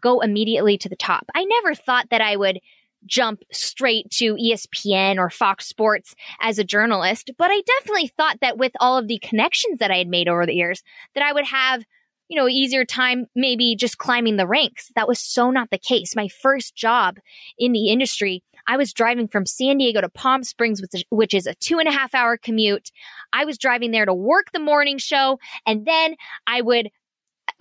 go 0.00 0.20
immediately 0.20 0.78
to 0.78 0.88
the 0.88 0.94
top. 0.94 1.26
I 1.34 1.44
never 1.44 1.74
thought 1.74 2.10
that 2.10 2.20
I 2.20 2.36
would 2.36 2.60
jump 3.04 3.42
straight 3.50 4.08
to 4.10 4.36
ESPN 4.36 5.16
or 5.16 5.30
Fox 5.30 5.66
Sports 5.66 6.14
as 6.40 6.60
a 6.60 6.64
journalist, 6.64 7.32
but 7.38 7.50
I 7.50 7.60
definitely 7.78 8.12
thought 8.16 8.38
that 8.40 8.56
with 8.56 8.72
all 8.78 8.98
of 8.98 9.08
the 9.08 9.18
connections 9.18 9.80
that 9.80 9.90
I 9.90 9.96
had 9.96 10.06
made 10.06 10.28
over 10.28 10.46
the 10.46 10.54
years, 10.54 10.84
that 11.14 11.24
I 11.24 11.32
would 11.32 11.46
have, 11.46 11.82
you 12.30 12.36
know, 12.36 12.48
easier 12.48 12.84
time 12.84 13.26
maybe 13.34 13.74
just 13.74 13.98
climbing 13.98 14.36
the 14.36 14.46
ranks. 14.46 14.90
That 14.94 15.08
was 15.08 15.18
so 15.18 15.50
not 15.50 15.68
the 15.70 15.78
case. 15.78 16.14
My 16.14 16.28
first 16.28 16.76
job 16.76 17.18
in 17.58 17.72
the 17.72 17.90
industry, 17.90 18.44
I 18.68 18.76
was 18.76 18.92
driving 18.92 19.26
from 19.26 19.46
San 19.46 19.78
Diego 19.78 20.00
to 20.00 20.08
Palm 20.08 20.44
Springs, 20.44 20.80
which 21.10 21.34
is, 21.34 21.46
a 21.46 21.54
two 21.54 21.80
and 21.80 21.88
a 21.88 21.92
half 21.92 22.14
hour 22.14 22.36
commute. 22.36 22.92
I 23.32 23.46
was 23.46 23.58
driving 23.58 23.90
there 23.90 24.06
to 24.06 24.14
work 24.14 24.52
the 24.52 24.60
morning 24.60 24.98
show, 24.98 25.40
and 25.66 25.84
then 25.84 26.14
I 26.46 26.60
would 26.60 26.90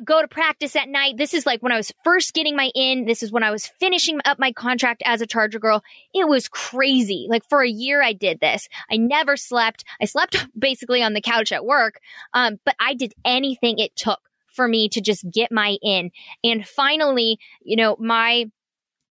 go 0.06 0.22
to 0.22 0.28
practice 0.28 0.76
at 0.76 0.88
night. 0.88 1.18
This 1.18 1.34
is 1.34 1.48
like 1.48 1.64
when 1.64 1.72
I 1.72 1.78
was 1.78 1.92
first 2.04 2.36
getting 2.36 2.56
my 2.56 2.70
in. 2.76 3.06
This 3.06 3.24
is 3.24 3.32
when 3.32 3.44
I 3.44 3.50
was 3.50 3.72
finishing 3.80 4.20
up 4.24 4.38
my 4.38 4.52
contract 4.52 5.02
as 5.04 5.22
a 5.22 5.28
Charger 5.28 5.58
girl. 5.58 5.82
It 6.14 6.28
was 6.28 6.48
crazy. 6.48 7.26
Like 7.28 7.42
for 7.50 7.64
a 7.64 7.70
year, 7.70 8.04
I 8.04 8.14
did 8.14 8.40
this. 8.40 8.68
I 8.92 8.98
never 8.98 9.36
slept. 9.36 9.84
I 10.00 10.06
slept 10.06 10.46
basically 10.60 11.02
on 11.02 11.14
the 11.14 11.22
couch 11.22 11.52
at 11.52 11.66
work. 11.66 12.00
Um, 12.36 12.60
but 12.66 12.76
I 12.80 12.94
did 12.94 13.14
anything 13.26 13.80
it 13.80 13.96
took 13.96 14.20
for 14.60 14.68
me 14.68 14.89
to 14.89 14.99
just 14.99 15.24
get 15.32 15.53
my 15.53 15.78
in. 15.82 16.12
And 16.43 16.68
finally, 16.68 17.39
you 17.62 17.78
know, 17.78 17.95
my, 17.97 18.51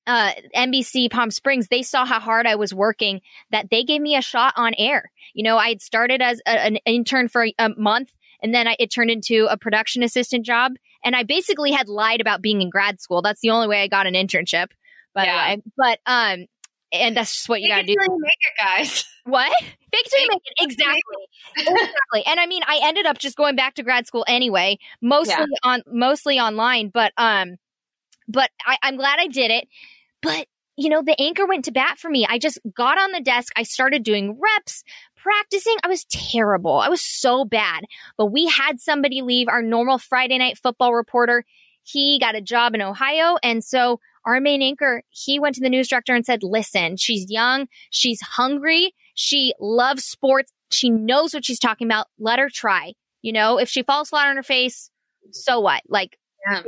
uh, 0.06 0.32
NBC 0.54 1.10
Palm 1.10 1.30
Springs, 1.30 1.68
they 1.68 1.80
saw 1.80 2.04
how 2.04 2.20
hard 2.20 2.46
I 2.46 2.56
was 2.56 2.74
working 2.74 3.22
that 3.50 3.70
they 3.70 3.82
gave 3.82 4.02
me 4.02 4.14
a 4.14 4.20
shot 4.20 4.52
on 4.56 4.74
air. 4.76 5.10
You 5.32 5.42
know, 5.42 5.56
I 5.56 5.70
had 5.70 5.80
started 5.80 6.20
as 6.20 6.42
a, 6.46 6.50
an 6.50 6.76
intern 6.84 7.28
for 7.28 7.46
a 7.58 7.68
month 7.78 8.12
and 8.42 8.52
then 8.54 8.68
I, 8.68 8.76
it 8.78 8.90
turned 8.90 9.10
into 9.10 9.46
a 9.50 9.56
production 9.56 10.02
assistant 10.02 10.44
job. 10.44 10.72
And 11.02 11.16
I 11.16 11.22
basically 11.22 11.72
had 11.72 11.88
lied 11.88 12.20
about 12.20 12.42
being 12.42 12.60
in 12.60 12.68
grad 12.68 13.00
school. 13.00 13.22
That's 13.22 13.40
the 13.40 13.50
only 13.50 13.68
way 13.68 13.82
I 13.82 13.88
got 13.88 14.06
an 14.06 14.12
internship, 14.14 14.68
by 15.14 15.24
Yeah. 15.24 15.54
the 15.54 15.56
way. 15.56 15.62
But, 15.78 15.98
um, 16.04 16.46
and 16.92 17.16
that's 17.16 17.32
just 17.34 17.48
what 17.48 17.60
you 17.60 17.68
gotta 17.68 17.84
do. 17.86 17.94
Make 17.98 18.08
it 18.08 18.12
make 18.18 18.30
it, 18.30 18.62
guys. 18.62 19.04
What? 19.24 19.52
Fake 19.60 20.06
till 20.10 20.20
you 20.22 20.28
make 20.30 20.42
it. 20.44 20.54
Exactly. 20.64 21.00
exactly. 21.58 22.22
And 22.26 22.40
I 22.40 22.46
mean, 22.46 22.62
I 22.66 22.80
ended 22.82 23.06
up 23.06 23.18
just 23.18 23.36
going 23.36 23.56
back 23.56 23.74
to 23.74 23.82
grad 23.82 24.06
school 24.06 24.24
anyway, 24.26 24.78
mostly 25.02 25.34
Yeah. 25.38 25.44
on, 25.64 25.82
mostly 25.86 26.38
online, 26.38 26.88
but, 26.88 27.12
um, 27.18 27.56
but 28.26 28.50
I, 28.66 28.78
I'm 28.82 28.96
glad 28.96 29.18
I 29.20 29.26
did 29.26 29.50
it. 29.50 29.68
But, 30.22 30.46
you 30.76 30.88
know, 30.88 31.02
the 31.02 31.20
anchor 31.20 31.46
went 31.46 31.66
to 31.66 31.72
bat 31.72 31.98
for 31.98 32.08
me. 32.10 32.26
I 32.28 32.38
just 32.38 32.58
got 32.74 32.98
on 32.98 33.12
the 33.12 33.20
desk. 33.20 33.52
I 33.56 33.64
started 33.64 34.02
doing 34.02 34.38
reps, 34.40 34.82
practicing. 35.16 35.76
I 35.84 35.88
was 35.88 36.04
terrible. 36.06 36.78
I 36.78 36.88
was 36.88 37.02
so 37.02 37.44
bad. 37.44 37.84
But 38.16 38.26
we 38.26 38.46
had 38.46 38.80
somebody 38.80 39.22
leave 39.22 39.48
our 39.48 39.62
normal 39.62 39.98
Friday 39.98 40.38
night 40.38 40.58
football 40.58 40.94
reporter. 40.94 41.44
He 41.82 42.18
got 42.18 42.34
a 42.34 42.40
job 42.40 42.74
in 42.74 42.82
Ohio. 42.82 43.36
And 43.42 43.62
so 43.64 44.00
our 44.24 44.40
main 44.40 44.62
anchor, 44.62 45.02
he 45.10 45.38
went 45.38 45.54
to 45.56 45.60
the 45.60 45.70
news 45.70 45.88
director 45.88 46.14
and 46.14 46.24
said, 46.24 46.42
listen, 46.42 46.96
she's 46.96 47.30
young. 47.30 47.66
She's 47.90 48.20
hungry. 48.20 48.94
She 49.14 49.54
loves 49.60 50.04
sports. 50.04 50.52
She 50.70 50.90
knows 50.90 51.34
what 51.34 51.44
she's 51.44 51.58
talking 51.58 51.86
about. 51.86 52.06
Let 52.18 52.38
her 52.38 52.48
try. 52.52 52.94
You 53.22 53.32
know, 53.32 53.58
if 53.58 53.68
she 53.68 53.82
falls 53.82 54.10
flat 54.10 54.28
on 54.28 54.36
her 54.36 54.42
face, 54.42 54.90
so 55.32 55.60
what? 55.60 55.82
Like, 55.88 56.18
Yeah. 56.46 56.62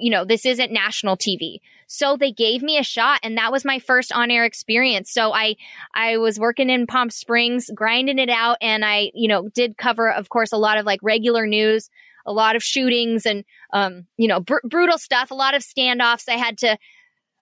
you 0.00 0.10
know, 0.10 0.24
this 0.24 0.44
isn't 0.46 0.72
national 0.72 1.16
TV. 1.16 1.58
So 1.86 2.16
they 2.16 2.32
gave 2.32 2.62
me 2.62 2.78
a 2.78 2.82
shot 2.82 3.20
and 3.22 3.36
that 3.38 3.52
was 3.52 3.64
my 3.64 3.78
first 3.78 4.12
on-air 4.12 4.44
experience. 4.44 5.12
So 5.12 5.32
I 5.32 5.56
I 5.94 6.16
was 6.18 6.38
working 6.38 6.70
in 6.70 6.86
Palm 6.86 7.10
Springs, 7.10 7.70
grinding 7.74 8.18
it 8.18 8.30
out 8.30 8.56
and 8.60 8.84
I, 8.84 9.10
you 9.14 9.28
know, 9.28 9.48
did 9.48 9.76
cover 9.76 10.10
of 10.10 10.28
course 10.28 10.52
a 10.52 10.56
lot 10.56 10.78
of 10.78 10.86
like 10.86 11.00
regular 11.02 11.46
news, 11.46 11.90
a 12.26 12.32
lot 12.32 12.56
of 12.56 12.62
shootings 12.62 13.26
and 13.26 13.44
um, 13.72 14.06
you 14.16 14.28
know, 14.28 14.40
br- 14.40 14.64
brutal 14.64 14.98
stuff, 14.98 15.30
a 15.30 15.34
lot 15.34 15.54
of 15.54 15.62
standoffs. 15.62 16.28
I 16.28 16.36
had 16.36 16.58
to 16.58 16.78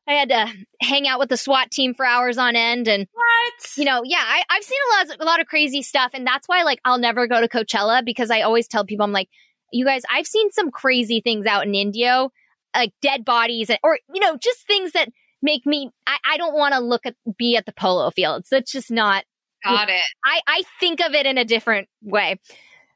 I 0.06 0.14
had 0.14 0.28
to 0.30 0.48
hang 0.80 1.06
out 1.06 1.20
with 1.20 1.28
the 1.28 1.36
SWAT 1.36 1.70
team 1.70 1.94
for 1.94 2.04
hours 2.04 2.36
on 2.36 2.56
end 2.56 2.88
and 2.88 3.06
What? 3.12 3.52
you 3.76 3.84
know, 3.84 4.02
yeah, 4.04 4.22
I, 4.22 4.42
I've 4.50 4.64
seen 4.64 4.78
a 4.90 4.94
lot, 4.96 5.14
of, 5.14 5.20
a 5.20 5.24
lot 5.24 5.40
of 5.40 5.46
crazy 5.46 5.82
stuff, 5.82 6.10
and 6.12 6.26
that's 6.26 6.48
why, 6.48 6.64
like, 6.64 6.80
I'll 6.84 6.98
never 6.98 7.28
go 7.28 7.40
to 7.40 7.48
Coachella 7.48 8.04
because 8.04 8.30
I 8.30 8.40
always 8.40 8.66
tell 8.66 8.84
people, 8.84 9.04
I'm 9.04 9.12
like, 9.12 9.28
you 9.72 9.84
guys, 9.84 10.02
I've 10.10 10.26
seen 10.26 10.50
some 10.50 10.70
crazy 10.70 11.20
things 11.20 11.46
out 11.46 11.66
in 11.66 11.74
Indio, 11.74 12.32
like 12.74 12.92
dead 13.00 13.24
bodies, 13.24 13.70
and, 13.70 13.78
or 13.82 13.98
you 14.12 14.20
know, 14.20 14.36
just 14.36 14.66
things 14.66 14.92
that 14.92 15.08
make 15.40 15.64
me. 15.66 15.90
I, 16.06 16.16
I 16.32 16.36
don't 16.36 16.54
want 16.54 16.74
to 16.74 16.80
look 16.80 17.06
at 17.06 17.14
be 17.38 17.56
at 17.56 17.64
the 17.64 17.72
polo 17.72 18.10
fields. 18.10 18.48
That's 18.50 18.72
just 18.72 18.90
not. 18.90 19.24
Got 19.64 19.88
it. 19.88 20.02
I 20.24 20.40
I 20.46 20.62
think 20.80 21.00
of 21.00 21.14
it 21.14 21.26
in 21.26 21.38
a 21.38 21.44
different 21.44 21.88
way. 22.02 22.40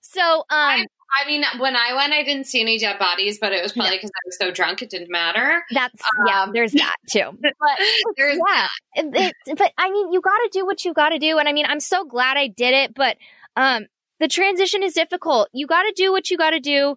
So, 0.01 0.45
um, 0.51 0.85
I 1.23 1.27
mean, 1.27 1.45
when 1.59 1.77
I 1.77 1.95
went, 1.95 2.13
I 2.13 2.23
didn't 2.25 2.45
see 2.47 2.61
any 2.61 2.79
dead 2.79 2.99
bodies, 2.99 3.39
but 3.41 3.53
it 3.53 3.63
was 3.63 3.73
probably 3.73 3.97
because 3.97 4.11
I 4.11 4.21
was 4.27 4.37
so 4.39 4.51
drunk 4.51 4.83
it 4.83 4.91
didn't 4.91 5.11
matter. 5.11 5.63
that's 5.73 6.03
yeah. 6.27 6.43
Um, 6.43 6.53
There's 6.53 6.73
that 6.73 6.97
too. 7.11 7.31
But 7.43 7.87
There's 8.17 8.39
yeah, 8.39 8.67
it, 8.95 9.33
it- 9.47 9.59
but 9.59 9.73
I 9.79 9.91
mean, 9.91 10.13
you 10.13 10.21
got 10.21 10.37
to 10.39 10.51
do 10.53 10.67
what 10.67 10.85
you 10.85 10.93
got 10.93 11.11
to 11.11 11.19
do, 11.19 11.39
and 11.39 11.49
I 11.49 11.53
mean, 11.53 11.67
I'm 11.69 11.81
so 11.81 12.05
glad 12.05 12.37
I 12.37 12.49
did 12.49 12.75
it. 12.75 12.95
But 12.95 13.17
um, 13.57 13.87
the 14.21 14.29
transition 14.29 14.83
is 14.83 14.95
difficult. 14.95 15.49
You 15.53 15.67
got 15.67 15.83
to 15.83 15.93
do 15.97 16.13
what 16.13 16.31
you 16.31 16.37
got 16.37 16.51
to 16.51 16.61
do, 16.61 16.97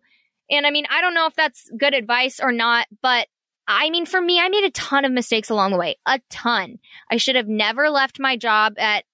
and 0.49 0.66
I 0.66 0.72
mean, 0.72 0.86
I 0.89 1.01
don't 1.01 1.14
know 1.14 1.28
if 1.28 1.36
that's 1.36 1.70
good 1.78 1.93
advice 1.93 2.39
or 2.41 2.51
not, 2.51 2.88
but 3.01 3.28
I 3.68 3.91
mean, 3.91 4.07
for 4.07 4.20
me, 4.20 4.39
I 4.39 4.49
made 4.49 4.64
a 4.64 4.72
ton 4.72 5.05
of 5.05 5.12
mistakes 5.12 5.49
along 5.51 5.72
the 5.72 5.78
way, 5.78 5.97
a 6.07 6.20
ton. 6.32 6.80
I 7.12 7.18
should 7.18 7.36
have 7.36 7.47
never 7.47 7.89
left 7.91 8.20
my 8.20 8.36
job 8.36 8.74
at 8.78 9.05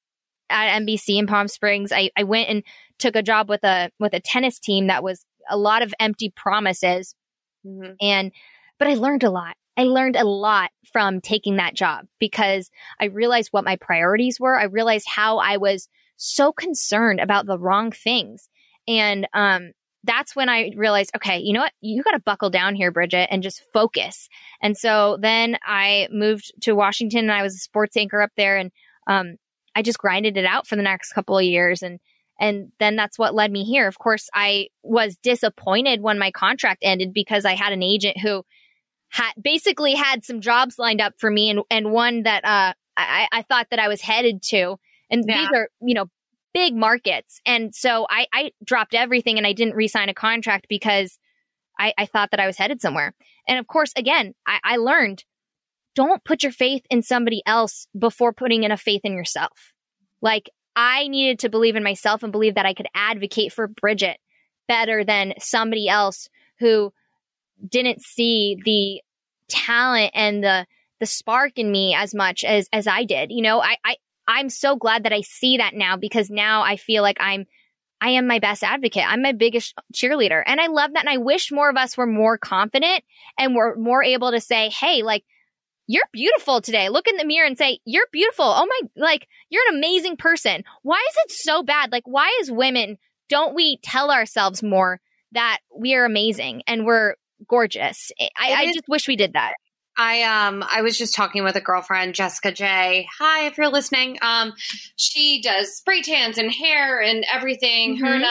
at 0.50 0.80
NBC 0.82 1.18
in 1.18 1.28
Palm 1.28 1.48
Springs. 1.48 1.92
I, 1.92 2.12
I 2.16 2.24
went 2.24 2.50
and 2.50 2.64
took 3.00 3.16
a 3.16 3.24
job 3.24 3.50
with 3.50 3.64
a 3.64 3.90
with 4.00 4.14
a 4.14 4.20
tennis 4.20 4.60
team 4.60 4.88
that 4.88 5.04
was 5.04 5.26
a 5.50 5.58
lot 5.58 5.82
of 5.82 5.94
empty 6.00 6.32
promises 6.36 7.16
Mhm. 7.66 7.96
and 8.02 8.32
but 8.78 8.88
I 8.88 8.94
learned 8.96 9.24
a 9.24 9.30
lot. 9.30 9.56
I 9.78 9.84
learned 9.84 10.16
a 10.16 10.24
lot 10.26 10.72
from 10.92 11.22
taking 11.22 11.56
that 11.58 11.74
job 11.74 12.06
because 12.20 12.70
I 13.00 13.06
realized 13.06 13.50
what 13.52 13.64
my 13.66 13.76
priorities 13.78 14.40
were. 14.40 14.58
I 14.60 14.66
realized 14.66 15.08
how 15.08 15.38
I 15.40 15.58
was 15.58 15.88
so 16.18 16.52
concerned 16.52 17.20
about 17.20 17.46
the 17.46 17.58
wrong 17.60 17.92
things. 17.92 18.50
And 18.88 19.28
um 19.34 19.72
that's 20.04 20.36
when 20.36 20.50
I 20.50 20.72
realized, 20.76 21.10
okay, 21.16 21.40
you 21.40 21.52
know 21.52 21.62
what? 21.62 21.74
You 21.82 22.04
got 22.04 22.12
to 22.12 22.20
buckle 22.20 22.52
down 22.52 22.76
here, 22.76 22.92
Bridget, 22.92 23.28
and 23.32 23.42
just 23.42 23.64
focus. 23.74 24.30
And 24.62 24.78
so 24.78 25.18
then 25.20 25.58
I 25.66 26.08
moved 26.12 26.54
to 26.62 26.74
Washington 26.76 27.22
and 27.22 27.32
I 27.32 27.42
was 27.42 27.56
a 27.56 27.58
sports 27.58 27.98
anchor 27.98 28.22
up 28.22 28.32
there 28.38 28.58
and 28.58 28.72
um 29.08 29.36
I 29.76 29.82
just 29.82 29.98
grinded 29.98 30.38
it 30.38 30.46
out 30.46 30.68
for 30.68 30.76
the 30.76 30.84
next 30.84 31.12
couple 31.14 31.38
of 31.38 31.44
years 31.44 31.82
and 31.82 32.00
and 32.40 32.72
then 32.80 32.96
that's 32.96 33.18
what 33.18 33.34
led 33.34 33.52
me 33.52 33.64
here. 33.64 33.88
Of 33.88 33.98
course, 33.98 34.30
I 34.34 34.68
was 34.84 35.16
disappointed 35.18 36.02
when 36.02 36.20
my 36.20 36.32
contract 36.32 36.80
ended 36.84 37.14
because 37.14 37.46
I 37.46 37.56
had 37.56 37.74
an 37.74 37.84
agent 37.84 38.20
who 38.20 38.44
had 39.10 39.32
basically 39.42 39.96
had 39.96 40.26
some 40.26 40.42
jobs 40.42 40.78
lined 40.78 41.02
up 41.02 41.14
for 41.18 41.32
me 41.32 41.50
and, 41.50 41.62
and 41.70 41.92
one 41.92 42.24
that 42.24 42.44
uh, 42.44 42.74
I, 42.98 43.28
I 43.32 43.42
thought 43.44 43.68
that 43.70 43.80
I 43.80 43.88
was 43.88 44.02
headed 44.02 44.42
to. 44.50 44.78
And 45.10 45.24
Yeah. 45.26 45.38
these 45.38 45.50
are, 45.56 45.70
you 45.82 45.94
know, 45.94 46.06
big 46.54 46.76
markets. 46.76 47.40
And 47.46 47.74
so 47.74 48.08
I, 48.10 48.28
I 48.34 48.52
dropped 48.64 48.94
everything 48.94 49.38
and 49.38 49.48
I 49.48 49.54
didn't 49.54 49.76
re-sign 49.76 50.10
a 50.10 50.14
contract 50.14 50.68
because 50.70 51.18
I, 51.80 51.94
I 51.98 52.06
thought 52.06 52.32
that 52.32 52.40
I 52.40 52.48
was 52.48 52.58
headed 52.58 52.82
somewhere. 52.82 53.14
And 53.48 53.60
of 53.60 53.68
course, 53.68 53.94
again, 53.96 54.34
I, 54.48 54.60
I 54.64 54.78
learned 54.78 55.24
don't 55.96 56.24
put 56.24 56.44
your 56.44 56.52
faith 56.52 56.84
in 56.90 57.02
somebody 57.02 57.42
else 57.46 57.88
before 57.98 58.34
putting 58.34 58.64
in 58.64 58.72
a 58.72 58.78
faith 58.78 59.02
in 59.06 59.14
yourself. 59.14 59.74
Like 60.22 60.50
I 60.76 61.08
needed 61.08 61.40
to 61.40 61.50
believe 61.50 61.76
in 61.76 61.84
myself 61.84 62.24
and 62.24 62.32
believe 62.32 62.56
that 62.56 62.66
I 62.66 62.74
could 62.74 62.88
advocate 62.94 63.54
for 63.54 63.68
Bridget 63.68 64.18
better 64.68 65.04
than 65.04 65.34
somebody 65.40 65.88
else 65.88 66.30
who 66.60 66.92
didn't 67.68 68.02
see 68.02 68.58
the 68.64 69.02
talent 69.48 70.12
and 70.14 70.44
the 70.44 70.66
the 71.00 71.06
spark 71.06 71.54
in 71.58 71.72
me 71.72 71.94
as 71.94 72.14
much 72.14 72.44
as 72.44 72.68
as 72.74 72.88
I 72.88 73.04
did. 73.04 73.32
You 73.32 73.42
know, 73.42 73.62
I 73.62 73.78
I 73.84 73.96
I'm 74.28 74.50
so 74.50 74.76
glad 74.76 75.04
that 75.04 75.14
I 75.14 75.22
see 75.22 75.58
that 75.58 75.74
now 75.74 75.98
because 75.98 76.30
now 76.30 76.64
I 76.64 76.78
feel 76.78 77.04
like 77.04 77.18
I'm 77.20 77.46
I 78.02 78.12
am 78.12 78.28
my 78.28 78.40
best 78.40 78.64
advocate. 78.64 79.04
I'm 79.08 79.22
my 79.22 79.32
biggest 79.32 79.74
cheerleader. 79.94 80.44
And 80.46 80.60
I 80.60 80.68
love 80.68 80.94
that 80.94 81.06
and 81.06 81.10
I 81.10 81.18
wish 81.18 81.52
more 81.52 81.70
of 81.70 81.78
us 81.78 81.96
were 81.96 82.08
more 82.08 82.38
confident 82.38 83.04
and 83.38 83.56
were 83.56 83.76
more 83.78 84.04
able 84.04 84.32
to 84.32 84.42
say, 84.42 84.70
"Hey, 84.70 85.04
like 85.04 85.24
you're 85.88 86.08
beautiful 86.12 86.62
today. 86.62 86.90
Look 86.90 87.08
in 87.08 87.18
the 87.18 87.26
mirror 87.26 87.46
and 87.46 87.58
say, 87.58 87.80
"You're 87.86 88.08
beautiful." 88.12 88.46
Oh 88.46 88.66
my, 88.66 88.80
like 88.96 89.28
you're 89.50 89.64
an 89.70 89.78
amazing 89.78 90.18
person. 90.18 90.64
Why 90.82 91.04
is 91.10 91.16
it 91.26 91.32
so 91.32 91.64
bad? 91.64 91.92
Like 91.92 92.04
why 92.06 92.38
is 92.42 92.52
women 92.52 92.98
don't 93.30 93.56
we 93.56 93.78
tell 93.84 94.12
ourselves 94.12 94.62
more 94.64 95.00
that 95.32 95.60
we 95.76 95.96
are 95.96 96.06
amazing 96.06 96.64
and 96.68 96.86
we're 96.86 97.16
gorgeous? 97.48 98.12
I, 98.20 98.54
I 98.54 98.66
just 98.68 98.88
wish 98.88 99.08
we 99.08 99.16
did 99.16 99.34
that. 99.34 99.54
I 99.98 100.24
um 100.24 100.64
I 100.70 100.82
was 100.82 100.98
just 100.98 101.16
talking 101.16 101.44
with 101.44 101.56
a 101.56 101.62
girlfriend, 101.62 102.16
Jessica 102.16 102.52
J. 102.52 103.08
Hi, 103.20 103.46
if 103.48 103.58
you're 103.58 103.70
listening. 103.70 104.18
Um, 104.22 104.54
she 104.98 105.42
does 105.42 105.76
spray 105.78 106.02
tans 106.02 106.38
and 106.38 106.52
hair 106.52 107.02
and 107.02 107.26
everything. 107.32 107.98
Her 107.98 108.08
Mhm. 108.08 108.16
and 108.16 108.26
I 108.26 108.30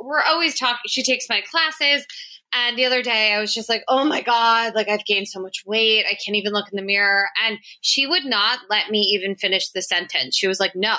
we're 0.00 0.22
always 0.22 0.58
talking. 0.58 0.80
She 0.88 1.02
takes 1.02 1.26
my 1.28 1.40
classes. 1.40 2.06
And 2.52 2.78
the 2.78 2.86
other 2.86 3.02
day, 3.02 3.32
I 3.32 3.40
was 3.40 3.52
just 3.52 3.68
like, 3.68 3.82
oh 3.88 4.04
my 4.04 4.22
God, 4.22 4.74
like 4.74 4.88
I've 4.88 5.04
gained 5.04 5.28
so 5.28 5.40
much 5.40 5.64
weight. 5.66 6.04
I 6.06 6.14
can't 6.24 6.36
even 6.36 6.52
look 6.52 6.66
in 6.72 6.76
the 6.76 6.82
mirror. 6.86 7.28
And 7.46 7.58
she 7.80 8.06
would 8.06 8.24
not 8.24 8.60
let 8.70 8.90
me 8.90 9.00
even 9.00 9.36
finish 9.36 9.70
the 9.70 9.82
sentence. 9.82 10.36
She 10.36 10.48
was 10.48 10.58
like, 10.58 10.72
no, 10.74 10.94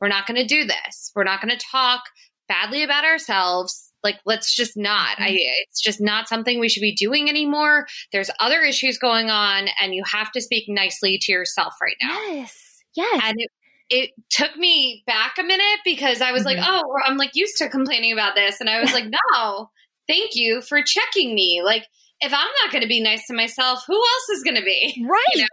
we're 0.00 0.08
not 0.08 0.26
going 0.26 0.40
to 0.40 0.46
do 0.46 0.64
this. 0.66 1.10
We're 1.14 1.24
not 1.24 1.40
going 1.40 1.56
to 1.56 1.64
talk 1.70 2.02
badly 2.48 2.82
about 2.82 3.04
ourselves. 3.04 3.90
Like, 4.04 4.16
let's 4.26 4.54
just 4.54 4.76
not. 4.76 5.20
I, 5.20 5.28
it's 5.68 5.80
just 5.80 6.00
not 6.00 6.28
something 6.28 6.58
we 6.58 6.68
should 6.68 6.80
be 6.80 6.94
doing 6.94 7.28
anymore. 7.28 7.86
There's 8.12 8.30
other 8.40 8.60
issues 8.62 8.98
going 8.98 9.30
on, 9.30 9.68
and 9.80 9.94
you 9.94 10.02
have 10.04 10.32
to 10.32 10.40
speak 10.40 10.64
nicely 10.66 11.18
to 11.22 11.32
yourself 11.32 11.74
right 11.80 11.94
now. 12.02 12.18
Yes. 12.32 12.82
Yes. 12.96 13.20
And 13.24 13.36
it, 13.38 13.48
it 13.90 14.10
took 14.28 14.56
me 14.56 15.04
back 15.06 15.36
a 15.38 15.44
minute 15.44 15.78
because 15.84 16.20
I 16.20 16.32
was 16.32 16.44
like, 16.44 16.58
Mhm. 16.58 16.66
oh, 16.66 16.82
I'm 17.06 17.16
like 17.16 17.30
used 17.34 17.58
to 17.58 17.68
complaining 17.68 18.12
about 18.12 18.34
this. 18.34 18.58
And 18.60 18.68
I 18.68 18.80
was 18.80 18.92
like, 18.92 19.06
no, 19.34 19.70
thank 20.06 20.34
you 20.34 20.62
for 20.62 20.82
checking 20.82 21.34
me. 21.34 21.62
Like, 21.64 21.86
if 22.20 22.32
I'm 22.32 22.48
not 22.62 22.72
going 22.72 22.82
to 22.82 22.88
be 22.88 23.02
nice 23.02 23.26
to 23.26 23.34
myself, 23.34 23.84
who 23.86 23.94
else 23.94 24.28
is 24.36 24.42
going 24.42 24.56
to 24.56 24.64
be? 24.64 25.04
right. 25.08 25.22
you 25.34 25.42
know? 25.42 25.48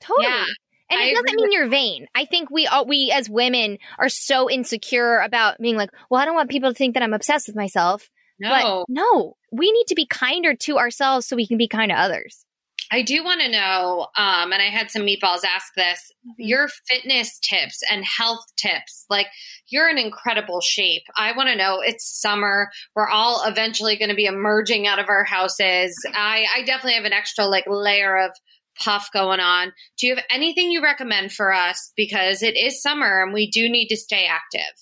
Totally. 0.00 0.26
Yeah. 0.26 0.44
And 0.90 1.00
I 1.00 1.04
it 1.04 1.14
doesn't 1.14 1.36
mean 1.36 1.52
you're 1.52 1.68
vain. 1.68 2.06
I 2.16 2.24
think 2.24 2.50
we 2.50 2.66
all, 2.66 2.84
we 2.84 3.12
as 3.14 3.30
women 3.30 3.78
are 3.98 4.08
so 4.08 4.50
insecure 4.50 5.18
about 5.20 5.58
being 5.60 5.76
like, 5.76 5.90
well, 6.10 6.20
I 6.20 6.24
don't 6.24 6.34
want 6.34 6.50
people 6.50 6.70
to 6.70 6.74
think 6.74 6.94
that 6.94 7.02
I'm 7.02 7.14
obsessed 7.14 7.46
with 7.46 7.54
myself. 7.54 8.10
No. 8.40 8.84
But 8.88 8.92
no, 8.92 9.36
we 9.52 9.70
need 9.70 9.86
to 9.88 9.94
be 9.94 10.06
kinder 10.06 10.54
to 10.54 10.78
ourselves 10.78 11.26
so 11.26 11.36
we 11.36 11.46
can 11.46 11.58
be 11.58 11.68
kind 11.68 11.90
to 11.90 12.00
others. 12.00 12.44
I 12.90 13.02
do 13.02 13.22
want 13.22 13.40
to 13.40 13.50
know, 13.50 14.08
um, 14.16 14.52
and 14.52 14.60
I 14.60 14.66
had 14.66 14.90
some 14.90 15.02
meatballs 15.02 15.44
ask 15.44 15.72
this 15.76 16.12
your 16.36 16.68
fitness 16.88 17.38
tips 17.38 17.80
and 17.90 18.04
health 18.04 18.44
tips. 18.56 19.06
Like, 19.08 19.26
you're 19.68 19.88
in 19.88 19.98
incredible 19.98 20.60
shape. 20.60 21.02
I 21.16 21.36
want 21.36 21.48
to 21.48 21.56
know 21.56 21.80
it's 21.80 22.20
summer. 22.20 22.70
We're 22.94 23.08
all 23.08 23.42
eventually 23.46 23.96
going 23.96 24.10
to 24.10 24.14
be 24.14 24.26
emerging 24.26 24.86
out 24.86 24.98
of 24.98 25.08
our 25.08 25.24
houses. 25.24 25.96
I, 26.14 26.46
I 26.56 26.62
definitely 26.64 26.94
have 26.94 27.04
an 27.04 27.12
extra 27.12 27.46
like 27.46 27.64
layer 27.66 28.18
of 28.18 28.32
puff 28.78 29.10
going 29.12 29.40
on. 29.40 29.72
Do 29.98 30.06
you 30.06 30.16
have 30.16 30.24
anything 30.30 30.70
you 30.70 30.82
recommend 30.82 31.32
for 31.32 31.52
us? 31.52 31.92
Because 31.96 32.42
it 32.42 32.56
is 32.56 32.82
summer 32.82 33.22
and 33.22 33.32
we 33.32 33.50
do 33.50 33.68
need 33.68 33.88
to 33.88 33.96
stay 33.96 34.26
active. 34.26 34.74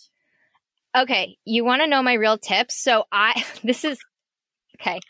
Okay, 0.96 1.36
you 1.44 1.64
want 1.64 1.82
to 1.82 1.86
know 1.86 2.02
my 2.02 2.14
real 2.14 2.38
tips? 2.38 2.82
So 2.82 3.04
I 3.12 3.44
this 3.64 3.84
is 3.84 3.98
okay. 4.80 5.00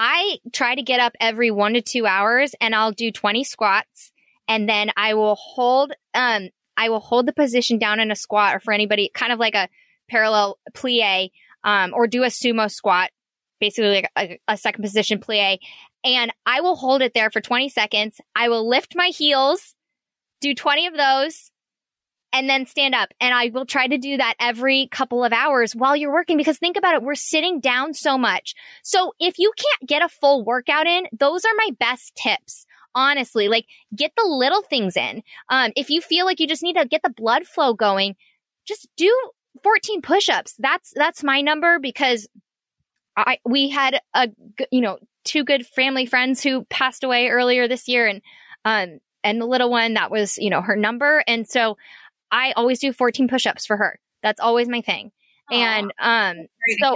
I 0.00 0.38
try 0.52 0.76
to 0.76 0.82
get 0.82 1.00
up 1.00 1.14
every 1.18 1.50
1 1.50 1.74
to 1.74 1.82
2 1.82 2.06
hours 2.06 2.54
and 2.60 2.72
I'll 2.72 2.92
do 2.92 3.10
20 3.10 3.42
squats 3.42 4.12
and 4.46 4.68
then 4.68 4.92
I 4.96 5.14
will 5.14 5.34
hold 5.34 5.92
um 6.14 6.50
I 6.76 6.88
will 6.88 7.00
hold 7.00 7.26
the 7.26 7.32
position 7.32 7.80
down 7.80 7.98
in 7.98 8.12
a 8.12 8.16
squat 8.16 8.54
or 8.54 8.60
for 8.60 8.72
anybody 8.72 9.10
kind 9.12 9.32
of 9.32 9.40
like 9.40 9.56
a 9.56 9.68
parallel 10.08 10.60
plie 10.72 11.30
um 11.64 11.92
or 11.94 12.06
do 12.06 12.22
a 12.22 12.28
sumo 12.28 12.70
squat 12.70 13.10
basically 13.58 13.90
like 13.90 14.10
a, 14.16 14.38
a 14.46 14.56
second 14.56 14.82
position 14.82 15.18
plie 15.18 15.58
and 16.04 16.32
I 16.46 16.60
will 16.60 16.76
hold 16.76 17.02
it 17.02 17.12
there 17.12 17.32
for 17.32 17.40
20 17.40 17.68
seconds. 17.68 18.20
I 18.36 18.50
will 18.50 18.68
lift 18.68 18.94
my 18.94 19.08
heels, 19.08 19.74
do 20.40 20.54
20 20.54 20.86
of 20.86 20.96
those 20.96 21.50
and 22.32 22.48
then 22.48 22.66
stand 22.66 22.94
up. 22.94 23.08
And 23.20 23.34
I 23.34 23.50
will 23.52 23.66
try 23.66 23.86
to 23.86 23.98
do 23.98 24.16
that 24.16 24.34
every 24.38 24.88
couple 24.90 25.24
of 25.24 25.32
hours 25.32 25.74
while 25.74 25.96
you're 25.96 26.12
working 26.12 26.36
because 26.36 26.58
think 26.58 26.76
about 26.76 26.94
it. 26.94 27.02
We're 27.02 27.14
sitting 27.14 27.60
down 27.60 27.94
so 27.94 28.18
much. 28.18 28.54
So 28.82 29.12
if 29.18 29.38
you 29.38 29.52
can't 29.56 29.88
get 29.88 30.02
a 30.02 30.08
full 30.08 30.44
workout 30.44 30.86
in, 30.86 31.06
those 31.18 31.44
are 31.44 31.54
my 31.56 31.70
best 31.78 32.14
tips. 32.16 32.66
Honestly, 32.94 33.48
like 33.48 33.66
get 33.94 34.12
the 34.16 34.26
little 34.26 34.62
things 34.62 34.96
in. 34.96 35.22
Um, 35.48 35.72
if 35.76 35.90
you 35.90 36.00
feel 36.00 36.26
like 36.26 36.40
you 36.40 36.46
just 36.46 36.62
need 36.62 36.76
to 36.76 36.86
get 36.86 37.02
the 37.02 37.10
blood 37.10 37.46
flow 37.46 37.74
going, 37.74 38.16
just 38.66 38.88
do 38.96 39.14
14 39.62 40.02
push-ups. 40.02 40.54
That's, 40.58 40.92
that's 40.94 41.22
my 41.22 41.40
number 41.40 41.78
because 41.78 42.28
I, 43.16 43.38
we 43.44 43.68
had 43.68 44.00
a, 44.14 44.28
you 44.70 44.80
know, 44.80 44.98
two 45.24 45.44
good 45.44 45.66
family 45.66 46.06
friends 46.06 46.42
who 46.42 46.64
passed 46.64 47.04
away 47.04 47.28
earlier 47.28 47.68
this 47.68 47.88
year 47.88 48.06
and, 48.06 48.22
um, 48.64 48.98
and 49.24 49.40
the 49.40 49.46
little 49.46 49.70
one 49.70 49.94
that 49.94 50.10
was, 50.10 50.38
you 50.38 50.50
know, 50.50 50.62
her 50.62 50.76
number. 50.76 51.22
And 51.26 51.46
so 51.46 51.76
I 52.30 52.52
always 52.52 52.78
do 52.80 52.92
14 52.92 53.28
push-ups 53.28 53.66
for 53.66 53.76
her. 53.76 53.98
That's 54.22 54.40
always 54.40 54.68
my 54.68 54.80
thing. 54.80 55.12
And 55.50 55.92
um 55.98 56.46
so 56.80 56.94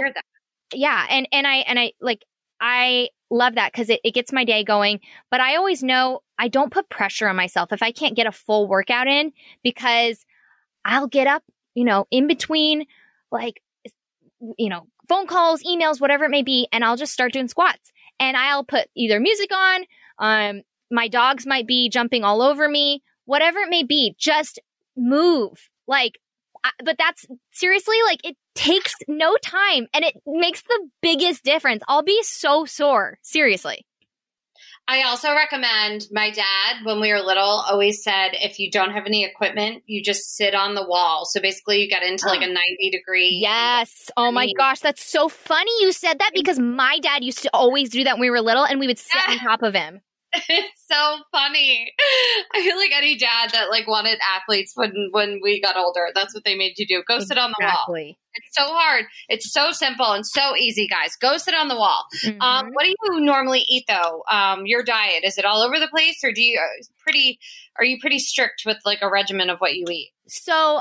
yeah, 0.73 1.05
and 1.09 1.27
and 1.31 1.47
I 1.47 1.55
and 1.57 1.79
I 1.79 1.93
like 2.01 2.23
I 2.61 3.09
love 3.29 3.55
that 3.55 3.73
cuz 3.73 3.89
it, 3.89 3.99
it 4.03 4.13
gets 4.13 4.31
my 4.31 4.45
day 4.45 4.63
going, 4.63 4.99
but 5.31 5.39
I 5.39 5.55
always 5.55 5.81
know 5.81 6.21
I 6.37 6.47
don't 6.49 6.71
put 6.71 6.89
pressure 6.89 7.27
on 7.27 7.35
myself 7.35 7.71
if 7.71 7.81
I 7.81 7.91
can't 7.91 8.15
get 8.15 8.27
a 8.27 8.31
full 8.31 8.67
workout 8.67 9.07
in 9.07 9.31
because 9.63 10.25
I'll 10.85 11.07
get 11.07 11.27
up, 11.27 11.43
you 11.73 11.85
know, 11.85 12.05
in 12.11 12.27
between 12.27 12.85
like 13.31 13.61
you 14.57 14.69
know, 14.69 14.87
phone 15.07 15.27
calls, 15.27 15.63
emails, 15.63 16.01
whatever 16.01 16.25
it 16.25 16.31
may 16.31 16.43
be, 16.43 16.67
and 16.71 16.83
I'll 16.83 16.97
just 16.97 17.13
start 17.13 17.33
doing 17.33 17.47
squats. 17.47 17.91
And 18.19 18.37
I'll 18.37 18.63
put 18.63 18.87
either 18.95 19.19
music 19.19 19.51
on, 19.53 19.85
um, 20.19 20.61
my 20.91 21.07
dogs 21.07 21.45
might 21.45 21.67
be 21.67 21.89
jumping 21.89 22.23
all 22.23 22.41
over 22.41 22.69
me, 22.69 23.01
whatever 23.25 23.59
it 23.59 23.69
may 23.69 23.83
be, 23.83 24.15
just 24.17 24.59
move. 24.95 25.69
Like, 25.87 26.19
I, 26.63 26.71
but 26.83 26.95
that's 26.97 27.25
seriously 27.51 27.97
like 28.05 28.19
it 28.23 28.37
takes 28.55 28.93
no 29.07 29.35
time 29.43 29.87
and 29.93 30.05
it 30.05 30.15
makes 30.25 30.61
the 30.61 30.89
biggest 31.01 31.43
difference. 31.43 31.83
I'll 31.87 32.03
be 32.03 32.21
so 32.23 32.65
sore. 32.65 33.17
Seriously. 33.21 33.85
I 34.85 35.03
also 35.03 35.33
recommend 35.33 36.07
my 36.11 36.29
dad, 36.29 36.83
when 36.83 36.99
we 36.99 37.13
were 37.13 37.21
little, 37.21 37.43
always 37.43 38.03
said 38.03 38.31
if 38.33 38.59
you 38.59 38.69
don't 38.69 38.91
have 38.91 39.05
any 39.05 39.23
equipment, 39.23 39.83
you 39.85 40.03
just 40.03 40.35
sit 40.35 40.53
on 40.53 40.75
the 40.75 40.85
wall. 40.85 41.23
So 41.25 41.39
basically, 41.39 41.81
you 41.81 41.89
get 41.89 42.03
into 42.03 42.27
like 42.27 42.41
a 42.41 42.47
90 42.53 42.89
degree. 42.91 43.39
Yes. 43.41 44.09
Oh 44.17 44.31
my 44.31 44.51
gosh. 44.57 44.81
That's 44.81 45.03
so 45.03 45.29
funny 45.29 45.71
you 45.79 45.93
said 45.93 46.19
that 46.19 46.31
because 46.33 46.59
my 46.59 46.99
dad 47.01 47.23
used 47.23 47.43
to 47.43 47.49
always 47.53 47.91
do 47.91 48.03
that 48.03 48.15
when 48.15 48.21
we 48.21 48.29
were 48.29 48.41
little 48.41 48.65
and 48.65 48.79
we 48.79 48.87
would 48.87 48.99
sit 48.99 49.21
on 49.29 49.37
top 49.39 49.63
of 49.63 49.73
him. 49.73 50.01
It's 50.49 50.83
so 50.91 51.17
funny. 51.31 51.91
I 52.53 52.61
feel 52.61 52.75
like 52.77 52.91
any 52.95 53.17
dad 53.17 53.51
that 53.53 53.69
like 53.69 53.87
wanted 53.87 54.19
athletes 54.35 54.73
when 54.75 55.09
when 55.11 55.39
we 55.43 55.61
got 55.61 55.77
older, 55.77 56.07
that's 56.13 56.33
what 56.33 56.43
they 56.43 56.55
made 56.55 56.73
you 56.77 56.87
do. 56.87 57.03
Go 57.07 57.19
sit 57.19 57.37
on 57.37 57.51
the 57.51 57.55
wall. 57.65 57.95
It's 58.35 58.55
so 58.55 58.63
hard. 58.65 59.05
It's 59.29 59.51
so 59.53 59.71
simple 59.71 60.11
and 60.11 60.25
so 60.25 60.55
easy, 60.55 60.87
guys. 60.87 61.15
Go 61.21 61.37
sit 61.37 61.53
on 61.53 61.67
the 61.67 61.75
wall. 61.75 62.05
Um, 62.25 62.65
Mhm. 62.65 62.69
what 62.73 62.83
do 62.83 62.89
you 62.89 63.19
normally 63.21 63.63
eat 63.69 63.85
though? 63.87 64.23
Um, 64.29 64.65
your 64.65 64.83
diet 64.83 65.23
is 65.23 65.37
it 65.37 65.45
all 65.45 65.61
over 65.61 65.79
the 65.79 65.87
place, 65.87 66.23
or 66.23 66.31
do 66.31 66.41
you 66.41 66.59
uh, 66.59 66.83
pretty? 66.99 67.39
Are 67.77 67.85
you 67.85 67.99
pretty 67.99 68.19
strict 68.19 68.63
with 68.65 68.77
like 68.85 68.99
a 69.01 69.09
regimen 69.09 69.49
of 69.49 69.59
what 69.59 69.75
you 69.75 69.85
eat? 69.91 70.11
So, 70.27 70.79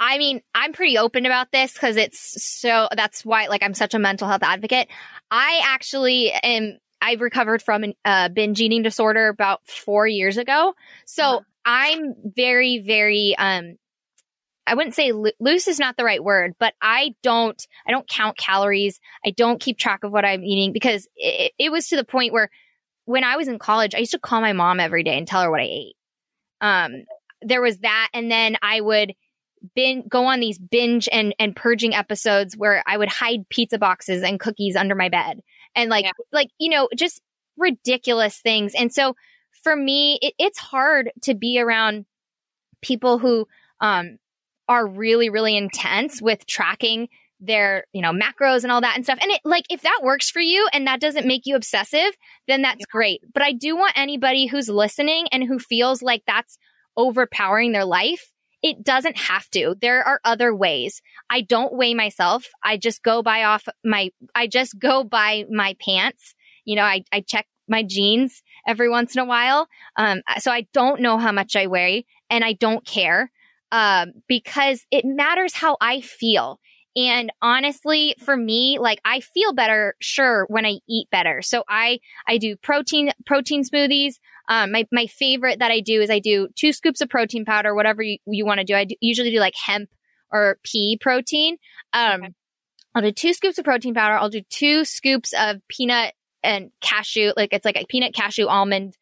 I 0.00 0.18
mean, 0.18 0.40
I'm 0.54 0.72
pretty 0.72 0.98
open 0.98 1.24
about 1.26 1.50
this 1.52 1.72
because 1.72 1.96
it's 1.96 2.42
so, 2.42 2.88
that's 2.94 3.24
why, 3.24 3.46
like, 3.48 3.62
I'm 3.64 3.74
such 3.74 3.94
a 3.94 3.98
mental 3.98 4.28
health 4.28 4.42
advocate. 4.44 4.88
I 5.30 5.60
actually 5.64 6.30
am, 6.30 6.78
I 7.00 7.14
recovered 7.14 7.62
from 7.62 7.84
a 7.84 7.94
uh, 8.04 8.28
binge 8.28 8.60
eating 8.60 8.82
disorder 8.82 9.28
about 9.28 9.60
four 9.66 10.06
years 10.06 10.36
ago. 10.36 10.74
So 11.06 11.22
Uh-huh. 11.24 11.40
I'm 11.64 12.14
very, 12.24 12.78
very, 12.78 13.34
um, 13.38 13.76
I 14.66 14.74
wouldn't 14.74 14.94
say 14.94 15.12
lo- 15.12 15.30
loose 15.38 15.68
is 15.68 15.78
not 15.78 15.96
the 15.96 16.04
right 16.04 16.22
word, 16.22 16.54
but 16.58 16.74
I 16.80 17.14
don't, 17.22 17.66
I 17.86 17.90
don't 17.90 18.08
count 18.08 18.36
calories. 18.36 19.00
I 19.24 19.30
don't 19.30 19.60
keep 19.60 19.78
track 19.78 20.04
of 20.04 20.12
what 20.12 20.24
I'm 20.24 20.44
eating 20.44 20.72
because 20.72 21.06
it, 21.16 21.52
it 21.58 21.70
was 21.70 21.88
to 21.88 21.96
the 21.96 22.04
point 22.04 22.32
where 22.32 22.50
when 23.04 23.24
I 23.24 23.36
was 23.36 23.48
in 23.48 23.58
college, 23.58 23.94
I 23.94 23.98
used 23.98 24.12
to 24.12 24.18
call 24.18 24.40
my 24.40 24.52
mom 24.52 24.80
every 24.80 25.02
day 25.02 25.16
and 25.16 25.26
tell 25.26 25.42
her 25.42 25.50
what 25.50 25.60
I 25.60 25.64
ate. 25.64 25.96
Um, 26.60 27.04
there 27.42 27.62
was 27.62 27.78
that. 27.78 28.08
And 28.12 28.30
then 28.30 28.56
I 28.60 28.80
would 28.80 29.14
bin 29.74 30.04
go 30.08 30.26
on 30.26 30.40
these 30.40 30.58
binge 30.58 31.08
and, 31.10 31.34
and 31.38 31.56
purging 31.56 31.94
episodes 31.94 32.56
where 32.56 32.82
I 32.86 32.96
would 32.96 33.08
hide 33.08 33.48
pizza 33.48 33.78
boxes 33.78 34.22
and 34.22 34.38
cookies 34.38 34.76
under 34.76 34.94
my 34.94 35.08
bed 35.08 35.40
and 35.74 35.90
like, 35.90 36.04
Yeah. 36.04 36.12
like, 36.32 36.48
you 36.58 36.70
know, 36.70 36.88
just 36.96 37.20
ridiculous 37.56 38.38
things. 38.38 38.74
And 38.74 38.92
so 38.92 39.14
for 39.62 39.74
me, 39.74 40.18
it, 40.22 40.34
it's 40.38 40.58
hard 40.58 41.10
to 41.22 41.34
be 41.34 41.60
around 41.60 42.06
people 42.82 43.18
who, 43.18 43.46
um, 43.80 44.18
are 44.68 44.86
really, 44.86 45.30
really 45.30 45.56
intense 45.56 46.20
with 46.20 46.46
tracking 46.46 47.08
their, 47.40 47.84
you 47.92 48.02
know, 48.02 48.12
macros 48.12 48.64
and 48.64 48.72
all 48.72 48.80
that 48.80 48.96
and 48.96 49.04
stuff. 49.04 49.18
And 49.22 49.30
it, 49.30 49.40
like, 49.44 49.64
if 49.70 49.82
that 49.82 50.00
works 50.02 50.30
for 50.30 50.40
you 50.40 50.68
and 50.72 50.86
that 50.86 51.00
doesn't 51.00 51.26
make 51.26 51.42
you 51.46 51.56
obsessive, 51.56 52.10
then 52.48 52.62
that's 52.62 52.84
great. 52.86 53.22
But 53.32 53.42
I 53.42 53.52
do 53.52 53.76
want 53.76 53.92
anybody 53.96 54.46
who's 54.46 54.68
listening 54.68 55.28
and 55.32 55.42
who 55.44 55.58
feels 55.58 56.02
like 56.02 56.22
that's 56.26 56.58
overpowering 56.96 57.72
their 57.72 57.84
life. 57.84 58.32
It 58.68 58.84
doesn't 58.84 59.16
have 59.16 59.48
to. 59.50 59.74
There 59.80 60.02
are 60.02 60.20
other 60.24 60.54
ways. 60.54 61.00
I 61.30 61.40
don't 61.40 61.72
weigh 61.72 61.94
myself. 61.94 62.44
I 62.62 62.76
just 62.76 63.02
go 63.02 63.22
by 63.22 63.44
off 63.44 63.66
my, 63.82 64.10
I 64.34 64.46
just 64.46 64.78
go 64.78 65.04
by 65.04 65.44
my 65.50 65.74
pants. 65.80 66.34
You 66.66 66.76
know, 66.76 66.82
I, 66.82 67.02
I 67.10 67.22
check 67.22 67.46
my 67.66 67.82
jeans 67.82 68.42
every 68.66 68.90
once 68.90 69.16
in 69.16 69.22
a 69.22 69.24
while. 69.24 69.68
Um, 69.96 70.20
so 70.38 70.50
I 70.50 70.66
don't 70.74 71.00
know 71.00 71.16
how 71.16 71.32
much 71.32 71.56
I 71.56 71.66
weigh 71.66 72.04
and 72.28 72.44
I 72.44 72.52
don't 72.52 72.84
care 72.84 73.30
um, 73.72 74.12
because 74.26 74.84
it 74.90 75.04
matters 75.06 75.54
how 75.54 75.78
I 75.80 76.02
feel. 76.02 76.60
And 76.94 77.30
honestly, 77.40 78.16
for 78.18 78.36
me, 78.36 78.78
like 78.78 79.00
I 79.04 79.20
feel 79.20 79.52
better, 79.54 79.94
sure, 80.00 80.46
when 80.48 80.66
I 80.66 80.80
eat 80.88 81.08
better. 81.10 81.40
So 81.42 81.62
I, 81.68 82.00
I 82.26 82.38
do 82.38 82.56
protein, 82.56 83.12
protein 83.24 83.62
smoothies. 83.62 84.14
Um, 84.48 84.72
my, 84.72 84.86
my 84.90 85.06
favorite 85.06 85.58
that 85.58 85.70
I 85.70 85.80
do 85.80 86.00
is 86.00 86.10
I 86.10 86.18
do 86.18 86.48
two 86.56 86.72
scoops 86.72 87.00
of 87.00 87.08
protein 87.08 87.44
powder, 87.44 87.74
whatever 87.74 88.02
you, 88.02 88.18
you 88.26 88.46
want 88.46 88.58
to 88.58 88.64
do. 88.64 88.74
I 88.74 88.84
do, 88.84 88.94
usually 89.00 89.30
do 89.30 89.40
like 89.40 89.54
hemp 89.54 89.90
or 90.32 90.58
pea 90.62 90.98
protein. 91.00 91.58
Um, 91.92 92.22
okay. 92.22 92.32
I'll 92.94 93.02
do 93.02 93.12
two 93.12 93.34
scoops 93.34 93.58
of 93.58 93.64
protein 93.64 93.94
powder. 93.94 94.14
I'll 94.14 94.30
do 94.30 94.42
two 94.48 94.84
scoops 94.84 95.34
of 95.38 95.56
peanut 95.68 96.14
and 96.42 96.70
cashew, 96.80 97.32
like 97.36 97.52
it's 97.52 97.64
like 97.64 97.76
a 97.76 97.86
peanut 97.86 98.14
cashew 98.14 98.46
almond 98.46 98.96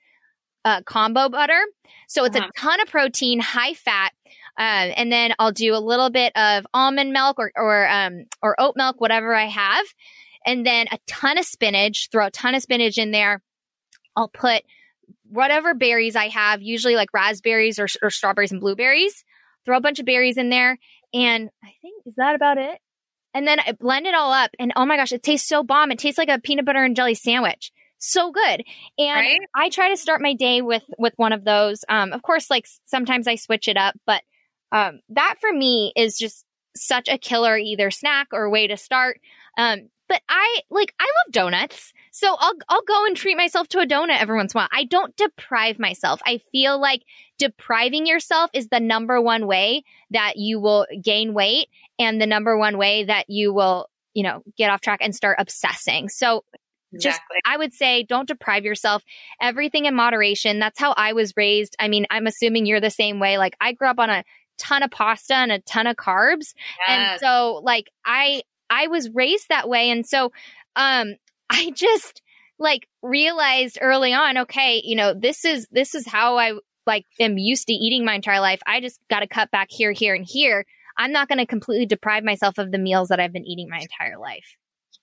uh, 0.65 0.83
combo 0.83 1.29
butter. 1.29 1.61
So 2.09 2.25
it's 2.25 2.37
uh-huh. 2.37 2.49
a 2.49 2.61
ton 2.61 2.81
of 2.81 2.89
protein, 2.89 3.41
high 3.41 3.75
fat. 3.75 4.13
Uh, 4.59 4.91
and 4.97 5.13
then 5.13 5.33
I'll 5.39 5.53
do 5.53 5.75
a 5.75 5.79
little 5.79 6.11
bit 6.11 6.33
of 6.37 6.67
almond 6.73 7.13
milk 7.13 7.39
or 7.39 7.53
or 7.55 7.89
um, 7.89 8.25
or 8.43 8.59
oat 8.59 8.75
milk, 8.77 9.01
whatever 9.01 9.35
I 9.35 9.47
have, 9.47 9.87
and 10.45 10.65
then 10.65 10.87
a 10.91 10.99
ton 11.07 11.39
of 11.39 11.45
spinach. 11.45 12.09
Throw 12.11 12.27
a 12.27 12.31
ton 12.31 12.55
of 12.55 12.63
spinach 12.63 12.99
in 12.99 13.11
there. 13.11 13.43
I'll 14.17 14.29
put 14.29 14.63
whatever 15.31 15.75
berries 15.75 16.17
I 16.17 16.29
have, 16.29 16.63
usually 16.63 16.97
like 16.97 17.13
raspberries 17.13 17.79
or, 17.79 17.87
or 18.03 18.11
strawberries 18.11 18.53
and 18.53 18.61
blueberries. 18.61 19.25
Throw 19.65 19.77
a 19.77 19.81
bunch 19.81 19.99
of 19.99 20.07
berries 20.07 20.37
in 20.37 20.49
there, 20.49 20.79
and 21.13 21.51
I 21.63 21.73
think 21.83 22.03
is 22.07 22.15
that 22.17 22.35
about 22.35 22.59
it. 22.59 22.79
And 23.35 23.47
then 23.47 23.59
I 23.61 23.73
blend 23.73 24.07
it 24.07 24.15
all 24.15 24.33
up, 24.33 24.51
and 24.59 24.73
oh 24.77 24.87
my 24.87 24.97
gosh, 24.97 25.13
it 25.13 25.23
tastes 25.23 25.49
so 25.49 25.63
bomb! 25.63 25.91
It 25.91 25.99
tastes 25.99 26.19
like 26.19 26.29
a 26.29 26.41
peanut 26.41 26.65
butter 26.65 26.85
and 26.85 26.95
jelly 26.95 27.15
sandwich 27.15 27.73
so 27.99 28.31
good. 28.31 28.65
And 28.99 29.21
right? 29.21 29.41
I 29.55 29.69
try 29.71 29.89
to 29.91 29.97
start 29.97 30.23
my 30.23 30.35
day 30.35 30.63
with 30.63 30.85
with 30.99 31.15
one 31.17 31.33
of 31.33 31.45
those. 31.45 31.85
Um, 31.89 32.13
of 32.13 32.23
course, 32.23 32.51
like 32.51 32.67
sometimes 32.85 33.27
I 33.27 33.37
switch 33.37 33.69
it 33.69 33.77
up, 33.77 33.95
but 34.07 34.23
um, 34.73 35.01
that 35.11 35.37
for 35.41 35.53
me 35.53 35.93
is 35.97 36.19
just 36.19 36.45
such 36.77 37.09
a 37.09 37.19
killer 37.19 37.57
either 37.57 37.91
snack 37.91 38.29
or 38.33 38.51
way 38.51 38.67
to 38.67 38.77
start. 38.77 39.21
Um, 39.59 39.89
but 40.09 40.23
I 40.29 40.61
like 40.71 40.95
I 40.99 41.05
love 41.05 41.33
donuts. 41.33 41.93
So 42.11 42.35
I'll 42.39 42.55
I'll 42.69 42.83
go 42.83 43.07
and 43.07 43.17
treat 43.17 43.37
myself 43.37 43.69
to 43.69 43.79
a 43.79 43.87
donut 43.87 44.21
every 44.21 44.37
once 44.37 44.55
in 44.55 44.59
a 44.59 44.63
while. 44.63 44.69
I 44.73 44.85
don't 44.85 45.17
deprive 45.17 45.79
myself. 45.79 46.21
I 46.25 46.41
feel 46.53 46.81
like 46.81 47.03
depriving 47.39 48.07
yourself 48.07 48.51
is 48.55 48.69
the 48.69 48.81
number 48.81 49.21
one 49.21 49.47
way 49.47 49.85
that 50.11 50.37
you 50.37 50.61
will 50.61 50.87
gain 51.03 51.35
weight 51.35 51.69
and 51.99 52.21
the 52.21 52.27
number 52.27 52.57
one 52.57 52.79
way 52.79 53.05
that 53.05 53.29
you 53.29 53.53
will, 53.53 53.89
you 54.15 54.23
know, 54.23 54.43
get 54.57 54.71
off 54.71 54.81
track 54.81 55.01
and 55.03 55.15
start 55.15 55.37
obsessing. 55.39 56.09
So 56.09 56.45
just 56.95 57.19
exactly. 57.19 57.39
I 57.45 57.57
would 57.57 57.75
say 57.75 58.05
don't 58.05 58.29
deprive 58.29 58.65
yourself. 58.65 59.03
Everything 59.41 59.87
in 59.87 59.95
moderation. 59.95 60.59
That's 60.59 60.79
how 60.79 60.93
I 60.93 61.13
was 61.13 61.37
raised. 61.37 61.77
I 61.79 61.89
mean, 61.89 62.07
I'm 62.11 62.27
assuming 62.27 62.67
you're 62.67 62.81
the 62.81 62.91
same 62.91 63.19
way. 63.19 63.39
Like 63.39 63.57
I 63.61 63.73
grew 63.73 63.89
up 63.89 63.99
on 63.99 64.09
a 64.09 64.25
ton 64.59 64.83
of 64.83 64.91
pasta 64.91 65.35
and 65.35 65.53
a 65.53 65.59
ton 65.61 65.87
of 65.87 65.97
carbs. 65.97 66.55
Yes. 66.87 66.89
And 66.89 67.21
so 67.21 67.61
like 67.63 67.91
I 68.05 68.43
I 68.71 68.89
was 68.89 69.11
raised 69.15 69.49
that 69.49 69.69
way 69.69 69.91
and 69.91 70.07
so 70.07 70.33
um 70.75 71.15
I 71.51 71.71
just 71.75 72.23
like 72.59 72.89
realized 73.03 73.79
early 73.81 74.13
on 74.13 74.39
okay, 74.39 74.81
you 74.85 74.97
know, 74.97 75.15
this 75.15 75.45
is 75.45 75.69
this 75.71 75.95
is 75.95 76.07
how 76.07 76.39
I 76.39 76.53
like 76.87 77.05
am 77.21 77.39
used 77.39 77.67
to 77.67 77.73
eating 77.73 78.05
my 78.05 78.15
entire 78.15 78.41
life. 78.41 78.61
I 78.67 78.81
just 78.81 79.01
got 79.11 79.21
to 79.21 79.27
cut 79.27 79.51
back 79.51 79.69
here 79.71 79.93
here 79.93 80.15
and 80.15 80.25
here. 80.27 80.65
I'm 80.97 81.13
not 81.13 81.29
going 81.29 81.39
to 81.39 81.47
completely 81.47 81.87
deprive 81.87 82.25
myself 82.25 82.59
of 82.59 82.73
the 82.73 82.79
meals 82.79 83.09
that 83.09 83.21
I've 83.21 83.33
been 83.33 83.47
eating 83.47 83.69
my 83.69 83.79
entire 83.79 84.19
life. 84.19 84.57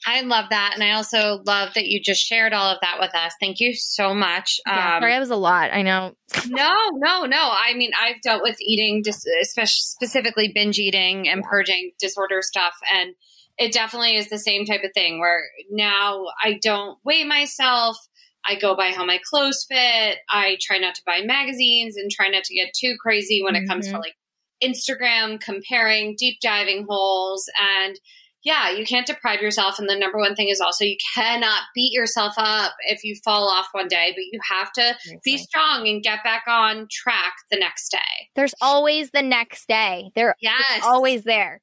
I 0.05 0.21
love 0.21 0.45
that. 0.49 0.71
And 0.73 0.83
I 0.83 0.93
also 0.93 1.41
love 1.45 1.73
that 1.75 1.85
you 1.85 2.01
just 2.01 2.25
shared 2.25 2.51
all 2.53 2.71
of 2.71 2.79
that 2.81 2.97
with 2.99 3.13
us. 3.15 3.33
Thank 3.39 3.59
you 3.59 3.73
so 3.73 4.13
much. 4.13 4.59
Yeah, 4.65 4.95
um, 4.95 5.01
sorry, 5.01 5.15
it 5.15 5.19
was 5.19 5.29
a 5.29 5.35
lot. 5.35 5.71
I 5.71 5.81
know. 5.81 6.13
no, 6.47 6.73
no, 6.95 7.25
no. 7.25 7.37
I 7.51 7.73
mean, 7.75 7.91
I've 7.97 8.21
dealt 8.21 8.43
with 8.43 8.57
eating, 8.59 9.03
especially 9.07 9.67
specifically 9.67 10.51
binge 10.53 10.77
eating 10.77 11.29
and 11.29 11.43
purging 11.43 11.91
disorder 11.99 12.41
stuff. 12.41 12.73
And 12.93 13.15
it 13.57 13.73
definitely 13.73 14.15
is 14.15 14.29
the 14.29 14.39
same 14.39 14.65
type 14.65 14.83
of 14.83 14.91
thing 14.93 15.19
where 15.19 15.41
now 15.69 16.25
I 16.43 16.59
don't 16.61 16.97
weigh 17.05 17.23
myself. 17.23 17.97
I 18.45 18.55
go 18.55 18.75
by 18.75 18.87
how 18.87 19.05
my 19.05 19.19
clothes 19.29 19.65
fit. 19.69 20.17
I 20.29 20.57
try 20.61 20.77
not 20.77 20.95
to 20.95 21.01
buy 21.05 21.21
magazines 21.21 21.95
and 21.95 22.11
try 22.11 22.29
not 22.29 22.43
to 22.45 22.55
get 22.55 22.73
too 22.77 22.95
crazy 22.99 23.41
when 23.41 23.53
mm-hmm. 23.53 23.63
it 23.63 23.67
comes 23.67 23.87
to 23.87 23.93
mm-hmm. 23.93 24.01
like 24.01 24.15
Instagram 24.63 25.39
comparing 25.39 26.15
deep 26.17 26.39
diving 26.41 26.85
holes 26.89 27.49
and 27.61 27.99
yeah, 28.43 28.71
you 28.71 28.85
can't 28.85 29.07
deprive 29.07 29.41
yourself. 29.41 29.79
And 29.79 29.89
the 29.89 29.97
number 29.97 30.17
one 30.17 30.35
thing 30.35 30.49
is 30.49 30.59
also 30.59 30.83
you 30.83 30.97
cannot 31.15 31.61
beat 31.73 31.93
yourself 31.93 32.33
up 32.37 32.73
if 32.89 33.03
you 33.03 33.15
fall 33.23 33.49
off 33.49 33.67
one 33.71 33.87
day, 33.87 34.11
but 34.13 34.23
you 34.31 34.39
have 34.51 34.71
to 34.73 34.95
be 35.23 35.37
strong 35.37 35.87
and 35.87 36.03
get 36.03 36.23
back 36.23 36.43
on 36.47 36.87
track 36.91 37.33
the 37.49 37.57
next 37.57 37.89
day. 37.89 38.29
There's 38.35 38.53
always 38.59 39.11
the 39.11 39.21
next 39.21 39.67
day. 39.67 40.11
There, 40.15 40.35
yes. 40.41 40.81
always 40.83 41.23
there. 41.23 41.61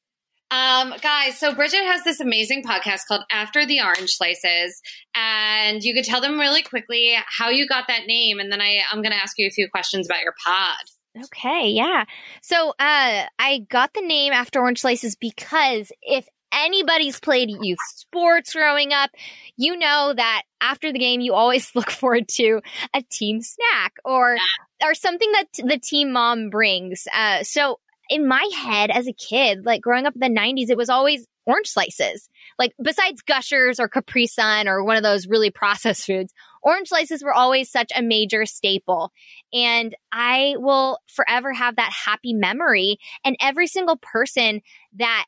Um, 0.51 0.95
guys, 1.01 1.39
so 1.39 1.55
Bridget 1.55 1.85
has 1.85 2.03
this 2.03 2.19
amazing 2.19 2.65
podcast 2.65 3.07
called 3.07 3.23
After 3.31 3.65
the 3.65 3.81
Orange 3.83 4.11
Slices, 4.11 4.83
and 5.15 5.83
you 5.83 5.95
could 5.95 6.05
tell 6.05 6.21
them 6.21 6.41
really 6.41 6.63
quickly 6.63 7.15
how 7.27 7.51
you 7.51 7.69
got 7.69 7.87
that 7.87 8.07
name, 8.07 8.41
and 8.41 8.51
then 8.51 8.61
I, 8.61 8.81
I'm 8.91 9.01
going 9.01 9.13
to 9.13 9.23
ask 9.23 9.39
you 9.39 9.47
a 9.47 9.51
few 9.51 9.69
questions 9.71 10.09
about 10.09 10.23
your 10.23 10.35
pod. 10.45 11.25
Okay, 11.25 11.69
yeah. 11.69 12.05
So 12.43 12.71
uh, 12.71 13.27
I 13.39 13.67
got 13.69 13.95
the 13.95 14.01
name 14.01 14.33
After 14.33 14.61
Orange 14.61 14.81
Slices 14.81 15.17
because 15.17 15.93
if 16.03 16.27
anybody's 16.53 17.21
played 17.21 17.51
youth 17.63 17.79
sports 17.95 18.53
growing 18.53 18.93
up, 18.93 19.11
you 19.57 19.77
know 19.77 20.13
that 20.17 20.43
after 20.61 20.93
the 20.93 20.99
game, 20.99 21.21
you 21.21 21.35
always 21.35 21.71
look 21.75 21.91
forward 21.91 22.29
to 22.29 22.61
a 22.95 23.03
team 23.03 23.41
snack 23.41 23.95
or, 24.05 24.37
or 24.85 24.95
something 24.95 25.31
that 25.33 25.47
the 25.65 25.79
team 25.79 26.13
mom 26.13 26.51
brings. 26.51 27.07
Uh, 27.13 27.43
so 27.43 27.79
in 28.11 28.27
my 28.27 28.47
head 28.55 28.91
as 28.91 29.07
a 29.07 29.13
kid, 29.13 29.65
like 29.65 29.81
growing 29.81 30.05
up 30.05 30.15
in 30.15 30.21
the 30.21 30.41
90s, 30.41 30.69
it 30.69 30.77
was 30.77 30.91
always 30.91 31.27
orange 31.47 31.69
slices. 31.69 32.29
Like 32.59 32.73
besides 32.83 33.23
Gushers 33.23 33.79
or 33.81 33.89
Capri 33.89 34.27
Sun 34.27 34.69
or 34.69 34.85
one 34.85 34.97
of 34.97 35.03
those 35.05 35.29
really 35.29 35.51
processed 35.51 36.05
foods, 36.05 36.35
orange 36.63 36.89
slices 36.89 37.23
were 37.23 37.33
always 37.33 37.71
such 37.71 37.91
a 37.95 38.03
major 38.03 38.45
staple. 38.45 39.13
And 39.53 39.95
I 40.13 40.55
will 40.59 40.99
forever 41.07 41.53
have 41.53 41.77
that 41.77 41.93
happy 42.05 42.35
memory. 42.35 42.99
And 43.25 43.37
every 43.41 43.69
single 43.69 43.97
person 43.97 44.61
that 44.97 45.27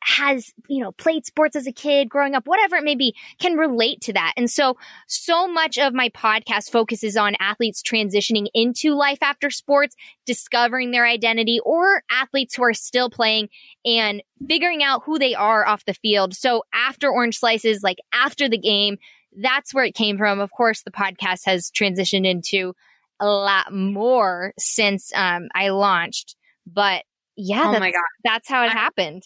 has, 0.00 0.52
you 0.68 0.82
know, 0.82 0.92
played 0.92 1.26
sports 1.26 1.56
as 1.56 1.66
a 1.66 1.72
kid, 1.72 2.08
growing 2.08 2.34
up, 2.34 2.46
whatever 2.46 2.76
it 2.76 2.84
may 2.84 2.94
be, 2.94 3.14
can 3.38 3.56
relate 3.56 4.00
to 4.02 4.12
that. 4.12 4.32
And 4.36 4.50
so, 4.50 4.76
so 5.06 5.48
much 5.48 5.78
of 5.78 5.92
my 5.92 6.08
podcast 6.10 6.70
focuses 6.70 7.16
on 7.16 7.34
athletes 7.40 7.82
transitioning 7.82 8.46
into 8.54 8.94
life 8.94 9.18
after 9.22 9.50
sports, 9.50 9.96
discovering 10.26 10.90
their 10.90 11.06
identity, 11.06 11.60
or 11.64 12.02
athletes 12.10 12.54
who 12.54 12.62
are 12.62 12.74
still 12.74 13.10
playing 13.10 13.48
and 13.84 14.22
figuring 14.46 14.82
out 14.82 15.02
who 15.04 15.18
they 15.18 15.34
are 15.34 15.66
off 15.66 15.84
the 15.84 15.94
field. 15.94 16.34
So 16.34 16.62
after 16.72 17.10
Orange 17.10 17.38
Slices, 17.38 17.82
like 17.82 17.98
after 18.12 18.48
the 18.48 18.58
game, 18.58 18.98
that's 19.40 19.74
where 19.74 19.84
it 19.84 19.94
came 19.94 20.18
from. 20.18 20.40
Of 20.40 20.50
course, 20.50 20.82
the 20.82 20.90
podcast 20.90 21.40
has 21.44 21.70
transitioned 21.70 22.26
into 22.26 22.74
a 23.20 23.26
lot 23.26 23.72
more 23.72 24.52
since 24.58 25.12
um, 25.14 25.48
I 25.54 25.70
launched, 25.70 26.36
but 26.66 27.04
yeah, 27.36 27.64
oh 27.66 27.78
my 27.78 27.90
god, 27.90 28.02
that's 28.24 28.48
how 28.48 28.62
it 28.64 28.70
I, 28.70 28.72
happened. 28.72 29.22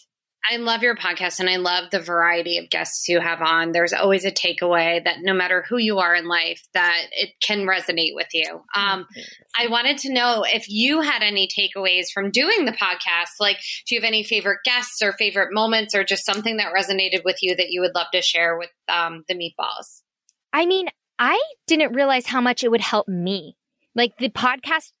I 0.49 0.57
love 0.57 0.83
your 0.83 0.95
podcast 0.95 1.39
and 1.39 1.49
I 1.49 1.55
love 1.55 1.89
the 1.89 2.01
variety 2.01 2.57
of 2.57 2.69
guests 2.69 3.07
you 3.07 3.21
have 3.21 3.41
on. 3.41 3.71
There's 3.71 3.93
always 3.93 4.25
a 4.25 4.31
takeaway 4.31 5.03
that 5.03 5.17
no 5.21 5.33
matter 5.33 5.63
who 5.67 5.77
you 5.77 5.99
are 5.99 6.13
in 6.13 6.27
life, 6.27 6.61
that 6.73 7.03
it 7.11 7.29
can 7.41 7.65
resonate 7.65 8.13
with 8.13 8.27
you. 8.33 8.61
Um, 8.75 9.05
I 9.57 9.67
wanted 9.67 9.99
to 9.99 10.13
know 10.13 10.43
if 10.45 10.65
you 10.67 10.99
had 10.99 11.23
any 11.23 11.47
takeaways 11.47 12.07
from 12.13 12.31
doing 12.31 12.65
the 12.65 12.73
podcast. 12.73 13.39
Like, 13.39 13.57
do 13.87 13.95
you 13.95 14.01
have 14.01 14.07
any 14.07 14.23
favorite 14.23 14.59
guests 14.65 15.01
or 15.01 15.13
favorite 15.13 15.53
moments 15.53 15.95
or 15.95 16.03
just 16.03 16.25
something 16.25 16.57
that 16.57 16.73
resonated 16.73 17.23
with 17.23 17.37
you 17.41 17.55
that 17.55 17.69
you 17.69 17.79
would 17.79 17.95
love 17.95 18.07
to 18.13 18.21
share 18.21 18.57
with 18.57 18.69
um, 18.89 19.23
the 19.29 19.35
meatballs? 19.35 20.01
I 20.51 20.65
mean, 20.65 20.87
I 21.17 21.41
didn't 21.67 21.93
realize 21.93 22.25
how 22.25 22.41
much 22.41 22.63
it 22.63 22.71
would 22.71 22.81
help 22.81 23.07
me. 23.07 23.55
Like 23.95 24.17
the 24.17 24.29
podcast, 24.29 24.91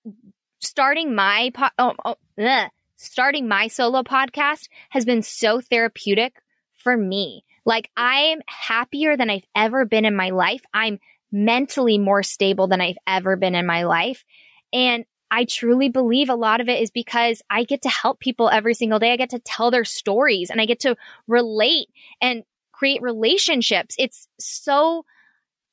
starting 0.61 1.15
my 1.15 1.51
po- 1.53 1.67
oh, 1.77 1.93
oh, 2.05 2.15
starting 3.03 3.47
my 3.47 3.67
solo 3.67 4.03
podcast 4.03 4.67
has 4.89 5.05
been 5.05 5.21
so 5.21 5.61
therapeutic 5.61 6.35
for 6.83 6.95
me. 6.95 7.43
Like 7.65 7.89
I'm 7.95 8.41
happier 8.47 9.15
than 9.17 9.29
I've 9.29 9.45
ever 9.55 9.85
been 9.85 10.05
in 10.05 10.15
my 10.15 10.31
life. 10.31 10.61
I'm 10.73 10.99
mentally 11.31 11.97
more 11.97 12.23
stable 12.23 12.67
than 12.67 12.81
I've 12.81 12.97
ever 13.07 13.35
been 13.35 13.55
in 13.55 13.65
my 13.65 13.83
life. 13.83 14.23
And 14.71 15.05
I 15.31 15.45
truly 15.45 15.89
believe 15.89 16.29
a 16.29 16.35
lot 16.35 16.61
of 16.61 16.69
it 16.69 16.81
is 16.81 16.91
because 16.91 17.41
I 17.49 17.63
get 17.63 17.81
to 17.83 17.89
help 17.89 18.19
people 18.19 18.49
every 18.49 18.75
single 18.75 18.99
day. 18.99 19.11
I 19.11 19.17
get 19.17 19.31
to 19.31 19.39
tell 19.39 19.71
their 19.71 19.85
stories 19.85 20.49
and 20.51 20.61
I 20.61 20.65
get 20.65 20.81
to 20.81 20.95
relate 21.27 21.87
and 22.21 22.43
create 22.71 23.01
relationships. 23.01 23.95
It's 23.97 24.27
so 24.39 25.05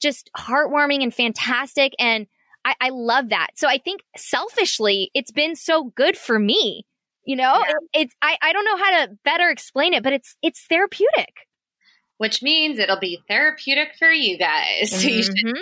just 0.00 0.30
heartwarming 0.36 1.02
and 1.02 1.12
fantastic. 1.12 1.92
And 1.98 2.26
I, 2.64 2.74
I 2.80 2.88
love 2.90 3.30
that. 3.30 3.48
So 3.54 3.68
I 3.68 3.78
think 3.78 4.00
selfishly, 4.16 5.10
it's 5.14 5.30
been 5.30 5.56
so 5.56 5.84
good 5.94 6.16
for 6.16 6.38
me 6.38 6.86
you 7.24 7.36
know, 7.36 7.54
yeah. 7.54 7.70
it, 7.70 8.00
it's 8.02 8.14
I, 8.22 8.36
I 8.42 8.52
don't 8.52 8.64
know 8.64 8.76
how 8.76 9.04
to 9.06 9.12
better 9.24 9.48
explain 9.50 9.94
it, 9.94 10.02
but 10.02 10.12
it's 10.12 10.36
it's 10.42 10.64
therapeutic. 10.68 11.34
which 12.18 12.42
means 12.42 12.78
it'll 12.78 12.98
be 13.00 13.20
therapeutic 13.28 13.92
for 13.98 14.10
you 14.10 14.36
guys. 14.38 14.90
So 14.90 15.08
you 15.08 15.22
should 15.22 15.34
Mhm. 15.36 15.54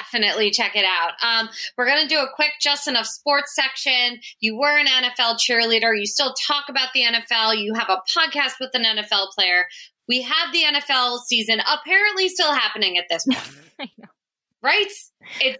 definitely 0.00 0.50
check 0.50 0.74
it 0.74 0.84
out. 0.84 1.12
Um, 1.22 1.48
we're 1.76 1.86
going 1.86 2.08
to 2.08 2.14
do 2.14 2.20
a 2.20 2.28
quick 2.34 2.52
just 2.60 2.88
enough 2.88 3.06
sports 3.06 3.54
section. 3.54 4.18
You 4.40 4.58
were 4.58 4.76
an 4.78 4.86
NFL 4.86 5.36
cheerleader. 5.38 5.92
You 5.98 6.06
still 6.06 6.34
talk 6.46 6.64
about 6.70 6.88
the 6.94 7.02
NFL. 7.02 7.62
You 7.62 7.74
have 7.74 7.90
a 7.90 8.00
podcast 8.18 8.54
with 8.60 8.70
an 8.74 8.84
NFL 8.84 9.28
player. 9.34 9.66
We 10.08 10.22
have 10.22 10.52
the 10.52 10.62
NFL 10.62 11.18
season 11.26 11.60
apparently 11.60 12.28
still 12.28 12.52
happening 12.52 12.96
at 12.96 13.04
this 13.10 13.24
point, 13.26 13.50
I 13.80 13.88
know. 13.98 14.08
right? 14.62 14.86
It's 15.40 15.58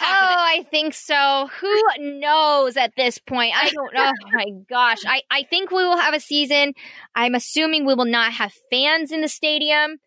Oh. 0.00 0.04
I 0.04 0.66
think 0.70 0.94
so. 0.94 1.48
Who 1.60 1.82
knows 1.98 2.76
at 2.76 2.92
this 2.96 3.18
point? 3.18 3.54
I 3.56 3.70
don't 3.70 3.92
know. 3.94 4.12
Oh 4.12 4.30
my 4.32 4.44
gosh. 4.70 4.98
I, 5.06 5.22
I 5.30 5.42
think 5.44 5.70
we 5.70 5.84
will 5.84 5.96
have 5.98 6.14
a 6.14 6.20
season. 6.20 6.74
I'm 7.14 7.34
assuming 7.34 7.84
we 7.86 7.94
will 7.94 8.04
not 8.04 8.32
have 8.32 8.52
fans 8.70 9.12
in 9.12 9.20
the 9.20 9.28
stadium, 9.28 9.98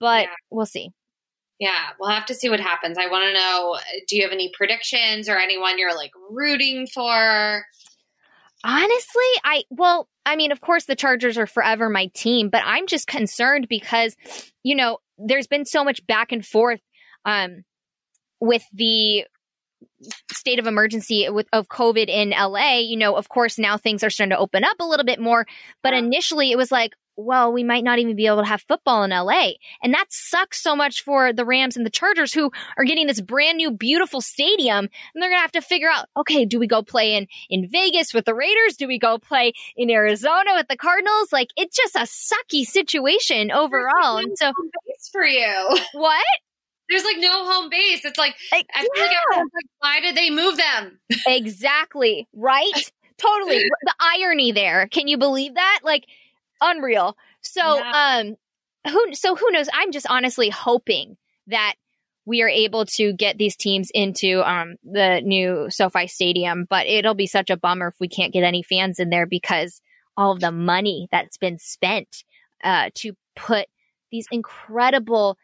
but 0.00 0.22
Yeah. 0.24 0.34
we'll 0.50 0.66
see. 0.66 0.90
Yeah, 1.58 1.90
we'll 2.00 2.10
have 2.10 2.26
to 2.26 2.34
see 2.34 2.48
what 2.48 2.58
happens. 2.60 2.98
I 2.98 3.06
want 3.08 3.24
to 3.24 3.32
know 3.34 3.78
do 4.08 4.16
you 4.16 4.22
have 4.22 4.32
any 4.32 4.50
predictions 4.56 5.28
or 5.28 5.36
anyone 5.38 5.78
you're 5.78 5.94
like 5.94 6.10
rooting 6.30 6.86
for? 6.92 7.64
Honestly, 8.64 9.22
I 9.44 9.64
well, 9.70 10.08
I 10.24 10.36
mean, 10.36 10.52
of 10.52 10.60
course 10.60 10.84
the 10.84 10.96
Chargers 10.96 11.36
are 11.36 11.46
forever 11.46 11.88
my 11.88 12.06
team, 12.14 12.48
but 12.48 12.62
I'm 12.64 12.86
just 12.86 13.06
concerned 13.06 13.66
because 13.68 14.16
you 14.62 14.74
know, 14.74 14.98
there's 15.18 15.46
been 15.46 15.64
so 15.64 15.84
much 15.84 16.04
back 16.06 16.32
and 16.32 16.44
forth 16.46 16.80
um 17.24 17.62
with 18.42 18.64
the 18.72 19.24
state 20.32 20.58
of 20.58 20.66
emergency 20.66 21.28
with 21.30 21.46
of 21.52 21.68
COVID 21.68 22.08
in 22.08 22.30
LA, 22.30 22.78
you 22.78 22.96
know, 22.96 23.14
of 23.14 23.28
course 23.28 23.56
now 23.56 23.76
things 23.76 24.02
are 24.02 24.10
starting 24.10 24.30
to 24.30 24.38
open 24.38 24.64
up 24.64 24.80
a 24.80 24.84
little 24.84 25.06
bit 25.06 25.20
more, 25.20 25.46
but 25.80 25.94
initially 25.94 26.50
it 26.50 26.56
was 26.58 26.72
like 26.72 26.92
well, 27.14 27.52
we 27.52 27.62
might 27.62 27.84
not 27.84 27.98
even 27.98 28.16
be 28.16 28.26
able 28.26 28.40
to 28.40 28.48
have 28.48 28.62
football 28.62 29.04
in 29.04 29.10
LA. 29.10 29.50
And 29.82 29.92
that 29.92 30.06
sucks 30.08 30.62
so 30.62 30.74
much 30.74 31.02
for 31.04 31.30
the 31.30 31.44
Rams 31.44 31.76
and 31.76 31.84
the 31.84 31.90
Chargers 31.90 32.32
who 32.32 32.50
are 32.78 32.84
getting 32.84 33.06
this 33.06 33.20
brand 33.20 33.58
new 33.58 33.70
beautiful 33.70 34.22
stadium 34.22 34.78
and 34.78 35.22
they're 35.22 35.28
going 35.28 35.36
to 35.36 35.42
have 35.42 35.52
to 35.52 35.60
figure 35.60 35.90
out, 35.90 36.08
okay, 36.16 36.46
do 36.46 36.58
we 36.58 36.66
go 36.66 36.82
play 36.82 37.14
in 37.14 37.26
in 37.50 37.68
Vegas 37.68 38.14
with 38.14 38.24
the 38.24 38.34
Raiders? 38.34 38.78
Do 38.78 38.88
we 38.88 38.98
go 38.98 39.18
play 39.18 39.52
in 39.76 39.90
Arizona 39.90 40.54
with 40.54 40.68
the 40.68 40.76
Cardinals? 40.76 41.30
Like 41.34 41.50
it's 41.54 41.76
just 41.76 41.96
a 41.96 42.08
sucky 42.08 42.64
situation 42.64 43.50
overall. 43.50 44.16
And 44.16 44.36
so 44.38 44.50
for 45.12 45.26
you. 45.26 45.68
what? 45.92 46.24
There's 46.92 47.04
like 47.04 47.16
no 47.18 47.50
home 47.50 47.70
base. 47.70 48.04
It's 48.04 48.18
like 48.18 48.34
Like, 48.52 48.66
I 48.74 48.82
feel 48.82 49.02
like 49.02 49.10
yeah. 49.10 49.18
everyone's 49.32 49.52
like, 49.54 49.70
why 49.78 50.00
did 50.00 50.14
they 50.14 50.30
move 50.30 50.56
them? 50.58 51.00
exactly, 51.26 52.28
right? 52.34 52.92
totally. 53.18 53.64
The 53.84 53.94
irony 54.00 54.52
there. 54.52 54.86
Can 54.88 55.08
you 55.08 55.16
believe 55.18 55.54
that? 55.54 55.80
Like 55.82 56.04
unreal. 56.60 57.16
So 57.40 57.62
um 57.62 58.36
who 58.88 59.14
so 59.14 59.34
who 59.34 59.50
knows? 59.50 59.68
I'm 59.72 59.92
just 59.92 60.06
honestly 60.08 60.50
hoping 60.50 61.16
that 61.48 61.74
we 62.24 62.42
are 62.42 62.48
able 62.48 62.84
to 62.86 63.12
get 63.12 63.38
these 63.38 63.56
teams 63.56 63.90
into 63.94 64.42
um 64.48 64.76
the 64.84 65.20
new 65.22 65.68
SoFi 65.70 66.06
Stadium, 66.06 66.66
but 66.68 66.86
it'll 66.86 67.14
be 67.14 67.26
such 67.26 67.50
a 67.50 67.56
bummer 67.56 67.88
if 67.88 67.94
we 68.00 68.08
can't 68.08 68.32
get 68.32 68.44
any 68.44 68.62
fans 68.62 68.98
in 68.98 69.10
there 69.10 69.26
because 69.26 69.80
all 70.16 70.32
of 70.32 70.40
the 70.40 70.52
money 70.52 71.08
that's 71.10 71.38
been 71.38 71.58
spent 71.58 72.24
uh 72.62 72.90
to 72.96 73.12
put 73.34 73.66
these 74.10 74.26
incredible 74.30 75.38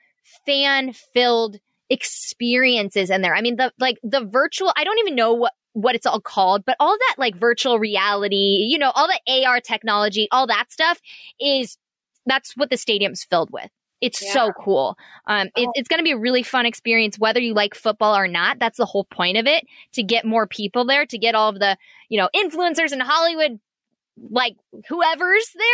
fan 0.47 0.93
filled 1.15 1.59
experiences 1.91 3.11
in 3.11 3.23
there. 3.23 3.35
I 3.35 3.41
mean 3.41 3.57
the 3.57 3.73
like 3.79 3.99
the 4.03 4.25
virtual 4.25 4.73
I 4.77 4.85
don't 4.85 4.99
even 4.99 5.15
know 5.15 5.33
what 5.35 5.53
what 5.73 5.95
it's 5.95 6.07
all 6.07 6.21
called, 6.21 6.65
but 6.65 6.77
all 6.81 6.97
that 6.99 7.15
like 7.19 7.37
virtual 7.37 7.79
reality, 7.79 8.67
you 8.69 8.79
know, 8.79 8.91
all 8.95 9.07
the 9.09 9.45
AR 9.45 9.61
technology, 9.61 10.29
all 10.33 10.47
that 10.49 10.71
stuff 10.73 11.01
is 11.41 11.77
that's 12.27 12.57
what 12.57 12.71
the 12.71 12.77
stadium's 12.77 13.25
filled 13.25 13.51
with. 13.51 13.71
It's 14.01 14.23
Yeah. 14.23 14.33
so 14.33 14.53
cool. 14.53 14.97
Um, 15.27 15.49
it, 15.57 15.69
Oh. 15.69 15.73
it's 15.75 15.89
going 15.89 15.99
to 15.99 16.05
be 16.05 16.13
a 16.13 16.19
really 16.19 16.43
fun 16.43 16.67
experience, 16.67 17.19
whether 17.19 17.41
you 17.41 17.55
like 17.55 17.75
football 17.75 18.17
or 18.17 18.29
not. 18.29 18.59
That's 18.59 18.77
the 18.77 18.85
whole 18.87 19.05
point 19.05 19.37
of 19.39 19.47
it 19.47 19.65
to 19.93 20.03
get 20.03 20.25
more 20.25 20.47
people 20.47 20.85
there, 20.85 21.07
to 21.07 21.19
get 21.19 21.35
all 21.35 21.49
of 21.49 21.59
the, 21.59 21.77
you 22.09 22.19
know, 22.19 22.29
influencers 22.35 22.93
in 22.93 23.01
Hollywood, 23.01 23.59
like 24.31 24.57
whoever's 24.89 25.51
there 25.55 25.65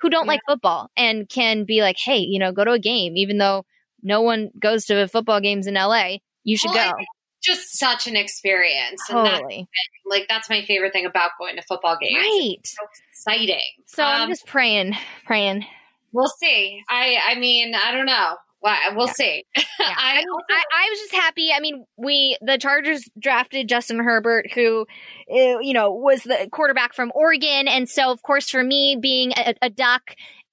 who 0.00 0.10
don't 0.10 0.24
Yeah. 0.26 0.32
like 0.32 0.40
football 0.46 0.90
and 0.96 1.28
can 1.28 1.64
be 1.64 1.80
like, 1.82 1.96
hey, 1.98 2.18
you 2.18 2.38
know, 2.38 2.52
go 2.52 2.64
to 2.64 2.72
a 2.72 2.78
game, 2.78 3.16
even 3.16 3.38
though 3.38 3.64
no 4.02 4.20
one 4.22 4.50
goes 4.58 4.84
to 4.86 5.06
football 5.08 5.40
games 5.40 5.66
in 5.66 5.74
LA. 5.74 6.16
You 6.44 6.56
should 6.56 6.72
Well, 6.72 6.92
go. 6.92 6.98
Just 7.42 7.76
such 7.78 8.06
an 8.06 8.14
experience. 8.14 9.02
That's 9.08 9.30
Totally. 9.40 9.66
like 10.06 10.26
that's 10.28 10.48
my 10.48 10.64
favorite 10.64 10.92
thing 10.92 11.06
about 11.06 11.32
going 11.40 11.56
to 11.56 11.62
football 11.62 11.96
games. 12.00 12.14
Right. 12.16 12.56
It's 12.60 12.70
so 12.76 12.86
exciting. 13.10 13.60
So 13.86 14.04
I'm 14.04 14.22
Um, 14.22 14.28
just 14.28 14.46
praying, 14.46 14.94
praying. 15.26 15.66
we'll 16.12 16.28
see. 16.40 16.82
I 16.88 17.16
I 17.30 17.34
mean, 17.40 17.74
I 17.74 17.90
don't 17.92 18.06
know. 18.06 18.36
Well, 18.60 18.76
we'll 18.94 19.08
Yeah. 19.08 19.12
see. 19.14 19.44
Yeah. 19.80 19.94
I, 19.98 20.22
I, 20.50 20.62
I, 20.72 20.88
was 20.90 20.98
just 21.00 21.12
happy. 21.12 21.50
I 21.52 21.58
mean, 21.58 21.84
we 21.96 22.38
the 22.40 22.56
Chargers 22.58 23.08
drafted 23.18 23.68
Justin 23.68 23.98
Herbert, 23.98 24.52
who, 24.54 24.86
uh, 25.28 25.58
you 25.58 25.72
know, 25.72 25.90
was 25.90 26.22
the 26.22 26.48
quarterback 26.52 26.94
from 26.94 27.10
Oregon, 27.16 27.66
and 27.66 27.88
so 27.88 28.12
of 28.12 28.22
course, 28.22 28.48
for 28.48 28.62
me, 28.62 28.96
being 29.00 29.32
a, 29.36 29.54
a 29.62 29.68
Duck 29.70 30.02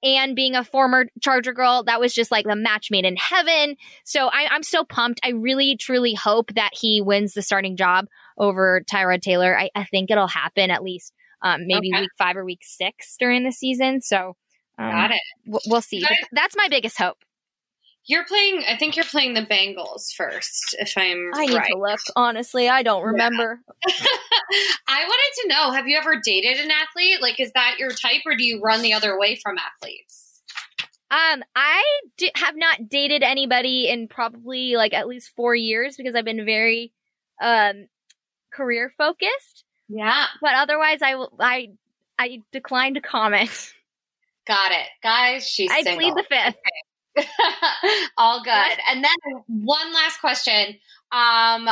and 0.03 0.35
being 0.35 0.55
a 0.55 0.63
former 0.63 1.05
Charger 1.21 1.53
girl, 1.53 1.84
that 1.84 1.99
was 1.99 2.13
just 2.13 2.31
like 2.31 2.45
the 2.45 2.55
match 2.55 2.89
made 2.91 3.05
in 3.05 3.15
heaven. 3.17 3.76
So 4.05 4.27
I, 4.27 4.47
I'm 4.49 4.63
so 4.63 4.84
pumped. 4.84 5.19
I 5.23 5.30
really, 5.30 5.77
truly 5.77 6.13
hope 6.13 6.53
that 6.55 6.71
he 6.73 7.01
wins 7.01 7.34
the 7.34 7.41
starting 7.41 7.76
job 7.76 8.05
over 8.38 8.81
Tyrod 8.89 9.21
Taylor. 9.21 9.57
I, 9.57 9.69
I 9.76 9.85
think 9.85 10.11
it'll 10.11 10.27
happen 10.27 10.71
at 10.71 10.84
least 10.84 11.13
um, 11.41 11.61
maybe 11.67 11.91
Okay. 11.93 12.01
week 12.01 12.11
five 12.17 12.38
or 12.38 12.45
week 12.45 12.61
six 12.63 13.15
during 13.19 13.43
the 13.43 13.51
season. 13.51 14.01
So. 14.01 14.35
Um, 14.77 14.91
got 14.91 15.11
it. 15.11 15.19
We'll, 15.45 15.61
we'll 15.67 15.81
see. 15.81 16.01
But 16.01 16.17
that's 16.31 16.55
my 16.55 16.69
biggest 16.69 16.97
hope. 16.97 17.17
You're 18.05 18.26
playing. 18.26 18.63
I 18.67 18.76
think 18.77 18.95
you're 18.95 19.05
playing 19.05 19.35
the 19.35 19.41
Bengals 19.45 20.11
first, 20.15 20.76
if 20.80 20.97
I'm 20.97 21.30
I 21.35 21.45
need 21.45 21.55
right. 21.55 21.69
to 21.71 21.77
look. 21.77 21.99
Honestly, 22.15 22.67
I 22.67 22.81
don't 22.81 23.03
remember. 23.03 23.59
I 24.88 25.03
wanted 25.03 25.41
to 25.41 25.47
know: 25.49 25.71
Have 25.71 25.88
you 25.88 25.97
ever 25.97 26.15
dated 26.23 26.57
an 26.63 26.71
athlete? 26.71 27.21
Like, 27.21 27.39
is 27.39 27.51
that 27.53 27.76
your 27.77 27.91
type, 27.91 28.21
or 28.26 28.35
do 28.35 28.43
you 28.43 28.61
run 28.61 28.81
the 28.81 28.93
other 28.93 29.19
way 29.19 29.35
from 29.35 29.57
athletes? 29.57 30.41
Um, 31.11 31.43
I 31.55 31.84
d- 32.17 32.31
have 32.35 32.55
not 32.55 32.88
dated 32.89 33.23
anybody 33.23 33.88
in 33.89 34.07
probably 34.07 34.76
like 34.76 34.93
at 34.93 35.07
least 35.07 35.31
four 35.35 35.55
years 35.55 35.95
because 35.97 36.15
I've 36.15 36.26
been 36.26 36.45
very 36.45 36.91
um 37.41 37.88
career 38.51 38.91
focused. 38.97 39.63
Yeah, 39.88 40.26
But 40.41 40.53
otherwise, 40.55 41.01
I 41.03 41.15
will. 41.15 41.31
I 41.39 41.69
I 42.17 42.39
decline 42.51 42.95
to 42.95 43.01
comment. 43.01 43.73
got 44.47 44.71
it, 44.71 44.88
guys. 45.03 45.47
She's 45.47 45.69
I 45.71 45.81
single. 45.84 46.11
plead 46.11 46.15
the 46.15 46.27
fifth. 46.30 46.55
All 48.18 48.44
good. 48.44 48.78
And 48.90 49.04
then 49.04 49.44
one 49.48 49.94
last 49.94 50.20
question. 50.20 50.76
Um, 51.12 51.68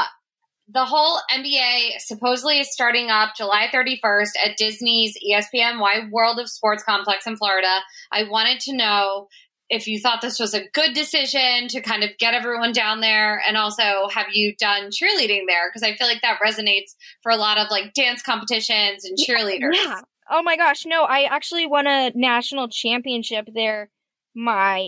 the 0.69 0.85
whole 0.85 1.19
NBA 1.33 1.99
supposedly 1.99 2.59
is 2.59 2.71
starting 2.71 3.09
up 3.09 3.35
July 3.37 3.67
31st 3.73 4.31
at 4.43 4.57
Disney's 4.57 5.17
ESPN 5.25 5.79
Wide 5.79 6.11
World 6.11 6.39
of 6.39 6.49
Sports 6.49 6.83
Complex 6.83 7.25
in 7.25 7.37
Florida. 7.37 7.79
I 8.11 8.23
wanted 8.23 8.59
to 8.61 8.75
know 8.75 9.27
if 9.69 9.87
you 9.87 9.99
thought 9.99 10.21
this 10.21 10.39
was 10.39 10.53
a 10.53 10.67
good 10.73 10.93
decision 10.93 11.67
to 11.69 11.81
kind 11.81 12.03
of 12.03 12.09
get 12.19 12.33
everyone 12.33 12.71
down 12.71 13.01
there 13.01 13.41
and 13.45 13.57
also 13.57 14.07
have 14.13 14.27
you 14.31 14.55
done 14.57 14.89
cheerleading 14.89 15.43
there 15.47 15.69
because 15.69 15.83
I 15.83 15.95
feel 15.95 16.07
like 16.07 16.21
that 16.21 16.39
resonates 16.45 16.95
for 17.21 17.31
a 17.31 17.37
lot 17.37 17.57
of 17.57 17.69
like 17.69 17.93
dance 17.93 18.21
competitions 18.21 19.03
and 19.05 19.17
cheerleaders. 19.17 19.73
Yeah. 19.73 20.01
Oh 20.29 20.41
my 20.41 20.57
gosh, 20.57 20.85
no! 20.85 21.03
I 21.03 21.23
actually 21.23 21.65
won 21.65 21.87
a 21.87 22.11
national 22.13 22.67
championship 22.67 23.47
there 23.53 23.89
my 24.37 24.87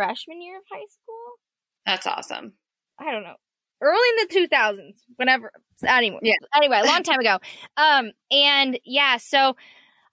freshman 0.00 0.40
year 0.40 0.56
of 0.56 0.64
high 0.70 0.86
school. 0.88 1.38
That's 1.86 2.06
awesome. 2.06 2.54
I 2.98 3.12
don't 3.12 3.22
know, 3.22 3.36
early 3.82 4.08
in 4.10 4.26
the 4.26 4.34
two 4.34 4.48
thousands, 4.48 5.02
whenever. 5.16 5.52
Anyway, 5.86 6.18
Yeah. 6.22 6.34
Anyway, 6.54 6.80
a 6.82 6.86
long 6.86 7.02
time 7.02 7.20
ago. 7.20 7.38
Um, 7.76 8.12
and 8.30 8.78
yeah, 8.84 9.16
so 9.18 9.56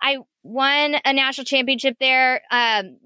I 0.02 0.18
won 0.44 0.96
a 1.04 1.14
national 1.14 1.46
championship 1.46 1.98
there. 2.00 2.42
Um, 2.52 2.98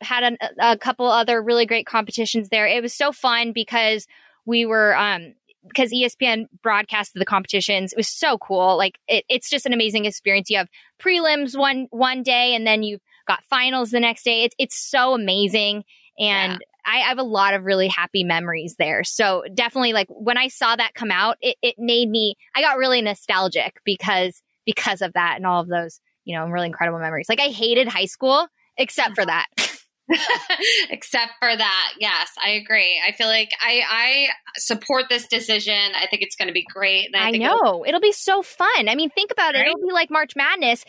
had 0.00 0.32
a, 0.32 0.72
a 0.72 0.78
couple 0.78 1.06
other 1.06 1.42
really 1.42 1.66
great 1.66 1.86
competitions 1.86 2.48
there. 2.48 2.66
It 2.66 2.82
was 2.82 2.94
so 2.94 3.12
fun 3.12 3.52
because 3.52 4.06
we 4.46 4.66
were 4.66 4.96
um 4.96 5.34
because 5.68 5.92
ESPN 5.92 6.46
broadcasted 6.62 7.20
the 7.20 7.26
competitions. 7.26 7.92
It 7.92 7.98
was 7.98 8.08
so 8.08 8.38
cool. 8.38 8.76
Like 8.78 8.98
it, 9.08 9.24
it's 9.28 9.50
just 9.50 9.66
an 9.66 9.72
amazing 9.72 10.06
experience. 10.06 10.48
You 10.48 10.58
have 10.58 10.68
prelims 11.00 11.56
one 11.56 11.86
one 11.90 12.22
day, 12.22 12.54
and 12.54 12.66
then 12.66 12.82
you've 12.82 13.02
got 13.28 13.44
finals 13.44 13.90
the 13.90 14.00
next 14.00 14.24
day. 14.24 14.44
It's 14.44 14.54
it's 14.58 14.78
so 14.78 15.14
amazing, 15.14 15.84
and 16.18 16.58
I, 16.84 16.96
I 16.96 17.08
have 17.08 17.18
a 17.18 17.22
lot 17.22 17.54
of 17.54 17.64
really 17.64 17.88
happy 17.88 18.24
memories 18.24 18.76
there. 18.78 19.04
So 19.04 19.44
definitely, 19.54 19.92
like 19.92 20.08
when 20.08 20.38
I 20.38 20.48
saw 20.48 20.76
that 20.76 20.94
come 20.94 21.10
out, 21.10 21.36
it, 21.40 21.56
it 21.62 21.76
made 21.78 22.08
me. 22.08 22.36
I 22.54 22.62
got 22.62 22.78
really 22.78 23.02
nostalgic 23.02 23.78
because 23.84 24.42
because 24.66 25.02
of 25.02 25.12
that 25.14 25.34
and 25.36 25.46
all 25.46 25.60
of 25.60 25.68
those 25.68 26.00
you 26.24 26.36
know 26.36 26.46
really 26.46 26.66
incredible 26.66 26.98
memories. 26.98 27.28
Like 27.28 27.40
I 27.40 27.48
hated 27.48 27.88
high 27.88 28.06
school 28.06 28.46
except 28.76 29.14
for 29.14 29.26
that. 29.26 29.46
Except 30.90 31.32
for 31.38 31.56
that, 31.56 31.92
yes, 31.98 32.30
I 32.44 32.50
agree. 32.50 33.00
I 33.06 33.12
feel 33.12 33.28
like 33.28 33.50
I 33.60 33.82
I 33.88 34.28
support 34.56 35.04
this 35.08 35.26
decision. 35.28 35.74
I 35.94 36.06
think 36.06 36.22
it's 36.22 36.36
going 36.36 36.48
to 36.48 36.54
be 36.54 36.64
great. 36.64 37.06
And 37.06 37.16
I, 37.16 37.28
I 37.28 37.30
think 37.30 37.44
it'll- 37.44 37.62
know. 37.62 37.84
It'll 37.86 38.00
be 38.00 38.12
so 38.12 38.42
fun. 38.42 38.88
I 38.88 38.94
mean, 38.94 39.10
think 39.10 39.30
about 39.30 39.54
it. 39.54 39.66
It'll 39.66 39.80
be 39.80 39.92
like 39.92 40.10
March 40.10 40.34
Madness 40.36 40.84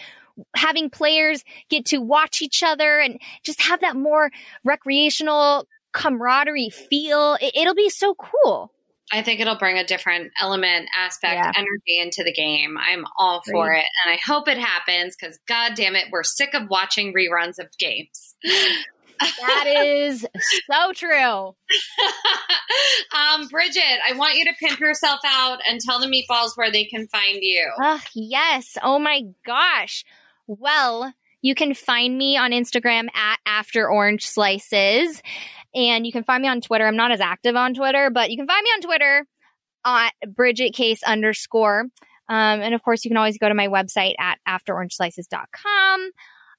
having 0.56 0.90
players 0.90 1.44
get 1.70 1.86
to 1.88 1.98
watch 2.00 2.42
each 2.42 2.64
other 2.64 3.00
and 3.00 3.20
just 3.44 3.62
have 3.62 3.82
that 3.82 3.96
more 3.96 4.32
recreational 4.64 5.68
camaraderie 5.94 6.70
feel. 6.70 7.38
It, 7.42 7.56
it'll 7.56 7.76
be 7.76 7.90
so 7.90 8.16
cool. 8.16 8.72
I 9.14 9.22
think 9.24 9.42
it'll 9.42 9.58
bring 9.58 9.78
a 9.78 9.84
different 9.86 10.32
element, 10.40 10.88
aspect, 10.98 11.34
Yeah. 11.34 11.52
energy 11.56 12.00
into 12.00 12.24
the 12.24 12.32
game. 12.32 12.78
I'm 12.78 13.04
all 13.18 13.42
for 13.42 13.74
it. 13.74 13.84
And 14.06 14.14
I 14.14 14.20
hope 14.26 14.48
it 14.48 14.58
happens 14.58 15.18
because, 15.20 15.38
God 15.50 15.74
damn 15.76 15.98
it, 15.98 16.06
we're 16.12 16.24
sick 16.24 16.54
of 16.54 16.70
watching 16.70 17.14
reruns 17.14 17.60
of 17.60 17.68
games. 17.78 18.36
That 19.20 19.66
is 19.86 20.26
so 20.72 20.94
true. 20.94 21.56
um, 23.16 23.48
Bridget, 23.50 24.00
I 24.08 24.14
want 24.16 24.36
you 24.36 24.46
to 24.46 24.54
pimp 24.60 24.80
yourself 24.80 25.20
out 25.26 25.60
and 25.70 25.80
tell 25.80 26.00
the 26.00 26.08
meatballs 26.08 26.56
where 26.56 26.72
they 26.72 26.86
can 26.86 27.08
find 27.08 27.40
you. 27.42 27.70
Ah, 27.82 28.04
yes. 28.16 28.78
Oh 28.82 28.98
my 28.98 29.24
gosh. 29.46 30.06
Well, 30.48 31.14
you 31.42 31.56
can 31.56 31.74
find 31.74 32.18
me 32.18 32.38
on 32.38 32.52
Instagram 32.52 33.08
at 33.16 33.40
After 33.46 33.90
Orange 33.90 34.28
Slices. 34.28 35.22
And 35.74 36.06
you 36.06 36.12
can 36.12 36.24
find 36.24 36.42
me 36.42 36.50
on 36.50 36.62
Twitter. 36.62 36.86
I'm 36.86 36.98
not 36.98 37.12
as 37.12 37.22
active 37.22 37.56
on 37.56 37.74
Twitter, 37.74 38.10
but 38.10 38.30
you 38.30 38.38
can 38.38 38.48
find 38.48 38.64
me 38.64 38.70
on 38.72 38.82
Twitter 38.82 39.26
at 39.86 40.12
Bridget 40.36 40.74
Case 40.74 41.02
underscore. 41.04 41.86
Um, 42.30 42.62
and 42.62 42.74
of 42.74 42.84
course, 42.84 43.04
you 43.04 43.10
can 43.10 43.18
always 43.18 43.38
go 43.38 43.50
to 43.50 43.56
my 43.56 43.68
website 43.68 44.16
at 44.20 44.40
afterorangeslices.com. 44.48 46.12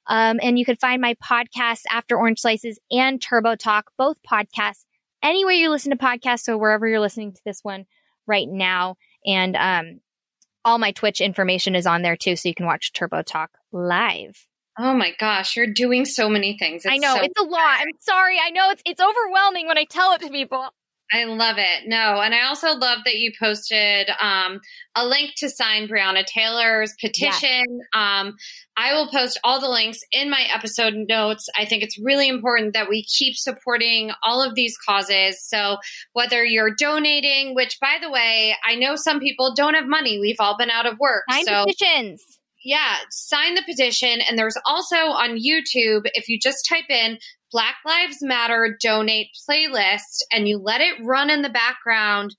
Um, 0.08 0.40
and 0.42 0.58
you 0.58 0.64
can 0.64 0.76
find 0.76 1.00
my 1.00 1.14
podcasts, 1.14 1.82
After 1.90 2.16
Orange 2.16 2.40
Slices 2.40 2.78
and 2.90 3.22
Turbo 3.22 3.54
Talk, 3.54 3.92
both 3.96 4.16
podcasts, 4.28 4.84
anywhere 5.22 5.52
you 5.52 5.70
listen 5.70 5.90
to 5.90 5.96
podcasts. 5.96 6.40
So 6.40 6.58
wherever 6.58 6.88
you're 6.88 7.00
listening 7.00 7.32
to 7.32 7.40
this 7.44 7.60
one 7.62 7.84
right 8.26 8.48
now. 8.48 8.96
And 9.24 9.56
um, 9.56 10.00
all 10.64 10.78
my 10.78 10.92
Twitch 10.92 11.20
information 11.20 11.74
is 11.74 11.86
on 11.86 12.02
there 12.02 12.16
too, 12.16 12.36
so 12.36 12.48
you 12.48 12.54
can 12.54 12.66
watch 12.66 12.92
Turbo 12.92 13.22
Talk 13.22 13.50
live. 13.72 14.46
Oh 14.78 14.94
my 14.94 15.12
gosh, 15.18 15.56
you're 15.56 15.66
doing 15.66 16.04
so 16.04 16.28
many 16.28 16.56
things. 16.58 16.86
I 16.86 16.96
know 16.96 17.14
so 17.16 17.22
it's 17.22 17.38
a 17.38 17.44
lot. 17.44 17.78
I'm 17.80 17.88
sorry. 18.00 18.38
I 18.42 18.50
know 18.50 18.70
it's 18.70 18.82
it's 18.86 19.00
overwhelming 19.00 19.66
when 19.66 19.76
I 19.78 19.84
tell 19.84 20.12
it 20.14 20.22
to 20.22 20.30
people. 20.30 20.68
I 21.12 21.24
love 21.24 21.56
it. 21.58 21.86
No, 21.86 22.20
and 22.20 22.34
I 22.34 22.46
also 22.46 22.68
love 22.68 23.00
that 23.04 23.16
you 23.16 23.32
posted 23.38 24.08
um, 24.18 24.60
a 24.94 25.06
link 25.06 25.32
to 25.38 25.50
sign 25.50 25.86
Breonna 25.86 26.24
Taylor's 26.24 26.94
petition. 27.00 27.64
Um, 27.94 28.36
I 28.76 28.94
will 28.94 29.08
post 29.08 29.38
all 29.44 29.60
the 29.60 29.68
links 29.68 30.00
in 30.10 30.30
my 30.30 30.46
episode 30.54 30.94
notes. 30.94 31.48
I 31.58 31.66
think 31.66 31.82
it's 31.82 31.98
really 31.98 32.28
important 32.28 32.72
that 32.72 32.88
we 32.88 33.04
keep 33.04 33.36
supporting 33.36 34.12
all 34.22 34.42
of 34.42 34.54
these 34.54 34.76
causes. 34.78 35.42
So 35.46 35.76
whether 36.14 36.44
you're 36.44 36.74
donating, 36.74 37.54
which 37.54 37.78
by 37.80 37.98
the 38.00 38.10
way, 38.10 38.56
I 38.64 38.76
know 38.76 38.96
some 38.96 39.20
people 39.20 39.54
don't 39.54 39.74
have 39.74 39.86
money. 39.86 40.18
We've 40.18 40.40
all 40.40 40.56
been 40.56 40.70
out 40.70 40.86
of 40.86 40.98
work. 40.98 41.24
Sign 41.30 41.44
so 41.44 41.64
petitions. 41.66 42.40
Yeah, 42.64 42.96
sign 43.10 43.54
the 43.54 43.62
petition. 43.66 44.20
And 44.20 44.38
there's 44.38 44.56
also 44.66 44.96
on 44.96 45.38
YouTube, 45.38 46.02
if 46.14 46.28
you 46.28 46.38
just 46.40 46.66
type 46.68 46.88
in 46.88 47.18
Black 47.50 47.76
Lives 47.86 48.18
Matter 48.22 48.76
donate 48.80 49.28
playlist 49.48 50.22
and 50.32 50.48
you 50.48 50.58
let 50.58 50.80
it 50.80 50.94
run 51.04 51.30
in 51.30 51.42
the 51.42 51.50
background, 51.50 52.34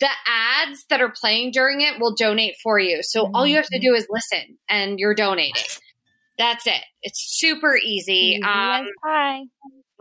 the 0.00 0.08
ads 0.26 0.84
that 0.90 1.00
are 1.00 1.12
playing 1.12 1.52
during 1.52 1.80
it 1.80 2.00
will 2.00 2.14
donate 2.14 2.56
for 2.62 2.78
you. 2.78 3.02
So 3.02 3.30
all 3.32 3.46
you 3.46 3.56
have 3.56 3.66
to 3.66 3.78
do 3.80 3.94
is 3.94 4.06
listen 4.10 4.58
and 4.68 4.98
you're 4.98 5.14
donating. 5.14 5.62
That's 6.38 6.66
it. 6.66 6.82
It's 7.02 7.38
super 7.38 7.76
easy. 7.76 8.40
Um, 8.42 8.82
as 8.82 8.86
pie. 9.04 9.40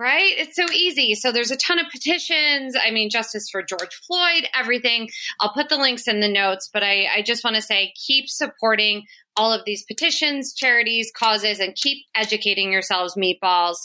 Right? 0.02 0.34
It's 0.36 0.56
so 0.56 0.66
easy. 0.74 1.14
So 1.14 1.32
there's 1.32 1.52
a 1.52 1.56
ton 1.56 1.78
of 1.78 1.86
petitions. 1.92 2.76
I 2.76 2.90
mean, 2.90 3.10
justice 3.12 3.50
for 3.52 3.62
George 3.62 3.94
Floyd, 4.08 4.48
everything. 4.58 5.10
I'll 5.40 5.54
put 5.54 5.70
the 5.70 5.78
links 5.78 6.08
in 6.08 6.20
the 6.20 6.28
notes, 6.28 6.70
but 6.74 6.84
I, 6.84 7.06
I 7.18 7.22
just 7.22 7.44
want 7.44 7.56
to 7.56 7.62
say 7.62 7.94
keep 7.96 8.28
supporting 8.28 9.04
all 9.38 9.54
of 9.54 9.62
these 9.66 9.84
petitions, 9.84 10.54
charities, 10.54 11.12
causes, 11.16 11.60
and 11.60 11.76
keep 11.76 12.00
educating 12.16 12.72
yourselves, 12.72 13.16
meatballs. 13.16 13.78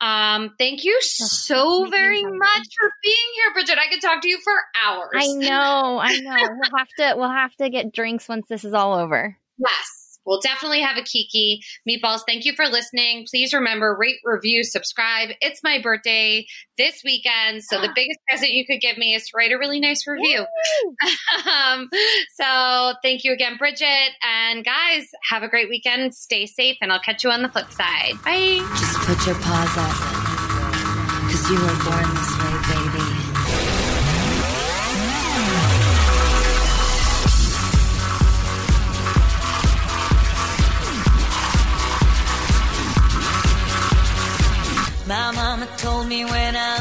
Um, 0.00 0.54
thank 0.58 0.84
you 0.84 0.96
so 1.00 1.86
very 1.88 2.22
much 2.22 2.66
for 2.78 2.90
being 3.02 3.16
here, 3.34 3.52
Bridget. 3.54 3.78
I 3.78 3.88
could 3.90 4.02
talk 4.02 4.20
to 4.22 4.28
you 4.28 4.38
for 4.44 4.52
hours. 4.84 5.10
I 5.14 5.26
know. 5.28 5.98
I 5.98 6.18
know. 6.18 6.36
We'll 6.36 6.78
have 6.78 6.88
to. 6.98 7.14
We'll 7.16 7.30
have 7.30 7.54
to 7.56 7.70
get 7.70 7.92
drinks 7.92 8.28
once 8.28 8.46
this 8.48 8.64
is 8.64 8.74
all 8.74 8.94
over. 8.94 9.36
Yes. 9.58 10.01
We'll 10.24 10.40
definitely 10.40 10.80
have 10.80 10.96
a 10.96 11.02
Kiki. 11.02 11.62
Meatballs, 11.88 12.20
thank 12.26 12.44
you 12.44 12.54
for 12.54 12.66
listening. 12.66 13.26
Please 13.28 13.52
remember, 13.52 13.96
rate, 13.98 14.18
review, 14.24 14.64
subscribe. 14.64 15.30
It's 15.40 15.62
my 15.62 15.80
birthday 15.80 16.46
this 16.78 17.02
weekend. 17.04 17.64
So 17.64 17.80
the 17.80 17.88
biggest 17.94 18.18
present 18.28 18.52
you 18.52 18.64
could 18.66 18.80
give 18.80 18.96
me 18.98 19.14
is 19.14 19.28
to 19.28 19.36
write 19.36 19.52
a 19.52 19.58
really 19.58 19.80
nice 19.80 20.06
review. 20.06 20.44
um, 21.50 21.88
so 22.34 22.94
thank 23.02 23.24
you 23.24 23.32
again, 23.32 23.56
Bridget. 23.56 24.10
And 24.22 24.64
guys, 24.64 25.08
have 25.30 25.42
a 25.42 25.48
great 25.48 25.68
weekend. 25.68 26.14
Stay 26.14 26.46
safe, 26.46 26.76
and 26.80 26.92
I'll 26.92 27.00
catch 27.00 27.24
you 27.24 27.30
on 27.30 27.42
the 27.42 27.48
flip 27.48 27.70
side. 27.72 28.14
Bye. 28.24 28.58
Just 28.78 28.98
put 28.98 29.26
your 29.26 29.36
paws 29.36 29.76
up. 29.76 30.22
Cause 31.32 31.50
you 31.50 31.56
were 31.56 31.84
born 31.84 32.21
me 46.12 46.24
when 46.26 46.56
I 46.56 46.71